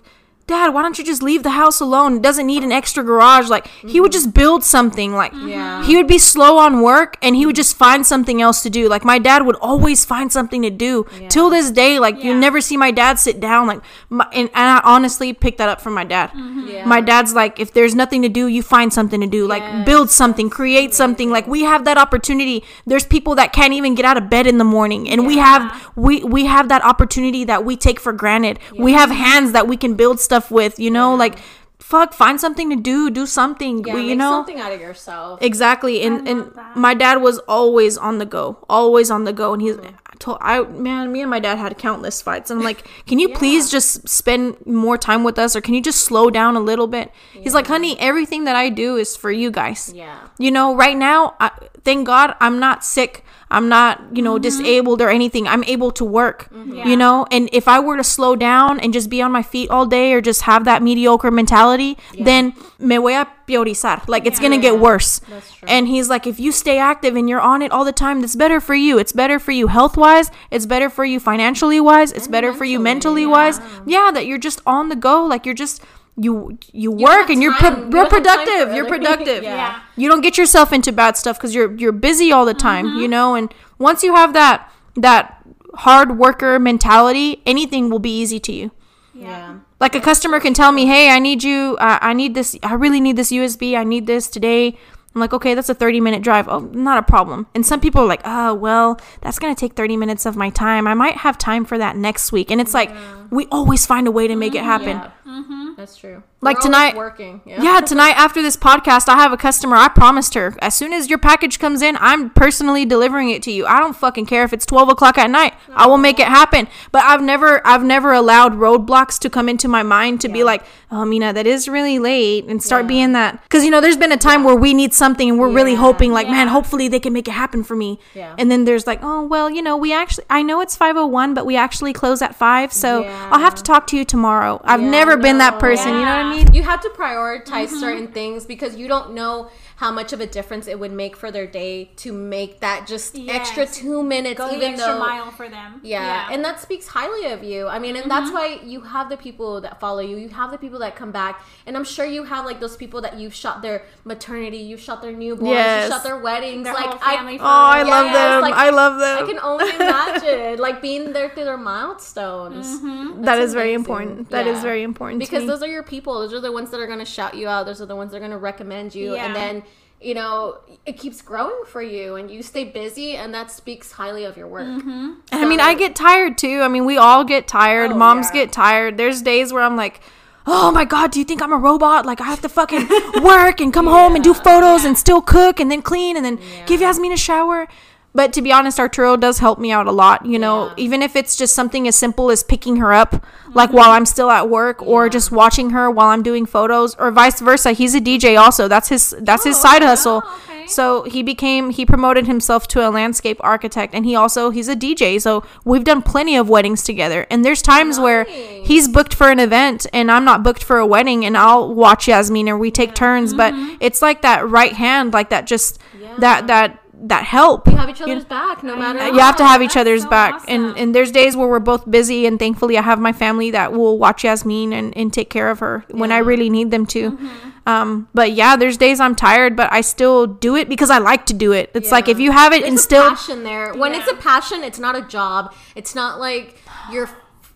Dad, 0.47 0.75
why 0.75 0.83
don't 0.83 0.99
you 0.99 1.05
just 1.05 1.23
leave 1.23 1.43
the 1.43 1.51
house 1.51 1.81
alone? 1.81 2.17
It 2.17 2.23
doesn't 2.23 2.47
need 2.47 2.63
an 2.63 2.73
extra 2.73 3.03
garage. 3.03 3.49
Like 3.49 3.67
he 3.67 4.01
would 4.01 4.11
mm-hmm. 4.11 4.13
just 4.13 4.35
build 4.35 4.65
something. 4.65 5.15
Like 5.15 5.33
mm-hmm. 5.33 5.49
Yeah. 5.49 5.85
he 5.85 5.97
would 5.97 6.09
be 6.09 6.19
slow 6.19 6.59
on 6.59 6.83
work 6.83 7.17
and 7.23 7.35
he 7.37 7.47
would 7.47 7.57
just 7.57 7.77
find 7.77 8.07
something 8.07 8.43
else 8.43 8.63
to 8.63 8.71
do. 8.71 8.89
Like 8.89 9.05
my 9.05 9.19
dad 9.19 9.47
would 9.47 9.57
always 9.57 10.05
find 10.05 10.33
something 10.33 10.63
to 10.63 10.71
do. 10.71 11.07
Till 11.29 11.51
this 11.51 11.71
day, 11.71 11.99
like 11.99 12.23
you 12.23 12.35
never 12.35 12.61
see 12.61 12.77
my 12.77 12.91
dad 12.91 13.19
sit 13.19 13.41
down. 13.41 13.67
Like 13.67 13.83
my, 14.11 14.27
and, 14.33 14.49
and 14.55 14.69
I 14.69 14.81
honestly 14.85 15.33
picked 15.33 15.59
that 15.59 15.69
up 15.69 15.81
from 15.81 15.95
my 15.95 16.05
dad. 16.05 16.31
Mm-hmm. 16.31 16.69
Yeah. 16.69 16.87
My 16.87 17.01
dad's 17.01 17.35
like, 17.35 17.59
if 17.59 17.73
there's 17.73 17.95
nothing 17.95 18.23
to 18.23 18.29
do, 18.29 18.47
you 18.47 18.63
find 18.63 18.93
something 18.93 19.21
to 19.21 19.27
do. 19.27 19.47
Like 19.47 19.63
Yes, 19.63 19.87
build 19.87 20.11
something, 20.11 20.51
create 20.51 20.95
something. 20.95 21.31
Like 21.31 21.47
we 21.47 21.63
have 21.63 21.85
that 21.85 21.99
opportunity. 21.99 22.65
There's 22.87 23.07
people 23.07 23.35
that 23.37 23.53
can't 23.53 23.73
even 23.73 23.95
get 23.95 24.05
out 24.05 24.17
of 24.17 24.29
bed 24.29 24.47
in 24.47 24.59
the 24.59 24.65
morning, 24.65 25.09
and 25.09 25.27
we 25.27 25.39
have 25.39 25.91
we 25.97 26.23
we 26.25 26.47
have 26.47 26.69
that 26.69 26.85
opportunity 26.85 27.45
that 27.45 27.65
we 27.65 27.77
take 27.77 28.01
for 28.01 28.13
granted. 28.13 28.59
We 28.77 28.93
have 28.93 29.11
hands 29.11 29.53
that 29.53 29.69
we 29.69 29.77
can 29.77 29.95
build 29.95 30.21
stuff 30.33 30.51
with. 30.51 30.79
You 30.79 30.91
know, 30.91 31.15
like 31.15 31.39
fuck, 31.79 32.15
find 32.15 32.41
something 32.41 32.71
to 32.71 32.77
do, 32.77 33.11
do 33.11 33.27
something. 33.27 33.85
yeah, 33.85 33.97
you 33.97 34.17
know, 34.17 34.31
something 34.31 34.61
out 34.61 34.73
of 34.73 34.81
yourself 34.81 35.43
Exactly, 35.43 36.03
and 36.03 36.27
and 36.29 36.41
that. 36.55 36.77
my 36.77 36.95
dad 36.95 37.17
was 37.21 37.39
always 37.41 37.99
on 37.99 38.19
the 38.19 38.25
go, 38.27 38.45
always 38.69 39.11
on 39.11 39.25
the 39.25 39.33
go, 39.33 39.53
and 39.53 39.63
he's. 39.63 39.77
I 39.79 40.15
told 40.19 40.39
I 40.41 40.63
man, 40.63 41.11
me 41.13 41.21
and 41.21 41.31
my 41.31 41.41
dad 41.41 41.59
had 41.59 41.77
countless 41.79 42.23
fights, 42.23 42.51
and 42.51 42.61
I'm 42.61 42.65
like, 42.65 42.87
can 43.07 43.19
you 43.19 43.29
please 43.41 43.71
just 43.71 44.09
spend 44.09 44.65
more 44.67 44.97
time 44.97 45.25
with 45.25 45.39
us, 45.39 45.57
or 45.57 45.61
can 45.61 45.75
you 45.75 45.83
just 45.83 46.01
slow 46.05 46.31
down 46.31 46.57
a 46.57 46.61
little 46.61 46.87
bit? 46.87 47.11
He's 47.33 47.55
like, 47.55 47.67
honey, 47.67 47.99
everything 47.99 48.45
that 48.45 48.57
I 48.57 48.71
do 48.71 48.97
is 48.97 49.17
for 49.17 49.31
you 49.31 49.51
guys. 49.51 49.93
yeah 49.95 50.29
You 50.39 50.51
know, 50.51 50.75
right 50.75 50.97
now, 50.97 51.35
I, 51.41 51.51
thank 51.85 52.07
God, 52.07 52.35
I'm 52.41 52.59
not 52.59 52.85
sick. 52.85 53.25
I'm 53.53 53.69
not, 53.69 54.01
you 54.13 54.23
know, 54.23 54.39
disabled 54.39 55.01
or 55.03 55.11
anything. 55.11 55.47
I'm 55.47 55.63
able 55.65 55.91
to 55.93 56.05
work, 56.05 56.49
Yeah. 56.53 56.89
you 56.89 56.97
know? 56.97 57.27
And 57.31 57.49
if 57.53 57.69
I 57.69 57.79
were 57.81 57.97
to 57.97 58.05
slow 58.05 58.35
down 58.35 58.81
and 58.81 58.93
just 58.93 59.09
be 59.11 59.21
on 59.23 59.31
my 59.31 59.43
feet 59.43 59.71
all 59.71 59.87
day 59.87 60.13
or 60.15 60.21
just 60.21 60.43
have 60.43 60.65
that 60.65 60.83
mediocre 60.83 61.31
mentality, 61.31 61.99
then 62.19 62.55
me 62.79 62.97
voy 62.97 63.15
a 63.21 63.27
priorizar. 63.47 64.07
Like, 64.09 64.25
it's 64.27 64.41
going 64.41 64.53
to 64.53 64.59
get 64.59 64.79
worse. 64.79 65.21
And 65.67 65.87
he's 65.87 66.09
like, 66.09 66.27
if 66.27 66.41
you 66.41 66.51
stay 66.53 66.79
active 66.79 67.15
and 67.17 67.29
you're 67.29 67.41
on 67.41 67.61
it 67.63 67.71
all 67.73 67.85
the 67.85 67.93
time, 67.93 68.21
that's 68.23 68.37
better 68.37 68.61
for 68.61 68.75
you. 68.75 68.99
It's 68.99 69.13
better 69.13 69.39
for 69.39 69.53
you 69.53 69.67
health 69.67 69.97
wise. 69.97 70.31
It's 70.51 70.67
better 70.67 70.89
for 70.89 71.05
you 71.05 71.21
financially 71.21 71.81
wise. 71.81 72.11
It's 72.13 72.29
better 72.29 72.53
for 72.55 72.65
you 72.65 72.79
mentally 72.79 73.27
mentally, 73.27 73.27
wise. 73.27 73.61
Yeah, 73.87 74.11
that 74.15 74.27
you're 74.27 74.39
just 74.39 74.61
on 74.67 74.89
the 74.89 74.97
go. 74.97 75.25
Like, 75.27 75.45
you're 75.47 75.55
just. 75.55 75.83
You 76.17 76.59
you 76.73 76.91
don't 76.91 77.01
work 77.01 77.21
have 77.23 77.31
and 77.31 77.43
you're 77.43 77.55
pro- 77.55 77.71
you 77.71 77.77
real 77.77 77.91
don't 77.91 78.13
have 78.13 78.23
time 78.23 78.23
for 78.23 78.45
productive. 78.45 78.75
You're 78.77 78.87
productive. 78.87 79.43
Yeah. 79.43 79.57
Yeah. 79.57 79.81
You 79.97 80.09
don't 80.11 80.21
get 80.21 80.37
yourself 80.37 80.73
into 80.73 80.93
bad 80.93 81.17
stuff 81.17 81.39
because 81.39 81.55
you're 81.55 81.75
you're 81.77 81.93
busy 81.93 82.31
all 82.31 82.45
the 82.45 82.55
time, 82.55 82.87
Mm-hmm. 82.87 82.99
you 82.99 83.09
know. 83.09 83.35
And 83.35 83.53
once 83.79 84.03
you 84.03 84.15
have 84.15 84.33
that 84.35 84.71
that 84.97 85.43
hard 85.75 86.19
worker 86.19 86.59
mentality, 86.59 87.41
anything 87.47 87.89
will 87.89 87.99
be 87.99 88.15
easy 88.21 88.39
to 88.41 88.53
you. 88.53 88.71
yeah 89.15 89.57
Like 89.81 89.95
a 89.95 90.01
customer 90.01 90.39
can 90.39 90.53
tell 90.53 90.71
me, 90.73 90.85
"Hey, 90.87 91.09
I 91.11 91.19
need 91.19 91.43
you. 91.43 91.77
Uh, 91.81 91.99
I 92.03 92.13
need 92.13 92.35
this. 92.35 92.57
I 92.63 92.75
really 92.75 93.01
need 93.01 93.17
this 93.17 93.33
USB. 93.33 93.75
I 93.77 93.85
need 93.85 94.07
this 94.07 94.29
today." 94.29 94.77
I'm 95.15 95.21
like, 95.21 95.35
"Okay, 95.35 95.53
that's 95.55 95.69
a 95.69 95.75
30 95.75 96.01
minute 96.01 96.23
drive. 96.23 96.47
Oh, 96.49 96.61
not 96.73 96.99
a 96.99 97.03
problem." 97.03 97.47
And 97.55 97.65
some 97.67 97.81
people 97.81 98.03
are 98.03 98.07
like, 98.07 98.23
"Oh, 98.25 98.53
well, 98.55 98.99
that's 99.23 99.39
gonna 99.39 99.55
take 99.55 99.75
30 99.75 99.97
minutes 99.97 100.25
of 100.27 100.37
my 100.37 100.51
time. 100.51 100.87
I 100.87 100.95
might 100.95 101.17
have 101.25 101.37
time 101.39 101.65
for 101.65 101.77
that 101.79 101.97
next 101.97 102.33
week." 102.33 102.51
And 102.51 102.61
it's 102.61 102.75
like 102.75 102.91
we 103.31 103.47
always 103.51 103.87
find 103.87 104.07
a 104.07 104.11
way 104.11 104.27
to 104.29 104.37
make 104.37 104.55
it 104.55 104.65
happen. 104.65 104.97
yeah 104.99 105.11
Mm-hmm. 105.33 105.75
that's 105.79 105.97
true 105.97 106.23
Like 106.43 106.57
We're 106.57 106.61
always 106.61 106.65
tonight- 106.65 106.97
working 106.97 107.41
Yeah, 107.47 107.81
tonight 107.81 108.15
after 108.19 108.43
this 108.43 108.57
podcast, 108.57 109.09
I 109.09 109.17
have 109.17 109.33
a 109.33 109.37
customer. 109.39 109.77
I 109.77 109.89
promised 109.89 110.35
her 110.35 110.55
as 110.61 110.75
soon 110.75 110.93
as 110.93 111.09
your 111.09 111.19
package 111.19 111.59
comes 111.59 111.81
in, 111.81 111.97
I'm 112.01 112.29
personally 112.31 112.85
delivering 112.85 113.31
it 113.31 113.43
to 113.45 113.51
you. 113.53 113.65
I 113.65 113.79
don't 113.79 113.97
fucking 113.97 114.27
care 114.27 114.45
if 114.45 114.53
it's 114.53 114.67
twelve 114.67 114.89
o'clock 114.91 115.17
at 115.19 115.31
night. 115.31 115.55
I 115.73 115.87
will 115.87 115.97
make 115.99 116.19
it 116.21 116.27
happen. 116.27 116.69
But 116.91 117.05
I've 117.05 117.23
never, 117.23 117.67
I've 117.67 117.83
never 117.85 118.13
allowed 118.13 118.55
roadblocks 118.55 119.19
to 119.21 119.31
come 119.31 119.49
into 119.49 119.69
my 119.69 119.83
mind 119.83 120.21
to 120.23 120.29
be 120.29 120.43
like, 120.45 120.63
oh, 120.91 121.05
Mina, 121.05 121.33
that 121.33 121.47
is 121.47 121.69
really 121.69 121.99
late, 121.99 122.45
and 122.47 122.63
start 122.63 122.85
Yeah. 122.85 122.89
being 122.89 123.13
that. 123.13 123.43
Because 123.45 123.65
you 123.65 123.71
know, 123.71 123.81
there's 123.81 123.97
been 123.97 124.13
a 124.13 124.17
time 124.17 124.45
where 124.45 124.57
we 124.57 124.75
need 124.75 124.93
something 124.93 125.29
and 125.31 125.39
we're 125.39 125.53
really 125.53 125.75
hoping, 125.77 126.13
like, 126.13 126.29
man, 126.29 126.49
hopefully 126.49 126.89
they 126.89 127.01
can 127.01 127.13
make 127.13 127.29
it 127.29 127.33
happen 127.33 127.63
for 127.65 127.77
me. 127.77 127.99
Yeah. 128.15 128.35
And 128.39 128.51
then 128.51 128.65
there's 128.65 128.87
like, 128.87 129.01
oh, 129.03 129.23
well, 129.25 129.49
you 129.49 129.63
know, 129.63 129.77
we 129.77 129.93
actually, 129.95 130.25
I 130.29 130.43
know 130.43 130.61
it's 130.61 130.77
five 130.77 130.97
oh 130.97 131.07
one, 131.07 131.33
but 131.35 131.47
we 131.47 131.57
actually 131.57 131.93
close 131.93 132.21
at 132.21 132.35
five, 132.35 132.73
so 132.73 133.03
Yeah. 133.05 133.29
I'll 133.33 133.41
have 133.41 133.55
to 133.55 133.63
talk 133.63 133.87
to 133.89 133.97
you 133.97 134.05
tomorrow. 134.05 134.61
I've 134.65 134.83
Yeah, 134.83 134.91
never 134.91 135.17
been 135.23 135.39
that 135.39 135.59
person 135.59 135.73
person. 135.73 135.99
You 135.99 136.05
know 136.05 136.17
what 136.17 136.27
I 136.27 136.37
mean? 136.37 136.55
You 136.55 136.63
have 136.63 136.81
to 136.83 136.89
prioritize 136.91 137.69
mm-hmm. 137.69 137.81
certain 137.81 138.09
things 138.09 138.45
because 138.45 138.77
you 138.77 138.89
don't 138.89 139.15
know 139.15 139.51
how 139.83 139.91
much 139.91 140.13
of 140.13 140.21
a 140.21 140.27
difference 140.39 140.65
it 140.69 140.79
would 140.79 140.93
make 140.93 141.15
for 141.17 141.31
their 141.37 141.47
day 141.63 141.91
to 141.97 142.13
make 142.13 142.61
that 142.61 142.87
just 142.87 143.19
extra 143.29 143.67
two 143.67 144.01
minutes, 144.15 144.39
Go 144.39 144.47
the 144.49 144.55
even 144.57 144.75
extra 144.75 144.93
though. 144.93 144.99
mile 145.01 145.31
for 145.33 145.49
them. 145.49 145.81
Yeah. 145.83 146.29
and 146.33 146.45
that 146.47 146.61
speaks 146.61 146.87
highly 146.87 147.25
of 147.33 147.43
you. 147.43 147.67
I 147.67 147.79
mean, 147.81 147.97
and 147.97 148.09
that's 148.11 148.31
why 148.31 148.61
you 148.73 148.81
have 148.83 149.09
the 149.09 149.17
people 149.17 149.61
that 149.63 149.81
follow 149.81 149.99
you. 150.01 150.17
You 150.17 150.29
have 150.29 150.51
the 150.53 150.59
people 150.59 150.79
that 150.85 150.95
come 150.95 151.11
back, 151.11 151.35
and 151.67 151.77
I'm 151.77 151.85
sure 151.95 152.07
you 152.07 152.23
have 152.25 152.45
like 152.47 152.61
those 152.61 152.77
people 152.77 153.01
that 153.03 153.15
you've 153.19 153.35
shot 153.35 153.61
their 153.61 153.79
maternity, 154.05 154.59
you've 154.59 154.81
shot 154.89 155.03
their 155.03 155.13
newborns, 155.13 155.49
Yes. 155.51 155.85
you 155.87 155.91
shot 155.95 156.05
their 156.05 156.19
weddings. 156.19 156.65
Their 156.65 156.75
like 156.75 156.85
whole 156.87 156.99
I, 157.03 157.17
family 157.17 157.39
Oh, 157.41 157.45
I 157.45 157.79
photos. 157.81 157.91
love 157.91 158.13
them. 158.13 158.41
like, 158.43 158.55
I 158.55 158.71
love 158.71 158.95
them. 159.01 159.19
I 159.19 159.27
can 159.31 159.39
only 159.41 159.71
imagine 159.75 160.59
like 160.61 160.81
being 160.81 161.13
there 161.13 161.29
through 161.31 161.45
their 161.51 161.57
milestones. 161.59 162.67
Mm-hmm. 162.81 163.23
That's 163.23 163.41
is 163.41 163.55
very 163.55 163.73
important. 163.73 164.31
That 164.31 164.47
is 164.47 164.59
Yeah. 164.59 164.63
very 164.63 164.83
important 164.83 165.21
to 165.21 165.27
because 165.27 165.43
me. 165.43 165.49
those 165.49 165.63
are 165.63 165.67
your 165.69 165.83
people. 165.83 166.21
Those 166.21 166.33
are 166.35 166.41
the 166.41 166.53
ones 166.53 166.71
that 166.71 166.79
are 166.81 166.87
going 166.87 166.99
to 167.01 167.05
shout 167.05 167.35
you 167.35 167.49
out. 167.49 167.67
Those 167.67 167.81
are 167.81 167.87
the 167.87 167.97
ones 167.97 168.11
that 168.13 168.19
are 168.19 168.21
going 168.21 168.31
to 168.31 168.39
recommend 168.39 168.95
you, 168.95 169.15
and 169.17 169.35
Yeah. 169.35 169.41
then 169.41 169.63
you 170.03 170.15
know 170.15 170.59
it 170.85 170.99
keeps 170.99 171.23
growing 171.23 171.65
for 171.67 171.83
you, 171.83 172.17
and 172.17 172.31
you 172.31 172.43
stay 172.43 172.65
busy, 172.65 173.17
and 173.17 173.33
that 173.35 173.51
speaks 173.51 173.93
highly 173.93 174.25
of 174.25 174.37
your 174.37 174.49
work. 174.49 174.67
Mm-hmm. 174.67 175.13
And 175.33 175.45
I 175.45 175.49
mean, 175.49 175.61
I 175.61 175.75
get 175.75 175.95
tired 175.95 176.37
too. 176.39 176.61
I 176.61 176.69
mean, 176.69 176.85
we 176.85 176.97
all 176.97 177.25
get 177.25 177.47
tired. 177.47 177.93
Oh, 177.93 177.97
Moms 177.97 178.29
yeah. 178.29 178.45
get 178.45 178.53
tired. 178.53 178.97
There's 178.97 179.23
days 179.23 179.53
where 179.53 179.63
I'm 179.63 179.77
like, 179.77 180.01
oh 180.47 180.73
my 180.73 180.85
God, 180.85 181.13
do 181.13 181.19
you 181.19 181.25
think 181.25 181.43
I'm 181.43 181.53
a 181.53 181.57
robot? 181.57 182.07
Like, 182.07 182.21
I 182.21 182.25
have 182.25 182.41
to 182.43 182.49
fucking 182.49 182.89
work 183.23 183.61
and 183.61 183.73
come 183.73 183.87
home 183.87 184.15
and 184.15 184.25
do 184.25 184.35
photos 184.35 184.85
and 184.85 184.97
still 184.99 185.23
cook 185.23 185.61
and 185.61 185.71
then 185.71 185.83
clean 185.83 186.17
and 186.17 186.25
then 186.25 186.39
give 186.67 186.81
Yasmin 186.81 187.13
a 187.13 187.17
shower. 187.17 187.69
But 188.15 188.33
to 188.35 188.43
be 188.43 188.53
honest, 188.53 188.79
Arturo 188.79 189.17
does 189.17 189.39
help 189.39 189.59
me 189.59 189.73
out 189.73 189.87
a 189.87 189.93
lot. 189.93 190.27
You 190.27 190.39
know, 190.39 190.67
Yeah. 190.67 190.73
even 190.77 191.03
if 191.03 191.17
it's 191.17 191.35
just 191.35 191.55
something 191.55 191.89
as 191.89 191.97
simple 191.97 192.31
as 192.31 192.43
picking 192.43 192.77
her 192.77 192.93
up, 192.93 193.25
like 193.55 193.69
mm-hmm. 193.69 193.79
while 193.79 193.91
I'm 193.91 194.07
still 194.07 194.31
at 194.31 194.51
work, 194.51 194.83
or 194.83 195.09
just 195.09 195.33
watching 195.33 195.71
her 195.71 195.91
while 195.91 196.09
I'm 196.09 196.23
doing 196.23 196.45
photos, 196.47 196.95
or 196.97 197.11
vice 197.11 197.41
versa. 197.41 197.73
He's 197.73 197.95
a 197.95 198.01
DJ 198.01 198.39
also. 198.39 198.69
That's 198.69 198.89
his. 198.89 199.15
That's 199.21 199.45
his 199.45 199.57
Oh, 199.57 199.61
side 199.63 199.83
okay. 199.83 199.87
hustle. 199.87 200.23
Oh, 200.25 200.41
okay. 200.49 200.67
So 200.67 201.03
he 201.05 201.23
became 201.23 201.71
he 201.71 201.85
promoted 201.85 202.27
himself 202.27 202.69
to 202.69 202.87
a 202.87 202.91
landscape 202.91 203.39
architect 203.41 203.95
and 203.95 204.07
he 204.07 204.15
also 204.15 204.51
he's 204.51 204.69
a 204.69 204.77
DJ. 204.77 205.21
So 205.21 205.45
we've 205.65 205.85
done 205.85 206.03
plenty 206.03 206.37
of 206.37 206.49
weddings 206.49 206.85
together. 206.85 207.27
And 207.31 207.45
there's 207.45 207.63
times 207.63 207.99
where 207.99 208.25
he's 208.25 208.89
booked 208.89 209.13
for 209.15 209.31
an 209.31 209.41
event 209.41 209.87
and 209.93 210.11
I'm 210.11 210.25
not 210.25 210.43
booked 210.43 210.63
for 210.63 210.79
a 210.79 210.87
wedding 210.87 211.25
and 211.25 211.37
I'll 211.37 211.75
watch 211.75 212.09
Yasmin 212.09 212.49
or 212.49 212.57
we 212.57 212.71
take 212.71 212.95
turns, 212.95 213.35
but 213.35 213.53
mm-hmm. 213.53 213.77
it's 213.81 214.03
like 214.03 214.23
that 214.23 214.49
right 214.49 214.73
hand 214.73 215.13
like 215.13 215.31
that 215.31 215.47
just 215.47 215.81
that 216.19 216.47
that 216.47 216.82
that 217.03 217.25
help. 217.25 217.67
You 217.67 217.77
have 217.77 217.91
each 217.91 218.01
other's 218.01 218.25
back, 218.25 218.63
no 218.63 218.77
matter. 218.77 219.07
You 219.09 219.19
have 219.19 219.37
to 219.37 219.45
have 219.45 219.61
each 219.61 219.77
other's 219.77 220.03
so 220.03 220.11
back, 220.11 220.35
awesome. 220.35 220.49
and 220.49 220.79
and 220.79 220.95
there's 220.95 221.11
days 221.11 221.37
where 221.37 221.49
we're 221.49 221.59
both 221.59 221.91
busy, 221.91 222.27
and 222.27 222.39
thankfully 222.39 222.79
I 222.79 222.83
have 222.83 222.99
my 222.99 223.13
family 223.13 223.51
that 223.51 223.73
will 223.73 223.99
watch 223.99 224.25
Yasmin 224.25 224.73
and, 224.73 224.97
and 224.97 225.13
take 225.13 225.29
care 225.29 225.51
of 225.51 225.59
her 225.59 225.85
when 225.91 226.13
I 226.13 226.19
really 226.19 226.49
need 226.49 226.71
them 226.71 226.87
to. 226.87 227.13
Mm-hmm. 227.13 227.49
Um, 227.65 228.09
but 228.13 228.33
yeah, 228.33 228.57
there's 228.57 228.77
days 228.77 228.99
I'm 228.99 229.15
tired, 229.15 229.57
but 229.57 229.73
I 229.73 229.83
still 229.83 230.27
do 230.27 230.57
it 230.57 230.69
because 230.69 230.91
I 230.91 230.99
like 230.99 231.27
to 231.27 231.35
do 231.35 231.53
it. 231.53 231.71
It's 231.75 231.93
like 231.93 232.09
if 232.09 232.19
you 232.19 232.33
have 232.33 232.53
it 232.53 232.63
There's 232.63 232.73
instilled, 232.73 233.13
a 233.13 233.17
passion 233.17 233.45
there. 233.45 233.73
When 233.75 233.95
it's 233.95 234.11
a 234.11 234.17
passion, 234.17 234.65
it's 234.65 234.79
not 234.79 234.97
a 234.97 235.03
job. 235.03 235.55
It's 235.77 235.95
not 235.95 236.19
like 236.19 236.59
you're, 236.91 237.09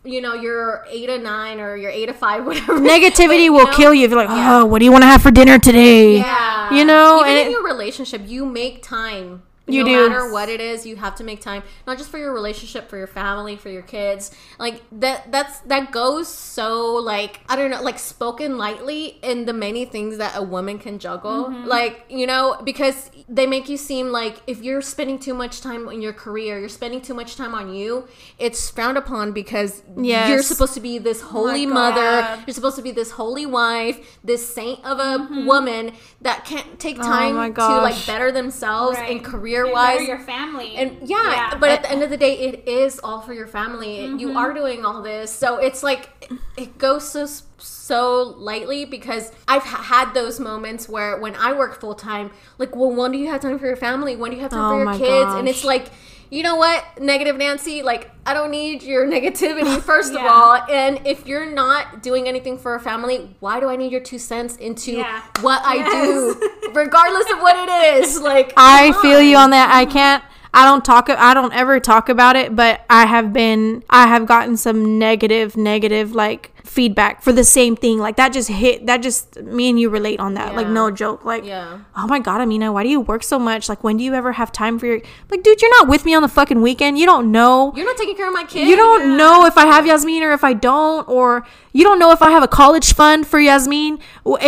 you 0.07 0.21
know, 0.21 0.35
you're 0.35 0.85
eight 0.89 1.07
to 1.07 1.19
nine 1.19 1.61
or 1.61 1.77
you're 1.77 1.91
eight 1.91 2.07
to 2.07 2.13
five, 2.15 2.45
whatever. 2.47 2.79
negativity 2.79 3.51
will 3.51 3.67
know, 3.67 3.73
kill 3.77 3.93
you 3.93 4.05
if 4.05 4.11
you're 4.11 4.21
like, 4.21 4.29
Yeah. 4.29 4.61
oh, 4.61 4.65
what 4.67 4.79
do 4.79 4.85
you 4.85 4.93
want 4.93 5.03
to 5.03 5.07
have 5.09 5.23
for 5.23 5.31
dinner 5.31 5.59
today? 5.59 6.19
Yeah, 6.19 6.73
You 6.75 6.85
know, 6.85 7.19
even 7.21 7.31
and 7.31 7.39
in 7.41 7.47
it- 7.49 7.51
your 7.51 7.65
relationship, 7.65 8.23
you 8.27 8.47
make 8.47 8.83
time. 8.83 9.43
You 9.69 9.83
no 9.83 9.89
do. 9.89 10.09
matter 10.09 10.33
what 10.33 10.49
it 10.49 10.61
is, 10.61 10.87
you 10.87 10.95
have 10.97 11.17
to 11.17 11.25
make 11.25 11.41
time, 11.41 11.62
not 11.87 11.99
just 11.99 12.09
for 12.09 12.19
your 12.19 12.33
relationship, 12.33 12.89
for 12.89 12.97
your 12.97 13.09
family, 13.09 13.57
for 13.57 13.69
your 13.69 13.83
kids. 13.83 14.31
Like 14.59 14.83
that. 14.93 15.33
That's 15.33 15.59
that 15.61 15.91
goes 15.91 16.29
so 16.29 16.95
like 16.95 17.41
I 17.49 17.57
don't 17.57 17.71
know, 17.73 17.83
like 17.83 17.99
spoken 17.99 18.59
lightly 18.59 19.19
in 19.23 19.45
the 19.45 19.53
many 19.53 19.85
things 19.85 20.19
that 20.19 20.37
a 20.37 20.43
woman 20.43 20.79
can 20.79 20.99
juggle. 21.01 21.47
Mm-hmm. 21.47 21.64
Like 21.67 22.05
you 22.09 22.27
know, 22.29 22.61
because 22.64 23.11
they 23.29 23.47
make 23.47 23.69
you 23.69 23.77
seem 23.77 24.09
like 24.12 24.37
if 24.47 24.62
you're 24.62 24.83
spending 24.83 25.19
too 25.19 25.35
much 25.35 25.61
time 25.61 25.89
in 25.89 26.01
your 26.01 26.12
career, 26.12 26.61
you're 26.61 26.69
spending 26.69 27.01
too 27.01 27.14
much 27.14 27.35
time 27.35 27.53
on 27.55 27.75
you. 27.75 28.07
It's 28.39 28.71
frowned 28.71 28.99
upon 28.99 29.33
because 29.33 29.83
Yes. 29.97 30.29
you're 30.29 30.43
supposed 30.43 30.75
to 30.75 30.81
be 30.81 30.99
this 30.99 31.21
holy 31.23 31.64
God. 31.67 31.75
mother. 31.75 32.43
You're 32.47 32.55
supposed 32.55 32.77
to 32.77 32.83
be 32.83 32.93
this 32.93 33.12
holy 33.12 33.47
wife, 33.47 34.19
this 34.23 34.47
saint 34.55 34.85
of 34.85 35.01
a 35.01 35.45
woman 35.45 35.93
that 36.21 36.45
can't 36.45 36.79
take 36.79 36.97
time 36.99 37.35
Mm-hmm. 37.35 37.61
Oh 37.61 37.69
to 37.79 37.83
like 37.83 38.07
better 38.07 38.31
themselves 38.31 38.99
Right. 38.99 39.11
and 39.11 39.25
career 39.25 39.56
And 39.65 39.73
wise. 39.73 40.07
your 40.07 40.19
family. 40.19 40.77
And 40.77 41.09
yeah, 41.09 41.57
but 41.59 41.71
at 41.71 41.83
the 41.83 41.91
end 41.91 42.03
of 42.03 42.11
the 42.11 42.17
day, 42.17 42.39
it 42.39 42.69
is 42.69 43.01
all 43.03 43.21
for 43.23 43.33
your 43.33 43.47
family. 43.47 44.05
You 44.05 44.29
mm-hmm. 44.29 44.37
are 44.37 44.53
doing 44.53 44.85
all 44.85 45.03
this, 45.03 45.33
so 45.33 45.57
it's 45.57 45.83
like 45.83 46.11
it- 46.21 46.39
it 46.57 46.79
goes 46.79 47.09
so 47.11 47.27
so 47.59 48.23
lightly 48.37 48.85
because 48.85 49.33
I've 49.49 49.63
ha- 49.63 49.83
had 49.83 50.13
those 50.13 50.39
moments 50.39 50.89
where 50.89 51.19
when 51.19 51.35
I 51.37 51.55
work 51.55 51.81
full 51.81 51.95
time, 51.95 52.31
like, 52.59 52.77
well, 52.77 52.93
when 52.95 53.13
do 53.13 53.19
you 53.19 53.29
have 53.29 53.41
time 53.41 53.59
for 53.59 53.67
your 53.67 53.77
family? 53.77 54.15
When 54.15 54.31
do 54.31 54.37
you 54.37 54.43
have 54.43 54.51
time 54.51 54.61
Oh 54.65 54.71
for 54.71 54.77
your 54.77 54.85
my 54.85 54.99
kids? 54.99 55.35
And 55.35 55.49
it's 55.49 55.65
like. 55.65 55.89
You 56.31 56.43
know 56.43 56.57
what, 56.57 56.85
negative 57.01 57.37
Nancy? 57.37 57.83
Like, 57.83 58.11
I 58.27 58.35
don't 58.35 58.51
need 58.51 58.83
your 58.83 59.07
negativity, 59.16 59.81
first 59.83 60.12
of 60.14 60.20
all. 60.22 60.55
And 60.70 61.07
if 61.07 61.27
you're 61.27 61.51
not 61.51 62.03
doing 62.03 62.27
anything 62.29 62.59
for 62.59 62.74
a 62.74 62.81
family, 62.81 63.35
why 63.41 63.61
do 63.61 63.68
I 63.68 63.77
need 63.77 63.93
your 63.93 64.01
two 64.01 64.18
cents 64.18 64.57
into 64.57 64.93
Yeah. 64.93 65.22
what 65.41 65.62
I 65.64 65.77
Yes. 65.77 65.93
do, 66.37 66.51
regardless 66.74 67.31
of 67.33 67.39
what 67.41 67.57
it 67.68 67.99
is? 68.03 68.20
Like, 68.20 68.53
I 68.57 68.91
come 68.93 69.03
feel 69.03 69.20
you 69.22 69.37
on. 69.37 69.45
on 69.45 69.51
that. 69.51 69.70
I 69.72 69.85
can't. 69.87 70.22
I 70.55 70.64
don't 70.64 70.85
talk. 70.85 71.11
I 71.11 71.35
don't 71.35 71.53
ever 71.53 71.79
talk 71.81 72.09
about 72.09 72.35
it, 72.35 72.57
but 72.57 72.81
I 72.89 73.05
have 73.07 73.33
been. 73.33 73.83
I 73.91 74.07
have 74.07 74.24
gotten 74.27 74.57
some 74.57 74.99
negative, 74.99 75.55
negative 75.57 76.12
like 76.14 76.53
feedback 76.77 77.22
for 77.22 77.33
the 77.33 77.43
same 77.43 77.74
thing. 77.74 77.99
Like 77.99 78.16
that 78.16 78.33
just 78.33 78.49
hit. 78.49 78.87
That 78.87 78.99
just 79.03 79.37
me 79.43 79.70
and 79.70 79.81
you 79.81 79.89
relate 79.89 80.20
on 80.20 80.35
that. 80.35 80.55
Like 80.55 80.68
no 80.68 80.91
joke. 80.91 81.24
Like 81.24 81.45
Yeah. 81.45 81.79
oh 81.97 82.07
my 82.07 82.20
god, 82.20 82.41
Amina, 82.43 82.70
why 82.72 82.83
do 82.83 82.91
you 82.91 83.01
work 83.01 83.22
so 83.24 83.39
much? 83.39 83.68
Like 83.68 83.83
when 83.83 83.97
do 83.97 84.05
you 84.05 84.12
ever 84.14 84.33
have 84.33 84.53
time 84.53 84.79
for 84.79 84.87
your? 84.87 85.01
Like 85.31 85.43
dude, 85.43 85.61
you're 85.62 85.77
not 85.81 85.89
with 85.89 86.05
me 86.05 86.14
on 86.14 86.22
the 86.22 86.29
fucking 86.29 86.61
weekend. 86.61 86.99
You 86.99 87.07
don't 87.07 87.33
know. 87.33 87.72
You're 87.74 87.87
not 87.87 87.97
taking 87.97 88.14
care 88.16 88.29
of 88.29 88.35
my 88.35 88.45
kids. 88.45 88.68
You 88.68 88.77
don't 88.77 89.16
know 89.16 89.47
if 89.47 89.57
I 89.59 89.66
have 89.66 89.87
Yasmin 89.87 90.22
or 90.22 90.33
if 90.33 90.45
I 90.45 90.53
don't, 90.53 91.09
or 91.09 91.47
you 91.72 91.83
don't 91.83 91.99
know 91.99 92.12
if 92.12 92.20
I 92.22 92.31
have 92.31 92.43
a 92.43 92.49
college 92.49 92.93
fund 92.95 93.27
for 93.27 93.41
Yasmin. 93.41 93.99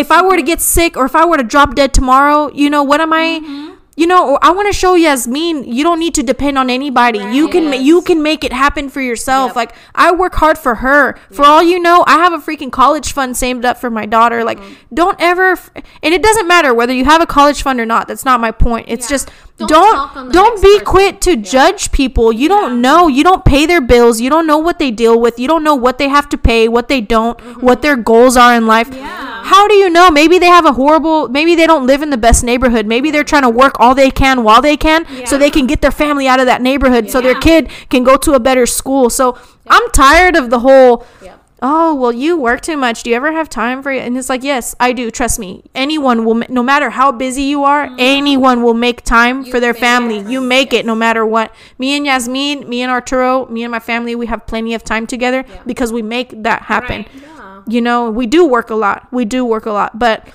If 0.05 0.13
I 0.13 0.21
were 0.23 0.37
to 0.37 0.43
get 0.43 0.61
sick 0.61 0.97
or 0.97 1.07
if 1.07 1.17
I 1.17 1.25
were 1.25 1.39
to 1.39 1.43
drop 1.43 1.75
dead 1.75 1.95
tomorrow, 1.95 2.51
you 2.53 2.69
know, 2.69 2.83
what 2.83 3.01
am 3.01 3.13
I? 3.13 3.41
Mm-hmm. 3.43 3.68
You 3.99 4.07
know, 4.07 4.39
I 4.43 4.51
want 4.53 4.69
to 4.69 4.73
show 4.73 4.95
Yasmin 4.95 5.65
you 5.65 5.83
don't 5.83 5.99
need 5.99 6.15
to 6.15 6.23
depend 6.23 6.57
on 6.57 6.71
anybody. 6.71 7.19
You 7.19 7.49
can 7.49 7.65
Yes. 7.73 7.83
you 7.83 8.03
can 8.03 8.23
make 8.23 8.45
it 8.45 8.53
happen 8.53 8.89
for 8.89 9.01
yourself. 9.01 9.49
Yep. 9.51 9.57
Like 9.57 9.73
I 9.95 10.13
work 10.13 10.35
hard 10.37 10.57
for 10.57 10.77
her. 10.77 11.17
For 11.33 11.45
all 11.45 11.63
you 11.63 11.79
know, 11.81 12.05
I 12.07 12.17
have 12.19 12.33
a 12.33 12.39
freaking 12.39 12.71
college 12.71 13.13
fund 13.13 13.37
saved 13.37 13.65
up 13.65 13.77
for 13.79 13.91
my 13.91 14.07
daughter. 14.07 14.45
Like 14.45 14.59
Mm-hmm. 14.61 14.95
don't 14.95 15.17
ever 15.21 15.53
f- 15.53 15.71
and 16.03 16.15
it 16.15 16.23
doesn't 16.23 16.47
matter 16.47 16.73
whether 16.73 16.93
you 16.95 17.05
have 17.07 17.21
a 17.21 17.27
college 17.27 17.63
fund 17.63 17.81
or 17.81 17.87
not. 17.87 18.07
That's 18.09 18.25
not 18.25 18.41
my 18.41 18.53
point. 18.53 18.87
It's 18.89 19.07
Yeah. 19.07 19.15
just 19.17 19.31
Don't 19.59 19.69
don't 19.69 19.95
talk 19.97 20.17
on 20.17 20.27
the 20.29 20.33
don't, 20.33 20.63
be 20.63 20.73
person. 20.79 20.85
quick 20.87 21.21
to 21.23 21.35
judge 21.37 21.91
people. 21.91 22.31
You 22.33 22.49
don't 22.49 22.81
know. 22.81 23.09
You 23.09 23.25
don't 23.25 23.45
pay 23.45 23.67
their 23.67 23.81
bills. 23.81 24.21
You 24.21 24.31
don't 24.31 24.47
know 24.47 24.59
what 24.59 24.79
they 24.79 24.93
deal 24.93 25.19
with. 25.21 25.41
You 25.41 25.49
don't 25.49 25.65
know 25.65 25.75
what 25.75 25.99
they 25.99 26.09
have 26.09 26.29
to 26.29 26.39
pay, 26.39 26.69
what 26.69 26.87
they 26.87 27.01
don't, 27.01 27.37
Mm-hmm. 27.39 27.67
what 27.67 27.83
their 27.83 27.97
goals 27.97 28.37
are 28.37 28.55
in 28.55 28.67
life. 28.69 28.89
Yeah. 28.93 29.38
How 29.49 29.67
do 29.67 29.75
you 29.75 29.89
know? 29.89 30.11
Maybe 30.11 30.39
they 30.39 30.47
have 30.59 30.67
a 30.67 30.73
horrible, 30.73 31.29
maybe 31.29 31.55
they 31.55 31.67
don't 31.67 31.87
live 31.87 32.03
in 32.03 32.11
the 32.11 32.19
best 32.19 32.45
neighborhood. 32.45 32.85
Maybe 32.87 33.11
they're 33.11 33.25
trying 33.25 33.43
to 33.49 33.51
work 33.63 33.75
all 33.81 33.95
they 33.95 34.11
can 34.11 34.45
while 34.45 34.61
they 34.61 34.77
can 34.77 35.07
so 35.27 35.39
they 35.39 35.51
can 35.51 35.67
get 35.67 35.81
their 35.81 35.91
family 35.91 36.29
out 36.29 36.39
of 36.39 36.47
that 36.47 36.61
neighborhood 36.61 37.09
so 37.11 37.21
their 37.21 37.35
kid 37.41 37.69
can 37.89 38.05
go 38.05 38.17
to 38.19 38.33
a 38.35 38.41
better 38.41 38.67
school. 38.67 39.09
So 39.11 39.39
I'm 39.67 39.91
tired 39.93 40.37
of 40.37 40.51
the 40.51 40.61
whole 40.61 41.07
Yeah. 41.23 41.37
Oh 41.63 41.95
well 41.95 42.13
you 42.13 42.37
work 42.37 42.61
too 42.61 42.77
much. 42.77 43.03
Do 43.03 43.11
you 43.11 43.17
ever 43.17 43.33
have 43.33 43.49
time 43.49 43.83
for 43.83 43.91
it 43.91 44.05
and 44.05 44.17
it's 44.17 44.29
like 44.29 44.43
yes 44.45 44.75
i 44.81 44.93
do. 44.93 45.11
Trust 45.11 45.39
me. 45.39 45.65
Anyone 45.75 46.25
will 46.25 46.43
no 46.49 46.63
matter 46.63 46.91
how 46.91 47.13
busy 47.13 47.43
you 47.43 47.65
are 47.65 47.91
anyone 47.99 48.63
will 48.63 48.75
make 48.75 49.03
time 49.03 49.45
for 49.45 49.61
their 49.61 49.75
family. 49.75 50.21
you 50.31 50.41
make 50.41 50.73
it 50.73 50.87
no 50.87 50.95
matter 50.95 51.25
what. 51.27 51.55
Me 51.79 51.97
and 51.97 52.07
yasmin 52.07 52.69
me 52.69 52.83
and 52.83 52.91
arturo 52.91 53.47
me 53.47 53.63
and 53.65 53.71
my 53.73 53.81
family 53.81 54.15
we 54.15 54.27
have 54.27 54.47
plenty 54.47 54.75
of 54.75 54.85
time 54.85 55.07
together 55.07 55.45
because 55.67 55.93
we 55.93 56.03
make 56.03 56.43
that 56.43 56.63
happen. 56.63 57.03
Right. 57.03 57.11
Yeah. 57.15 57.63
you 57.67 57.81
know 57.81 58.11
we 58.11 58.27
do 58.27 58.47
work 58.47 58.71
a 58.71 58.75
lot. 58.75 59.09
We 59.13 59.25
do 59.25 59.45
work 59.45 59.67
a 59.67 59.73
lot. 59.73 59.99
But 59.99 60.29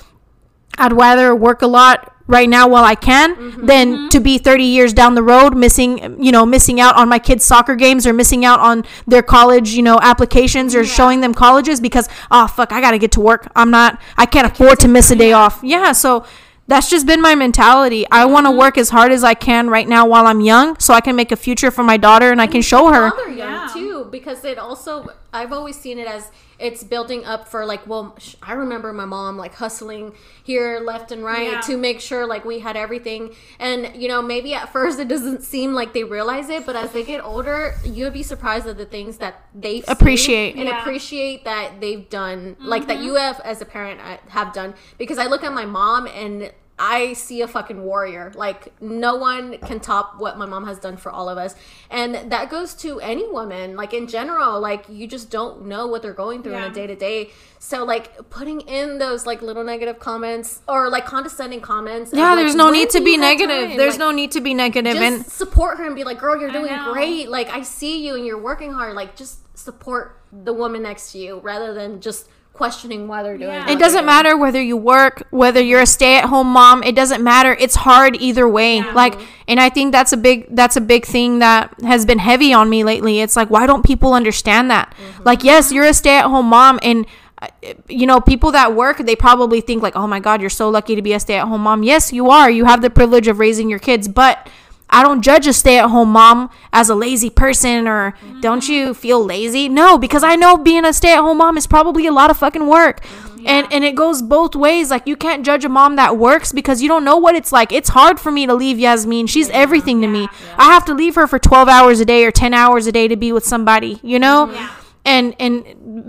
i'd 0.78 0.94
rather 0.94 1.36
work 1.36 1.62
a 1.62 1.68
lot 1.68 2.10
right 2.28 2.48
now 2.50 2.68
while 2.68 2.84
i 2.86 2.96
can 2.96 3.36
Mm-hmm. 3.36 3.66
than 3.66 4.10
to 4.10 4.20
be 4.22 4.38
30 4.38 4.64
years 4.64 4.94
down 4.94 5.14
the 5.16 5.24
road 5.24 5.56
missing 5.58 6.22
you 6.24 6.32
know 6.32 6.46
missing 6.46 6.80
out 6.80 6.96
on 6.96 7.10
my 7.10 7.20
kids 7.20 7.44
soccer 7.44 7.76
games 7.76 8.08
or 8.08 8.14
missing 8.14 8.46
out 8.46 8.60
on 8.60 8.86
their 9.08 9.22
college 9.22 9.72
you 9.72 9.82
know 9.84 10.00
applications 10.02 10.74
or 10.76 10.86
showing 10.86 11.20
them 11.22 11.34
colleges 11.34 11.82
because 11.82 12.08
oh 12.32 12.48
fuck 12.48 12.72
i 12.72 12.80
gotta 12.80 12.98
get 12.98 13.12
to 13.12 13.20
work 13.20 13.52
i'm 13.56 13.72
not 13.72 14.00
i 14.18 14.26
can't 14.26 14.48
afford 14.52 14.80
to 14.80 14.88
miss 14.88 15.12
a 15.12 15.16
day 15.16 15.34
off 15.34 15.60
yeah 15.64 15.92
so 15.92 16.26
that's 16.66 16.90
just 16.90 17.06
been 17.06 17.22
my 17.22 17.36
mentality. 17.36 18.06
I 18.10 18.24
want 18.24 18.46
to 18.46 18.50
Mm-hmm. 18.52 18.58
work 18.60 18.78
as 18.78 18.90
hard 18.90 19.12
as 19.12 19.22
I 19.22 19.34
can 19.34 19.70
right 19.70 19.86
now 19.86 20.08
while 20.08 20.26
I'm 20.26 20.40
young 20.40 20.80
so 20.80 20.94
I 20.94 21.02
can 21.02 21.14
make 21.14 21.34
a 21.34 21.36
future 21.36 21.72
for 21.72 21.84
my 21.84 21.98
daughter 21.98 22.32
and 22.32 22.42
I 22.42 22.48
can 22.48 22.62
show 22.62 22.88
her. 22.88 23.12
Yeah. 23.32 23.68
too, 23.74 23.93
because 24.14 24.46
it 24.46 24.58
also 24.58 25.10
I've 25.34 25.52
always 25.52 25.76
seen 25.78 25.98
it 26.00 26.08
as 26.08 26.32
it's 26.60 26.84
building 26.84 27.26
up 27.26 27.48
for 27.50 27.66
like 27.66 27.86
well 27.88 28.16
sh- 28.20 28.36
I 28.42 28.54
remember 28.54 28.94
my 28.94 29.04
mom 29.04 29.36
like 29.38 29.56
hustling 29.56 30.14
here 30.44 30.80
left 30.80 31.12
and 31.12 31.22
right 31.26 31.52
Yeah. 31.52 31.62
to 31.62 31.76
make 31.78 32.00
sure 32.00 32.26
like 32.26 32.46
we 32.46 32.60
had 32.60 32.78
everything 32.78 33.36
and 33.60 33.80
you 34.02 34.08
know 34.08 34.22
maybe 34.22 34.54
at 34.54 34.72
first 34.72 35.00
it 35.00 35.08
doesn't 35.10 35.42
seem 35.44 35.74
like 35.74 35.92
they 35.94 36.06
realize 36.06 36.48
it 36.50 36.66
but 36.66 36.76
as 36.78 36.92
they 36.94 37.04
get 37.04 37.22
older 37.22 37.76
you'd 37.84 38.14
be 38.14 38.24
surprised 38.24 38.68
at 38.68 38.78
the 38.78 38.86
things 38.86 39.18
that 39.18 39.44
they 39.54 39.82
Appreciate. 39.88 40.56
and 40.56 40.66
Yeah. 40.70 40.80
appreciate 40.82 41.44
that 41.44 41.82
they've 41.82 42.08
done 42.10 42.56
like 42.60 42.88
that 42.88 43.00
you 43.00 43.16
have 43.16 43.40
as 43.42 43.62
a 43.62 43.66
parent 43.66 44.00
uh, 44.00 44.18
have 44.30 44.54
done 44.54 44.76
because 44.98 45.18
I 45.18 45.26
look 45.26 45.44
at 45.44 45.52
my 45.54 45.66
mom 45.66 46.08
and 46.08 46.52
I 46.80 47.14
see 47.14 47.42
a 47.42 47.48
fucking 47.48 47.84
warrior. 47.84 48.32
Like 48.36 48.74
no 48.82 49.16
one 49.16 49.60
can 49.60 49.80
top 49.80 50.20
what 50.20 50.40
my 50.40 50.46
mom 50.48 50.66
has 50.66 50.80
done 50.80 50.98
for 50.98 51.12
all 51.12 51.30
of 51.30 51.38
us. 51.38 51.54
And 51.92 52.32
that 52.32 52.50
goes 52.50 52.74
to 52.76 53.00
any 53.00 53.30
woman, 53.30 53.76
like 53.76 53.94
in 53.94 54.08
general, 54.08 54.60
like 54.60 54.86
you 54.90 55.06
just 55.06 55.30
don't 55.30 55.66
know 55.68 55.86
what 55.86 56.02
they're 56.02 56.14
going 56.14 56.42
through 56.42 56.54
in 56.54 56.64
Yeah. 56.64 56.72
a 56.72 56.74
day 56.74 56.88
to 56.88 56.96
day. 56.96 57.30
So 57.60 57.84
like 57.86 58.30
putting 58.32 58.62
in 58.62 58.98
those 58.98 59.26
like 59.28 59.42
little 59.44 59.64
negative 59.64 60.00
comments 60.00 60.62
or 60.68 60.90
like 60.90 61.06
condescending 61.06 61.62
comments. 61.62 62.12
of, 62.12 62.18
Yeah, 62.18 62.30
like, 62.32 62.38
there's 62.40 62.56
no 62.56 62.72
need 62.72 62.90
to 62.90 63.02
be 63.02 63.18
negative. 63.18 63.70
time? 63.70 63.78
There's 63.78 63.94
Like, 63.94 64.00
no 64.00 64.12
need 64.12 64.32
to 64.32 64.42
be 64.42 64.54
negative. 64.56 64.94
just 64.96 65.04
And 65.04 65.26
support 65.28 65.78
her 65.78 65.86
and 65.86 65.96
be 65.96 66.04
like, 66.04 66.20
girl, 66.20 66.40
you're 66.40 66.52
doing 66.52 66.76
great. 66.92 67.30
Like, 67.30 67.50
I 67.50 67.62
see 67.62 68.06
you 68.06 68.16
and 68.16 68.26
you're 68.26 68.42
working 68.42 68.74
hard. 68.74 68.96
Like, 68.96 69.16
just 69.16 69.38
support 69.54 70.20
the 70.32 70.54
woman 70.54 70.84
next 70.84 71.12
to 71.12 71.18
you 71.20 71.40
rather 71.40 71.74
than 71.74 72.02
just 72.02 72.28
questioning 72.54 73.08
why 73.08 73.24
they're 73.24 73.38
doing 73.38 73.50
Yeah. 73.50 73.62
what 73.62 73.70
It 73.72 73.80
doesn't 73.80 74.06
matter 74.06 74.38
whether 74.38 74.62
you 74.62 74.78
work, 74.78 75.24
whether 75.32 75.60
you're 75.60 75.82
a 75.82 75.88
stay-at-home 75.88 76.48
mom. 76.48 76.84
It 76.84 76.96
doesn't 76.96 77.24
matter. 77.24 77.58
It's 77.60 77.76
hard 77.76 78.16
either 78.20 78.48
way. 78.48 78.84
Like, 78.94 79.20
and 79.48 79.60
I 79.60 79.70
think 79.70 79.92
that's 79.92 80.14
a 80.14 80.18
big 80.18 80.56
that's 80.56 80.76
a 80.76 80.82
big 80.82 81.04
thing 81.06 81.40
that 81.40 81.74
has 81.82 82.06
been 82.06 82.20
heavy 82.20 82.54
on 82.54 82.70
me 82.70 82.84
lately. 82.84 83.22
It's 83.22 83.36
like, 83.36 83.50
why 83.50 83.66
don't 83.66 83.84
people 83.84 84.14
understand 84.14 84.70
that? 84.70 84.94
Like, 85.24 85.44
yes, 85.44 85.72
you're 85.72 85.86
a 85.86 85.94
stay-at-home 85.96 86.46
mom, 86.46 86.80
and 86.84 87.08
uh, 87.42 87.48
you 87.88 88.06
know, 88.06 88.22
people 88.22 88.52
that 88.52 88.76
work, 88.76 88.98
they 89.00 89.16
probably 89.16 89.60
think 89.60 89.82
like, 89.82 89.96
oh 89.96 90.06
my 90.06 90.20
god, 90.20 90.40
you're 90.40 90.50
so 90.52 90.70
lucky 90.70 90.96
to 90.96 91.02
be 91.02 91.14
a 91.14 91.20
stay-at-home 91.20 91.62
mom. 91.62 91.82
Yes, 91.82 92.14
you 92.14 92.30
are. 92.30 92.52
You 92.52 92.66
have 92.66 92.84
the 92.84 92.92
privilege 92.92 93.28
of 93.28 93.40
raising 93.40 93.68
your 93.68 93.80
kids, 93.80 94.08
but 94.08 94.48
I 94.94 95.02
don't 95.02 95.24
judge 95.24 95.48
a 95.48 95.54
stay 95.54 95.80
at 95.80 95.90
home 95.90 96.10
mom 96.10 96.52
as 96.72 96.88
a 96.88 96.94
lazy 96.94 97.32
person 97.32 97.88
or 97.88 98.14
don't 98.42 98.70
you 98.70 98.90
mm-hmm. 98.90 98.94
feel 98.94 99.26
lazy? 99.26 99.68
No, 99.68 99.98
because 99.98 100.24
I 100.24 100.36
know 100.36 100.56
being 100.56 100.86
a 100.86 100.94
stay 100.94 101.14
at 101.14 101.22
home 101.22 101.40
mom 101.40 101.58
is 101.58 101.66
probably 101.66 102.06
a 102.06 102.12
lot 102.12 102.30
of 102.30 102.38
fucking 102.38 102.68
work. 102.68 103.02
Mm-hmm. 103.02 103.48
And 103.48 103.74
and 103.74 103.84
it 103.84 103.96
goes 103.96 104.22
both 104.22 104.56
ways. 104.56 104.92
Like 104.92 105.08
you 105.08 105.16
can't 105.16 105.44
judge 105.44 105.66
a 105.66 105.70
mom 105.70 105.96
that 105.96 106.16
works 106.18 106.52
because 106.52 106.84
you 106.84 106.88
don't 106.88 107.04
know 107.04 107.18
what 107.18 107.34
it's 107.34 107.52
like. 107.52 107.72
It's 107.72 107.90
hard 107.90 108.20
for 108.20 108.32
me 108.32 108.46
to 108.46 108.54
leave 108.54 108.78
Yasmin. 108.78 109.26
She's 109.26 109.50
everything 109.50 110.00
to 110.02 110.08
me. 110.08 110.30
I 110.58 110.66
have 110.66 110.86
to 110.86 110.94
leave 110.94 111.16
her 111.16 111.26
for 111.26 111.40
12 111.40 111.68
hours 111.68 112.00
a 112.00 112.06
day 112.06 112.24
or 112.24 112.32
10 112.32 112.54
hours 112.54 112.86
a 112.86 112.92
day 112.92 113.08
to 113.08 113.16
be 113.16 113.32
with 113.34 113.44
somebody, 113.44 114.00
you 114.04 114.20
know? 114.20 114.46
Mm-hmm. 114.46 114.56
Yeah. 114.56 114.76
and 115.06 115.36
and 115.40 115.66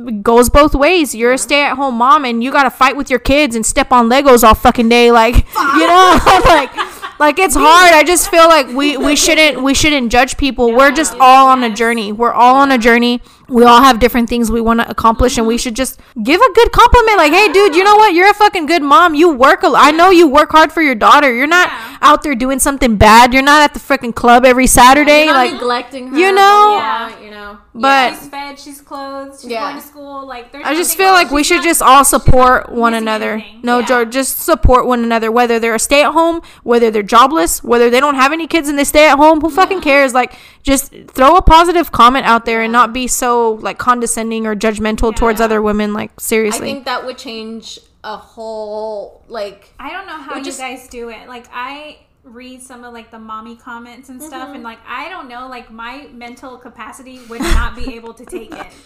it 0.09 0.23
goes 0.23 0.51
both 0.51 0.75
ways. 0.75 1.15
You're 1.15 1.33
a 1.33 1.39
stay 1.39 1.63
at 1.63 1.77
home 1.77 1.97
mom, 1.97 2.25
and 2.27 2.45
you 2.45 2.53
got 2.53 2.65
to 2.65 2.71
fight 2.71 2.97
with 2.97 3.09
your 3.09 3.19
kids 3.19 3.57
and 3.57 3.65
step 3.65 3.91
on 3.93 4.11
Legos 4.11 4.45
all 4.45 4.55
fucking 4.55 4.91
day, 4.91 5.11
like 5.11 5.37
you 5.37 5.87
know, 5.87 6.21
like 6.45 6.71
like 7.19 7.39
it's 7.39 7.55
hard. 7.55 7.93
I 7.93 8.03
just 8.05 8.31
feel 8.31 8.49
like 8.49 8.69
we 8.69 8.97
we 8.97 9.17
shouldn't 9.17 9.63
we 9.63 9.75
shouldn't 9.75 10.11
judge 10.11 10.37
people. 10.37 10.73
We're 10.73 10.91
just 10.91 11.15
all 11.21 11.49
on 11.49 11.63
a 11.63 11.75
journey. 11.75 12.13
We're 12.13 12.33
all 12.33 12.57
on 12.57 12.73
a 12.73 12.79
journey. 12.79 13.21
We 13.49 13.65
all 13.65 13.83
have 13.83 14.01
different 14.01 14.29
things 14.29 14.51
we 14.51 14.61
want 14.61 14.81
to 14.81 14.91
accomplish, 14.91 15.37
and 15.37 15.47
we 15.47 15.59
should 15.59 15.77
just 15.77 16.01
give 16.23 16.41
a 16.41 16.53
good 16.55 16.73
compliment. 16.73 17.19
Like, 17.19 17.33
hey, 17.33 17.53
dude, 17.53 17.75
you 17.77 17.85
know 17.85 17.97
what? 17.97 18.15
You're 18.15 18.31
a 18.31 18.35
fucking 18.35 18.67
good 18.67 18.83
mom. 18.83 19.15
You 19.15 19.33
work. 19.33 19.63
A, 19.63 19.73
I 19.75 19.91
know 19.91 20.11
you 20.11 20.29
work 20.29 20.51
hard 20.51 20.73
for 20.73 20.83
your 20.83 20.95
daughter. 20.95 21.33
You're 21.33 21.47
not 21.47 21.71
out 22.01 22.23
there 22.23 22.35
doing 22.35 22.59
something 22.59 22.97
bad. 22.97 23.35
You're 23.35 23.43
not 23.43 23.63
at 23.63 23.75
the 23.75 23.81
freaking 23.81 24.15
club 24.15 24.45
every 24.45 24.67
Saturday. 24.67 25.25
You're 25.25 25.35
not 25.35 25.47
like, 25.47 25.53
neglecting 25.53 26.09
her. 26.09 26.19
you 26.19 26.33
know? 26.33 26.77
yeah, 26.79 27.21
you 27.21 27.31
know. 27.31 27.59
But 27.75 28.11
she's 28.19 28.29
fed, 28.29 28.59
she's 28.59 28.81
clothed, 28.81 29.41
she's 29.41 29.51
Yeah. 29.51 29.63
going 29.71 29.77
to 29.83 29.87
school. 29.87 30.27
Like, 30.27 30.53
there's 30.53 30.65
I 30.65 30.75
just 30.75 30.97
feel 30.97 31.11
like 31.11 31.31
we 31.31 31.43
should 31.43 31.57
not- 31.57 31.65
just 31.65 31.83
all 31.83 32.05
support 32.05 32.71
one 32.71 32.95
another. 32.95 33.33
anything. 33.33 33.61
No, 33.63 33.81
Yeah. 33.81 33.87
jo- 33.87 34.05
just 34.05 34.41
support 34.43 34.87
one 34.87 35.03
another. 35.03 35.31
Whether 35.33 35.59
they're 35.59 35.75
a 35.75 35.79
stay 35.79 36.03
at 36.05 36.13
home, 36.13 36.41
whether 36.63 36.91
they're 36.91 37.03
jobless, 37.03 37.65
whether 37.65 37.91
they 37.91 38.01
don't 38.01 38.15
have 38.15 38.33
any 38.33 38.47
kids 38.47 38.69
and 38.69 38.79
they 38.79 38.85
stay 38.85 39.09
at 39.09 39.17
home, 39.17 39.41
who 39.41 39.51
fucking 39.51 39.81
cares? 39.81 40.15
Like, 40.15 40.35
just 40.63 40.93
throw 41.09 41.37
a 41.37 41.43
positive 41.43 41.91
comment 41.93 42.27
out 42.27 42.45
there 42.45 42.63
and 42.63 42.73
not 42.73 42.93
be 42.93 43.07
so 43.07 43.59
like 43.61 43.79
condescending 43.79 44.47
or 44.47 44.55
judgmental 44.55 45.15
towards 45.15 45.41
other 45.41 45.61
women. 45.61 45.93
Like, 45.93 46.13
seriously, 46.21 46.71
I 46.71 46.73
think 46.75 46.85
that 46.85 47.05
would 47.05 47.19
change 47.19 47.81
a 48.07 48.17
whole 48.19 49.23
like 49.29 49.73
I 49.81 49.91
don't 49.91 50.07
know 50.07 50.13
how 50.13 50.35
Or 50.35 50.39
you 50.39 50.45
just- 50.45 50.59
guys 50.61 50.87
do 50.89 51.09
it. 51.09 51.27
Like 51.29 51.47
I 51.55 51.97
read 52.25 52.63
some 52.63 52.85
of 52.85 52.93
like 52.95 53.11
the 53.11 53.19
mommy 53.19 53.55
comments 53.55 54.09
and 54.09 54.21
stuff 54.21 54.49
and 54.49 54.57
mm-hmm. 54.57 54.65
like 54.65 54.79
I 54.87 55.11
don't 55.11 55.29
know 55.29 55.47
like 55.47 55.71
my 55.71 56.09
mental 56.13 56.57
capacity 56.57 57.21
would 57.29 57.43
not 57.43 57.77
be 57.77 57.95
able 57.95 58.15
to 58.15 58.25
take 58.25 58.53
it. 58.53 58.67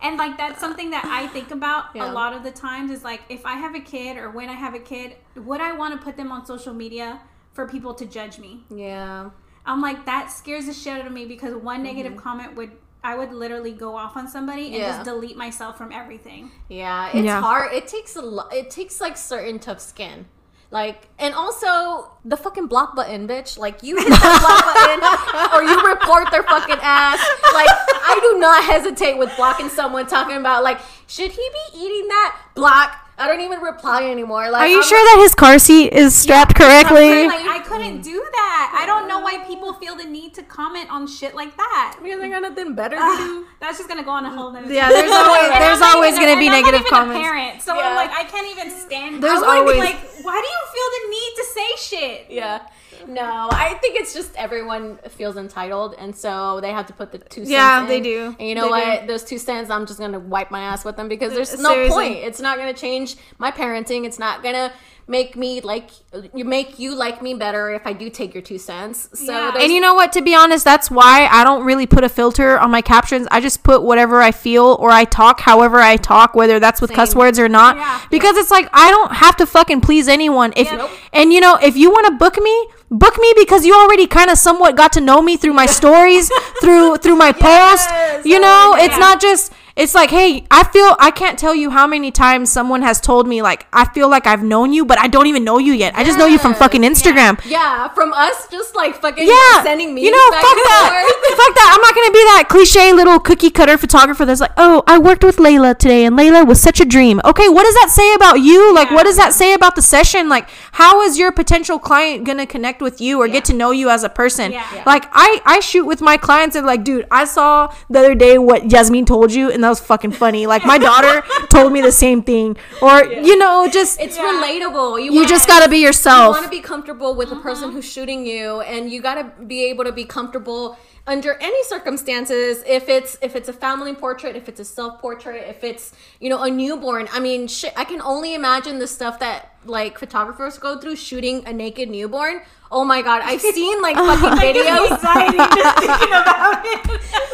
And 0.00 0.16
like 0.16 0.36
that's 0.38 0.60
something 0.60 0.90
that 0.90 1.04
I 1.04 1.26
think 1.26 1.50
about 1.50 1.86
Yeah. 1.92 2.08
a 2.08 2.12
lot 2.12 2.32
of 2.32 2.44
the 2.44 2.52
times 2.52 2.92
is 2.92 3.02
like 3.02 3.22
if 3.28 3.44
I 3.44 3.54
have 3.54 3.74
a 3.74 3.80
kid 3.80 4.16
or 4.16 4.30
when 4.30 4.48
I 4.48 4.52
have 4.52 4.74
a 4.74 4.78
kid, 4.78 5.16
would 5.34 5.60
I 5.60 5.72
want 5.72 5.98
to 5.98 6.04
put 6.04 6.16
them 6.16 6.30
on 6.30 6.46
social 6.46 6.72
media 6.72 7.20
for 7.52 7.66
people 7.66 7.94
to 7.94 8.06
judge 8.06 8.38
me? 8.38 8.64
yeah. 8.70 9.30
I'm 9.66 9.82
like 9.82 10.06
that 10.06 10.30
scares 10.30 10.66
the 10.66 10.72
shit 10.72 11.00
out 11.00 11.06
of 11.06 11.12
me 11.12 11.26
because 11.26 11.54
one 11.56 11.82
negative 11.82 12.12
mm-hmm. 12.12 12.22
comment 12.22 12.54
would 12.56 12.70
I 13.02 13.16
would 13.16 13.32
literally 13.32 13.72
go 13.72 13.96
off 13.96 14.16
on 14.16 14.28
somebody 14.28 14.66
and 14.66 14.74
Yeah. 14.76 14.88
just 14.88 15.04
delete 15.04 15.36
myself 15.36 15.76
from 15.76 15.92
everything. 15.92 16.50
Yeah, 16.68 17.08
it's 17.08 17.24
Yeah. 17.24 17.40
hard. 17.40 17.72
It 17.72 17.88
takes 17.88 18.16
a 18.16 18.22
lot. 18.22 18.52
It 18.54 18.70
takes 18.70 19.00
like 19.00 19.16
certain 19.16 19.58
tough 19.58 19.80
skin. 19.80 20.26
Like, 20.70 21.08
and 21.18 21.32
also 21.32 22.12
the 22.26 22.36
fucking 22.36 22.66
block 22.66 22.94
button, 22.94 23.26
bitch. 23.26 23.56
Like, 23.56 23.82
you 23.82 23.96
hit 23.96 24.08
that 24.08 24.38
block 24.44 24.60
button 24.68 25.00
or 25.56 25.62
you 25.62 25.80
report 25.88 26.30
their 26.30 26.42
fucking 26.42 26.76
ass. 26.82 27.18
Like, 27.54 27.70
I 27.70 28.18
do 28.20 28.38
not 28.38 28.62
hesitate 28.64 29.16
with 29.16 29.34
blocking 29.36 29.70
someone 29.70 30.06
talking 30.06 30.36
about, 30.36 30.62
like, 30.62 30.78
should 31.06 31.30
he 31.30 31.36
be 31.72 31.78
eating 31.78 32.08
that? 32.08 32.38
Block. 32.54 33.07
I 33.18 33.26
don't 33.26 33.40
even 33.40 33.60
reply 33.60 34.04
anymore. 34.10 34.48
Like, 34.50 34.62
Are 34.62 34.68
you 34.68 34.76
I'm 34.78 34.82
sure 34.84 34.98
that 34.98 35.18
his 35.22 35.34
car 35.34 35.58
seat 35.58 35.92
is 35.92 36.14
strapped 36.14 36.54
correctly? 36.54 37.26
Like 37.26 37.46
I 37.46 37.58
couldn't 37.66 38.02
do 38.02 38.14
that. 38.32 38.78
I 38.80 38.86
don't 38.86 39.08
know 39.08 39.18
why 39.20 39.38
people 39.44 39.72
feel 39.74 39.96
the 39.96 40.04
need 40.04 40.34
to 40.34 40.42
comment 40.44 40.90
on 40.90 41.06
shit 41.06 41.34
like 41.34 41.56
that. 41.56 41.98
Because 42.02 42.20
I 42.20 42.28
got 42.28 42.42
nothing 42.42 42.74
better 42.74 42.96
to 42.96 43.02
Ugh, 43.02 43.18
do. 43.18 43.46
that's 43.60 43.78
just 43.78 43.88
gonna 43.88 44.04
go 44.04 44.10
on 44.12 44.24
a 44.24 44.30
whole 44.30 44.52
nother. 44.52 44.72
Yeah, 44.72 44.88
there's 44.88 45.10
always 45.10 45.48
there's 45.58 45.80
always 45.82 46.14
even 46.14 46.28
gonna 46.28 46.40
be 46.40 46.48
negative 46.48 46.86
comments. 46.86 47.18
A 47.18 47.22
parent, 47.22 47.62
so 47.62 47.74
Yeah. 47.74 47.88
I'm 47.88 47.96
like, 47.96 48.10
I 48.12 48.24
can't 48.24 48.46
even 48.56 48.70
stand. 48.70 49.22
There's 49.22 49.42
I 49.42 49.46
wanna 49.46 49.64
be 49.64 49.78
always- 49.78 49.78
like, 49.90 50.00
why 50.22 50.38
do 50.40 50.46
you 50.46 50.62
feel 50.74 50.88
the 50.96 51.02
need 51.10 51.32
to 51.36 51.44
say 51.44 51.68
shit? 51.96 52.26
Yeah. 52.30 52.60
No, 53.06 53.48
I 53.50 53.74
think 53.80 53.98
it's 54.00 54.12
just 54.14 54.34
everyone 54.36 54.98
feels 55.10 55.36
entitled, 55.36 55.94
and 55.98 56.14
so 56.14 56.60
they 56.60 56.70
have 56.72 56.86
to 56.86 56.92
put 56.92 57.12
the 57.12 57.18
two 57.18 57.42
cents. 57.42 57.50
Yeah, 57.50 57.82
in. 57.82 57.88
they 57.88 58.00
do. 58.00 58.34
And 58.38 58.48
you 58.48 58.54
know 58.54 58.64
They 58.64 58.70
what? 58.70 59.06
Those 59.06 59.24
two 59.24 59.38
cents, 59.38 59.70
I'm 59.70 59.86
just 59.86 59.98
gonna 60.00 60.18
wipe 60.18 60.50
my 60.50 60.60
ass 60.60 60.84
with 60.84 60.96
them 60.96 61.08
because 61.08 61.32
there's 61.34 61.58
no 61.60 61.70
Seriously. 61.70 61.94
point. 61.94 62.16
It's 62.18 62.40
not 62.40 62.58
gonna 62.58 62.74
change 62.74 63.16
my 63.38 63.50
parenting. 63.50 64.04
It's 64.04 64.18
not 64.18 64.42
gonna 64.42 64.72
make 65.08 65.36
me 65.36 65.60
like 65.62 65.90
you 66.34 66.44
make 66.44 66.78
you 66.78 66.94
like 66.94 67.22
me 67.22 67.34
better 67.34 67.70
if 67.70 67.86
I 67.86 67.94
do 67.94 68.10
take 68.10 68.34
your 68.34 68.42
two 68.42 68.58
cents. 68.58 69.08
So 69.14 69.32
Yeah. 69.32 69.52
And 69.58 69.72
you 69.72 69.80
know 69.80 69.94
what? 69.94 70.12
To 70.12 70.22
be 70.22 70.34
honest, 70.34 70.64
that's 70.64 70.90
why 70.90 71.26
I 71.30 71.44
don't 71.44 71.64
really 71.64 71.86
put 71.86 72.04
a 72.04 72.08
filter 72.08 72.58
on 72.58 72.70
my 72.70 72.82
captions. 72.82 73.26
I 73.30 73.40
just 73.40 73.62
put 73.62 73.82
whatever 73.82 74.20
I 74.20 74.32
feel 74.32 74.76
or 74.78 74.90
I 74.90 75.04
talk 75.04 75.40
however 75.40 75.78
I 75.80 75.96
talk, 75.96 76.34
whether 76.34 76.60
that's 76.60 76.80
with 76.80 76.92
cuss 76.92 77.14
words 77.14 77.38
or 77.38 77.48
not. 77.48 77.76
Yeah. 77.76 78.00
Because 78.10 78.36
it's 78.36 78.50
like 78.50 78.68
I 78.72 78.90
don't 78.90 79.12
have 79.12 79.36
to 79.36 79.46
fucking 79.46 79.80
please 79.80 80.08
anyone. 80.08 80.52
If 80.56 80.70
Yeah. 80.70 80.88
And 81.12 81.32
you 81.32 81.40
know, 81.40 81.56
if 81.56 81.76
you 81.76 81.90
want 81.90 82.06
to 82.06 82.12
book 82.12 82.36
me, 82.40 82.68
book 82.90 83.18
me 83.18 83.32
because 83.36 83.64
you 83.64 83.74
already 83.74 84.06
kind 84.06 84.30
of 84.30 84.38
somewhat 84.38 84.76
got 84.76 84.92
to 84.92 85.00
know 85.00 85.22
me 85.22 85.36
through 85.36 85.54
my 85.54 85.66
stories, 85.66 86.30
through 86.60 86.98
through 86.98 87.16
my 87.16 87.32
post. 87.32 87.88
Yes. 87.88 88.26
You 88.26 88.38
Oh 88.38 88.40
know, 88.40 88.84
it's 88.84 88.98
not 88.98 89.20
just 89.20 89.52
it's 89.78 89.94
like, 89.94 90.10
hey, 90.10 90.44
I 90.50 90.64
feel 90.64 90.96
I 90.98 91.12
can't 91.12 91.38
tell 91.38 91.54
you 91.54 91.70
how 91.70 91.86
many 91.86 92.10
times 92.10 92.50
someone 92.50 92.82
has 92.82 93.00
told 93.00 93.28
me 93.28 93.42
like 93.42 93.66
I 93.72 93.84
feel 93.94 94.08
like 94.08 94.26
I've 94.26 94.42
known 94.42 94.72
you, 94.72 94.84
but 94.84 94.98
I 94.98 95.06
don't 95.06 95.28
even 95.28 95.44
know 95.44 95.58
you 95.58 95.72
yet. 95.72 95.94
I 95.94 96.04
just 96.04 96.18
know 96.18 96.26
you 96.26 96.38
from 96.38 96.54
fucking 96.54 96.82
Instagram 96.82 97.38
yeah, 97.44 97.88
from 97.88 98.12
us 98.12 98.48
just 98.50 98.74
like 98.74 98.96
fucking 98.96 99.26
yeah, 99.26 99.62
sending 99.62 99.94
me 99.94 100.04
You 100.04 100.10
know, 100.10 100.30
fuck 100.32 100.42
that. 100.42 100.90
fuck 101.36 101.54
that. 101.54 101.70
I'm 101.74 101.80
not 101.80 101.94
gonna 101.94 102.12
be 102.12 102.24
that 102.34 102.44
cliche 102.48 102.92
little 102.92 103.20
cookie 103.20 103.50
cutter 103.50 103.78
photographer 103.78 104.24
that's 104.24 104.40
like, 104.40 104.52
oh, 104.56 104.82
I 104.86 104.98
worked 104.98 105.22
with 105.24 105.36
Layla 105.36 105.78
today, 105.78 106.04
and 106.04 106.18
Layla 106.18 106.46
was 106.46 106.60
such 106.60 106.80
a 106.80 106.84
dream. 106.84 107.20
Okay, 107.24 107.48
what 107.48 107.64
does 107.64 107.74
that 107.74 107.90
say 107.90 108.14
about 108.14 108.40
you? 108.40 108.74
Like, 108.74 108.90
what 108.90 109.04
does 109.04 109.16
that 109.16 109.32
say 109.32 109.54
about 109.54 109.76
the 109.76 109.82
session? 109.82 110.28
Like, 110.28 110.48
how 110.72 111.02
is 111.02 111.18
your 111.18 111.32
potential 111.32 111.78
client 111.78 112.24
gonna 112.24 112.46
connect 112.46 112.82
with 112.82 113.00
you 113.00 113.20
or 113.20 113.28
get 113.28 113.44
to 113.46 113.54
know 113.54 113.70
you 113.70 113.90
as 113.90 114.02
a 114.02 114.08
person? 114.08 114.52
Yeah. 114.52 114.66
Yeah. 114.74 114.82
Like, 114.86 115.04
I 115.12 115.40
I 115.44 115.60
shoot 115.60 115.84
with 115.86 116.00
my 116.00 116.16
clients 116.16 116.56
and 116.56 116.66
like, 116.66 116.82
dude, 116.82 117.06
I 117.10 117.24
saw 117.24 117.72
the 117.88 118.00
other 118.00 118.14
day 118.14 118.38
what 118.38 118.70
Yasmin 118.70 119.04
told 119.04 119.32
you, 119.32 119.50
and 119.50 119.64
that 119.68 119.72
was 119.72 119.80
fucking 119.80 120.12
funny. 120.12 120.46
Like, 120.46 120.64
my 120.64 120.78
daughter 120.78 121.22
told 121.50 121.72
me 121.72 121.82
the 121.82 121.92
same 121.92 122.22
thing, 122.22 122.56
or 122.80 123.04
you 123.04 123.36
know, 123.36 123.68
just 123.70 124.00
It's 124.00 124.16
Yeah. 124.16 124.24
relatable. 124.24 124.98
You, 124.98 125.12
you 125.12 125.20
want- 125.20 125.28
just 125.28 125.46
gotta 125.46 125.68
be 125.68 125.78
yourself. 125.78 126.36
you 126.36 126.40
want 126.40 126.44
to 126.44 126.56
be 126.58 126.60
comfortable 126.60 127.14
with 127.14 127.28
the 127.28 127.36
person 127.36 127.64
uh-huh. 127.64 127.74
who's 127.74 127.84
shooting 127.84 128.24
you 128.26 128.60
and 128.60 128.90
you 128.90 129.02
got 129.02 129.16
to 129.16 129.44
be 129.44 129.64
able 129.66 129.84
to 129.84 129.92
be 129.92 130.04
comfortable 130.04 130.78
under 131.08 131.32
any 131.40 131.64
circumstances 131.64 132.62
if 132.66 132.88
it's 132.88 133.16
if 133.22 133.34
it's 133.34 133.48
a 133.48 133.52
family 133.52 133.94
portrait 133.94 134.36
if 134.36 134.46
it's 134.48 134.60
a 134.60 134.64
self 134.64 135.00
portrait 135.00 135.42
if 135.48 135.64
it's 135.64 135.92
you 136.20 136.28
know 136.28 136.42
a 136.42 136.50
newborn 136.50 137.08
i 137.12 137.18
mean 137.18 137.48
shit 137.48 137.72
i 137.76 137.84
can 137.84 138.00
only 138.02 138.34
imagine 138.34 138.78
the 138.78 138.86
stuff 138.86 139.18
that 139.18 139.54
like 139.64 139.98
photographers 139.98 140.58
go 140.58 140.78
through 140.78 140.94
shooting 140.94 141.42
a 141.46 141.52
naked 141.52 141.88
newborn 141.88 142.42
oh 142.70 142.84
my 142.84 143.00
god 143.00 143.22
i've 143.24 143.40
seen 143.40 143.80
like 143.80 143.96
fucking 144.08 144.38
videos 144.38 144.90
Anxiety 144.92 145.38
just 145.38 145.78
thinking 145.78 146.08
about 146.08 146.62
it. 146.66 146.86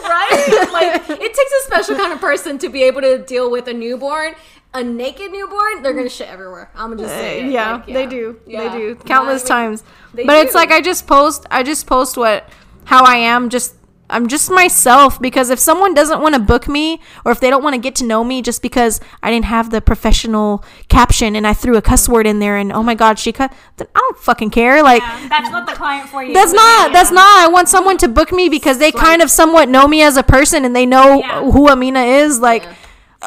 right 0.04 0.68
like 0.72 1.10
it 1.10 1.34
takes 1.34 1.52
a 1.60 1.66
special 1.66 1.96
kind 1.96 2.12
of 2.12 2.20
person 2.20 2.56
to 2.58 2.68
be 2.68 2.84
able 2.84 3.00
to 3.00 3.18
deal 3.18 3.50
with 3.50 3.66
a 3.66 3.74
newborn 3.74 4.34
a 4.72 4.82
naked 4.84 5.32
newborn 5.32 5.82
they're 5.82 5.92
gonna 5.92 6.08
shit 6.08 6.28
everywhere 6.28 6.70
i'm 6.76 6.90
gonna 6.90 7.02
just 7.02 7.14
uh, 7.14 7.18
say 7.18 7.44
it. 7.44 7.50
yeah, 7.52 7.72
Like, 7.74 7.86
they 7.86 8.06
do. 8.06 8.40
Yeah. 8.46 8.68
They 8.72 8.78
do 8.78 8.94
countless 8.94 9.42
even- 9.42 9.48
times. 9.48 9.84
they 10.14 10.24
But 10.24 10.36
it's 10.46 10.54
like 10.54 10.70
I 10.70 10.80
just 10.80 11.06
post. 11.08 11.46
I 11.50 11.62
just 11.64 11.86
post 11.86 12.16
what 12.16 12.48
how 12.84 13.04
I 13.04 13.16
am. 13.16 13.48
Just 13.50 13.74
I'm 14.10 14.28
just 14.28 14.50
myself 14.50 15.20
because 15.20 15.48
if 15.48 15.58
someone 15.58 15.94
doesn't 15.94 16.20
want 16.20 16.34
to 16.34 16.40
book 16.40 16.68
me 16.68 17.00
or 17.24 17.32
if 17.32 17.40
they 17.40 17.48
don't 17.48 17.62
want 17.64 17.72
to 17.74 17.80
get 17.80 17.94
to 17.96 18.04
know 18.04 18.22
me 18.22 18.42
just 18.42 18.60
because 18.60 19.00
I 19.22 19.30
didn't 19.30 19.46
have 19.46 19.70
the 19.70 19.80
professional 19.80 20.62
caption 20.88 21.34
and 21.34 21.46
I 21.46 21.54
threw 21.54 21.76
a 21.78 21.82
cuss 21.82 22.06
word 22.06 22.26
in 22.26 22.38
there 22.38 22.58
and 22.58 22.70
oh 22.70 22.82
my 22.82 22.94
god 22.94 23.18
she 23.18 23.32
cut 23.32 23.50
then 23.78 23.88
I 23.94 23.98
don't 23.98 24.18
fucking 24.18 24.50
care 24.50 24.82
like 24.82 25.00
Yeah, 25.00 25.28
that's 25.30 25.50
not 25.50 25.66
the 25.66 25.72
client 25.72 26.10
for 26.10 26.22
you. 26.22 26.34
that's 26.34 26.52
not 26.52 26.92
that's 26.92 27.10
not 27.10 27.24
I 27.40 27.48
want 27.48 27.70
someone 27.70 27.96
to 27.98 28.08
book 28.08 28.30
me 28.30 28.50
because 28.50 28.76
they 28.78 28.92
kind 28.92 29.22
of 29.22 29.30
somewhat 29.30 29.70
know 29.70 29.88
me 29.88 30.02
as 30.02 30.18
a 30.18 30.22
person 30.22 30.66
and 30.66 30.76
they 30.76 30.84
know 30.84 31.20
Yeah. 31.20 31.50
who 31.50 31.70
Amina 31.70 32.02
is 32.02 32.40
like 32.40 32.64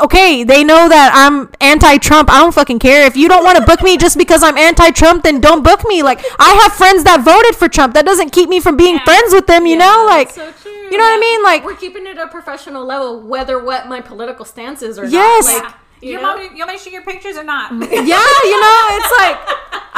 okay 0.02 0.44
they 0.44 0.64
know 0.64 0.88
that 0.90 1.12
I'm 1.14 1.50
anti-Trump 1.62 2.30
I 2.30 2.40
don't 2.40 2.54
fucking 2.54 2.80
care 2.80 3.06
if 3.06 3.16
you 3.18 3.28
don't 3.28 3.44
want 3.44 3.58
to 3.58 3.66
book 3.66 3.82
me 3.82 3.98
just 3.98 4.18
because 4.18 4.44
I'm 4.44 4.58
anti-Trump 4.58 5.24
then 5.24 5.40
don't 5.40 5.64
book 5.64 5.86
me 5.88 6.04
like 6.04 6.20
I 6.40 6.54
have 6.64 6.74
friends 6.74 7.04
that 7.06 7.22
voted 7.22 7.56
for 7.56 7.68
Trump 7.68 7.94
that 7.96 8.06
doesn't 8.06 8.32
keep 8.32 8.50
me 8.50 8.60
from 8.60 8.78
being 8.78 8.96
Yeah. 8.96 9.04
friends 9.06 9.34
with 9.34 9.48
them 9.48 9.66
you 9.66 9.76
know 9.78 10.06
like 10.08 10.32
so 10.32 10.52
true 10.62 10.72
you 10.72 10.98
know 10.98 11.04
what 11.04 11.18
I 11.18 11.20
mean 11.20 11.44
like 11.44 11.66
we're 11.66 11.76
keeping 11.76 12.06
it 12.08 12.18
at 12.18 12.28
a 12.28 12.28
professional 12.28 12.86
level 12.86 13.22
whether 13.22 13.64
what 13.64 13.88
my 13.88 14.02
political 14.02 14.46
stance 14.46 14.82
is 14.82 14.98
or 15.00 15.06
Yes. 15.06 15.46
not 15.46 15.54
Yeah. 15.54 15.62
like 15.68 15.74
you, 16.00 16.12
you 16.12 16.22
want 16.22 16.38
know? 16.38 16.44
me, 16.50 16.58
you 16.58 16.60
want 16.60 16.72
me 16.74 16.78
to 16.78 16.84
shoot 16.84 16.94
your 16.94 17.02
pictures 17.02 17.38
or 17.38 17.44
not? 17.44 17.72
yeah, 17.82 17.82
you 17.82 18.62
know, 18.62 18.86
it's 18.98 19.14
like 19.20 19.38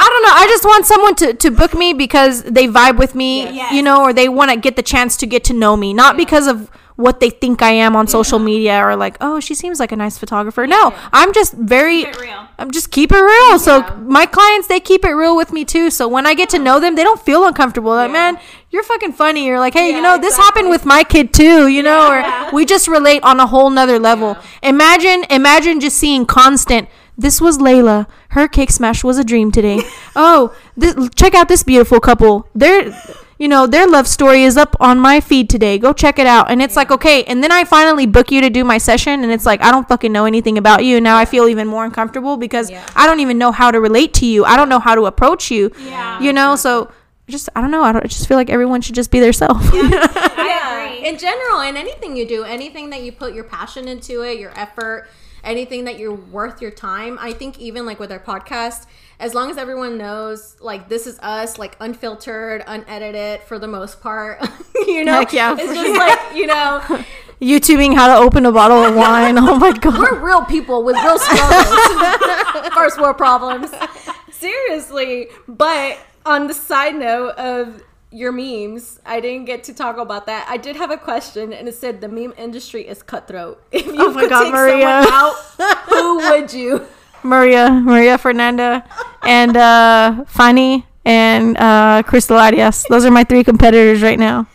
I 0.02 0.08
don't 0.08 0.22
know. 0.22 0.32
I 0.32 0.46
just 0.48 0.64
want 0.64 0.86
someone 0.86 1.14
to, 1.16 1.34
to 1.34 1.50
book 1.50 1.74
me 1.74 1.92
because 1.92 2.42
they 2.44 2.66
vibe 2.68 2.96
with 2.96 3.14
me, 3.14 3.42
Yes. 3.54 3.74
you 3.74 3.82
know, 3.82 4.00
or 4.02 4.14
they 4.14 4.26
want 4.26 4.50
to 4.50 4.56
get 4.56 4.76
the 4.76 4.82
chance 4.82 5.14
to 5.18 5.26
get 5.26 5.44
to 5.44 5.52
know 5.52 5.76
me, 5.76 5.92
not 5.92 6.16
because 6.16 6.46
of 6.46 6.70
what 7.00 7.20
they 7.20 7.30
think 7.30 7.62
I 7.62 7.70
am 7.72 7.96
on 7.96 8.06
social 8.06 8.38
media 8.38 8.84
or 8.84 8.94
like, 8.96 9.16
oh, 9.20 9.40
she 9.40 9.54
seems 9.54 9.80
like 9.80 9.92
a 9.92 9.96
nice 9.96 10.18
photographer. 10.18 10.66
No, 10.66 10.94
I'm 11.12 11.32
just 11.32 11.54
very 11.54 12.04
Keep 12.04 12.14
it 12.14 12.20
real. 12.20 12.46
I'm 12.58 12.70
just 12.70 12.90
keep 12.90 13.10
it 13.12 13.20
real. 13.20 13.58
So 13.58 13.82
my 14.06 14.26
clients, 14.26 14.68
they 14.68 14.80
keep 14.80 15.04
it 15.04 15.12
real 15.12 15.34
with 15.36 15.52
me 15.52 15.64
too. 15.64 15.90
So 15.90 16.06
when 16.06 16.26
I 16.26 16.34
get 16.34 16.50
to 16.50 16.58
know 16.58 16.78
them, 16.78 16.94
they 16.94 17.02
don't 17.02 17.20
feel 17.20 17.46
uncomfortable. 17.46 17.92
Like, 17.92 18.08
Yeah. 18.08 18.32
man, 18.32 18.38
you're 18.70 18.82
fucking 18.82 19.12
funny. 19.12 19.46
You're 19.46 19.58
like, 19.58 19.72
hey, 19.74 19.88
you 19.88 19.96
Yeah, 19.96 20.02
know, 20.02 20.18
this 20.18 20.36
happened 20.36 20.68
with 20.68 20.84
my 20.84 21.02
kid 21.02 21.32
too, 21.32 21.68
you 21.68 21.82
know, 21.82 22.12
Yeah. 22.12 22.48
or 22.48 22.54
we 22.54 22.64
just 22.66 22.86
relate 22.86 23.22
on 23.22 23.40
a 23.40 23.46
whole 23.46 23.70
nother 23.70 23.98
level. 23.98 24.36
Imagine, 24.62 25.24
imagine 25.30 25.80
just 25.80 25.96
seeing 25.96 26.26
constant. 26.26 26.88
This 27.16 27.40
was 27.40 27.58
Layla. 27.58 28.06
Her 28.30 28.48
cake 28.48 28.70
smash 28.70 29.02
was 29.04 29.18
a 29.18 29.24
dream 29.24 29.50
today. 29.52 29.82
oh, 30.16 30.54
this, 30.76 30.94
check 31.14 31.34
out 31.34 31.48
this 31.48 31.62
beautiful 31.62 32.00
couple. 32.00 32.46
Their, 32.54 32.92
you 33.40 33.48
know, 33.48 33.66
their 33.66 33.86
love 33.88 34.06
story 34.06 34.42
is 34.44 34.56
up 34.58 34.76
on 34.80 35.00
my 35.00 35.18
feed 35.20 35.48
today. 35.48 35.78
Go 35.78 35.92
check 35.94 36.18
it 36.18 36.26
out. 36.26 36.50
And 36.50 36.60
it's 36.60 36.76
like, 36.76 36.90
okay. 36.90 37.24
And 37.24 37.42
then 37.42 37.50
I 37.50 37.64
finally 37.64 38.04
book 38.06 38.30
you 38.30 38.40
to 38.42 38.50
do 38.50 38.62
my 38.64 38.76
session, 38.78 39.22
and 39.24 39.32
it's 39.32 39.46
like, 39.46 39.62
I 39.62 39.70
don't 39.72 39.88
fucking 39.88 40.12
know 40.12 40.26
anything 40.26 40.58
about 40.58 40.84
you. 40.84 41.00
Now 41.00 41.16
I 41.16 41.24
feel 41.24 41.48
even 41.48 41.66
more 41.66 41.84
uncomfortable 41.86 42.36
because 42.36 42.70
Yeah. 42.70 42.86
I 42.94 43.06
don't 43.06 43.20
even 43.20 43.38
know 43.38 43.50
how 43.50 43.70
to 43.70 43.80
relate 43.80 44.12
to 44.14 44.26
you. 44.26 44.44
I 44.44 44.56
don't 44.56 44.68
know 44.68 44.78
how 44.78 44.94
to 44.94 45.06
approach 45.06 45.50
you. 45.50 45.72
Yeah. 45.78 46.20
You 46.20 46.32
know, 46.34 46.54
so 46.54 46.92
just 47.28 47.48
I 47.56 47.62
don't 47.62 47.70
know. 47.70 47.82
I, 47.82 47.92
don't, 47.92 48.04
I 48.04 48.08
just 48.08 48.28
feel 48.28 48.36
like 48.36 48.50
everyone 48.50 48.82
should 48.82 48.94
just 48.94 49.10
be 49.10 49.20
their 49.20 49.32
self. 49.32 49.56
I 49.72 50.92
agree. 50.98 51.08
in 51.08 51.16
general 51.18 51.60
in 51.60 51.76
anything 51.78 52.16
you 52.16 52.26
do 52.26 52.44
anything 52.44 52.90
that 52.90 53.02
you 53.02 53.10
put 53.12 53.32
your 53.34 53.44
passion 53.44 53.88
into 53.88 54.22
it 54.22 54.38
your 54.38 54.52
effort 54.58 55.08
anything 55.42 55.84
that 55.84 55.98
you're 55.98 56.14
worth 56.14 56.60
your 56.60 56.70
time 56.70 57.16
i 57.20 57.32
think 57.32 57.58
even 57.58 57.86
like 57.86 57.98
with 57.98 58.12
our 58.12 58.18
podcast 58.18 58.86
as 59.20 59.34
long 59.34 59.50
as 59.50 59.56
everyone 59.58 59.96
knows 59.98 60.56
like 60.60 60.88
this 60.88 61.06
is 61.06 61.18
us 61.20 61.58
like 61.58 61.76
unfiltered 61.80 62.64
unedited 62.66 63.40
for 63.42 63.58
the 63.58 63.68
most 63.68 64.00
part 64.00 64.40
you 64.86 65.04
know? 65.04 65.12
Heck 65.20 65.32
yeah, 65.32 65.54
it's 65.58 65.72
just 65.72 65.96
like 65.98 66.36
you 66.36 66.46
know 66.46 66.80
YouTubing 67.40 67.94
how 67.94 68.08
to 68.08 68.16
open 68.22 68.44
a 68.44 68.52
bottle 68.52 68.82
of 68.84 68.94
wine. 68.94 69.38
Oh 69.38 69.56
my 69.56 69.72
god. 69.72 69.98
we're 69.98 70.18
real 70.18 70.44
people 70.44 70.82
with 70.84 70.94
real 70.96 71.18
struggles. 71.18 72.68
First 72.74 73.00
world 73.00 73.16
problems. 73.16 73.70
Seriously. 74.30 75.28
But 75.48 75.98
on 76.26 76.48
the 76.48 76.54
side 76.54 76.94
note 76.96 77.30
of 77.36 77.82
your 78.12 78.32
memes 78.32 78.98
i 79.06 79.20
didn't 79.20 79.44
get 79.44 79.62
to 79.64 79.72
talk 79.72 79.96
about 79.96 80.26
that. 80.26 80.44
I 80.50 80.56
did 80.56 80.74
have 80.76 80.90
a 80.90 80.96
question 80.96 81.52
and 81.52 81.68
it 81.68 81.74
said 81.76 82.00
the 82.00 82.08
meme 82.08 82.34
industry 82.36 82.86
is 82.86 83.02
cutthroat. 83.02 83.62
If 83.72 83.86
you 83.86 83.94
Oh 83.98 84.12
my 84.12 84.22
could 84.22 84.30
God, 84.30 84.42
take 84.44 84.52
Maria. 84.52 85.02
someone 85.04 85.12
out 85.12 85.34
who 85.88 86.16
would 86.18 86.52
you 86.52 86.86
Maria, 87.22 87.70
Maria 87.70 88.18
Fernanda, 88.18 88.84
and 89.22 89.56
uh, 89.56 90.24
Fanny 90.26 90.86
and 91.04 91.56
uh, 91.56 92.02
Crystal 92.06 92.36
Arias. 92.36 92.84
Those 92.88 93.04
are 93.04 93.10
my 93.10 93.24
three 93.24 93.44
competitors 93.44 94.02
right 94.02 94.18
now. 94.18 94.46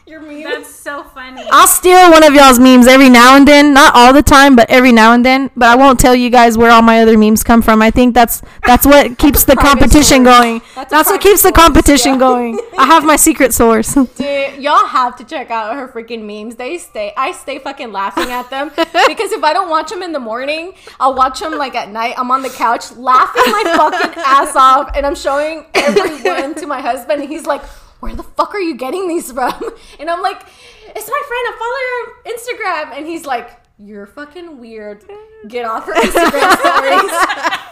Your 0.86 0.98
meme 0.98 1.04
That's 1.04 1.04
so 1.04 1.04
funny. 1.04 1.44
I'll 1.52 1.68
steal 1.68 2.12
one 2.12 2.24
of 2.24 2.34
y'all's 2.34 2.60
memes 2.60 2.88
every 2.88 3.10
now 3.10 3.36
and 3.36 3.48
then, 3.48 3.74
not 3.74 3.96
all 3.96 4.14
the 4.14 4.24
time, 4.24 4.56
but 4.56 4.70
every 4.70 4.92
now 4.92 5.14
and 5.14 5.26
then. 5.26 5.52
But 5.56 5.70
I 5.70 5.76
won't 5.76 6.00
tell 6.00 6.16
you 6.16 6.30
guys 6.30 6.58
where 6.58 6.72
all 6.72 6.82
my 6.82 7.02
other 7.02 7.18
memes 7.18 7.44
come 7.44 7.62
from. 7.62 7.82
I 7.82 7.92
think 7.92 8.14
that's 8.14 8.42
that's 8.66 8.86
what 8.86 9.18
keeps 9.18 9.44
the 9.44 9.56
competition 9.56 10.26
source. 10.26 10.40
going. 10.40 10.62
That's 10.76 10.92
That's, 10.92 11.10
what 11.10 11.22
keeps 11.22 11.44
the 11.44 11.52
competition 11.52 12.14
yeah. 12.14 12.20
going. 12.20 12.60
I 12.78 12.86
have 12.86 13.04
my 13.04 13.16
secret 13.16 13.54
source. 13.54 13.94
Dude, 13.94 14.62
y'all 14.62 14.86
have 14.86 15.16
to 15.18 15.24
check 15.24 15.52
out 15.52 15.76
her 15.76 15.88
freaking 15.88 16.24
memes. 16.24 16.56
They 16.56 16.78
stay, 16.78 17.14
I 17.18 17.32
stay 17.32 17.60
fucking 17.60 17.92
laughing 17.92 18.32
at 18.32 18.50
them 18.50 18.70
because 18.76 19.32
if 19.32 19.44
I 19.44 19.54
don't 19.54 19.70
watch 19.70 19.90
them 19.90 20.04
in 20.04 20.12
the 20.12 20.20
morning, 20.20 20.74
I'll 21.00 21.16
watch 21.16 21.40
them 21.40 21.58
like 21.58 21.76
at 21.76 21.90
night. 21.90 22.16
I'm 22.18 22.32
on 22.32 22.42
the 22.42 22.50
couch 22.50 22.92
laughing 22.94 23.44
my 23.52 23.64
fucking 23.76 24.24
ass 24.26 24.56
off, 24.56 24.92
and 24.96 25.06
I'm 25.06 25.16
showing 25.16 25.66
everyone 25.74 26.56
to 26.56 26.68
my 26.68 26.82
husband, 26.82 27.22
and 27.22 27.30
he's 27.30 27.46
like, 27.46 27.62
"Where 28.00 28.16
the 28.16 28.24
fuck 28.24 28.54
are 28.54 28.60
you 28.60 28.76
getting 28.76 29.08
these 29.08 29.32
from?" 29.32 29.54
And 30.00 30.10
I'm 30.10 30.22
like, 30.22 30.42
"It's 30.96 31.10
my 31.10 31.22
friend. 31.28 31.44
I 31.48 31.54
follow 31.60 31.82
her 31.88 32.00
on 32.08 32.90
Instagram," 32.92 32.98
and 32.98 33.08
he's 33.08 33.26
like, 33.26 33.60
"You're 33.78 34.06
fucking 34.06 34.60
weird. 34.60 35.04
Get 35.48 35.66
off 35.66 35.86
her 35.86 35.94
Instagram 35.94 36.58
stories." 36.60 37.72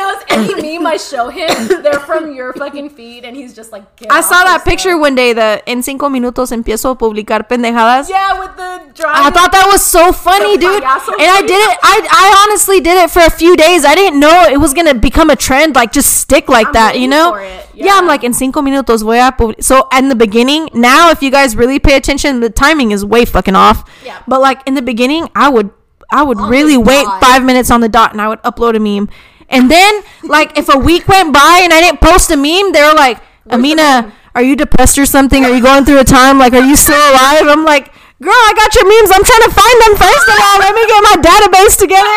Knows 0.00 0.22
any 0.28 0.54
meme 0.78 0.86
I 0.86 0.96
show 0.96 1.28
him, 1.28 1.82
they're 1.82 2.00
from 2.00 2.34
your 2.34 2.54
fucking 2.54 2.90
feed, 2.90 3.24
and 3.26 3.36
he's 3.36 3.52
just 3.54 3.70
like, 3.70 3.84
I 4.08 4.20
saw 4.22 4.44
that 4.44 4.64
picture 4.64 4.90
stuff." 4.96 5.00
one 5.00 5.14
day. 5.14 5.34
The 5.34 5.62
en 5.66 5.82
cinco 5.82 6.08
minutos 6.08 6.52
empiezo 6.52 6.90
a 6.90 6.94
publicar 6.96 7.46
pendejadas. 7.48 8.08
Yeah, 8.08 8.40
with 8.40 8.56
the 8.56 8.70
drawing. 8.94 9.26
I 9.26 9.30
thought 9.30 9.52
that 9.52 9.66
was 9.70 9.84
so 9.84 10.12
funny, 10.12 10.56
dude. 10.56 10.82
And 10.82 11.30
I 11.38 11.42
did 11.42 11.60
it. 11.68 11.78
I, 11.82 11.96
I 12.10 12.26
honestly 12.42 12.80
did 12.80 12.96
it 13.02 13.10
for 13.10 13.20
a 13.20 13.30
few 13.30 13.56
days. 13.56 13.84
I 13.84 13.94
didn't 13.94 14.18
know 14.18 14.48
it 14.50 14.58
was 14.58 14.72
gonna 14.72 14.94
become 14.94 15.28
a 15.28 15.36
trend, 15.36 15.74
like 15.74 15.92
just 15.92 16.16
stick 16.16 16.48
like 16.48 16.68
I'm 16.68 16.72
that, 16.72 16.98
you 16.98 17.08
know? 17.08 17.34
it, 17.34 17.66
Yeah. 17.74 17.98
I'm 17.98 18.06
like 18.06 18.24
in 18.24 18.32
cinco 18.32 18.62
minutos 18.62 19.02
voy 19.02 19.20
a 19.20 19.32
pub-" 19.32 19.60
So 19.60 19.86
in 19.92 20.08
the 20.08 20.16
beginning, 20.16 20.70
now 20.72 21.10
if 21.10 21.22
you 21.22 21.30
guys 21.30 21.56
really 21.56 21.78
pay 21.78 21.96
attention, 21.96 22.40
the 22.40 22.50
timing 22.50 22.92
is 22.92 23.04
way 23.04 23.24
fucking 23.24 23.56
off. 23.56 23.84
Yeah. 24.04 24.22
But 24.26 24.40
like 24.40 24.66
in 24.66 24.74
the 24.74 24.82
beginning, 24.82 25.28
I 25.34 25.48
would 25.48 25.70
I 26.10 26.22
would 26.22 26.38
oh 26.38 26.44
On 26.44 26.50
really 26.50 26.76
wait 26.76 27.06
five 27.20 27.44
minutes 27.44 27.70
on 27.70 27.80
the 27.80 27.88
dot 27.88 28.12
and 28.12 28.20
I 28.20 28.28
would 28.28 28.42
upload 28.42 28.74
a 28.76 28.80
meme. 28.80 29.08
And 29.50 29.70
then 29.70 30.02
like 30.22 30.56
if 30.56 30.72
a 30.72 30.78
week 30.78 31.08
went 31.08 31.34
by 31.34 31.60
and 31.62 31.72
I 31.72 31.80
didn't 31.80 32.00
post 32.00 32.30
a 32.30 32.36
meme, 32.36 32.72
they 32.72 32.82
were 32.82 32.94
like, 32.94 33.18
Amina, 33.50 34.12
are 34.34 34.42
you 34.42 34.54
depressed 34.54 34.96
or 34.98 35.04
something? 35.06 35.44
Are 35.44 35.50
you 35.54 35.62
going 35.62 35.84
through 35.84 35.98
a 35.98 36.04
time? 36.04 36.38
Like, 36.38 36.52
are 36.54 36.62
you 36.62 36.76
still 36.76 36.94
alive? 37.10 37.50
I'm 37.50 37.64
like, 37.66 37.90
girl, 38.22 38.30
I 38.30 38.52
got 38.54 38.70
your 38.78 38.86
memes. 38.86 39.10
I'm 39.10 39.26
trying 39.26 39.46
to 39.50 39.52
find 39.52 39.76
them 39.82 39.94
first 39.98 40.26
of 40.30 40.36
all. 40.38 40.56
Let 40.62 40.70
me 40.70 40.86
get 40.86 41.00
my 41.02 41.16
database 41.18 41.74
together. 41.74 42.16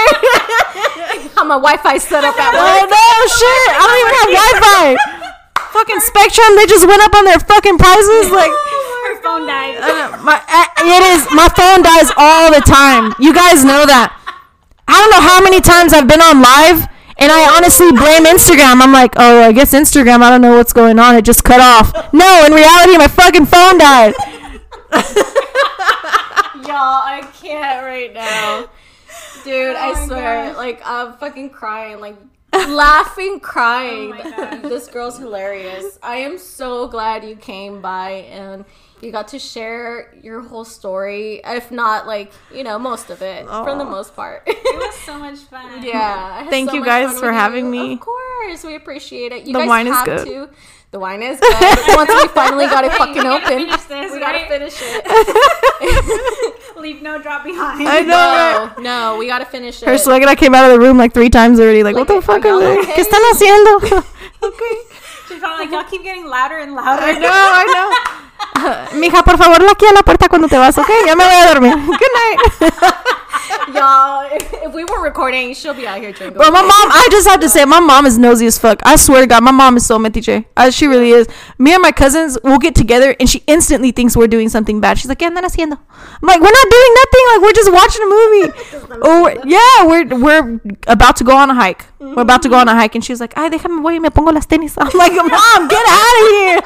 How 1.34 1.44
my 1.44 1.58
Wi-Fi 1.58 1.98
set 1.98 2.22
up 2.24 2.38
at 2.38 2.54
work. 2.54 2.86
know, 2.86 3.22
shit. 3.34 3.70
I 3.74 3.84
don't 3.90 4.00
even 4.06 4.16
have 4.22 4.30
Wi-Fi. 4.38 4.86
Fucking 5.74 6.02
Spectrum, 6.06 6.54
they 6.56 6.68
just 6.70 6.86
went 6.86 7.02
up 7.02 7.16
on 7.18 7.26
their 7.26 7.40
fucking 7.42 7.82
prices. 7.82 8.30
Like, 8.30 8.54
Her 9.10 9.18
phone 9.26 9.48
dies. 9.50 9.82
uh, 9.82 10.22
my, 10.22 10.38
uh, 10.38 10.70
it 10.86 11.02
is, 11.18 11.26
my 11.34 11.50
phone 11.50 11.82
dies 11.82 12.14
all 12.16 12.54
the 12.54 12.62
time. 12.62 13.12
You 13.18 13.34
guys 13.34 13.66
know 13.66 13.84
that. 13.90 14.14
I 14.88 14.94
don't 15.02 15.10
know 15.12 15.20
how 15.26 15.42
many 15.42 15.60
times 15.60 15.92
I've 15.92 16.08
been 16.08 16.22
on 16.22 16.40
live. 16.46 16.88
And 17.18 17.32
I 17.32 17.56
honestly 17.56 17.92
blame 17.92 18.26
Instagram. 18.26 18.82
I'm 18.82 18.92
like, 18.92 19.14
oh, 19.18 19.44
I 19.44 19.52
guess 19.52 19.74
Instagram. 19.74 20.22
I 20.22 20.30
don't 20.30 20.42
know 20.42 20.56
what's 20.56 20.74
going 20.74 21.00
on. 21.00 21.16
It 21.16 21.24
just 21.26 21.44
cut 21.44 21.62
off. 21.62 22.12
No, 22.14 22.46
in 22.46 22.54
reality, 22.54 22.98
my 22.98 23.08
fucking 23.08 23.46
phone 23.46 23.78
died. 23.78 24.14
Y'all, 26.66 27.02
I 27.04 27.28
can't 27.42 27.84
right 27.86 28.14
now. 28.14 28.68
Dude, 29.44 29.76
Oh 29.76 29.94
I 29.96 30.06
swear, 30.06 30.48
gosh. 30.50 30.58
like 30.58 30.82
I'm 30.86 31.14
fucking 31.18 31.50
crying, 31.50 32.00
like 32.00 32.16
laughing, 32.54 33.40
crying. 33.40 34.14
Oh 34.16 34.60
this 34.70 34.88
girl's 34.88 35.18
hilarious. 35.18 35.98
I 36.04 36.18
am 36.18 36.38
so 36.38 36.88
glad 36.88 37.24
you 37.24 37.36
came 37.36 37.82
by 37.82 38.12
and 38.32 38.66
you 39.02 39.12
got 39.12 39.28
to 39.30 39.40
share 39.40 40.14
your 40.22 40.42
whole 40.42 40.64
story. 40.66 41.42
If 41.44 41.72
not, 41.72 42.08
like 42.08 42.32
you 42.54 42.64
know, 42.64 42.80
most 42.80 43.10
of 43.10 43.22
it 43.22 43.46
for 43.46 43.76
the 43.76 43.84
most 43.86 44.16
part. 44.16 44.44
It 44.48 44.58
was 44.78 44.96
so 45.02 45.18
much 45.26 45.40
fun. 45.40 45.84
yeah. 45.84 46.48
Thank 46.50 46.70
so 46.70 46.76
you 46.76 46.86
guys 46.86 47.20
for 47.20 47.32
having 47.32 47.66
you. 47.66 47.72
me. 47.72 47.94
Of 47.94 48.00
course. 48.00 48.64
we 48.64 48.76
appreciate 48.76 49.32
it. 49.32 49.46
You 49.46 49.54
The 49.54 49.60
guys 49.60 49.68
wine 49.70 49.88
is 49.88 50.02
good. 50.04 50.26
to. 50.28 50.50
The 50.92 51.00
wine 51.00 51.24
is 51.24 51.40
good. 51.40 51.78
Once 51.96 52.10
we 52.10 52.28
finally 52.30 52.66
got 52.68 52.86
it 52.86 52.92
fucking 52.94 53.16
we 53.16 53.24
gotta 53.24 53.44
open, 53.46 53.60
finish 53.66 53.82
this, 53.86 54.12
we 54.12 54.20
gotta 54.20 54.46
finish 54.48 54.76
it. 54.80 56.63
Leave 56.84 57.02
no 57.02 57.18
drop 57.18 57.46
behind. 57.46 57.88
I 57.88 58.02
know. 58.02 58.74
no, 58.76 58.84
no, 58.84 59.18
we 59.18 59.28
gotta 59.28 59.46
finish 59.46 59.82
it. 59.82 59.88
Her 59.88 59.94
i 60.28 60.36
came 60.36 60.54
out 60.54 60.70
of 60.70 60.72
the 60.74 60.86
room 60.86 60.98
like 60.98 61.14
three 61.14 61.30
times 61.30 61.58
already. 61.58 61.82
Like, 61.82 61.96
Like, 61.96 62.10
what 62.10 62.14
the 62.14 62.22
fuck 62.22 62.44
y'all 62.44 62.56
are 62.56 62.60
they? 62.60 62.80
okay? 62.80 62.92
¿Qué 62.92 63.02
están 63.02 63.22
haciendo? 63.32 64.04
okay. 64.44 64.76
She's 65.30 65.40
probably 65.40 65.66
like, 65.66 65.72
y'all 65.72 65.90
keep 65.90 66.04
getting 66.04 66.26
louder 66.26 66.58
and 66.58 66.76
louder. 66.76 67.02
I 67.02 67.14
know, 67.14 67.30
I 67.32 67.64
know. 67.72 68.20
Mija, 68.94 69.24
por 69.24 69.38
favor, 69.38 69.62
laquea 69.62 69.92
la 69.94 70.04
puerta 70.04 70.30
cuando 70.30 70.48
te 70.48 70.58
vas, 70.58 70.78
¿ok? 70.78 70.90
Ya 71.06 71.16
me 71.16 71.24
voy 71.24 71.34
a 71.34 71.48
dormir. 71.48 71.74
Good 71.86 72.00
night. 72.00 72.74
Y'all, 73.74 74.28
if, 74.32 74.54
if 74.54 74.74
we 74.74 74.84
were 74.84 75.02
recording, 75.02 75.54
she'll 75.54 75.74
be 75.74 75.88
out 75.88 76.00
here 76.00 76.12
drinking. 76.12 76.38
Bro, 76.38 76.52
my 76.52 76.62
mom, 76.62 76.72
I 76.72 77.08
just 77.12 77.28
have 77.28 77.40
to 77.42 77.50
say, 77.50 77.66
my 77.66 77.80
mom 77.80 78.06
is 78.06 78.18
nosy 78.18 78.46
as 78.46 78.58
fuck. 78.58 78.80
I 78.86 78.96
swear 78.96 79.22
to 79.22 79.28
God, 79.28 79.44
my 79.44 79.52
mom 79.52 79.78
is 79.78 79.86
so 79.86 79.98
metiche. 79.98 80.46
Uh, 80.56 80.70
she 80.70 80.88
really 80.88 81.12
is. 81.12 81.28
Me 81.58 81.74
and 81.74 81.82
my 81.82 81.92
cousins 81.92 82.38
will 82.44 82.60
get 82.60 82.76
together 82.76 83.16
and 83.20 83.30
she 83.30 83.44
instantly 83.48 83.92
thinks 83.92 84.16
we're 84.16 84.28
doing 84.28 84.50
something 84.50 84.80
bad. 84.80 84.98
She's 84.98 85.10
like, 85.10 85.20
¿qué 85.20 85.28
andan 85.28 85.44
haciendo? 85.44 85.78
I'm 85.78 86.28
like, 86.28 86.40
we're 86.42 86.52
not 86.52 86.70
doing 86.70 86.94
nothing. 86.96 87.24
Like, 87.32 87.42
we're 87.42 87.54
just 87.54 87.74
watching 87.74 88.04
a 88.04 88.06
movie. 88.06 89.00
oh, 89.04 89.42
yeah, 89.46 89.88
we're, 89.88 90.06
we're 90.20 90.62
about 90.88 91.16
to 91.18 91.24
go 91.24 91.36
on 91.36 91.50
a 91.50 91.56
hike. 91.56 91.86
We're 92.00 92.22
about 92.22 92.42
to 92.44 92.50
go 92.50 92.58
on 92.58 92.68
a 92.68 92.76
hike. 92.76 92.96
And 92.96 93.04
she's 93.04 93.20
like, 93.20 93.34
ay, 93.38 93.50
déjame 93.50 93.82
voy 93.82 93.94
y 93.94 94.00
me 94.00 94.10
pongo 94.10 94.32
las 94.32 94.46
tenis. 94.46 94.76
I'm 94.78 94.98
like, 94.98 95.14
mom, 95.14 95.68
get 95.68 95.86
out 95.88 96.22
of 96.22 96.30
here. 96.30 96.60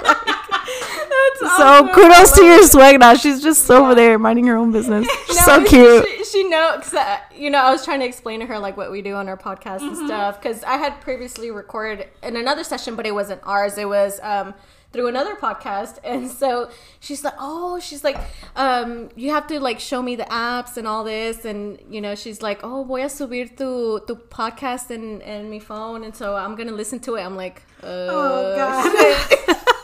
So 1.57 1.88
kudos 1.93 2.31
to 2.34 2.43
your 2.43 2.63
swag 2.63 2.99
now. 2.99 3.15
She's 3.15 3.41
just 3.41 3.69
over 3.69 3.95
there 3.95 4.17
minding 4.19 4.47
her 4.47 4.55
own 4.55 4.71
business. 4.71 5.07
She's 5.27 5.43
so 5.43 5.63
cute. 5.63 6.05
She, 6.17 6.23
she 6.23 6.43
know, 6.49 6.73
cause, 6.75 6.93
uh, 6.93 7.19
you 7.35 7.49
know, 7.49 7.59
I 7.59 7.71
was 7.71 7.85
trying 7.85 7.99
to 7.99 8.05
explain 8.05 8.39
to 8.41 8.45
her 8.45 8.59
like 8.59 8.77
what 8.77 8.91
we 8.91 9.01
do 9.01 9.15
on 9.15 9.27
our 9.27 9.38
podcast 9.38 9.81
and 9.81 9.97
stuff. 9.97 10.41
Because 10.41 10.63
I 10.63 10.77
had 10.77 10.99
previously 11.01 11.51
recorded 11.51 12.07
in 12.23 12.35
another 12.35 12.63
session, 12.63 12.95
but 12.95 13.05
it 13.05 13.13
wasn't 13.13 13.41
ours. 13.43 13.77
It 13.77 13.88
was 13.88 14.19
um, 14.23 14.53
through 14.93 15.07
another 15.07 15.35
podcast, 15.35 15.99
and 16.03 16.29
so 16.29 16.69
she's 16.99 17.23
like, 17.23 17.34
"Oh, 17.39 17.79
she's 17.79 18.03
like, 18.03 18.17
um, 18.55 19.09
you 19.15 19.29
have 19.31 19.47
to 19.47 19.59
like 19.59 19.79
show 19.79 20.01
me 20.01 20.15
the 20.15 20.25
apps 20.25 20.77
and 20.77 20.88
all 20.88 21.03
this." 21.03 21.45
And 21.45 21.79
you 21.89 22.01
know, 22.01 22.15
she's 22.15 22.41
like, 22.41 22.61
"Oh, 22.63 22.84
voy 22.84 23.03
a 23.03 23.07
subir 23.07 23.49
tu 23.55 24.01
tu 24.07 24.15
podcast 24.15 24.89
and 24.89 25.21
and 25.23 25.49
mi 25.49 25.59
phone," 25.59 26.03
and 26.03 26.15
so 26.15 26.35
I'm 26.35 26.55
gonna 26.55 26.71
listen 26.71 26.99
to 27.01 27.15
it. 27.15 27.21
I'm 27.21 27.35
like, 27.35 27.61
uh, 27.84 28.07
Oh, 28.09 28.55
God. 28.55 29.57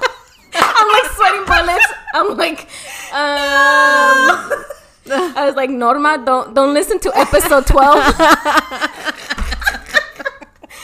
I'm 0.55 0.87
like 0.87 1.11
sweating 1.15 1.45
bullets. 1.45 1.85
I'm 2.13 2.37
like, 2.37 2.67
um. 3.13 4.63
I 5.05 5.45
was 5.45 5.55
like, 5.55 5.69
Norma, 5.69 6.23
don't 6.25 6.53
don't 6.53 6.73
listen 6.73 6.99
to 6.99 7.11
episode 7.17 7.67
twelve. 7.67 7.99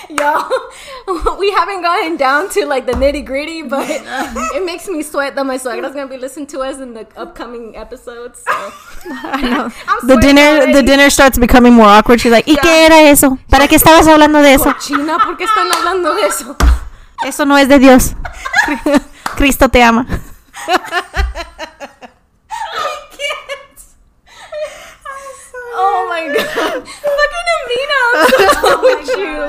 Y'all, 0.10 0.50
we 1.38 1.52
haven't 1.52 1.84
gotten 1.84 2.18
down 2.18 2.50
to 2.50 2.66
like 2.66 2.88
the 2.88 2.94
nitty 2.94 3.24
gritty, 3.24 3.62
but 3.62 3.86
it 4.56 4.66
makes 4.66 4.88
me 4.88 5.04
sweat 5.04 5.36
that 5.36 5.46
my 5.46 5.58
suegra's 5.58 5.94
gonna 5.94 6.08
be 6.08 6.18
listening 6.18 6.48
to 6.48 6.62
us 6.62 6.80
in 6.80 6.96
the 6.96 7.08
upcoming 7.16 7.78
episodes. 7.78 8.40
So. 8.40 8.52
I 9.06 9.42
know. 9.42 9.70
The 10.08 10.18
dinner, 10.20 10.74
the 10.74 10.82
dinner 10.82 11.12
starts 11.12 11.38
becoming 11.38 11.74
more 11.74 11.86
awkward. 11.86 12.20
She's 12.20 12.32
like, 12.32 12.48
¿y 12.48 12.56
qué 12.56 12.88
era 12.88 13.04
eso? 13.10 13.38
¿Para 13.50 13.68
qué 13.68 13.76
estabas 13.76 14.08
hablando 14.08 14.42
de 14.42 14.56
eso? 14.56 14.74
China, 14.80 15.20
¿por 15.24 15.38
qué 15.38 15.44
están 15.44 15.72
hablando 15.72 16.16
de 16.16 16.26
eso? 16.26 16.56
Eso 17.24 17.46
no 17.46 17.58
es 17.58 17.70
de 17.70 17.78
Dios. 17.80 18.16
Cristo 19.36 19.70
te 19.70 19.82
ama. 19.82 20.06
Oh 25.82 26.08
my 26.10 26.28
god. 26.28 26.88
Fucking 26.88 27.48
Amina, 27.56 28.00
I'm 28.14 28.28
so 28.30 28.38
done 28.62 28.82
with 28.84 29.08
you. 29.18 29.40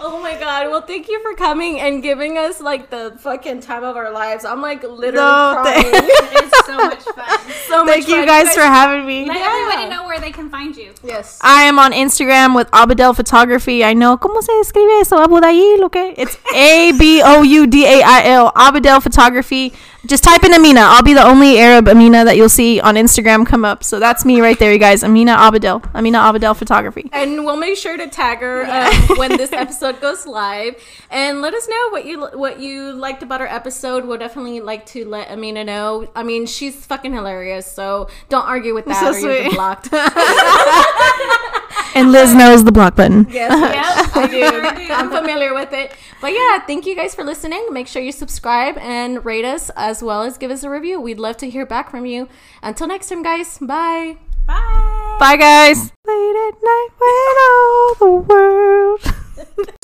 Oh 0.00 0.20
my 0.22 0.38
god. 0.38 0.68
Well, 0.70 0.82
thank 0.82 1.08
you 1.08 1.20
for 1.22 1.34
coming 1.34 1.80
and 1.80 2.02
giving 2.02 2.38
us 2.38 2.60
like 2.60 2.88
the 2.90 3.16
fucking 3.18 3.60
time 3.60 3.82
of 3.82 3.96
our 3.96 4.12
lives. 4.12 4.44
I'm 4.44 4.62
like 4.62 4.82
literally 4.84 5.14
No, 5.16 5.58
crying. 5.62 5.82
thank- 5.90 6.12
It's 6.40 6.66
so 6.66 6.76
much 6.76 7.02
fun. 7.16 7.38
so 7.66 7.84
much 7.84 7.94
Thank 7.94 8.08
you 8.08 8.16
fun. 8.16 8.26
guys 8.26 8.54
for 8.54 8.60
having 8.62 9.06
me. 9.06 9.24
Let 9.26 9.38
Yeah. 9.38 9.46
everybody 9.48 9.90
know 9.90 10.06
where 10.06 10.20
they 10.20 10.30
can 10.30 10.50
find 10.50 10.76
you. 10.76 10.92
Yes. 11.02 11.38
I 11.42 11.62
am 11.64 11.78
on 11.80 11.92
Instagram 11.92 12.54
with 12.54 12.70
Aboudail 12.70 13.16
Photography. 13.16 13.84
I 13.84 13.94
know. 13.94 14.16
¿Cómo 14.16 14.40
se 14.42 14.52
escribe 14.60 15.00
eso? 15.00 15.16
Aboudail, 15.16 15.82
okay? 15.84 16.14
It's 16.16 16.38
A 16.54 16.92
B 16.92 17.20
O 17.24 17.42
U 17.42 17.66
D 17.66 17.84
A 17.86 18.02
I 18.02 18.22
L. 18.26 18.52
Aboudail 18.52 19.02
Photography. 19.02 19.72
Just 20.06 20.22
type 20.24 20.44
in 20.44 20.54
Amina. 20.54 20.80
I'll 20.82 21.02
be 21.02 21.12
the 21.12 21.24
only 21.24 21.58
Arab 21.58 21.88
Amina 21.88 22.24
that 22.24 22.36
you'll 22.36 22.48
see 22.48 22.80
on 22.80 22.94
Instagram 22.94 23.44
come 23.44 23.64
up. 23.64 23.82
So 23.82 23.98
that's 23.98 24.24
me 24.24 24.40
right 24.40 24.58
there, 24.58 24.72
you 24.72 24.78
guys. 24.78 25.02
Amina 25.02 25.36
Aboudail. 25.36 25.82
Amina 25.94 26.18
Aboudail 26.18 26.56
Photography. 26.56 27.10
and 27.12 27.44
we'll 27.44 27.56
make 27.56 27.76
sure 27.76 27.96
to 27.96 28.06
tag 28.08 28.38
her 28.38 28.64
um, 28.64 29.18
when 29.18 29.36
this 29.36 29.52
episode 29.52 29.87
goes 30.00 30.26
live. 30.26 30.74
And 31.10 31.40
let 31.40 31.54
us 31.54 31.68
know 31.68 31.88
what 31.90 32.04
you 32.04 32.26
what 32.34 32.60
you 32.60 32.92
liked 32.92 33.22
about 33.22 33.40
our 33.40 33.46
episode. 33.46 34.04
We'll 34.04 34.18
definitely 34.18 34.60
like 34.60 34.86
to 34.86 35.04
let 35.04 35.30
amina 35.30 35.64
know. 35.64 36.08
I 36.14 36.22
mean 36.22 36.46
she's 36.46 36.86
fucking 36.86 37.12
hilarious 37.12 37.66
so 37.70 38.08
don't 38.28 38.46
argue 38.46 38.74
with 38.74 38.84
that 38.86 39.00
So 39.00 39.08
or 39.08 39.18
you'll 39.32 39.42
get 39.42 39.44
sweet. 39.50 39.54
blocked. 39.56 39.88
And 41.94 42.12
Liz 42.12 42.32
knows 42.34 42.62
the 42.64 42.70
block 42.70 42.94
button. 42.94 43.26
yes 43.30 43.50
Yep, 43.50 44.16
i 44.16 44.26
do. 44.28 44.86
Do. 44.86 44.92
i'm 44.92 45.10
familiar 45.10 45.52
with 45.54 45.72
it. 45.72 45.92
But 46.20 46.32
yeah 46.32 46.60
thank 46.60 46.86
you 46.86 46.94
guys 46.94 47.14
for 47.14 47.24
listening. 47.24 47.66
Make 47.72 47.88
sure 47.88 48.00
you 48.02 48.12
subscribe 48.12 48.76
and 48.78 49.24
rate 49.24 49.44
us 49.44 49.70
as 49.74 50.02
well 50.02 50.22
as 50.22 50.38
give 50.38 50.50
us 50.50 50.62
a 50.62 50.70
review. 50.70 51.00
We'd 51.00 51.18
love 51.18 51.38
to 51.38 51.50
hear 51.50 51.66
back 51.66 51.90
from 51.90 52.06
you. 52.06 52.28
Until 52.62 52.86
next 52.86 53.08
time 53.08 53.22
guys. 53.22 53.58
Bye. 53.58 54.16
Bye. 54.46 55.16
Bye, 55.18 55.36
guys. 55.36 55.92
Late 56.06 56.36
at 56.48 56.62
night 56.62 56.88
when 56.98 57.36
all 57.42 57.94
the 57.98 58.26
world 58.28 59.14
Música 59.38 59.78